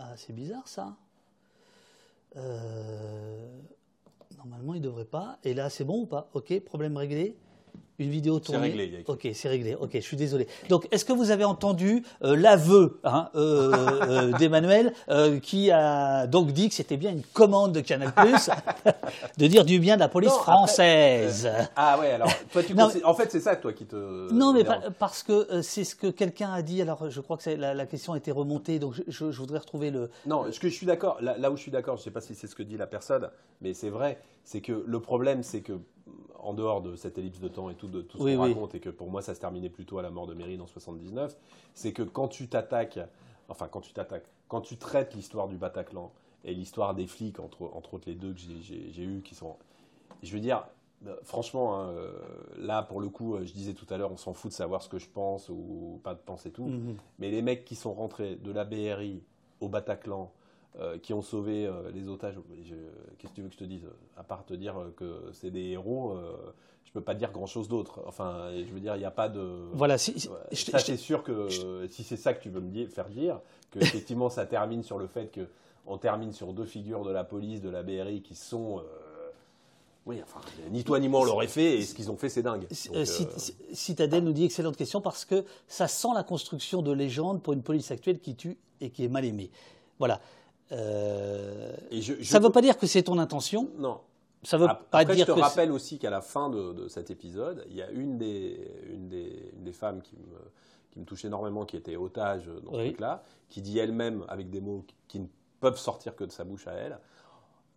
Ah, 0.00 0.16
c'est 0.16 0.32
bizarre 0.32 0.68
ça. 0.68 0.94
Euh, 2.36 3.58
normalement, 4.36 4.74
il 4.74 4.80
ne 4.80 4.84
devrait 4.84 5.04
pas. 5.04 5.38
Et 5.42 5.54
là, 5.54 5.70
c'est 5.70 5.84
bon 5.84 6.02
ou 6.02 6.06
pas? 6.06 6.28
Ok, 6.34 6.60
problème 6.60 6.96
réglé 6.96 7.36
une 7.98 8.10
vidéo 8.10 8.38
tournée. 8.38 8.70
C'est 8.70 8.78
réglé. 8.78 9.04
Ok, 9.08 9.28
c'est 9.34 9.48
réglé. 9.48 9.74
Ok, 9.74 9.90
je 9.94 10.00
suis 10.00 10.16
désolé. 10.16 10.46
Donc, 10.68 10.86
est-ce 10.92 11.04
que 11.04 11.12
vous 11.12 11.30
avez 11.30 11.44
entendu 11.44 12.04
euh, 12.22 12.36
l'aveu 12.36 13.00
hein, 13.02 13.28
euh, 13.34 13.72
euh, 14.32 14.32
d'Emmanuel 14.38 14.92
qui 15.42 15.70
a 15.70 16.26
donc 16.26 16.52
dit 16.52 16.68
que 16.68 16.74
c'était 16.74 16.96
bien 16.96 17.10
une 17.10 17.22
commande 17.22 17.72
de 17.72 17.80
Canal+ 17.80 18.12
de 19.38 19.46
dire 19.46 19.64
du 19.64 19.80
bien 19.80 19.96
de 19.96 20.00
la 20.00 20.08
police 20.08 20.32
française? 20.32 21.50
Ah 21.74 21.98
ouais, 21.98 22.12
alors 22.12 22.30
toi, 22.52 22.62
tu 22.62 22.74
en 23.04 23.14
fait, 23.14 23.30
c'est 23.32 23.40
ça 23.40 23.56
toi 23.56 23.72
qui 23.72 23.86
te. 23.86 24.32
Non, 24.32 24.52
mais 24.52 24.64
parce 24.98 25.22
que 25.22 25.62
c'est 25.62 25.84
ce 25.84 25.94
que 25.94 26.06
quelqu'un 26.06 26.52
a 26.52 26.62
dit. 26.62 26.80
Alors, 26.82 27.10
je 27.10 27.20
crois 27.20 27.36
que 27.36 27.50
la, 27.50 27.74
la, 27.74 27.86
question 27.86 28.12
a 28.12 28.18
été 28.18 28.30
remontée, 28.30 28.78
donc 28.78 28.94
je, 29.08 29.24
voudrais 29.24 29.58
retrouver 29.58 29.90
le. 29.90 30.10
Non, 30.26 30.44
ce 30.50 30.60
que 30.60 30.68
je 30.68 30.74
suis 30.74 30.86
d'accord. 30.86 31.18
Là, 31.20 31.36
là, 31.36 31.50
où 31.50 31.56
je 31.56 31.62
suis 31.62 31.70
d'accord, 31.70 31.96
je 31.96 32.02
ne 32.02 32.04
sais 32.04 32.10
pas 32.10 32.20
si 32.20 32.34
c'est 32.34 32.46
ce 32.46 32.54
que 32.54 32.62
dit 32.62 32.76
la 32.76 32.86
personne, 32.86 33.28
mais 33.60 33.74
c'est 33.74 33.90
vrai. 33.90 34.20
C'est 34.44 34.60
que 34.60 34.84
le 34.86 35.00
problème, 35.00 35.42
c'est 35.42 35.60
que 35.60 35.74
en 36.38 36.54
dehors 36.54 36.82
de 36.82 36.96
cette 36.96 37.18
ellipse 37.18 37.40
de 37.40 37.48
temps 37.48 37.70
et 37.70 37.74
tout, 37.74 37.88
de, 37.88 38.00
tout 38.00 38.18
ce 38.18 38.22
qu'on 38.22 38.40
raconte, 38.40 38.74
et 38.74 38.80
que 38.80 38.90
pour 38.90 39.10
moi 39.10 39.22
ça 39.22 39.34
se 39.34 39.40
terminait 39.40 39.70
plutôt 39.70 39.98
à 39.98 40.02
la 40.02 40.10
mort 40.10 40.26
de 40.26 40.34
Mérine 40.34 40.60
en 40.60 40.66
79, 40.66 41.36
c'est 41.74 41.92
que 41.92 42.02
quand 42.02 42.28
tu 42.28 42.48
t'attaques, 42.48 42.98
enfin 43.48 43.68
quand 43.68 43.80
tu 43.80 43.92
t'attaques, 43.92 44.26
quand 44.48 44.60
tu 44.60 44.76
traites 44.76 45.14
l'histoire 45.14 45.48
du 45.48 45.56
Bataclan 45.56 46.12
et 46.44 46.54
l'histoire 46.54 46.94
des 46.94 47.06
flics, 47.06 47.40
entre, 47.40 47.70
entre 47.74 47.94
autres 47.94 48.08
les 48.08 48.14
deux 48.14 48.32
que 48.32 48.40
j'ai 48.40 49.02
eus, 49.02 49.22
qui 49.22 49.34
sont. 49.34 49.56
Je 50.22 50.32
veux 50.32 50.40
dire, 50.40 50.64
franchement, 51.22 51.78
hein, 51.78 51.90
euh, 51.90 52.12
là 52.56 52.82
pour 52.82 53.00
le 53.00 53.08
coup, 53.08 53.36
je 53.42 53.52
disais 53.52 53.74
tout 53.74 53.86
à 53.90 53.98
l'heure, 53.98 54.12
on 54.12 54.16
s'en 54.16 54.32
fout 54.32 54.50
de 54.50 54.56
savoir 54.56 54.82
ce 54.82 54.88
que 54.88 54.98
je 54.98 55.08
pense 55.08 55.48
ou 55.48 56.00
pas 56.02 56.14
de 56.14 56.20
penser 56.20 56.50
tout, 56.50 56.66
mhm. 56.66 56.96
mais 57.18 57.30
les 57.30 57.42
mecs 57.42 57.64
qui 57.64 57.74
sont 57.74 57.92
rentrés 57.92 58.36
de 58.36 58.52
la 58.52 58.64
BRI 58.64 59.22
au 59.60 59.68
Bataclan, 59.68 60.32
euh, 60.80 60.96
qui 60.96 61.12
ont 61.12 61.22
sauvé 61.22 61.66
euh, 61.66 61.90
les 61.92 62.08
otages. 62.08 62.36
Qu'est-ce 63.18 63.32
que 63.32 63.34
tu 63.34 63.42
veux 63.42 63.48
que 63.48 63.54
je 63.54 63.58
te 63.58 63.64
dise? 63.64 63.84
À 64.16 64.22
part 64.22 64.44
te 64.44 64.54
dire 64.54 64.76
que 64.96 65.24
c'est 65.32 65.50
des 65.50 65.70
héros, 65.70 66.14
je 66.14 66.20
euh, 66.20 66.52
je 66.84 66.92
peux 66.92 67.00
pas 67.00 67.14
dire 67.14 67.32
grand-chose 67.32 67.66
d'autre. 67.66 68.00
Enfin, 68.06 68.50
je 68.54 68.72
veux 68.72 68.78
dire, 68.78 68.94
il 68.94 69.00
n'y 69.00 69.04
a 69.04 69.10
pas 69.10 69.28
de. 69.28 69.40
Voilà, 69.72 69.98
si, 69.98 70.20
ça, 70.20 70.78
c'est 70.78 70.96
sûr 70.96 71.24
que 71.24 71.48
si 71.90 72.04
c'est 72.04 72.16
ça 72.16 72.32
que 72.32 72.40
tu 72.40 72.48
veux 72.48 72.60
me 72.60 72.70
dire, 72.70 72.88
faire 72.90 73.08
dire, 73.08 73.40
que 73.72 73.80
effectivement 73.80 74.30
ça 74.30 74.46
termine 74.46 74.84
sur 74.84 74.98
le 74.98 75.08
fait 75.08 75.26
que 75.26 75.48
on 75.84 75.98
termine 75.98 76.32
sur 76.32 76.52
deux 76.52 76.64
figures 76.64 77.02
de 77.02 77.10
la 77.10 77.24
police, 77.24 77.60
de 77.60 77.70
la 77.70 77.82
BRI 77.82 78.22
qui 78.22 78.36
sont 78.36 78.80
Oui, 80.06 80.20
enfin, 80.22 80.40
ni 80.70 80.84
toi 80.84 81.00
ni 81.00 81.08
moi 81.08 81.22
on 81.22 81.24
l'aurait 81.24 81.48
fait, 81.48 81.78
et 81.78 81.82
ce 81.82 81.92
qu'ils 81.92 82.10
ont 82.10 82.16
fait, 82.16 82.28
c'est 82.28 82.42
dingue. 82.42 82.68
Euh, 82.94 83.04
Citadel 83.72 84.22
nous 84.22 84.32
dit 84.32 84.44
excellente 84.44 84.76
question 84.76 85.00
parce 85.00 85.24
que 85.24 85.44
ça 85.66 85.88
sent 85.88 86.14
la 86.14 86.22
construction 86.22 86.82
de 86.82 86.92
légende 86.92 87.42
pour 87.42 87.52
une 87.52 87.62
police 87.62 87.90
actuelle 87.90 88.20
qui 88.20 88.36
tue 88.36 88.56
et 88.80 88.90
qui 88.90 89.04
est 89.04 89.08
mal 89.08 89.24
aimée. 89.24 89.50
Voilà. 89.98 90.20
Euh, 90.72 91.72
ça 92.22 92.38
ne 92.38 92.44
veut 92.44 92.50
pas 92.50 92.60
dire 92.60 92.76
que 92.76 92.86
c'est 92.86 93.02
ton 93.02 93.18
intention. 93.18 93.70
Non. 93.78 94.00
Ça 94.42 94.56
veut 94.56 94.68
pas 94.90 95.04
dire 95.04 95.26
je 95.26 95.32
te 95.32 95.40
rappelle 95.40 95.72
aussi 95.72 95.98
qu'à 95.98 96.10
la 96.10 96.20
fin 96.20 96.48
de, 96.48 96.86
cet 96.88 97.10
épisode, 97.10 97.64
il 97.68 97.76
y 97.76 97.82
a 97.82 97.90
une 97.90 98.18
des, 98.18 98.70
une 98.88 99.08
des, 99.08 99.52
des 99.56 99.72
femmes 99.72 100.00
qui 100.00 100.16
me, 100.16 100.38
qui 100.92 101.00
me, 101.00 101.04
touche 101.04 101.24
énormément, 101.24 101.64
qui 101.64 101.76
était 101.76 101.96
otage 101.96 102.46
dans 102.64 102.72
ce 102.72 102.78
truc-là, 102.78 103.24
qui 103.48 103.62
dit 103.62 103.78
elle-même, 103.78 104.24
avec 104.28 104.48
des 104.50 104.60
mots 104.60 104.84
qui 105.08 105.18
ne 105.18 105.26
peuvent 105.58 105.78
sortir 105.78 106.14
que 106.14 106.22
de 106.22 106.30
sa 106.30 106.44
bouche 106.44 106.68
à 106.68 106.72
elle, 106.72 106.98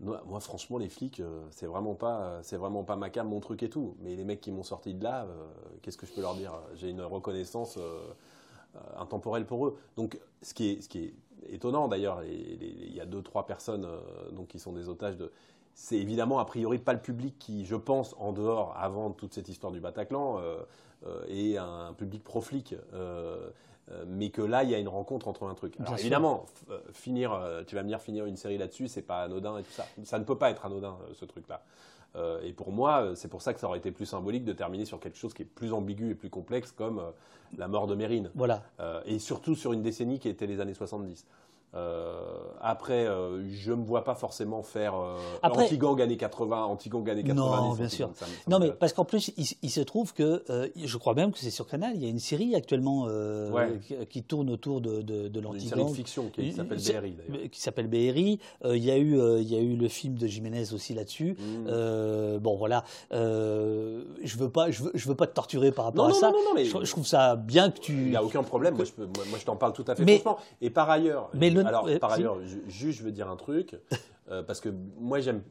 moi, 0.01 0.39
franchement, 0.39 0.77
les 0.77 0.89
flics, 0.89 1.19
euh, 1.19 1.43
c'est 1.51 1.67
vraiment 1.67 1.93
pas, 1.93 2.39
c'est 2.43 2.57
vraiment 2.57 2.83
pas 2.83 2.95
ma 2.95 3.09
cam, 3.09 3.27
mon 3.27 3.39
truc 3.39 3.61
et 3.63 3.69
tout. 3.69 3.95
Mais 3.99 4.15
les 4.15 4.23
mecs 4.23 4.41
qui 4.41 4.51
m'ont 4.51 4.63
sorti 4.63 4.93
de 4.93 5.03
là, 5.03 5.25
euh, 5.25 5.47
qu'est-ce 5.81 5.97
que 5.97 6.05
je 6.05 6.13
peux 6.13 6.21
leur 6.21 6.35
dire? 6.35 6.53
J'ai 6.75 6.89
une 6.89 7.01
reconnaissance 7.01 7.77
euh, 7.77 7.99
intemporelle 8.97 9.45
pour 9.45 9.67
eux. 9.67 9.77
Donc, 9.95 10.19
ce 10.41 10.53
qui 10.53 10.71
est, 10.71 10.81
ce 10.81 10.89
qui 10.89 11.05
est 11.05 11.13
étonnant 11.49 11.87
d'ailleurs, 11.87 12.23
il 12.23 12.93
y 12.93 12.99
a 12.99 13.05
deux, 13.05 13.21
trois 13.21 13.45
personnes 13.45 13.87
donc 14.31 14.47
qui 14.47 14.59
sont 14.59 14.73
des 14.73 14.89
otages 14.89 15.17
de. 15.17 15.31
C'est 15.73 15.97
évidemment 15.97 16.39
a 16.39 16.45
priori 16.45 16.79
pas 16.79 16.93
le 16.93 16.99
public 16.99 17.35
qui, 17.39 17.65
je 17.65 17.75
pense, 17.75 18.15
en 18.19 18.33
dehors, 18.33 18.75
avant 18.77 19.11
toute 19.11 19.33
cette 19.33 19.47
histoire 19.47 19.71
du 19.71 19.79
Bataclan, 19.79 20.41
est 21.29 21.57
un 21.57 21.93
public 21.93 22.23
pro-flic. 22.23 22.75
Euh, 23.91 24.03
mais 24.07 24.29
que 24.29 24.41
là, 24.41 24.63
il 24.63 24.69
y 24.69 24.75
a 24.75 24.79
une 24.79 24.87
rencontre 24.87 25.27
entre 25.27 25.43
un 25.47 25.53
truc. 25.53 25.73
Alors 25.79 25.97
évidemment, 25.97 26.45
euh, 26.69 26.79
finir, 26.93 27.33
euh, 27.33 27.63
tu 27.65 27.75
vas 27.75 27.83
me 27.83 27.87
dire 27.87 27.99
finir 27.99 28.25
une 28.25 28.37
série 28.37 28.57
là-dessus, 28.57 28.87
c'est 28.87 29.01
pas 29.01 29.23
anodin 29.23 29.57
et 29.57 29.63
tout 29.63 29.71
ça. 29.71 29.85
Ça 30.03 30.19
ne 30.19 30.23
peut 30.23 30.37
pas 30.37 30.49
être 30.49 30.65
anodin, 30.65 30.97
ce 31.13 31.25
truc-là. 31.25 31.63
Et 32.43 32.53
pour 32.53 32.71
moi, 32.71 33.11
c'est 33.15 33.29
pour 33.29 33.41
ça 33.41 33.53
que 33.53 33.59
ça 33.59 33.67
aurait 33.67 33.79
été 33.79 33.91
plus 33.91 34.05
symbolique 34.05 34.43
de 34.43 34.53
terminer 34.53 34.85
sur 34.85 34.99
quelque 34.99 35.17
chose 35.17 35.33
qui 35.33 35.43
est 35.43 35.45
plus 35.45 35.71
ambigu 35.71 36.11
et 36.11 36.15
plus 36.15 36.29
complexe, 36.29 36.71
comme 36.71 37.01
la 37.57 37.67
mort 37.67 37.87
de 37.87 37.95
Mérine. 37.95 38.29
Voilà. 38.35 38.63
et 39.05 39.19
surtout 39.19 39.55
sur 39.55 39.73
une 39.73 39.81
décennie 39.81 40.19
qui 40.19 40.29
était 40.29 40.47
les 40.47 40.59
années 40.59 40.73
70. 40.73 41.25
Euh, 41.73 42.11
après, 42.59 43.07
euh, 43.07 43.41
je 43.49 43.71
me 43.71 43.83
vois 43.83 44.03
pas 44.03 44.13
forcément 44.13 44.61
faire 44.61 44.93
euh, 44.95 45.17
anti-gang 45.41 46.01
années 46.01 46.17
80, 46.17 46.65
anti-gang 46.65 47.09
années 47.09 47.23
90. 47.23 47.33
Non, 47.33 47.73
bien 47.73 47.89
sûr. 47.89 48.11
non, 48.47 48.59
mais 48.59 48.71
parce 48.71 48.91
qu'en 48.93 49.05
plus, 49.05 49.31
il, 49.37 49.69
se 49.69 49.79
trouve 49.79 50.13
que, 50.13 50.43
euh, 50.49 50.67
je 50.75 50.97
crois 50.97 51.13
même 51.13 51.31
que 51.31 51.39
c'est 51.39 51.49
sur 51.49 51.67
Canal, 51.67 51.93
il 51.95 52.03
y 52.03 52.05
a 52.05 52.09
une 52.09 52.19
série 52.19 52.55
actuellement 52.55 53.07
qui, 54.09 54.23
tourne 54.23 54.49
autour 54.49 54.81
de, 54.81 55.01
de, 55.01 55.27
de 55.29 55.39
l'anti-gang. 55.39 55.63
Une 55.63 55.69
série 55.69 55.91
de 55.91 55.95
fiction 55.95 56.29
qui 56.29 56.51
s'appelle 56.51 56.77
BRI, 56.77 57.11
d'ailleurs. 57.13 57.49
Qui 57.49 57.61
s'appelle 57.61 57.87
BRI. 57.87 58.39
il, 58.65 58.83
y 58.83 58.91
a 58.91 58.97
eu, 58.97 59.17
il 59.39 59.49
y 59.49 59.55
a 59.55 59.59
eu 59.59 59.75
le 59.75 59.87
film 59.87 60.15
de 60.15 60.27
Jiménez 60.27 60.73
aussi 60.73 60.93
là-dessus. 60.93 61.37
Mmh. 61.39 62.37
bon, 62.39 62.57
voilà. 62.57 62.83
je 63.11 64.37
veux 64.37 64.49
pas, 64.49 64.71
je 64.71 64.83
veux, 64.83 64.91
je 64.93 65.07
veux, 65.07 65.15
pas 65.15 65.27
te 65.27 65.33
torturer 65.33 65.71
par 65.71 65.85
rapport 65.85 66.07
à 66.07 66.13
ça. 66.13 66.31
Non, 66.31 66.37
non, 66.37 66.53
mais 66.53 66.65
je, 66.65 66.91
trouve 66.91 67.07
ça 67.07 67.35
bien 67.37 67.71
que 67.71 67.79
tu. 67.79 67.93
Il 67.93 68.09
n'y 68.09 68.15
a 68.15 68.23
aucun 68.23 68.43
problème. 68.43 68.75
Moi, 68.75 68.85
je, 68.85 68.91
moi, 69.03 69.39
je 69.39 69.45
t'en 69.45 69.55
parle 69.55 69.73
tout 69.73 69.85
à 69.87 69.95
fait 69.95 70.05
franchement. 70.05 70.37
Et 70.61 70.69
par 70.69 70.89
ailleurs. 70.89 71.29
Mais 71.33 71.49
alors, 71.65 71.87
par 71.99 72.11
ailleurs, 72.11 72.39
juste, 72.67 72.99
je 72.99 73.03
veux 73.03 73.11
dire 73.11 73.29
un 73.29 73.35
truc, 73.35 73.75
euh, 74.29 74.43
parce 74.43 74.61
que 74.61 74.69
moi, 74.99 75.19
j'aime. 75.19 75.43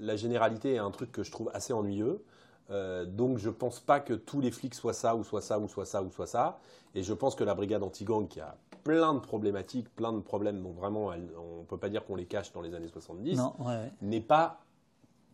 La 0.00 0.16
généralité 0.16 0.74
est 0.74 0.78
un 0.78 0.90
truc 0.90 1.12
que 1.12 1.22
je 1.22 1.30
trouve 1.30 1.50
assez 1.54 1.72
ennuyeux. 1.72 2.22
Euh, 2.70 3.04
donc, 3.04 3.38
je 3.38 3.50
pense 3.50 3.80
pas 3.80 4.00
que 4.00 4.14
tous 4.14 4.40
les 4.40 4.50
flics 4.50 4.74
soient 4.74 4.92
ça, 4.92 5.16
ou 5.16 5.24
soient 5.24 5.42
ça, 5.42 5.58
ou 5.58 5.68
soient 5.68 5.86
ça, 5.86 6.02
ou 6.02 6.10
soient 6.10 6.26
ça. 6.26 6.60
Et 6.94 7.02
je 7.02 7.12
pense 7.12 7.34
que 7.34 7.44
la 7.44 7.54
brigade 7.54 7.82
anti-gang, 7.82 8.28
qui 8.28 8.40
a 8.40 8.56
plein 8.84 9.12
de 9.14 9.18
problématiques, 9.18 9.88
plein 9.94 10.12
de 10.12 10.20
problèmes, 10.20 10.62
donc 10.62 10.76
vraiment, 10.76 11.06
on 11.08 11.60
ne 11.60 11.64
peut 11.66 11.76
pas 11.76 11.88
dire 11.88 12.04
qu'on 12.04 12.16
les 12.16 12.26
cache 12.26 12.52
dans 12.52 12.60
les 12.62 12.74
années 12.74 12.88
70, 12.88 13.38
n'est 14.02 14.20
pas 14.20 14.60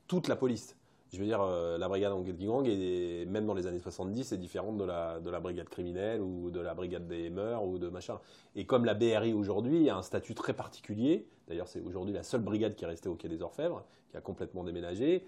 toute 0.06 0.28
la 0.28 0.36
police. 0.36 0.76
Je 1.12 1.18
veux 1.18 1.24
dire, 1.24 1.40
euh, 1.40 1.78
la 1.78 1.88
brigade 1.88 2.12
anti-gang, 2.12 2.66
et 2.66 3.24
même 3.26 3.46
dans 3.46 3.54
les 3.54 3.66
années 3.66 3.80
70, 3.80 4.32
est 4.32 4.38
différente 4.38 4.76
de 4.76 4.84
la, 4.84 5.20
de 5.20 5.30
la 5.30 5.40
brigade 5.40 5.68
criminelle 5.68 6.20
ou 6.20 6.50
de 6.50 6.60
la 6.60 6.74
brigade 6.74 7.06
des 7.06 7.30
mœurs 7.30 7.64
ou 7.64 7.78
de 7.78 7.88
machin. 7.88 8.18
Et 8.54 8.66
comme 8.66 8.84
la 8.84 8.94
BRI 8.94 9.32
aujourd'hui 9.32 9.88
a 9.88 9.96
un 9.96 10.02
statut 10.02 10.34
très 10.34 10.52
particulier, 10.52 11.26
d'ailleurs 11.48 11.68
c'est 11.68 11.80
aujourd'hui 11.80 12.12
la 12.12 12.22
seule 12.22 12.40
brigade 12.40 12.74
qui 12.74 12.84
est 12.84 12.88
restée 12.88 13.08
au 13.08 13.14
Quai 13.14 13.28
des 13.28 13.42
Orfèvres, 13.42 13.84
qui 14.10 14.16
a 14.16 14.20
complètement 14.20 14.64
déménagé, 14.64 15.24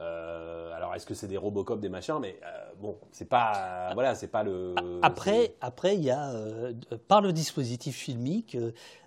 euh, 0.00 0.74
alors 0.74 0.94
est-ce 0.94 1.06
que 1.06 1.14
c'est 1.14 1.28
des 1.28 1.36
Robocop, 1.36 1.80
des 1.80 1.88
machins, 1.88 2.18
mais 2.20 2.38
euh, 2.44 2.72
bon, 2.80 2.98
c'est 3.12 3.28
pas, 3.28 3.90
voilà, 3.94 4.14
c'est 4.14 4.28
pas 4.28 4.42
le. 4.42 4.74
Après, 5.02 5.54
après, 5.60 5.94
il 5.94 6.02
y 6.02 6.10
a 6.10 6.32
par 7.06 7.20
le 7.20 7.32
dispositif 7.32 7.96
filmique, 7.96 8.56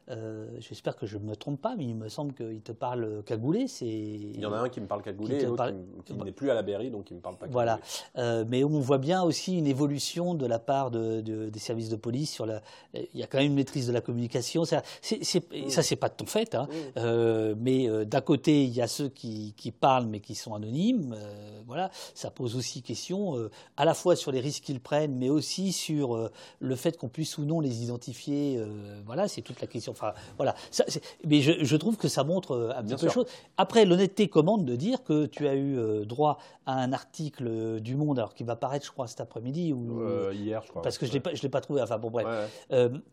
euh, 0.09 0.47
j'espère 0.59 0.95
que 0.95 1.05
je 1.05 1.17
ne 1.17 1.23
me 1.23 1.35
trompe 1.35 1.61
pas, 1.61 1.75
mais 1.75 1.83
il 1.83 1.95
me 1.95 2.07
semble 2.07 2.33
qu'il 2.33 2.61
te 2.61 2.71
parle 2.71 3.23
cagoulé. 3.25 3.65
Il 3.81 4.39
y 4.39 4.45
en 4.45 4.53
a 4.53 4.59
un 4.59 4.69
qui 4.69 4.79
me 4.79 4.87
parle 4.87 5.01
cagoulé 5.01 5.35
et 5.35 5.45
l'autre 5.45 5.73
qui, 6.05 6.13
n'est 6.13 6.31
plus 6.31 6.49
à 6.49 6.53
la 6.53 6.61
BRI, 6.63 6.89
donc 6.89 7.11
il 7.11 7.15
ne 7.15 7.17
me 7.17 7.21
parle 7.21 7.35
pas 7.35 7.47
cagoulé. 7.47 7.53
Voilà. 7.53 7.79
Euh, 8.17 8.45
mais 8.47 8.63
on 8.63 8.79
voit 8.79 8.99
bien 8.99 9.23
aussi 9.23 9.57
une 9.57 9.67
évolution 9.67 10.33
de 10.33 10.45
la 10.45 10.59
part 10.59 10.91
de, 10.91 11.19
des 11.21 11.59
services 11.59 11.89
de 11.89 11.97
police. 11.97 12.31
Sur 12.31 12.45
la... 12.45 12.61
Il 12.93 13.19
y 13.19 13.23
a 13.23 13.27
quand 13.27 13.37
même 13.37 13.47
une 13.47 13.55
maîtrise 13.55 13.87
de 13.87 13.91
la 13.91 14.01
communication. 14.01 14.63
Ça, 14.63 14.81
c'est, 15.01 15.19
mm. 15.19 15.69
c'est 15.69 15.95
pas 15.97 16.09
de 16.09 16.15
ton 16.15 16.25
fait. 16.25 16.55
Hein. 16.55 16.67
Mm. 16.69 16.75
Euh, 16.97 17.55
mais 17.57 18.05
d'un 18.05 18.21
côté, 18.21 18.63
il 18.63 18.73
y 18.73 18.81
a 18.81 18.87
ceux 18.87 19.09
qui, 19.09 19.53
qui, 19.57 19.71
parlent 19.71 20.07
mais 20.07 20.21
qui 20.21 20.35
sont 20.35 20.55
anonymes. 20.55 21.15
voilà. 21.65 21.91
Ça 22.13 22.31
pose 22.31 22.55
aussi 22.55 22.81
question 22.81 23.49
à 23.75 23.83
la 23.83 23.93
fois 23.93 24.15
sur 24.15 24.31
les 24.31 24.39
risques 24.39 24.63
qu'ils 24.63 24.79
prennent, 24.79 25.15
mais 25.15 25.29
aussi 25.29 25.73
sur 25.73 26.29
le 26.59 26.75
fait 26.75 26.97
qu'on 26.97 27.09
puisse 27.09 27.37
ou 27.37 27.45
non 27.45 27.59
les 27.59 27.83
identifier. 27.83 28.61
voilà, 29.05 29.27
c'est 29.27 29.41
toute 29.41 29.59
la 29.59 29.67
question 29.67 29.93
Enfin, 29.97 30.13
voilà. 30.37 30.55
mais 31.25 31.41
je, 31.41 31.75
trouve 31.75 31.97
que 31.97 32.07
ça 32.07 32.23
montre 32.23 32.51
euh, 32.51 32.71
un 32.75 32.83
petit 32.83 32.95
peu 32.95 33.07
de 33.07 33.11
choses. 33.11 33.25
Après, 33.57 33.85
l'honnêteté 33.85 34.27
commande 34.27 34.65
de 34.65 34.75
dire 34.75 35.03
que 35.03 35.25
tu 35.25 35.47
as 35.47 35.55
eu 35.55 35.77
euh, 35.77 36.05
droit 36.05 36.37
à 36.65 36.73
un 36.73 36.93
article 36.93 37.79
du 37.79 37.95
Monde, 37.95 38.19
alors 38.19 38.33
qui 38.33 38.43
va 38.43 38.55
paraître, 38.55 38.85
je 38.85 38.91
crois, 38.91 39.07
cet 39.07 39.21
après-midi 39.21 39.73
ou 39.73 40.01
euh, 40.01 40.33
hier, 40.33 40.61
je 40.63 40.69
crois. 40.69 40.81
Parce 40.81 40.97
que 40.97 41.05
je 41.05 41.17
ne 41.17 41.41
l'ai 41.41 41.49
pas 41.49 41.61
trouvé. 41.61 41.81
Enfin 41.81 41.97
bon, 41.97 42.11
bref, 42.11 42.27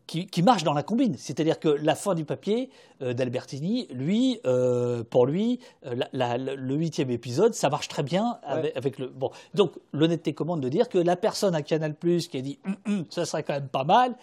qui, 0.06 0.42
marche 0.42 0.64
dans 0.64 0.74
la 0.74 0.82
combine. 0.82 1.14
C'est-à-dire 1.16 1.58
que 1.58 1.68
la 1.68 1.94
fin 1.94 2.14
du 2.14 2.24
papier 2.24 2.70
d'Albertini, 3.00 3.86
lui, 3.90 4.40
pour 5.10 5.26
lui, 5.26 5.60
le 5.82 6.74
huitième 6.74 7.10
épisode, 7.10 7.54
ça 7.54 7.70
marche 7.70 7.88
très 7.88 8.02
bien 8.02 8.38
avec, 8.44 8.98
le. 8.98 9.08
Bon, 9.08 9.30
donc 9.54 9.72
l'honnêteté 9.92 10.34
commande 10.34 10.60
de 10.60 10.68
dire 10.68 10.88
que 10.88 10.98
la 10.98 11.16
personne 11.16 11.54
à 11.54 11.62
Canal 11.62 11.94
Plus 11.94 12.28
qui 12.28 12.38
a 12.38 12.40
dit, 12.40 12.58
hum, 12.66 12.76
hum, 12.86 13.04
ça 13.10 13.24
serait 13.24 13.42
quand 13.42 13.54
même 13.54 13.68
pas 13.68 13.84
mal 13.84 14.14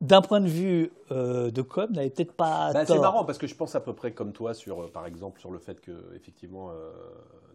d'un 0.00 0.22
point 0.22 0.40
de 0.40 0.48
vue 0.48 0.92
euh, 1.10 1.50
de 1.50 1.62
com, 1.62 1.90
n'avait 1.92 2.10
peut-être 2.10 2.32
pas. 2.32 2.72
Bah, 2.72 2.84
c'est 2.86 2.98
marrant 2.98 3.24
parce 3.24 3.38
que 3.38 3.46
je 3.46 3.54
pense 3.54 3.74
à 3.74 3.80
peu 3.80 3.92
près 3.92 4.12
comme 4.12 4.32
toi 4.32 4.54
sur, 4.54 4.82
euh, 4.82 4.90
par 4.92 5.06
exemple, 5.06 5.40
sur 5.40 5.50
le 5.50 5.58
fait 5.58 5.80
que 5.80 5.92
effectivement, 6.14 6.70
euh, 6.70 6.90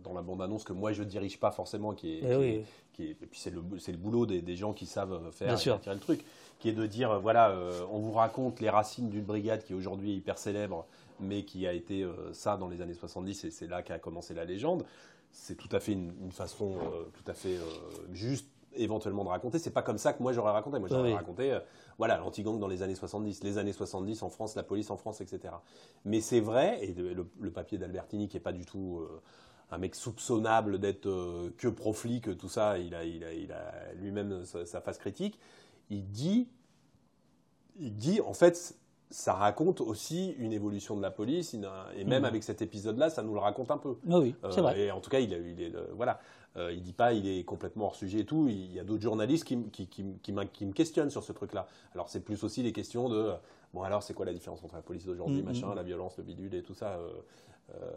dans 0.04 0.14
la 0.14 0.22
bande 0.22 0.42
annonce 0.42 0.64
que 0.64 0.74
moi 0.74 0.94
je 0.94 1.04
dirige 1.04 1.40
pas 1.40 1.52
forcément, 1.52 1.94
qui 1.94 2.16
est, 2.16 2.22
eh 2.24 2.66
qui 2.94 3.04
et 3.12 3.14
puis 3.14 3.40
c'est 3.40 3.52
le, 3.52 3.62
c'est 3.78 3.92
le 3.92 3.98
boulot 3.98 4.26
des, 4.26 4.56
gens 4.56 4.74
qui 4.74 4.86
savent 4.86 5.20
faire 5.32 5.56
tirer 5.58 5.80
le 5.94 6.00
truc, 6.00 6.24
qui 6.60 6.70
est 6.70 6.74
de 6.74 6.86
dire 6.86 7.20
voilà, 7.20 7.56
on 7.92 8.00
vous 8.00 8.14
raconte 8.14 8.60
les 8.62 8.70
racines 8.70 9.10
d'une 9.10 9.24
brigade 9.24 9.64
qui 9.64 9.74
est 9.74 9.76
aujourd'hui 9.76 10.14
hyper 10.14 10.38
célèbre, 10.38 10.86
mais 11.20 11.44
qui 11.44 11.68
a 11.68 11.74
été 11.74 12.08
ça 12.32 12.58
dans 12.58 12.68
les 12.68 12.82
années 12.82 12.94
70 12.94 13.44
et 13.44 13.52
c'est 13.52 13.68
là 13.68 13.82
qu'a 13.84 14.00
commencé 14.00 14.34
la 14.34 14.46
légende. 14.46 14.86
C'est 15.32 15.56
tout 15.56 15.70
à 15.72 15.80
fait 15.80 15.92
une, 15.92 16.14
une 16.24 16.32
façon 16.32 16.78
tout 17.14 17.30
à 17.30 17.34
fait 17.34 17.58
juste 18.14 18.48
éventuellement 18.76 19.24
de 19.24 19.30
raconter. 19.30 19.60
C'est 19.60 19.72
pas 19.72 19.82
comme 19.82 19.98
ça 19.98 20.14
que 20.14 20.22
moi 20.22 20.34
j'aurais 20.34 20.52
raconté. 20.52 20.80
Moi 20.80 20.88
j'aurais 20.90 21.14
raconté, 21.14 21.52
euh, 21.52 21.60
voilà, 22.00 22.18
l'anti-gang 22.18 22.58
dans 22.58 22.68
les 22.68 22.82
années 22.82 22.96
70, 22.96 23.44
les 23.44 23.58
années 23.58 23.74
70 23.74 24.24
en 24.24 24.30
France, 24.30 24.56
la 24.56 24.64
police 24.64 24.90
en 24.90 24.96
France, 24.96 25.20
etc. 25.20 25.54
Mais 26.06 26.22
c'est 26.22 26.40
vrai, 26.40 26.80
et 26.82 26.94
le, 26.94 27.52
papier 27.52 27.78
d'Albertini 27.78 28.30
qui 28.30 28.38
est 28.38 28.40
pas 28.40 28.54
du 28.54 28.66
tout 28.66 29.00
euh, 29.02 29.22
un 29.70 29.78
mec 29.78 29.96
soupçonnable 29.96 30.80
d'être 30.80 31.08
euh, 31.08 31.54
que 31.58 31.68
pro-flic, 31.68 32.38
tout 32.38 32.48
ça, 32.48 32.78
il 32.78 32.96
a, 32.96 33.04
il 33.04 33.26
a, 33.26 33.34
il 33.34 33.52
a 33.52 33.94
lui-même 33.96 34.46
sa, 34.46 34.80
phase 34.80 34.98
critique. 34.98 35.38
Il 35.90 36.10
dit, 36.10 36.48
il 37.78 37.94
dit, 37.94 38.22
en 38.22 38.34
fait, 38.34 38.78
ça 39.10 39.34
raconte 39.34 39.82
aussi 39.82 40.36
une 40.40 40.54
évolution 40.54 40.96
de 40.96 41.02
la 41.02 41.12
police, 41.12 41.54
et 41.54 42.06
même 42.06 42.22
mmh. 42.22 42.26
avec 42.26 42.44
cet 42.44 42.62
épisode-là, 42.62 43.10
ça 43.10 43.24
nous 43.24 43.34
le 43.34 43.42
raconte 43.42 43.72
un 43.72 43.78
peu. 43.78 43.98
Oui, 44.06 44.36
c'est 44.52 44.62
vrai. 44.62 44.80
Et 44.80 44.92
en 44.92 45.02
tout 45.02 45.10
cas, 45.10 45.20
il, 45.20 45.34
a, 45.34 45.38
il 45.38 45.62
est, 45.62 45.74
voilà. 45.96 46.22
Euh, 46.60 46.74
il 46.74 46.82
dit 46.82 46.94
pas 46.94 47.14
il 47.14 47.28
est 47.28 47.44
complètement 47.44 47.86
hors 47.86 47.96
sujet 47.96 48.20
et 48.20 48.26
tout. 48.26 48.48
Il 48.50 48.74
y 48.74 48.80
a 48.80 48.84
d'autres 48.84 49.02
journalistes 49.02 49.46
qui, 49.46 49.58
qui, 49.72 49.88
qui, 49.88 50.06
qui, 50.22 50.66
me 50.66 50.74
questionnent 50.74 51.10
sur 51.10 51.24
ce 51.24 51.32
truc-là. 51.32 51.68
Alors 51.94 52.10
c'est 52.10 52.20
plus 52.20 52.44
aussi 52.44 52.62
les 52.64 52.74
questions 52.74 53.10
de 53.10 53.32
bon 53.74 53.82
alors 53.84 54.04
c'est 54.04 54.14
quoi 54.14 54.26
la 54.26 54.34
différence 54.34 54.64
entre 54.64 54.76
la 54.76 54.82
police 54.82 55.06
d'aujourd'hui, 55.06 55.42
mm, 55.42 55.46
machin, 55.46 55.68
mm. 55.68 55.76
la 55.76 55.84
violence, 55.84 56.18
le 56.18 56.24
bidule 56.24 56.54
et 56.56 56.64
tout 56.64 56.74
ça. 56.74 56.98
Euh, 56.98 57.10
euh, 57.76 57.92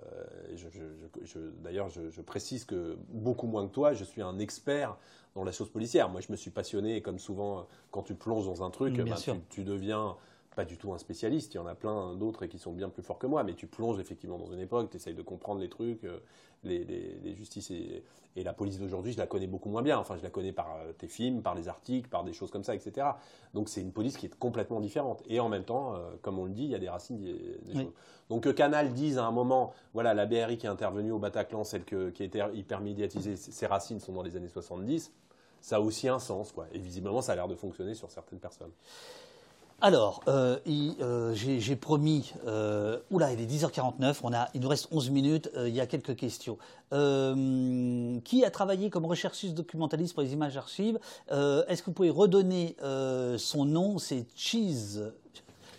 D'ailleurs, 1.62 1.89
je, 1.89 2.20
précise 2.20 2.64
que 2.64 2.98
beaucoup 3.09 3.47
moins 3.47 3.66
que 3.66 3.72
toi, 3.72 3.94
je 3.94 4.05
suis 4.05 4.20
un 4.20 4.39
expert 4.39 4.98
dans 5.34 5.44
la 5.44 5.52
chose 5.52 5.70
policière. 5.70 6.10
Moi, 6.10 6.20
je 6.20 6.30
me 6.30 6.36
suis 6.36 6.51
passionné, 6.51 7.01
comme 7.01 7.18
souvent, 7.18 7.66
quand 7.90 8.02
tu 8.02 8.14
plonges 8.14 8.44
dans 8.44 8.62
un 8.62 8.70
truc, 8.70 8.98
mm, 8.98 9.09
bah, 9.09 9.16
tu, 9.16 9.30
tu, 9.48 9.64
deviens 9.64 10.16
pas 10.55 10.64
du 10.64 10.76
tout 10.76 10.93
un 10.93 10.98
spécialiste, 10.98 11.55
il 11.55 11.56
y 11.56 11.60
en 11.60 11.66
a 11.66 11.74
plein 11.74 12.14
d'autres 12.14 12.47
qui 12.47 12.59
sont 12.59 12.72
bien 12.72 12.89
plus 12.89 13.02
forts 13.02 13.18
que 13.18 13.26
moi, 13.26 13.43
mais 13.44 13.55
tu 13.55 13.66
plonges 13.66 13.98
effectivement 13.98 14.39
dans 14.39 14.52
une 14.52 14.60
époque, 14.60 14.90
tu 14.90 14.97
essayes 14.97 15.14
de 15.14 15.22
comprendre 15.22 15.60
les 15.60 15.68
trucs, 15.68 16.05
euh, 16.05 16.18
les, 16.64 17.34
justices 17.34 17.70
et, 17.70 18.05
la 18.36 18.52
police 18.55 18.78
d'aujourd'hui, 18.78 19.12
je 19.12 19.18
la 19.18 19.26
connais 19.26 19.47
beaucoup 19.47 19.68
moins 19.68 19.82
bien. 19.82 19.98
Enfin, 19.98 20.16
je 20.16 20.22
la 20.22 20.30
connais 20.30 20.52
par 20.52 20.76
euh, 20.76 20.93
tes 20.93 21.06
films, 21.06 21.43
par 21.43 21.55
les 21.55 21.68
articles, 21.68 22.09
par 22.09 22.24
des 22.24 22.32
choses 22.32 22.51
comme 22.51 22.64
ça, 22.64 22.74
etc. 22.74 23.06
Donc 23.52 23.68
c'est 23.68 23.82
une 23.82 23.93
police 23.93 24.16
qui 24.16 24.26
est 24.26 24.34
complètement 24.39 24.80
différente. 24.80 25.22
Et 25.26 25.39
en 25.39 25.51
même 25.51 25.64
temps, 25.64 25.94
euh, 25.94 25.98
comme 26.22 26.39
on 26.39 26.47
le 26.47 26.52
dit, 26.52 26.64
il 26.64 26.70
y 26.70 26.74
a 26.74 26.78
des 26.78 26.89
racines 26.89 27.18
des, 27.18 27.74
choses. 27.74 27.93
Donc 28.30 28.44
que 28.44 28.48
Canal 28.48 28.94
dise 28.94 29.18
à 29.18 29.24
un 29.24 29.30
moment, 29.32 29.74
voilà, 29.93 30.14
la 30.14 30.24
BRI 30.24 30.56
qui 30.56 30.66
est 30.66 30.70
intervenue 30.70 31.12
au 31.12 31.18
Bataclan, 31.18 31.64
celle 31.64 31.84
qui 31.84 31.94
a 31.94 32.24
été 32.24 32.43
hyper 32.55 32.80
médiatisée, 32.80 33.36
ses 33.36 33.66
racines 33.66 34.01
sont 34.01 34.14
dans 34.14 34.22
les 34.22 34.36
années 34.36 34.48
70, 34.48 35.12
ça 35.60 35.76
a 35.76 35.80
aussi 35.80 36.09
un 36.09 36.18
sens, 36.18 36.52
quoi. 36.52 36.66
Et 36.72 36.78
visiblement, 36.78 37.20
ça 37.20 37.32
a 37.32 37.34
l'air 37.36 37.48
de 37.48 37.55
fonctionner 37.55 37.94
sur 37.94 38.10
certaines 38.10 38.40
personnes. 38.40 38.72
Alors, 39.84 40.22
euh, 40.28 40.60
euh, 41.00 41.34
j'ai 41.34 41.74
promis, 41.74 42.32
euh, 42.46 43.00
oula, 43.10 43.32
il 43.32 43.40
est 43.40 43.46
10h49, 43.46 44.20
on 44.22 44.32
a, 44.32 44.48
il 44.54 44.60
nous 44.60 44.68
reste 44.68 44.86
11 44.92 45.10
minutes, 45.10 45.50
il 45.56 45.74
y 45.74 45.80
a 45.80 45.86
quelques 45.86 46.14
questions. 46.14 46.56
qui 46.92 48.44
a 48.44 48.50
travaillé 48.52 48.90
comme 48.90 49.06
recherchiste 49.06 49.54
documentaliste 49.54 50.14
pour 50.14 50.22
les 50.22 50.32
images 50.34 50.56
archives 50.56 51.00
Est-ce 51.30 51.80
que 51.80 51.86
vous 51.86 51.94
pouvez 51.94 52.10
redonner 52.10 52.76
son 53.38 53.64
nom? 53.64 53.98
C'est 53.98 54.24
Cheese. 54.36 55.00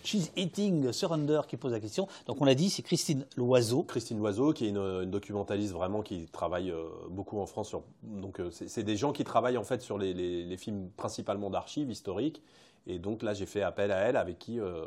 Cheese 0.04 0.32
Eating 0.36 0.92
Surrender 0.92 1.40
qui 1.48 1.56
pose 1.56 1.72
la 1.72 1.80
question. 1.80 2.10
Donc 2.26 2.42
on 2.42 2.44
l'a 2.44 2.56
dit, 2.56 2.70
c'est 2.70 2.82
Christine 2.82 3.26
Loiseau. 3.38 3.84
Christine 3.84 4.18
Loiseau, 4.18 4.52
qui 4.52 4.66
est 4.66 4.70
une, 4.70 5.06
documentaliste 5.06 5.72
vraiment 5.72 6.02
qui 6.02 6.28
travaille 6.28 6.74
beaucoup 7.10 7.40
en 7.40 7.46
France. 7.46 7.70
Sur, 7.70 7.84
donc 8.02 8.42
c'est 8.52 8.84
des 8.84 8.98
gens 8.98 9.14
qui 9.14 9.24
travaillent 9.24 9.58
en 9.58 9.64
fait 9.64 9.82
sur 9.82 9.98
les, 9.98 10.14
les 10.14 10.58
films 10.58 10.90
principalement 10.98 11.50
d'archives 11.50 11.90
historiques 11.90 12.42
et 12.86 13.00
donc 13.00 13.24
là, 13.24 13.34
j'ai 13.34 13.46
fait 13.46 13.62
appel 13.62 13.92
à 13.92 14.00
elle, 14.00 14.18
avec 14.18 14.40
qui, 14.40 14.60
euh, 14.60 14.84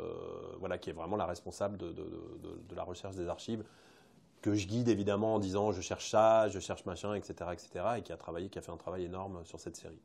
voilà, 0.59 0.77
qui 0.77 0.89
est 0.89 0.93
vraiment 0.93 1.15
la 1.15 1.25
responsable 1.25 1.77
de, 1.77 1.95
la 2.75 2.83
recherche 2.83 3.15
des 3.15 3.27
archives, 3.27 3.63
que 4.41 4.53
je 4.53 4.67
guide 4.67 4.87
évidemment 4.87 5.35
en 5.35 5.39
disant 5.39 5.71
je 5.71 5.81
cherche 5.81 6.11
ça, 6.11 6.47
je 6.47 6.59
cherche 6.59 6.85
machin, 6.85 7.15
etc., 7.15 7.49
etc., 7.53 7.85
et 7.97 8.01
qui 8.03 8.11
a 8.11 8.17
travaillé, 8.17 8.49
qui 8.49 8.59
a 8.59 8.61
fait 8.61 8.71
un 8.71 8.77
travail 8.77 9.05
énorme 9.05 9.43
sur 9.45 9.59
cette 9.59 9.75
série. 9.75 9.99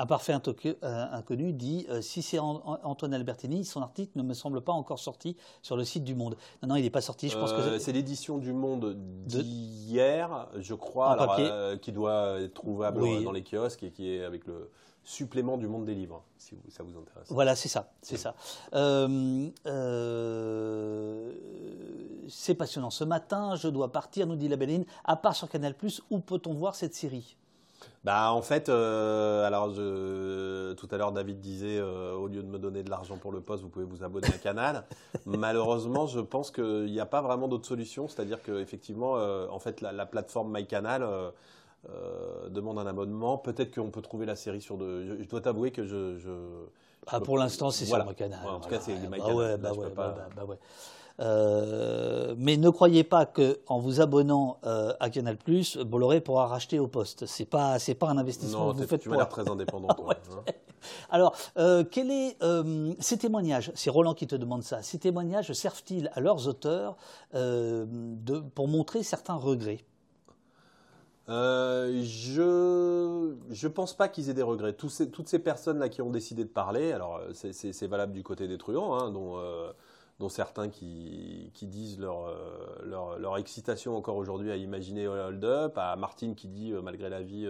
Un 0.00 0.06
parfait 0.06 0.32
euh, 0.32 1.06
inconnu 1.10 1.52
dit 1.52 1.84
euh, 1.90 2.00
si 2.00 2.22
c'est 2.22 2.38
Antoine 2.38 3.12
Albertini, 3.14 3.64
son 3.64 3.82
article 3.82 4.16
ne 4.16 4.22
me 4.22 4.32
semble 4.32 4.60
pas 4.60 4.72
encore 4.72 5.00
sorti 5.00 5.36
sur 5.60 5.76
le 5.76 5.82
site 5.82 6.04
du 6.04 6.14
Monde. 6.14 6.36
Non, 6.62 6.68
non, 6.68 6.76
il 6.76 6.82
n'est 6.82 6.90
pas 6.90 7.00
sorti. 7.00 7.28
Je 7.28 7.36
pense 7.36 7.52
que 7.52 7.80
c'est 7.80 7.90
l'édition 7.90 8.38
du 8.38 8.52
Monde 8.52 8.94
d'hier, 9.26 10.46
je 10.56 10.74
crois, 10.74 11.36
qui 11.82 11.90
doit 11.90 12.40
être 12.40 12.54
trouvable 12.54 13.24
dans 13.24 13.32
les 13.32 13.42
kiosques 13.42 13.82
et 13.82 13.90
qui 13.90 14.14
est 14.14 14.22
avec 14.22 14.46
le 14.46 14.70
supplément 15.08 15.56
du 15.56 15.66
monde 15.68 15.86
des 15.86 15.94
livres, 15.94 16.22
si 16.36 16.54
ça 16.68 16.82
vous 16.82 16.90
intéresse. 16.90 17.28
Voilà, 17.30 17.56
c'est 17.56 17.70
ça, 17.70 17.90
c'est 18.02 18.18
ça. 18.18 18.34
Euh, 18.74 19.48
euh, 19.66 21.32
c'est 22.28 22.54
passionnant. 22.54 22.90
Ce 22.90 23.04
matin, 23.04 23.56
je 23.56 23.68
dois 23.68 23.90
partir, 23.90 24.26
nous 24.26 24.36
dit 24.36 24.48
la 24.48 24.56
Belline. 24.56 24.84
À 25.04 25.16
part 25.16 25.34
sur 25.34 25.48
Canal+, 25.48 25.74
où 26.10 26.18
peut-on 26.20 26.52
voir 26.52 26.74
cette 26.74 26.94
série? 26.94 27.38
Bah 28.04 28.32
en 28.32 28.42
fait, 28.42 28.68
euh, 28.68 29.46
alors 29.46 29.72
tout 30.76 30.88
à 30.90 30.96
l'heure 30.96 31.12
David 31.12 31.40
disait 31.40 31.80
au 31.80 32.26
lieu 32.26 32.42
de 32.42 32.48
me 32.48 32.58
donner 32.58 32.82
de 32.82 32.90
l'argent 32.90 33.16
pour 33.16 33.32
le 33.32 33.40
poste, 33.40 33.62
vous 33.62 33.68
pouvez 33.68 33.84
vous 33.84 34.04
abonner 34.04 34.28
à 34.28 34.38
Canal. 34.38 34.84
Malheureusement, 35.26 36.06
je 36.06 36.20
pense 36.20 36.50
qu'il 36.50 36.92
n'y 36.92 37.00
a 37.00 37.06
pas 37.06 37.22
vraiment 37.22 37.48
d'autre 37.48 37.66
solution. 37.66 38.08
C'est-à-dire 38.08 38.42
qu'effectivement, 38.42 39.14
en 39.14 39.58
fait, 39.58 39.80
la, 39.80 39.92
la 39.92 40.04
plateforme 40.04 40.52
MyCanal 40.52 41.32
euh, 41.88 42.48
demande 42.48 42.78
un 42.78 42.86
abonnement. 42.86 43.38
Peut-être 43.38 43.74
qu'on 43.74 43.90
peut 43.90 44.02
trouver 44.02 44.26
la 44.26 44.36
série 44.36 44.60
sur 44.60 44.76
de. 44.76 45.20
Je, 45.20 45.28
dois 45.28 45.40
t'avouer 45.40 45.70
que 45.70 45.84
je. 45.84 46.18
ah, 47.06 47.20
pour 47.20 47.38
l'instant, 47.38 47.70
c'est 47.70 47.84
sur 47.84 48.04
MyCanal. 48.04 48.46
en 48.46 48.60
tout 48.60 48.68
cas, 48.68 48.80
c'est 48.80 48.94
bah, 49.08 49.16
ouais, 49.32 49.56
bah, 49.56 49.72
ouais, 49.72 49.90
bah, 49.94 50.44
ouais. 50.46 50.58
Euh, 51.20 52.36
mais 52.38 52.56
ne 52.56 52.70
croyez 52.70 53.02
pas 53.02 53.26
qu'en 53.26 53.80
vous 53.80 54.00
abonnant 54.00 54.58
euh, 54.64 54.92
à 55.00 55.10
Canal+, 55.10 55.36
Bolloré 55.84 56.20
pourra 56.20 56.46
racheter 56.46 56.78
au 56.78 56.86
poste. 56.86 57.26
C'est 57.26 57.44
pas 57.44 57.80
c'est 57.80 57.94
pas 57.94 58.08
un 58.08 58.18
investissement 58.18 58.66
non, 58.66 58.72
que 58.72 58.78
vous 58.78 58.86
faites 58.86 59.00
tu 59.00 59.08
m'as 59.08 59.16
l'air 59.16 59.28
très 59.28 59.48
indépendant. 59.48 59.88
toi, 59.96 60.14
hein. 60.14 60.52
Alors, 61.10 61.36
quel 61.90 62.10
est 62.10 62.36
ces 63.00 63.18
témoignages 63.18 63.72
C'est 63.74 63.90
Roland 63.90 64.14
qui 64.14 64.26
te 64.26 64.36
demande 64.36 64.62
ça. 64.62 64.82
Ces 64.82 64.98
témoignages 64.98 65.52
servent-ils 65.52 66.10
à 66.14 66.20
leurs 66.20 66.46
auteurs 66.46 66.96
de, 67.34 68.38
pour 68.54 68.68
montrer 68.68 69.02
certains 69.02 69.34
regrets? 69.34 69.84
Euh, 71.28 72.02
je 72.04 73.34
je 73.50 73.68
pense 73.68 73.94
pas 73.94 74.08
qu'ils 74.08 74.30
aient 74.30 74.34
des 74.34 74.42
regrets. 74.42 74.72
toutes 74.72 75.28
ces 75.28 75.38
personnes 75.38 75.78
là 75.78 75.88
qui 75.88 76.00
ont 76.00 76.10
décidé 76.10 76.44
de 76.44 76.48
parler, 76.48 76.92
alors 76.92 77.18
euh, 77.18 77.32
c'est 77.32 77.86
valable 77.86 78.12
du 78.14 78.22
côté 78.22 78.48
des 78.48 78.56
truands, 78.56 78.98
hein, 78.98 79.10
dont 79.10 79.38
euh, 79.38 79.70
dont 80.20 80.28
certains 80.28 80.68
qui, 80.68 81.50
qui 81.54 81.66
disent 81.66 82.00
leur, 82.00 82.34
leur, 82.82 83.20
leur 83.20 83.36
excitation 83.36 83.96
encore 83.96 84.16
aujourd'hui 84.16 84.50
à 84.50 84.56
imaginer 84.56 85.06
Hold 85.06 85.44
Up, 85.44 85.78
à 85.78 85.94
Martine 85.94 86.34
qui 86.34 86.48
dit 86.48 86.72
malgré 86.82 87.08
la 87.08 87.22
vie 87.22 87.48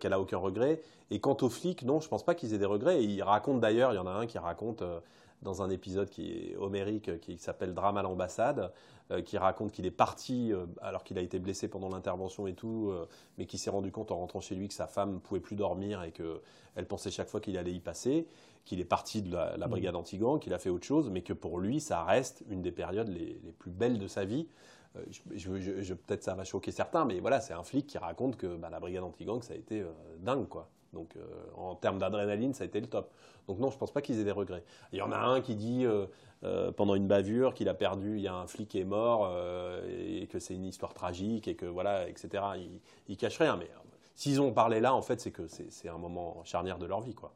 qu'elle 0.00 0.14
a 0.14 0.20
aucun 0.20 0.38
regret. 0.38 0.80
Et 1.10 1.20
quant 1.20 1.36
aux 1.42 1.50
flics, 1.50 1.82
non, 1.82 2.00
je 2.00 2.08
pense 2.08 2.24
pas 2.24 2.34
qu'ils 2.34 2.54
aient 2.54 2.58
des 2.58 2.64
regrets. 2.64 3.02
Et 3.02 3.04
ils 3.04 3.22
racontent 3.22 3.58
d'ailleurs, 3.58 3.92
il 3.92 3.96
y 3.96 3.98
en 3.98 4.06
a 4.06 4.12
un 4.12 4.26
qui 4.26 4.38
raconte 4.38 4.82
dans 5.42 5.60
un 5.60 5.68
épisode 5.68 6.08
qui 6.08 6.32
est 6.32 6.56
homérique, 6.56 7.20
qui 7.20 7.36
s'appelle 7.36 7.74
Drame 7.74 7.98
à 7.98 8.02
l'ambassade, 8.02 8.72
qui 9.24 9.36
raconte 9.36 9.72
qu'il 9.72 9.86
est 9.86 9.90
parti 9.90 10.52
euh, 10.52 10.66
alors 10.80 11.04
qu'il 11.04 11.18
a 11.18 11.20
été 11.20 11.38
blessé 11.38 11.68
pendant 11.68 11.88
l'intervention 11.88 12.46
et 12.46 12.54
tout, 12.54 12.88
euh, 12.90 13.06
mais 13.36 13.46
qui 13.46 13.58
s'est 13.58 13.70
rendu 13.70 13.92
compte 13.92 14.10
en 14.10 14.16
rentrant 14.16 14.40
chez 14.40 14.54
lui 14.54 14.68
que 14.68 14.74
sa 14.74 14.86
femme 14.86 15.14
ne 15.14 15.18
pouvait 15.18 15.40
plus 15.40 15.56
dormir 15.56 16.02
et 16.02 16.10
qu'elle 16.10 16.86
pensait 16.86 17.10
chaque 17.10 17.28
fois 17.28 17.40
qu'il 17.40 17.58
allait 17.58 17.72
y 17.72 17.80
passer, 17.80 18.26
qu'il 18.64 18.80
est 18.80 18.86
parti 18.86 19.20
de 19.20 19.34
la, 19.34 19.56
mmh. 19.56 19.70
brigade 19.70 19.96
anti-gang, 19.96 20.38
qu'il 20.38 20.54
a 20.54 20.58
fait 20.58 20.70
autre 20.70 20.86
chose, 20.86 21.10
mais 21.10 21.22
que 21.22 21.34
pour 21.34 21.58
lui, 21.58 21.80
ça 21.80 22.02
reste 22.02 22.44
une 22.48 22.62
des 22.62 22.72
périodes 22.72 23.08
les, 23.08 23.38
plus 23.58 23.70
belles 23.70 23.98
de 23.98 24.08
sa 24.08 24.24
vie. 24.24 24.48
Je, 25.34 25.94
peut-être 25.94 26.22
ça 26.22 26.34
va 26.34 26.44
choquer 26.44 26.70
certains, 26.70 27.04
mais 27.04 27.18
voilà, 27.18 27.40
c'est 27.40 27.52
un 27.52 27.64
flic 27.64 27.86
qui 27.86 27.98
raconte 27.98 28.36
que 28.36 28.56
bah, 28.56 28.70
la 28.70 28.78
brigade 28.78 29.02
anti-gang, 29.02 29.42
ça 29.42 29.52
a 29.52 29.56
été 29.56 29.84
dingue, 30.20 30.48
quoi. 30.48 30.70
Donc 30.92 31.16
en 31.56 31.74
termes 31.74 31.98
d'adrénaline, 31.98 32.54
ça 32.54 32.62
a 32.62 32.66
été 32.68 32.80
le 32.80 32.86
top. 32.86 33.12
Donc 33.48 33.58
non, 33.58 33.68
je 33.68 33.74
ne 33.74 33.78
pense 33.78 33.92
pas 33.92 34.00
qu'ils 34.00 34.18
aient 34.20 34.24
des 34.24 34.30
regrets. 34.30 34.64
Il 34.92 34.98
y 34.98 35.02
en 35.02 35.12
a 35.12 35.18
un 35.18 35.40
qui 35.40 35.54
dit 35.54 35.84
euh, 35.84 36.06
pendant 36.76 36.94
une 36.94 37.06
bavure 37.06 37.54
qu'il 37.54 37.68
a 37.68 37.74
perdu, 37.74 38.16
il 38.16 38.22
y 38.22 38.28
a 38.28 38.34
un 38.34 38.46
flic 38.46 38.68
qui 38.68 38.80
est 38.80 38.84
mort 38.84 39.30
euh, 39.30 39.82
et 40.22 40.26
que 40.26 40.38
c'est 40.38 40.54
une 40.54 40.66
histoire 40.66 40.94
tragique 40.94 41.48
et 41.48 41.54
que 41.54 41.66
voilà, 41.66 42.08
etc. 42.08 42.42
Il, 42.56 42.80
il 43.08 43.16
cache 43.16 43.38
rien. 43.38 43.56
Mais 43.56 43.64
euh, 43.64 43.78
s'ils 44.14 44.40
ont 44.40 44.52
parlé 44.52 44.80
là, 44.80 44.94
en 44.94 45.02
fait, 45.02 45.20
c'est 45.20 45.30
que 45.30 45.46
c'est 45.46 45.88
un 45.88 45.98
moment 45.98 46.42
charnière 46.44 46.78
de 46.78 46.86
leur 46.86 47.00
vie, 47.00 47.14
quoi. 47.14 47.32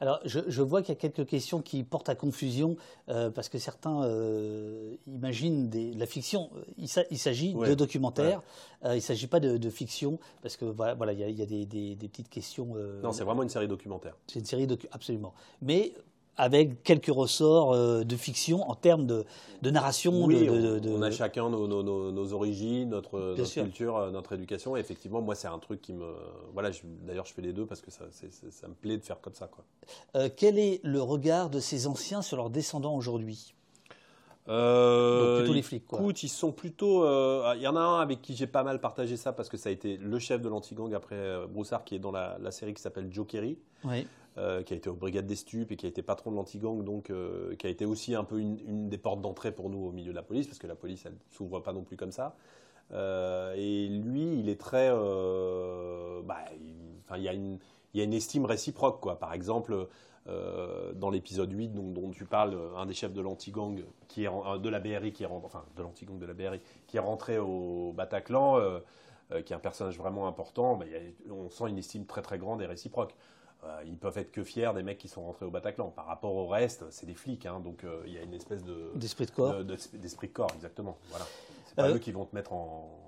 Alors, 0.00 0.20
je, 0.24 0.62
vois 0.62 0.80
qu'il 0.80 0.94
y 0.94 0.96
a 0.96 1.00
quelques 1.00 1.28
questions 1.28 1.60
qui 1.60 1.82
portent 1.82 2.08
à 2.08 2.14
confusion 2.14 2.76
parce 3.06 3.50
que 3.50 3.58
certains 3.58 4.08
imaginent 5.06 5.68
des, 5.68 5.92
la 5.92 6.06
fiction. 6.06 6.48
Il, 6.78 6.88
s'agit 6.88 7.52
de 7.52 7.74
documentaires. 7.74 8.40
il 8.84 8.94
ne 8.94 9.00
s'agit 9.00 9.26
pas 9.26 9.40
de, 9.40 9.68
fiction 9.68 10.20
parce 10.40 10.56
que 10.56 10.64
voilà, 10.64 11.12
il 11.12 11.18
y 11.18 11.42
a, 11.42 11.46
des, 11.46 11.66
des, 11.66 12.08
petites 12.08 12.30
questions. 12.30 12.76
non, 13.02 13.12
c'est 13.12 13.24
vraiment 13.24 13.42
une 13.42 13.50
série 13.50 13.68
documentaire. 13.68 14.14
C'est 14.26 14.38
une 14.38 14.46
série 14.46 14.66
documentaire, 14.66 14.94
absolument. 14.94 15.34
Mais 15.60 15.92
avec 16.38 16.84
quelques 16.84 17.12
ressorts 17.12 17.72
euh, 17.72 18.04
de 18.04 18.16
fiction 18.16 18.70
en 18.70 18.74
termes 18.76 19.06
de, 19.06 19.24
narration. 19.62 20.24
Oui, 20.24 20.48
on, 20.48 21.02
a 21.02 21.10
chacun 21.10 21.50
nos, 21.50 22.32
origines, 22.32 22.90
notre, 22.90 23.34
culture, 23.52 23.96
euh, 23.96 24.10
notre 24.10 24.32
éducation. 24.34 24.76
Et 24.76 24.80
effectivement, 24.80 25.20
moi, 25.20 25.34
c'est 25.34 25.48
un 25.48 25.58
truc 25.58 25.82
qui 25.82 25.92
me. 25.92 26.06
Voilà, 26.54 26.70
d'ailleurs, 27.06 27.26
je 27.26 27.34
fais 27.34 27.42
les 27.42 27.52
deux 27.52 27.66
parce 27.66 27.80
que 27.80 27.90
ça, 27.90 28.04
ça 28.50 28.68
me 28.68 28.74
plaît 28.74 28.96
de 28.96 29.04
faire 29.04 29.20
comme 29.20 29.34
ça. 29.34 29.48
Quoi. 29.48 29.64
Euh, 30.14 30.28
quel 30.34 30.58
est 30.58 30.80
le 30.84 31.02
regard 31.02 31.50
de 31.50 31.58
ces 31.58 31.88
anciens 31.88 32.22
sur 32.22 32.36
leurs 32.36 32.50
descendants 32.50 32.94
aujourd'hui? 32.94 33.54
Euh, 34.48 35.40
plutôt 35.40 35.52
les 35.52 35.62
flics. 35.62 35.86
Quoi. 35.86 35.98
Écoute, 35.98 36.22
ils 36.22 36.28
sont 36.28 36.52
plutôt. 36.52 37.04
Il 37.54 37.60
y 37.60 37.66
en 37.66 37.76
a 37.76 37.80
un 37.80 38.00
avec 38.00 38.22
qui 38.22 38.36
j'ai 38.36 38.46
pas 38.46 38.62
mal 38.62 38.80
partagé 38.80 39.16
ça 39.16 39.32
parce 39.32 39.48
que 39.48 39.56
ça 39.56 39.70
a 39.70 39.72
été 39.72 39.96
le 39.96 40.18
chef 40.20 40.40
de 40.40 40.48
l'anti-gang 40.48 40.94
après 40.94 41.46
Broussard, 41.48 41.84
qui 41.84 41.96
est 41.96 41.98
dans 41.98 42.12
la, 42.12 42.38
la 42.40 42.52
série 42.52 42.74
qui 42.74 42.80
s'appelle 42.80 43.08
Joe 43.10 43.26
Kerry. 43.26 43.58
Oui. 43.84 44.06
Euh, 44.38 44.62
qui 44.62 44.72
a 44.72 44.76
été 44.76 44.88
aux 44.88 44.94
brigades 44.94 45.26
des 45.26 45.34
stupes 45.34 45.72
et 45.72 45.76
qui 45.76 45.84
a 45.84 45.88
été 45.88 46.00
patron 46.00 46.30
de 46.30 46.36
l'anti-gang, 46.36 46.84
donc 46.84 47.10
euh, 47.10 47.56
qui 47.56 47.66
a 47.66 47.70
été 47.70 47.84
aussi 47.84 48.14
un 48.14 48.22
peu 48.22 48.38
une, 48.38 48.88
des 48.88 48.98
portes 48.98 49.20
d'entrée 49.20 49.50
pour 49.50 49.68
nous 49.68 49.84
au 49.84 49.90
milieu 49.90 50.12
de 50.12 50.16
la 50.16 50.22
police, 50.22 50.46
parce 50.46 50.60
que 50.60 50.68
la 50.68 50.76
police, 50.76 51.06
ne 51.06 51.10
s'ouvre 51.32 51.58
pas 51.58 51.72
non 51.72 51.82
plus 51.82 51.96
comme 51.96 52.12
ça. 52.12 52.36
Euh, 52.92 53.52
et 53.56 53.88
lui, 53.88 54.38
il 54.38 54.48
est 54.48 54.60
très... 54.60 54.90
Bah, 54.90 56.38
il, 57.16 57.22
y 57.22 57.28
a 57.28 57.32
une, 57.32 57.58
il 57.94 57.98
y 57.98 58.00
a 58.00 58.04
une 58.04 58.12
estime 58.12 58.44
réciproque, 58.44 59.00
quoi. 59.00 59.18
Par 59.18 59.32
exemple, 59.32 59.88
dans 60.26 61.10
l'épisode 61.10 61.50
8 61.50 61.70
dont, 61.70 62.10
tu 62.12 62.24
parles, 62.24 62.56
un 62.76 62.86
des 62.86 62.94
chefs 62.94 63.14
de 63.14 63.20
l'anti-gang, 63.20 63.82
de 64.16 64.68
la 64.68 64.78
BRI, 64.78 65.12
qui 65.12 65.24
est, 65.24 65.26
enfin, 65.26 65.64
de 65.74 65.82
l'anti-gang 65.82 66.18
de 66.18 66.26
la 66.26 66.34
BRI, 66.34 66.60
qui 66.86 66.96
est 66.96 67.00
rentré 67.00 67.40
au 67.40 67.92
Bataclan, 67.92 68.60
qui 69.44 69.52
est 69.52 69.56
un 69.56 69.58
personnage 69.58 69.98
vraiment 69.98 70.28
important, 70.28 70.76
bah, 70.76 70.86
on 71.28 71.50
sent 71.50 71.64
une 71.70 71.78
estime 71.78 72.06
très 72.06 72.22
très 72.22 72.38
grande 72.38 72.62
et 72.62 72.66
réciproque. 72.66 73.16
Euh, 73.64 73.82
ils 73.86 73.98
peuvent 73.98 74.16
être 74.18 74.30
que 74.30 74.44
fiers 74.44 74.70
des 74.74 74.84
mecs 74.84 74.98
qui 74.98 75.08
sont 75.08 75.24
rentrés 75.24 75.44
au 75.44 75.50
Bataclan. 75.50 75.90
Par 75.90 76.06
rapport 76.06 76.34
au 76.34 76.46
reste, 76.46 76.84
c'est 76.90 77.06
des 77.06 77.14
flics, 77.14 77.44
hein, 77.44 77.58
donc 77.58 77.82
euh, 77.82 78.02
il 78.06 78.12
y 78.12 78.18
a 78.18 78.22
une 78.22 78.34
espèce 78.34 78.62
de 78.62 78.92
d'esprit 78.94 79.26
de 79.26 79.32
corps. 79.32 79.64
d'esprit 79.64 80.28
de, 80.28 80.32
corps, 80.32 80.52
exactement. 80.54 80.96
Voilà. 81.08 81.26
C'est 81.66 81.74
pas 81.74 81.88
euh, 81.88 81.96
eux 81.96 81.98
qui 81.98 82.12
vont 82.12 82.24
te 82.24 82.34
mettre 82.36 82.52
en. 82.52 83.00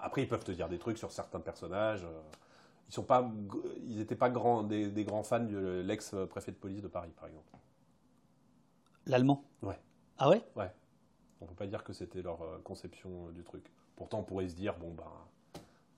Après, 0.00 0.22
ils 0.22 0.28
peuvent 0.28 0.44
te 0.44 0.52
dire 0.52 0.68
des 0.68 0.78
trucs 0.78 0.98
sur 0.98 1.12
certains 1.12 1.40
personnages. 1.40 2.06
Ils 2.88 2.94
sont 2.94 3.04
pas, 3.04 3.30
ils 3.86 3.98
n'étaient 3.98 4.16
pas 4.16 4.28
grands, 4.28 4.62
des, 4.62 5.04
grands 5.04 5.22
fans 5.22 5.40
de 5.40 5.82
l'ex-préfet 5.84 6.52
de 6.52 6.56
police 6.56 6.82
de 6.82 6.88
Paris, 6.88 7.12
par 7.16 7.26
exemple. 7.26 7.48
L'allemand 9.06 9.44
Ouais. 9.62 9.78
Ah 10.18 10.28
ouais? 10.28 10.42
Ouais. 10.54 10.70
On 11.40 11.46
peut 11.46 11.54
pas 11.54 11.66
dire 11.66 11.82
que 11.82 11.92
c'était 11.92 12.22
leur 12.22 12.38
conception 12.62 13.30
du 13.30 13.42
truc. 13.42 13.64
Pourtant, 13.96 14.20
on 14.20 14.22
pourrait 14.24 14.48
se 14.48 14.54
dire, 14.54 14.76
bon, 14.78 14.92
bah, 14.92 15.10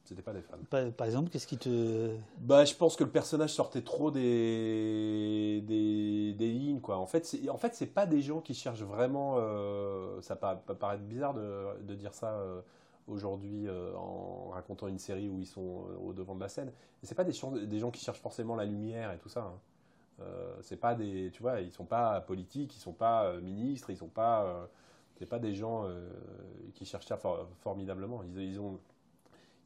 c'était 0.08 0.22
pas 0.22 0.32
des 0.32 0.40
fans. 0.40 0.56
Par, 0.70 1.06
exemple, 1.06 1.28
qu'est-ce 1.28 1.46
qui 1.46 1.58
te. 1.58 2.16
Bah, 2.38 2.64
je 2.64 2.74
pense 2.74 2.96
que 2.96 3.04
le 3.04 3.10
personnage 3.10 3.52
sortait 3.52 3.82
trop 3.82 4.10
des, 4.10 5.62
des, 5.66 6.32
des 6.32 6.50
lignes, 6.50 6.80
quoi. 6.80 6.96
En 6.96 7.04
fait, 7.04 7.26
c'est, 7.26 7.46
en 7.50 7.58
fait, 7.58 7.74
c'est 7.74 7.88
pas 7.92 8.06
des 8.06 8.22
gens 8.22 8.40
qui 8.40 8.54
cherchent 8.54 8.82
vraiment. 8.82 9.34
Euh, 9.36 10.18
ça 10.22 10.34
peut, 10.34 10.74
paraître 10.74 11.02
bizarre 11.02 11.34
de, 11.34 11.82
de 11.82 11.94
dire 11.94 12.14
ça 12.14 12.32
euh, 12.38 12.62
aujourd'hui 13.06 13.68
euh, 13.68 13.94
en 13.96 14.48
racontant 14.48 14.88
une 14.88 14.98
série 14.98 15.28
où 15.28 15.40
ils 15.40 15.46
sont 15.46 15.84
au 16.02 16.14
devant 16.14 16.34
de 16.34 16.40
la 16.40 16.48
scène. 16.48 16.72
Mais 17.02 17.06
c'est 17.06 17.14
pas 17.14 17.24
des, 17.24 17.66
des 17.66 17.78
gens 17.78 17.90
qui 17.90 18.02
cherchent 18.02 18.20
forcément 18.22 18.56
la 18.56 18.64
lumière 18.64 19.12
et 19.12 19.18
tout 19.18 19.28
ça. 19.28 19.42
Hein. 19.42 20.24
c'est 20.62 20.80
pas 20.80 20.94
des, 20.94 21.30
tu 21.34 21.42
vois, 21.42 21.60
ils 21.60 21.70
sont 21.70 21.84
pas 21.84 22.22
politiques, 22.22 22.74
ils 22.74 22.80
sont 22.80 22.94
pas 22.94 23.38
ministres, 23.40 23.90
ils 23.90 23.98
sont 23.98 24.08
pas. 24.08 24.70
c'est 25.18 25.28
pas 25.28 25.38
des 25.38 25.54
gens 25.54 25.84
qui 26.74 26.86
cherchent 26.86 27.06
ça 27.06 27.18
formidablement. 27.60 28.22
Ils, 28.22 28.40
ils 28.40 28.58
ont 28.58 28.80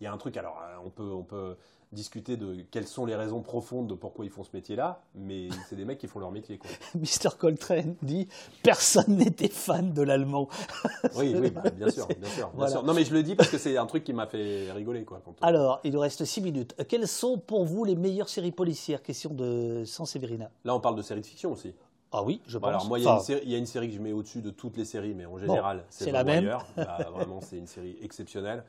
il 0.03 0.07
y 0.07 0.09
a 0.09 0.13
un 0.13 0.19
truc, 0.19 0.37
alors 0.37 0.61
euh, 0.61 0.75
on 0.85 0.91
peut, 0.91 1.13
on 1.13 1.23
peut 1.23 1.57
discuter 1.93 2.37
de 2.37 2.65
quelles 2.73 2.89
sont 2.89 3.07
les 3.07 3.15
raisons 3.15 3.41
profondes 3.41 3.87
de 3.87 3.95
pourquoi 3.95 4.25
ils 4.25 4.33
font 4.33 4.43
ce 4.43 4.51
métier-là, 4.53 5.01
mais 5.15 5.49
c'est 5.69 5.77
des 5.77 5.85
mecs 5.85 5.99
qui 5.99 6.09
font 6.09 6.19
leur 6.19 6.33
métier. 6.33 6.59
Quoi. 6.59 6.69
Mr. 6.97 7.37
Coltrane 7.39 7.95
dit 8.03 8.27
personne 8.65 9.17
n'était 9.17 9.47
fan 9.47 9.93
de 9.93 10.03
l'allemand. 10.03 10.49
oui, 11.17 11.37
oui 11.39 11.51
bah, 11.51 11.71
bien, 11.71 11.89
sûr, 11.89 12.09
bien, 12.09 12.29
sûr, 12.29 12.83
Non, 12.83 12.95
mais 12.95 13.05
je 13.05 13.15
le 13.15 13.23
dis 13.23 13.37
parce 13.37 13.49
que 13.49 13.59
c'est 13.59 13.77
un 13.77 13.87
truc 13.87 14.03
qui 14.03 14.13
m'a 14.13 14.27
fait 14.27 14.73
rigoler. 14.73 15.05
Quoi, 15.05 15.23
Alors, 15.41 15.79
il 15.85 15.93
nous 15.93 16.01
reste 16.01 16.25
six 16.25 16.41
minutes. 16.41 16.75
Quelles 16.89 17.07
sont 17.07 17.39
pour 17.39 17.65
vous 17.65 17.85
les 17.85 17.95
meilleures 17.95 18.29
séries 18.29 18.51
policières? 18.51 19.05
Question 19.05 19.31
de 19.31 19.85
San 19.87 20.05
Severina. 20.05 20.51
Là, 20.65 20.75
on 20.75 20.81
parle 20.81 20.97
de 20.97 21.03
séries 21.03 21.21
de 21.21 21.27
fiction 21.27 21.53
aussi. 21.53 21.73
Ah 22.11 22.25
oui, 22.25 22.43
je 22.47 22.59
pense. 22.59 22.69
alors 22.69 22.87
moi, 22.87 22.99
il 22.99 23.05
y, 23.05 23.55
a 23.55 23.59
une 23.59 23.67
série 23.67 23.89
que 23.89 23.95
je 23.95 24.01
mets 24.01 24.13
au-dessus 24.13 24.43
de 24.43 24.51
toutes 24.51 24.77
les 24.77 24.85
séries, 24.85 25.15
mais 25.15 25.27
en 25.27 25.39
général, 25.39 25.85
c'est 25.91 26.11
la 26.11 26.25
même. 26.25 26.59
Bah, 26.77 26.99
vraiment, 27.15 27.41
c'est 27.41 27.57
une 27.57 27.69
série 27.69 27.97
exceptionnelle. 28.03 28.65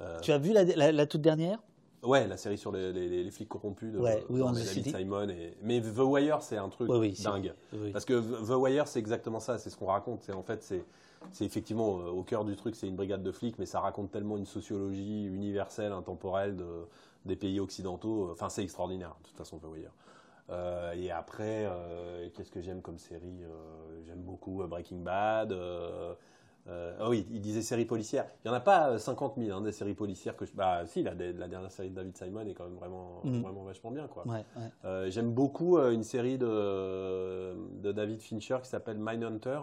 Euh, 0.00 0.20
tu 0.20 0.32
as 0.32 0.38
vu 0.38 0.52
la, 0.52 1.06
toute 1.06 1.20
dernière? 1.20 1.58
Ouais, 2.02 2.26
la 2.26 2.36
série 2.36 2.58
sur 2.58 2.72
les, 2.72 3.30
flics 3.30 3.48
corrompus 3.48 3.92
de, 3.92 3.98
ouais, 3.98 4.24
oui, 4.28 4.42
Simon. 4.56 5.28
Et... 5.28 5.56
Mais 5.62 5.80
The 5.80 5.98
Wire, 5.98 6.42
c'est 6.42 6.56
un 6.56 6.68
truc 6.68 6.90
dingue. 7.22 7.54
Parce 7.92 8.04
que 8.04 8.20
The 8.20 8.56
Wire, 8.56 8.86
c'est 8.88 8.98
exactement 8.98 9.40
ça, 9.40 9.58
c'est 9.58 9.70
ce 9.70 9.76
qu'on 9.76 9.86
raconte. 9.86 10.28
En 10.30 10.42
fait, 10.42 10.62
c'est 10.62 11.44
effectivement 11.44 12.00
euh, 12.00 12.10
au 12.10 12.22
cœur 12.22 12.44
du 12.44 12.56
truc, 12.56 12.76
c'est 12.76 12.88
une 12.88 12.96
brigade 12.96 13.22
de 13.22 13.32
flics, 13.32 13.58
mais 13.58 13.66
ça 13.66 13.80
raconte 13.80 14.10
tellement 14.10 14.36
une 14.36 14.46
sociologie 14.46 15.24
universelle, 15.24 15.92
intemporelle 15.92 16.56
de, 16.56 16.86
des 17.24 17.36
pays 17.36 17.60
occidentaux. 17.60 18.30
Enfin, 18.32 18.50
c'est 18.50 18.62
extraordinaire, 18.62 19.16
de 19.22 19.28
toute 19.28 19.38
façon, 19.38 19.58
The 19.58 19.66
Wire. 19.66 19.92
Euh, 20.50 20.92
et 20.92 21.10
après, 21.10 21.66
qu'est-ce 22.34 22.50
que 22.50 22.60
j'aime 22.60 22.82
comme 22.82 22.98
série? 22.98 23.44
J'aime 24.06 24.20
beaucoup 24.20 24.62
Breaking 24.66 24.98
Bad. 24.98 25.56
Euh, 26.66 26.96
ah 26.98 27.10
oui, 27.10 27.26
il 27.30 27.40
disait 27.40 27.60
série 27.62 27.84
policière. 27.84 28.26
Il 28.44 28.48
n'y 28.48 28.54
en 28.54 28.56
a 28.56 28.60
pas 28.60 28.98
50 28.98 29.36
euh, 29.36 29.44
000 29.46 29.56
hein, 29.56 29.60
des 29.60 29.72
séries 29.72 29.94
policières 29.94 30.34
que 30.36 30.46
je... 30.46 30.52
Bah 30.54 30.86
si, 30.86 31.02
la, 31.02 31.12
la, 31.12 31.48
dernière 31.48 31.70
série 31.70 31.90
de 31.90 31.94
David 31.94 32.16
Simon 32.16 32.46
est 32.46 32.54
quand 32.54 32.64
même 32.64 32.76
vraiment, 32.76 33.20
mhm. 33.22 33.42
vraiment 33.42 33.64
vachement 33.64 33.90
bien. 33.90 34.08
Quoi. 34.08 34.24
Euh, 34.84 35.10
j'aime 35.10 35.32
beaucoup 35.32 35.78
une 35.78 36.04
série 36.04 36.38
de, 36.38 37.54
de 37.82 37.92
David 37.92 38.22
Fincher 38.22 38.58
qui 38.62 38.68
s'appelle 38.68 38.98
Mindhunter, 38.98 39.60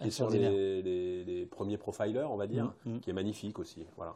qui 0.00 0.08
est 0.08 0.10
sur 0.10 0.30
les, 0.30 0.82
les, 0.82 1.46
premiers 1.46 1.78
profilers, 1.78 2.30
on 2.30 2.36
va 2.36 2.46
dire, 2.46 2.72
mhm, 2.84 2.94
mhm. 2.94 3.00
qui 3.00 3.10
est 3.10 3.14
magnifique 3.14 3.58
aussi. 3.58 3.84
Voilà. 3.96 4.14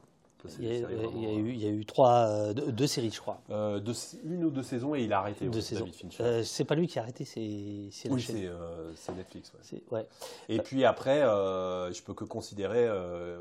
Il 0.59 0.65
y, 0.65 0.85
a, 0.85 1.33
eu, 1.33 1.51
il 1.51 1.63
y, 1.63 1.67
a, 1.67 1.71
eu, 1.71 1.85
trois, 1.85 2.27
euh, 2.29 2.53
deux, 2.53 2.87
séries, 2.87 3.11
je 3.11 3.21
crois. 3.21 3.41
Euh, 3.51 3.81
une 4.25 4.45
ou 4.45 4.51
deux 4.51 4.63
saisons 4.63 4.95
et 4.95 5.03
il 5.03 5.13
a 5.13 5.19
arrêté. 5.19 5.47
Deux 5.49 5.61
saisons. 5.61 5.89
Euh, 6.21 6.43
c'est 6.43 6.65
pas 6.65 6.75
lui 6.75 6.87
qui 6.87 6.99
a 6.99 7.03
arrêté, 7.03 7.25
c'est 7.25 8.11
Oui, 8.11 8.23
c'est 8.23 9.15
Netflix. 9.15 9.53
Ouais. 9.91 10.07
Et 10.49 10.59
puis 10.61 10.85
après, 10.85 11.21
je 11.21 12.03
peux 12.03 12.15
que 12.15 12.25
considérer 12.25 12.89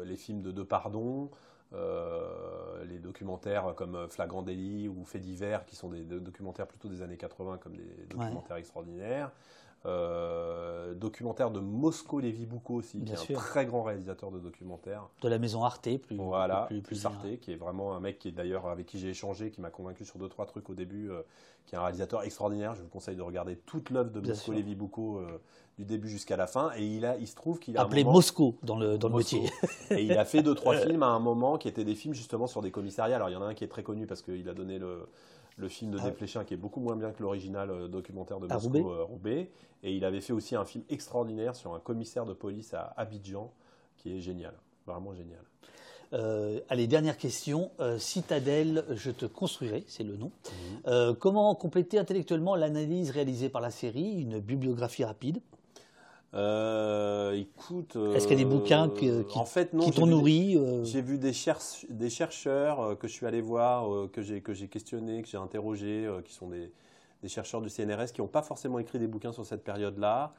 les 0.05 0.15
films 0.15 0.41
de 0.41 0.51
Depardon, 0.51 1.30
les 1.73 2.99
documentaires 2.99 3.73
comme 3.76 4.07
Flagrant 4.09 4.41
délit 4.41 4.88
ou 4.88 5.05
Faits 5.05 5.21
divers, 5.21 5.65
qui 5.65 5.76
sont 5.76 5.89
des, 5.89 6.01
documentaires 6.01 6.67
plutôt 6.67 6.89
des 6.89 7.01
années 7.01 7.17
80 7.17 7.57
comme 7.57 7.76
des 7.76 8.05
documentaires 8.09 8.57
extraordinaires. 8.57 9.31
Euh, 9.85 10.93
documentaire 10.93 11.51
de 11.51 11.61
Mosco 11.61 12.19
Lévy 12.19 12.45
Boucault 12.45 12.76
aussi, 12.76 13.01
qui 13.01 13.14
est 13.14 13.31
un 13.31 13.34
très 13.34 13.65
grand 13.65 13.84
réalisateur 13.84 14.30
de 14.30 14.38
documentaires. 14.38 15.07
De 15.22 15.30
la 15.30 15.39
maison 15.39 15.64
Arte, 15.64 15.97
plus. 15.99 16.18
Voilà, 16.18 16.65
plus, 16.68 16.81
plus, 16.81 17.06
Arte, 17.06 17.39
qui 17.39 17.53
est 17.53 17.56
vraiment 17.56 17.95
un 17.95 18.01
mec 18.01 18.19
qui 18.19 18.27
est 18.27 18.34
d'ailleurs 18.34 18.68
avec 18.68 18.85
qui 18.88 18.99
j'ai 18.99 19.10
échangé, 19.10 19.51
qui 19.51 19.61
m'a 19.61 19.69
convaincu 19.69 20.03
sur 20.03 20.19
deux 20.19 20.27
trois 20.27 20.45
trucs 20.45 20.69
au 20.69 20.73
début, 20.73 21.10
euh, 21.10 21.22
qui 21.65 21.76
est 21.76 21.77
un 21.77 21.84
réalisateur 21.84 22.23
extraordinaire. 22.23 22.76
Je 22.76 22.81
vous 22.81 22.89
conseille 22.89 23.15
de 23.15 23.22
regarder 23.22 23.56
toute 23.56 23.89
l'œuvre 23.89 24.11
de 24.11 24.19
Mosco 24.19 24.51
Lévy 24.51 24.76
Boucault 24.76 25.19
euh, 25.19 25.39
du 25.77 25.85
début 25.85 26.10
jusqu'à 26.10 26.35
la 26.35 26.47
fin. 26.47 26.72
Et 26.76 26.85
il 26.85 27.06
a, 27.06 27.15
il 27.18 27.27
se 27.27 27.35
trouve 27.35 27.60
qu'il 27.60 27.77
a 27.77 27.81
appelé 27.84 28.03
Mosco 28.03 28.57
dans 28.64 28.77
le 28.77 28.97
dans 28.97 29.07
le 29.07 29.15
métier. 29.15 29.49
et 29.91 30.03
il 30.03 30.18
a 30.18 30.26
fait 30.26 30.43
deux 30.43 30.56
trois 30.56 30.76
films 30.85 31.03
à 31.03 31.07
un 31.10 31.19
moment 31.19 31.57
qui 31.57 31.69
étaient 31.69 31.85
des 31.85 31.95
films 31.95 32.14
justement 32.14 32.47
sur 32.47 32.61
des 32.61 32.72
commissariats. 32.72 33.15
Alors 33.15 33.30
il 33.30 33.34
y 33.34 33.38
en 33.38 33.43
a 33.43 33.45
un 33.45 33.53
qui 33.53 33.64
est 33.64 33.69
très 33.69 33.84
connu 33.84 34.07
parce 34.07 34.22
qu'il 34.22 34.49
a 34.49 34.53
donné 34.53 34.77
le 34.77 35.07
le 35.60 35.68
film 35.68 35.91
de 35.91 35.99
ah. 35.99 36.44
qui 36.44 36.53
est 36.53 36.57
beaucoup 36.57 36.80
moins 36.80 36.95
bien 36.95 37.11
que 37.11 37.22
l'original 37.22 37.69
euh, 37.69 37.88
documentaire 37.88 38.40
de 38.40 38.48
Moscou, 38.48 38.90
euh, 38.90 39.03
Roubaix. 39.03 39.52
Et 39.84 39.94
il 39.94 40.03
avait 40.06 40.22
fait 40.22 40.34
aussi 40.34 40.56
un 40.56 40.65
film 40.65 40.84
extraordinaire 40.90 41.56
sur 41.56 41.73
un 41.73 41.80
commissaire 41.80 42.26
de 42.26 42.34
police 42.34 42.73
à 42.73 42.94
Abidjan, 42.98 43.52
qui 43.98 44.15
est 44.15 44.19
génial, 44.19 44.53
vraiment 44.86 45.14
génial. 45.14 45.41
Euh, 46.11 46.60
allez, 46.69 46.88
dernière 46.88 47.18
question. 47.18 47.72
Citadelle, 47.98 48.84
je 48.91 49.11
te 49.11 49.26
construirai, 49.26 49.84
c'est 49.88 50.03
le 50.03 50.18
nom. 50.18 50.31
Mhm. 50.86 51.15
comment 51.15 51.53
compléter 51.56 51.99
intellectuellement 51.99 52.56
l'analyse 52.56 53.11
réalisée 53.11 53.49
par 53.49 53.61
la 53.61 53.69
série 53.69 54.19
Une 54.19 54.40
bibliographie 54.40 55.06
rapide? 55.06 55.40
Euh, 56.34 57.34
écoute. 57.34 57.97
Est-ce 58.15 58.27
qu'il 58.27 58.38
y 58.38 58.41
a 58.41 58.43
des 58.43 58.49
bouquins 58.49 58.89
qui, 58.89 59.11
en 59.34 59.45
fait, 59.45 59.76
qui 59.77 59.91
t'ont 59.91 60.06
nourri 60.06 60.57
euh 60.57 60.84
J'ai 60.84 61.01
vu 61.01 61.18
des, 61.18 61.34
des 61.89 62.10
chercheurs 62.10 62.81
euh, 62.81 62.95
que 62.95 63.07
je 63.07 63.14
suis 63.14 63.26
allé 63.26 63.41
voir, 63.41 64.10
que 64.11 64.22
j'ai 64.22 64.41
questionné, 64.41 65.22
que 65.22 65.27
j'ai 65.27 65.38
interrogé, 65.38 66.07
qui 66.26 66.34
sont 66.34 66.47
des, 66.47 66.72
des, 67.23 67.30
chercheurs 67.30 67.61
du 67.61 67.69
CNRS 67.69 68.11
qui 68.14 68.22
n'ont 68.22 68.27
pas 68.27 68.43
forcément 68.43 68.80
écrit 68.80 68.99
des 68.99 69.07
bouquins 69.07 69.31
sur 69.31 69.45
cette 69.45 69.64
période-là. 69.64 70.34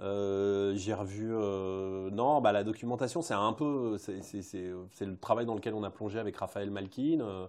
J'ai 0.00 0.94
revu. 0.94 1.28
non, 1.28 2.40
bah, 2.40 2.52
la 2.52 2.64
documentation, 2.64 3.22
c'est 3.22 3.34
un 3.34 3.52
peu. 3.52 3.96
C'est 3.98 5.06
le 5.06 5.16
travail 5.16 5.46
dans 5.46 5.54
lequel 5.54 5.74
on 5.74 5.82
a 5.82 5.90
plongé 5.90 6.18
avec 6.18 6.36
Raphaël 6.36 6.70
Malkin. 6.70 7.48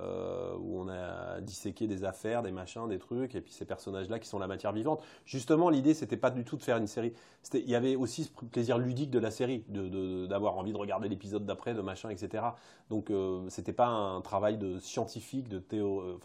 Euh, 0.00 0.56
où 0.60 0.78
on 0.80 0.88
a 0.88 1.40
disséqué 1.40 1.88
des 1.88 2.04
affaires, 2.04 2.44
des 2.44 2.52
machins, 2.52 2.88
des 2.88 3.00
trucs, 3.00 3.34
et 3.34 3.40
puis 3.40 3.52
ces 3.52 3.64
personnages-là 3.64 4.20
qui 4.20 4.28
sont 4.28 4.38
la 4.38 4.46
matière 4.46 4.70
vivante. 4.70 5.02
Justement, 5.24 5.70
l'idée, 5.70 5.92
c'était 5.92 6.16
pas 6.16 6.30
du 6.30 6.44
tout 6.44 6.56
de 6.56 6.62
faire 6.62 6.76
une 6.76 6.86
série. 6.86 7.12
Il 7.52 7.68
y 7.68 7.74
avait 7.74 7.96
aussi 7.96 8.24
ce 8.24 8.30
plaisir 8.30 8.78
ludique 8.78 9.10
de 9.10 9.18
la 9.18 9.32
série, 9.32 9.64
d'avoir 9.68 10.54
de, 10.54 10.58
envie 10.60 10.72
de 10.72 10.76
regarder 10.76 11.08
l'épisode 11.08 11.44
d'après, 11.44 11.74
de 11.74 11.80
machin, 11.80 12.10
etc. 12.10 12.44
Donc, 12.90 13.10
euh, 13.10 13.44
c'était 13.48 13.72
pas 13.72 13.88
un 13.88 14.20
travail 14.20 14.56
de 14.56 14.78
scientifique, 14.78 15.48
de 15.48 15.58
théo. 15.58 16.00
Euh, 16.00 16.18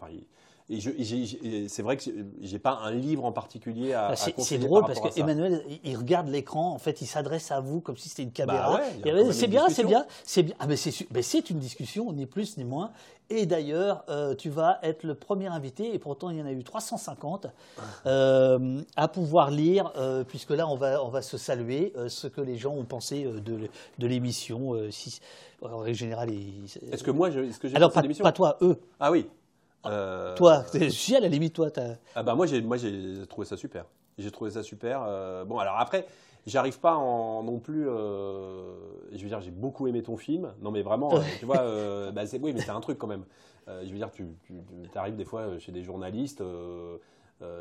et, 0.70 1.68
c'est 1.68 1.82
vrai 1.82 1.98
que 1.98 2.04
j'ai 2.40 2.58
pas 2.58 2.80
un 2.82 2.90
livre 2.90 3.24
en 3.26 3.32
particulier 3.32 3.92
à. 3.92 4.08
Bah, 4.08 4.16
c'est 4.16 4.58
drôle 4.58 4.84
parce 4.86 5.00
qu'Emmanuel, 5.00 5.62
il 5.84 5.96
regarde 5.96 6.28
l'écran, 6.28 6.72
en 6.72 6.78
fait, 6.78 7.02
il 7.02 7.06
s'adresse 7.06 7.50
à 7.50 7.60
vous 7.60 7.80
comme 7.80 7.98
si 7.98 8.08
c'était 8.08 8.22
une 8.22 8.32
caméra. 8.32 8.80
Bah 9.04 9.10
c'est 9.32 9.46
bien, 9.46 9.68
c'est 9.68 9.84
bien, 9.84 10.06
c'est 10.24 10.42
bien. 10.42 10.54
Ah, 10.58 10.66
mais 10.66 10.76
c'est 11.22 11.50
une 11.50 11.58
discussion, 11.58 12.10
ni 12.12 12.24
plus 12.24 12.56
ni 12.56 12.64
moins. 12.64 12.92
Et 13.30 13.46
d'ailleurs, 13.46 14.04
euh, 14.08 14.34
tu 14.34 14.50
vas 14.50 14.78
être 14.82 15.02
le 15.02 15.14
premier 15.14 15.46
invité, 15.46 15.94
et 15.94 15.98
pourtant 15.98 16.30
il 16.30 16.38
y 16.38 16.42
en 16.42 16.46
a 16.46 16.52
eu 16.52 16.62
350, 16.62 17.46
euh, 18.06 18.82
à 18.96 19.08
pouvoir 19.08 19.50
lire, 19.50 19.92
euh, 19.96 20.24
puisque 20.24 20.50
là 20.50 20.68
on 20.68 20.76
va, 20.76 21.02
on 21.02 21.08
va 21.08 21.22
se 21.22 21.38
saluer, 21.38 21.92
ce 22.08 22.26
que 22.26 22.40
les 22.40 22.56
gens 22.56 22.74
ont 22.74 22.84
pensé 22.84 23.24
de, 23.24 23.68
de 23.98 24.06
l'émission. 24.06 24.74
si, 24.90 25.20
en 25.62 25.78
règle 25.78 25.96
générale, 25.96 26.30
est-ce 26.92 27.02
que 27.02 27.10
moi, 27.10 27.28
est-ce 27.30 27.58
que 27.58 27.68
j'ai 27.68 27.76
Alors 27.76 27.92
pas, 27.92 28.02
pas, 28.02 28.32
toi, 28.32 28.58
eux. 28.60 28.78
Ah 29.00 29.10
oui. 29.10 29.26
Toi, 30.36 30.64
si 30.90 31.16
à 31.16 31.20
la 31.20 31.28
limite, 31.28 31.54
toi. 31.54 31.68
Ah 32.14 32.22
bah 32.22 32.34
moi 32.34 32.46
j'ai, 32.46 32.60
moi 32.60 32.76
j'ai 32.76 33.26
trouvé 33.28 33.46
ça 33.46 33.56
super. 33.56 33.84
J'ai 34.18 34.30
trouvé 34.30 34.50
ça 34.50 34.62
super. 34.62 35.00
bon 35.46 35.58
alors 35.58 35.78
après, 35.78 36.06
J'arrive 36.46 36.78
pas 36.78 36.94
en, 36.94 37.42
non 37.42 37.58
plus. 37.58 37.88
Euh, 37.88 38.74
je 39.12 39.22
veux 39.22 39.28
dire, 39.28 39.40
j'ai 39.40 39.50
beaucoup 39.50 39.86
aimé 39.86 40.02
ton 40.02 40.16
film. 40.16 40.52
Non, 40.60 40.70
mais 40.70 40.82
vraiment, 40.82 41.14
euh, 41.14 41.20
tu 41.38 41.46
vois, 41.46 41.60
euh, 41.60 42.12
bah, 42.12 42.26
c'est 42.26 42.38
oui, 42.38 42.52
mais 42.52 42.60
c'est 42.60 42.70
un 42.70 42.80
truc 42.80 42.98
quand 42.98 43.06
même. 43.06 43.24
je 43.66 43.90
veux 43.90 43.96
dire, 43.96 44.10
tu, 44.10 44.26
tu 44.46 44.98
arrives 44.98 45.16
des 45.16 45.24
fois 45.24 45.58
chez 45.58 45.72
des 45.72 45.82
journalistes, 45.82 46.42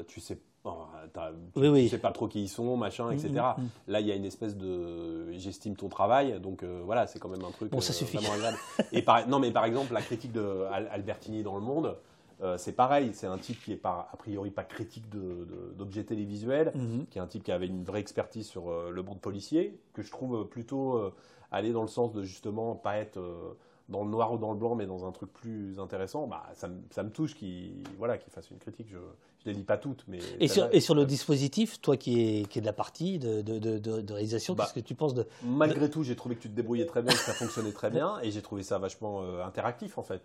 tu 0.08 0.20
sais. 0.20 0.38
tu, 0.38 1.90
sais 1.90 1.98
pas 1.98 2.12
trop 2.12 2.28
qui 2.28 2.44
ils 2.44 2.50
sont, 2.50 2.76
machin, 2.76 3.10
etc. 3.12 3.30
Mm, 3.30 3.62
mm, 3.62 3.64
mm. 3.64 3.70
Là, 3.88 4.00
il 4.02 4.08
y 4.08 4.12
a 4.12 4.16
une 4.16 4.26
espèce 4.26 4.58
de, 4.58 5.32
j'estime 5.32 5.78
ton 5.78 5.88
travail, 5.88 6.42
donc 6.42 6.66
voilà, 6.66 7.08
c'est 7.08 7.20
quand 7.20 7.30
même 7.30 7.46
un 7.46 7.52
truc 7.52 7.72
bon, 7.72 7.80
ça 7.80 7.94
suffit. 7.94 8.18
vraiment 8.18 8.34
agréable. 8.34 8.58
Et 8.92 9.02
par, 9.02 9.26
non, 9.30 9.40
mais 9.40 9.52
par 9.52 9.64
exemple, 9.64 9.94
la 9.94 10.02
critique 10.02 10.34
de 10.34 10.66
Albertini 10.92 11.42
dans 11.42 11.56
Le 11.56 11.62
Monde, 11.62 11.96
euh, 12.44 12.58
c'est 12.58 12.74
pareil, 12.74 13.12
c'est 13.14 13.28
un 13.28 13.38
type 13.38 13.64
qui 13.64 13.72
est 13.72 13.78
pas, 13.78 14.10
a 14.12 14.18
priori 14.18 14.52
pas 14.52 14.64
critique 14.64 15.06
d'objets 15.78 16.04
télévisuels, 16.04 16.74
mhm. 16.76 17.06
qui 17.10 17.18
est 17.18 17.22
un 17.22 17.28
type 17.28 17.44
qui 17.44 17.52
avait 17.52 17.68
une 17.68 17.84
vraie 17.84 18.02
expertise 18.02 18.48
sur 18.48 18.70
euh, 18.70 18.90
le 18.90 19.02
monde 19.02 19.22
policier, 19.22 19.80
que 19.94 20.02
je 20.02 20.12
trouve 20.12 20.46
plutôt 20.48 20.96
euh, 20.96 21.14
aller 21.52 21.72
dans 21.72 21.84
le 21.84 21.88
sens 21.88 22.12
de 22.12 22.22
justement 22.24 22.76
pas 22.76 22.98
être 22.98 23.20
dans 23.88 24.04
le 24.04 24.10
noir 24.10 24.34
ou 24.34 24.38
dans 24.38 24.52
le 24.52 24.58
blanc, 24.58 24.76
mais 24.76 24.86
dans 24.86 25.06
un 25.06 25.12
truc 25.12 25.32
plus 25.32 25.80
intéressant, 25.80 26.28
bah, 26.28 26.44
ça, 26.54 26.68
me, 26.68 26.82
ça 26.90 27.04
me 27.04 27.12
touche 27.12 27.36
qu'il 27.36 27.84
voilà, 27.98 28.18
qu'il 28.18 28.32
fasse 28.32 28.50
une 28.50 28.58
critique. 28.58 28.88
Je 28.90 28.98
ne 28.98 29.04
les 29.46 29.54
lis 29.54 29.64
pas 29.64 29.78
toutes. 29.78 30.04
Mais 30.08 30.20
et, 30.40 30.48
sur, 30.48 30.68
et 30.74 30.80
sur 30.80 30.96
le 30.96 31.06
dispositif, 31.06 31.80
toi 31.80 31.96
qui 31.96 32.40
es, 32.40 32.46
qui 32.46 32.60
est 32.60 32.62
de 32.62 32.66
la 32.66 32.74
partie 32.74 33.20
de, 33.20 33.42
de, 33.42 33.60
de, 33.60 34.14
réalisation, 34.14 34.54
bah, 34.54 34.64
qu'est-ce 34.64 34.74
que 34.74 34.88
tu 34.88 34.96
penses 34.96 35.14
de. 35.14 35.28
Malgré 35.44 35.90
tout, 35.90 36.04
j'ai 36.04 36.16
trouvé 36.16 36.36
que 36.36 36.42
tu 36.42 36.50
te 36.50 36.56
débrouillais 36.56 36.88
très 36.88 37.02
bien, 37.02 37.14
que 37.14 37.20
ça 37.20 37.34
fonctionnait 37.34 37.72
très 37.72 37.90
bien, 37.90 38.20
et 38.22 38.32
j'ai 38.32 38.42
trouvé 38.42 38.64
ça 38.64 38.80
vachement 38.80 39.22
interactif 39.46 39.98
en 39.98 40.04
fait, 40.04 40.24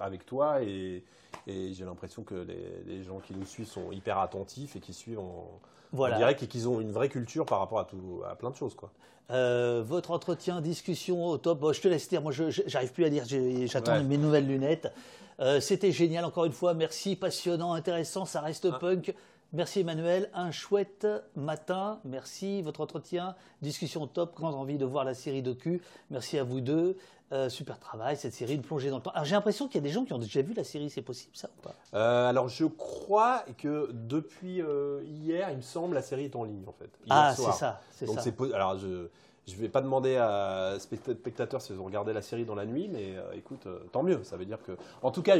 avec 0.00 0.26
toi. 0.26 0.62
Et, 0.62 1.04
et 1.46 1.72
j'ai 1.72 1.84
l'impression 1.84 2.22
que 2.22 2.34
les, 2.34 2.82
les, 2.86 3.02
gens 3.02 3.18
qui 3.18 3.34
nous 3.34 3.44
suivent 3.44 3.68
sont 3.68 3.92
hyper 3.92 4.18
attentifs 4.18 4.76
et 4.76 4.80
qui 4.80 4.92
suivent 4.92 5.20
en, 5.20 5.60
voilà. 5.92 6.16
direct 6.16 6.42
et 6.42 6.46
qu'ils 6.46 6.68
ont 6.68 6.80
une 6.80 6.90
vraie 6.90 7.08
culture 7.08 7.46
par 7.46 7.60
rapport 7.60 7.78
à, 7.78 7.84
tout, 7.84 8.22
à 8.28 8.34
plein 8.34 8.50
de 8.50 8.56
choses. 8.56 8.74
Quoi. 8.74 8.90
Euh, 9.30 9.82
votre 9.86 10.10
entretien, 10.10 10.60
discussion 10.60 11.26
au 11.26 11.38
top. 11.38 11.72
je 11.72 11.80
te 11.80 11.88
laisse 11.88 12.08
dire. 12.08 12.22
Moi, 12.22 12.32
je 12.32 12.50
j'arrive 12.50 12.92
plus 12.92 13.04
à 13.04 13.08
lire. 13.08 13.24
J'attends 13.66 14.02
mes 14.02 14.18
nouvelles 14.18 14.46
lunettes. 14.46 14.92
Euh, 15.40 15.60
c'était 15.60 15.92
génial, 15.92 16.24
encore 16.24 16.44
une 16.44 16.52
fois. 16.52 16.74
Merci, 16.74 17.16
passionnant, 17.16 17.72
intéressant. 17.72 18.24
Ça 18.24 18.40
reste 18.40 18.68
ah. 18.70 18.78
punk. 18.78 19.14
Merci 19.52 19.80
Emmanuel, 19.80 20.30
un 20.34 20.50
chouette 20.50 21.06
matin. 21.36 22.00
Merci, 22.04 22.60
votre 22.60 22.80
entretien, 22.80 23.36
discussion 23.62 24.08
top, 24.08 24.34
grande 24.34 24.56
envie 24.56 24.78
de 24.78 24.84
voir 24.84 25.04
la 25.04 25.14
série 25.14 25.42
docu. 25.42 25.80
Merci 26.10 26.38
à 26.38 26.42
vous 26.42 26.60
deux. 26.60 26.96
Euh, 27.32 27.48
super 27.48 27.78
travail, 27.78 28.16
cette 28.16 28.34
série, 28.34 28.58
de 28.58 28.62
plonger 28.62 28.90
dans 28.90 28.96
le 28.96 29.02
temps. 29.02 29.10
Alors 29.12 29.24
j'ai 29.24 29.34
l'impression 29.34 29.66
qu'il 29.66 29.76
y 29.76 29.78
a 29.78 29.86
des 29.86 29.90
gens 29.90 30.04
qui 30.04 30.12
ont 30.12 30.18
déjà 30.18 30.42
vu 30.42 30.54
la 30.54 30.62
série, 30.62 30.90
c'est 30.90 31.02
possible 31.02 31.34
ça 31.34 31.48
ou 31.58 31.62
pas? 31.62 31.74
Euh, 31.94 32.28
Alors 32.28 32.48
je 32.48 32.66
crois 32.66 33.44
que 33.58 33.90
depuis 33.92 34.62
hier, 35.04 35.50
il 35.50 35.56
me 35.56 35.62
semble, 35.62 35.94
la 35.94 36.02
série 36.02 36.26
est 36.26 36.36
en 36.36 36.44
ligne 36.44 36.64
en 36.66 36.72
fait. 36.72 36.90
ah, 37.08 37.34
c'est 37.34 37.52
ça, 37.52 37.80
c'est 37.90 38.06
ça. 38.06 38.22
Alors 38.54 38.78
je 38.78 39.08
ne 39.52 39.60
vais 39.60 39.68
pas 39.68 39.82
demander 39.82 40.16
à 40.16 40.76
spectateurs 40.78 41.60
s'ils 41.60 41.78
ont 41.78 41.84
regardé 41.84 42.12
la 42.12 42.22
série 42.22 42.44
dans 42.44 42.54
la 42.54 42.64
nuit, 42.64 42.88
mais 42.90 43.16
euh, 43.16 43.32
écoute, 43.34 43.66
euh, 43.66 43.78
tant 43.92 44.02
mieux. 44.02 44.22
Ça 44.24 44.36
veut 44.36 44.46
dire 44.46 44.58
que, 44.62 44.72
en 45.02 45.10
tout 45.10 45.22
cas, 45.22 45.36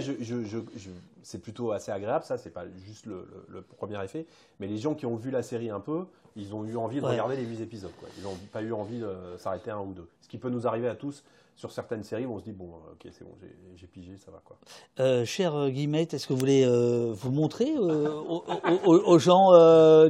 c'est 1.22 1.38
plutôt 1.38 1.72
assez 1.72 1.90
agréable. 1.90 2.24
Ça, 2.24 2.36
c'est 2.36 2.50
pas 2.50 2.64
juste 2.84 3.06
le, 3.06 3.62
premier 3.76 4.02
effet, 4.04 4.26
mais 4.60 4.66
les 4.66 4.76
gens 4.76 4.94
qui 4.94 5.06
ont 5.06 5.16
vu 5.16 5.30
la 5.30 5.42
série 5.42 5.70
un 5.70 5.80
peu, 5.80 6.04
ils 6.36 6.54
ont 6.54 6.64
eu 6.64 6.76
envie 6.76 7.00
de 7.00 7.06
regarder 7.06 7.36
les 7.36 7.44
huit 7.44 7.60
épisodes. 7.62 7.92
Ils 8.18 8.24
n'ont 8.24 8.36
pas 8.52 8.62
eu 8.62 8.72
envie 8.72 8.98
de 8.98 9.10
s'arrêter 9.38 9.70
un 9.70 9.80
ou 9.80 9.92
deux. 9.92 10.08
Ce 10.20 10.28
qui 10.28 10.36
peut 10.36 10.50
nous 10.50 10.66
arriver 10.66 10.88
à 10.88 10.96
tous 10.96 11.24
sur 11.56 11.70
certaines 11.70 12.02
séries 12.02 12.26
où 12.26 12.34
on 12.34 12.38
se 12.38 12.44
dit 12.44 12.52
bon, 12.52 12.66
euh, 12.66 12.92
ok, 12.92 13.10
c'est 13.12 13.24
bon, 13.24 13.34
j'ai 13.76 13.86
pigé, 13.86 14.16
ça 14.16 14.30
va 14.30 14.40
quoi. 14.44 14.56
Euh, 14.98 15.24
cher 15.24 15.54
euh, 15.54 15.70
Guillemette, 15.70 16.12
est-ce 16.14 16.26
que 16.26 16.32
vous 16.32 16.38
voulez 16.38 16.66
vous 16.66 17.30
montrer 17.30 17.72
aux, 17.78 19.18
gens 19.18 19.52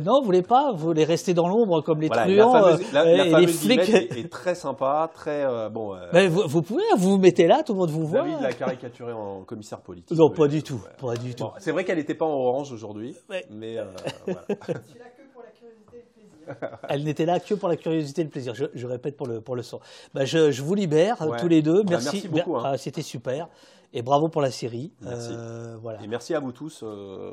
Non, 0.01 0.21
vous 0.21 0.25
voulez 0.25 0.43
pas? 0.43 0.73
Vous 0.73 0.87
voulez 0.87 1.05
rester 1.05 1.35
dans 1.35 1.49
l'ombre 1.49 1.83
comme 1.83 2.01
les 2.01 2.09
truands 2.09 2.77
La 2.93 3.27
fameuse, 3.27 3.61
flics 3.61 3.89
est, 3.89 4.31
très 4.31 4.55
sympa, 4.55 5.11
très 5.15 5.71
bon. 5.71 5.97
vous, 6.29 6.63
pouvez, 6.63 6.83
hein, 6.93 6.97
vous 6.97 7.13
vous 7.13 7.19
mettez 7.19 7.47
là, 7.47 7.63
tout 7.63 7.73
le 7.73 7.79
monde 7.79 7.91
vous 7.91 8.07
voit. 8.07 8.23
David 8.23 8.41
l'a 8.41 8.53
caricaturé 8.53 9.13
en 9.13 9.43
commissaire 9.43 9.81
politique. 9.81 10.17
Non, 10.17 10.31
pas 10.31 10.49
du 10.49 10.63
tout, 10.63 10.81
pas 10.99 11.17
du 11.17 11.35
tout. 11.35 11.47
c'est 11.59 11.73
vrai 11.73 11.85
qu'elle 11.85 11.99
n'était 11.99 12.15
pas 12.15 12.27
en 12.27 12.33
orange 12.33 12.73
aujourd'hui, 12.73 13.15
mais 13.51 13.77
voilà. 14.25 14.45
Elle 16.89 17.05
n'était 17.05 17.27
là 17.27 17.41
que 17.41 17.55
pour 17.55 17.69
la 17.69 17.77
curiosité 17.77 18.23
et 18.23 18.25
le 18.25 18.31
plaisir. 18.31 18.55
Je, 18.55 18.87
répète 18.87 19.17
pour 19.17 19.27
le, 19.27 19.41
pour 19.41 19.57
le 19.57 19.63
son. 19.63 19.81
Bah, 20.13 20.25
je, 20.25 20.63
vous 20.63 20.75
libère 20.75 21.19
tous 21.39 21.49
les 21.49 21.63
deux. 21.63 21.81
Ah, 21.81 21.91
merci. 21.91 22.09
merci 22.13 22.29
beaucoup. 22.29 22.57
Hein. 22.57 22.63
Ah, 22.65 22.77
c'était 22.77 23.03
super. 23.03 23.49
Et 23.93 24.03
bravo 24.03 24.29
pour 24.29 24.43
la 24.43 24.51
série. 24.51 24.93
Merci. 25.01 25.31
Euh, 25.33 25.77
voilà. 25.81 26.03
Et 26.03 26.09
merci 26.09 26.35
à 26.35 26.41
vous 26.41 26.53
tous. 26.53 26.83
Euh, 26.83 27.31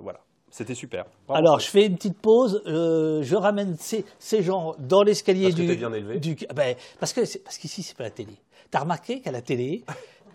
voilà. 0.00 0.20
C'était 0.50 0.74
super. 0.74 1.04
Alors, 1.28 1.58
je 1.58 1.68
fais 1.68 1.86
une 1.86 1.96
petite 1.96 2.20
pause. 2.20 2.62
Euh, 2.66 3.22
je 3.22 3.36
ramène 3.36 3.76
ces, 3.76 4.04
ces, 4.18 4.42
gens 4.42 4.74
dans 4.78 5.02
l'escalier 5.02 5.52
du. 5.52 5.66
Que 5.66 5.74
bien 5.74 5.92
élevé. 5.92 6.18
Du, 6.20 6.36
ben, 6.54 6.76
parce 7.00 7.12
que 7.12 7.20
parce 7.42 7.58
qu'ici 7.58 7.82
c'est 7.82 7.96
pas 7.96 8.04
la 8.04 8.10
télé. 8.10 8.34
T'as 8.70 8.80
remarqué 8.80 9.20
qu'à 9.20 9.30
la 9.30 9.42
télé, 9.42 9.84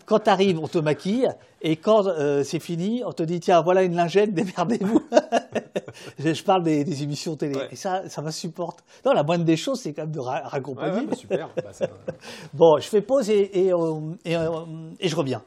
quand 0.09 0.19
tu 0.21 0.29
arrives, 0.31 0.59
on 0.59 0.67
te 0.67 0.79
maquille, 0.79 1.29
et 1.61 1.75
quand 1.75 2.07
euh, 2.07 2.43
c'est 2.43 2.59
fini, 2.59 3.03
on 3.05 3.11
te 3.11 3.21
dit 3.21 3.39
tiens, 3.39 3.61
voilà 3.61 3.83
une 3.83 3.95
lingette, 3.95 4.33
démerdez-vous. 4.33 5.01
je 6.19 6.43
parle 6.43 6.63
des, 6.63 7.03
émissions 7.03 7.35
télé. 7.35 7.55
Et 7.71 7.75
ça, 7.75 8.09
ça 8.09 8.23
m'insupporte. 8.23 8.83
Non, 9.05 9.13
la 9.13 9.21
moindre 9.21 9.45
des 9.45 9.55
choses, 9.55 9.81
c'est 9.81 9.93
quand 9.93 10.03
même 10.03 10.11
de 10.11 10.19
raccompagner. 10.19 11.15
super. 11.15 11.49
Bah, 11.55 11.69
bon, 12.53 12.77
je 12.79 12.87
fais 12.87 13.01
pause 13.01 13.29
et, 13.29 13.67
et, 13.67 13.71
et, 14.25 14.37
et 14.99 15.07
je 15.07 15.15
reviens. 15.15 15.43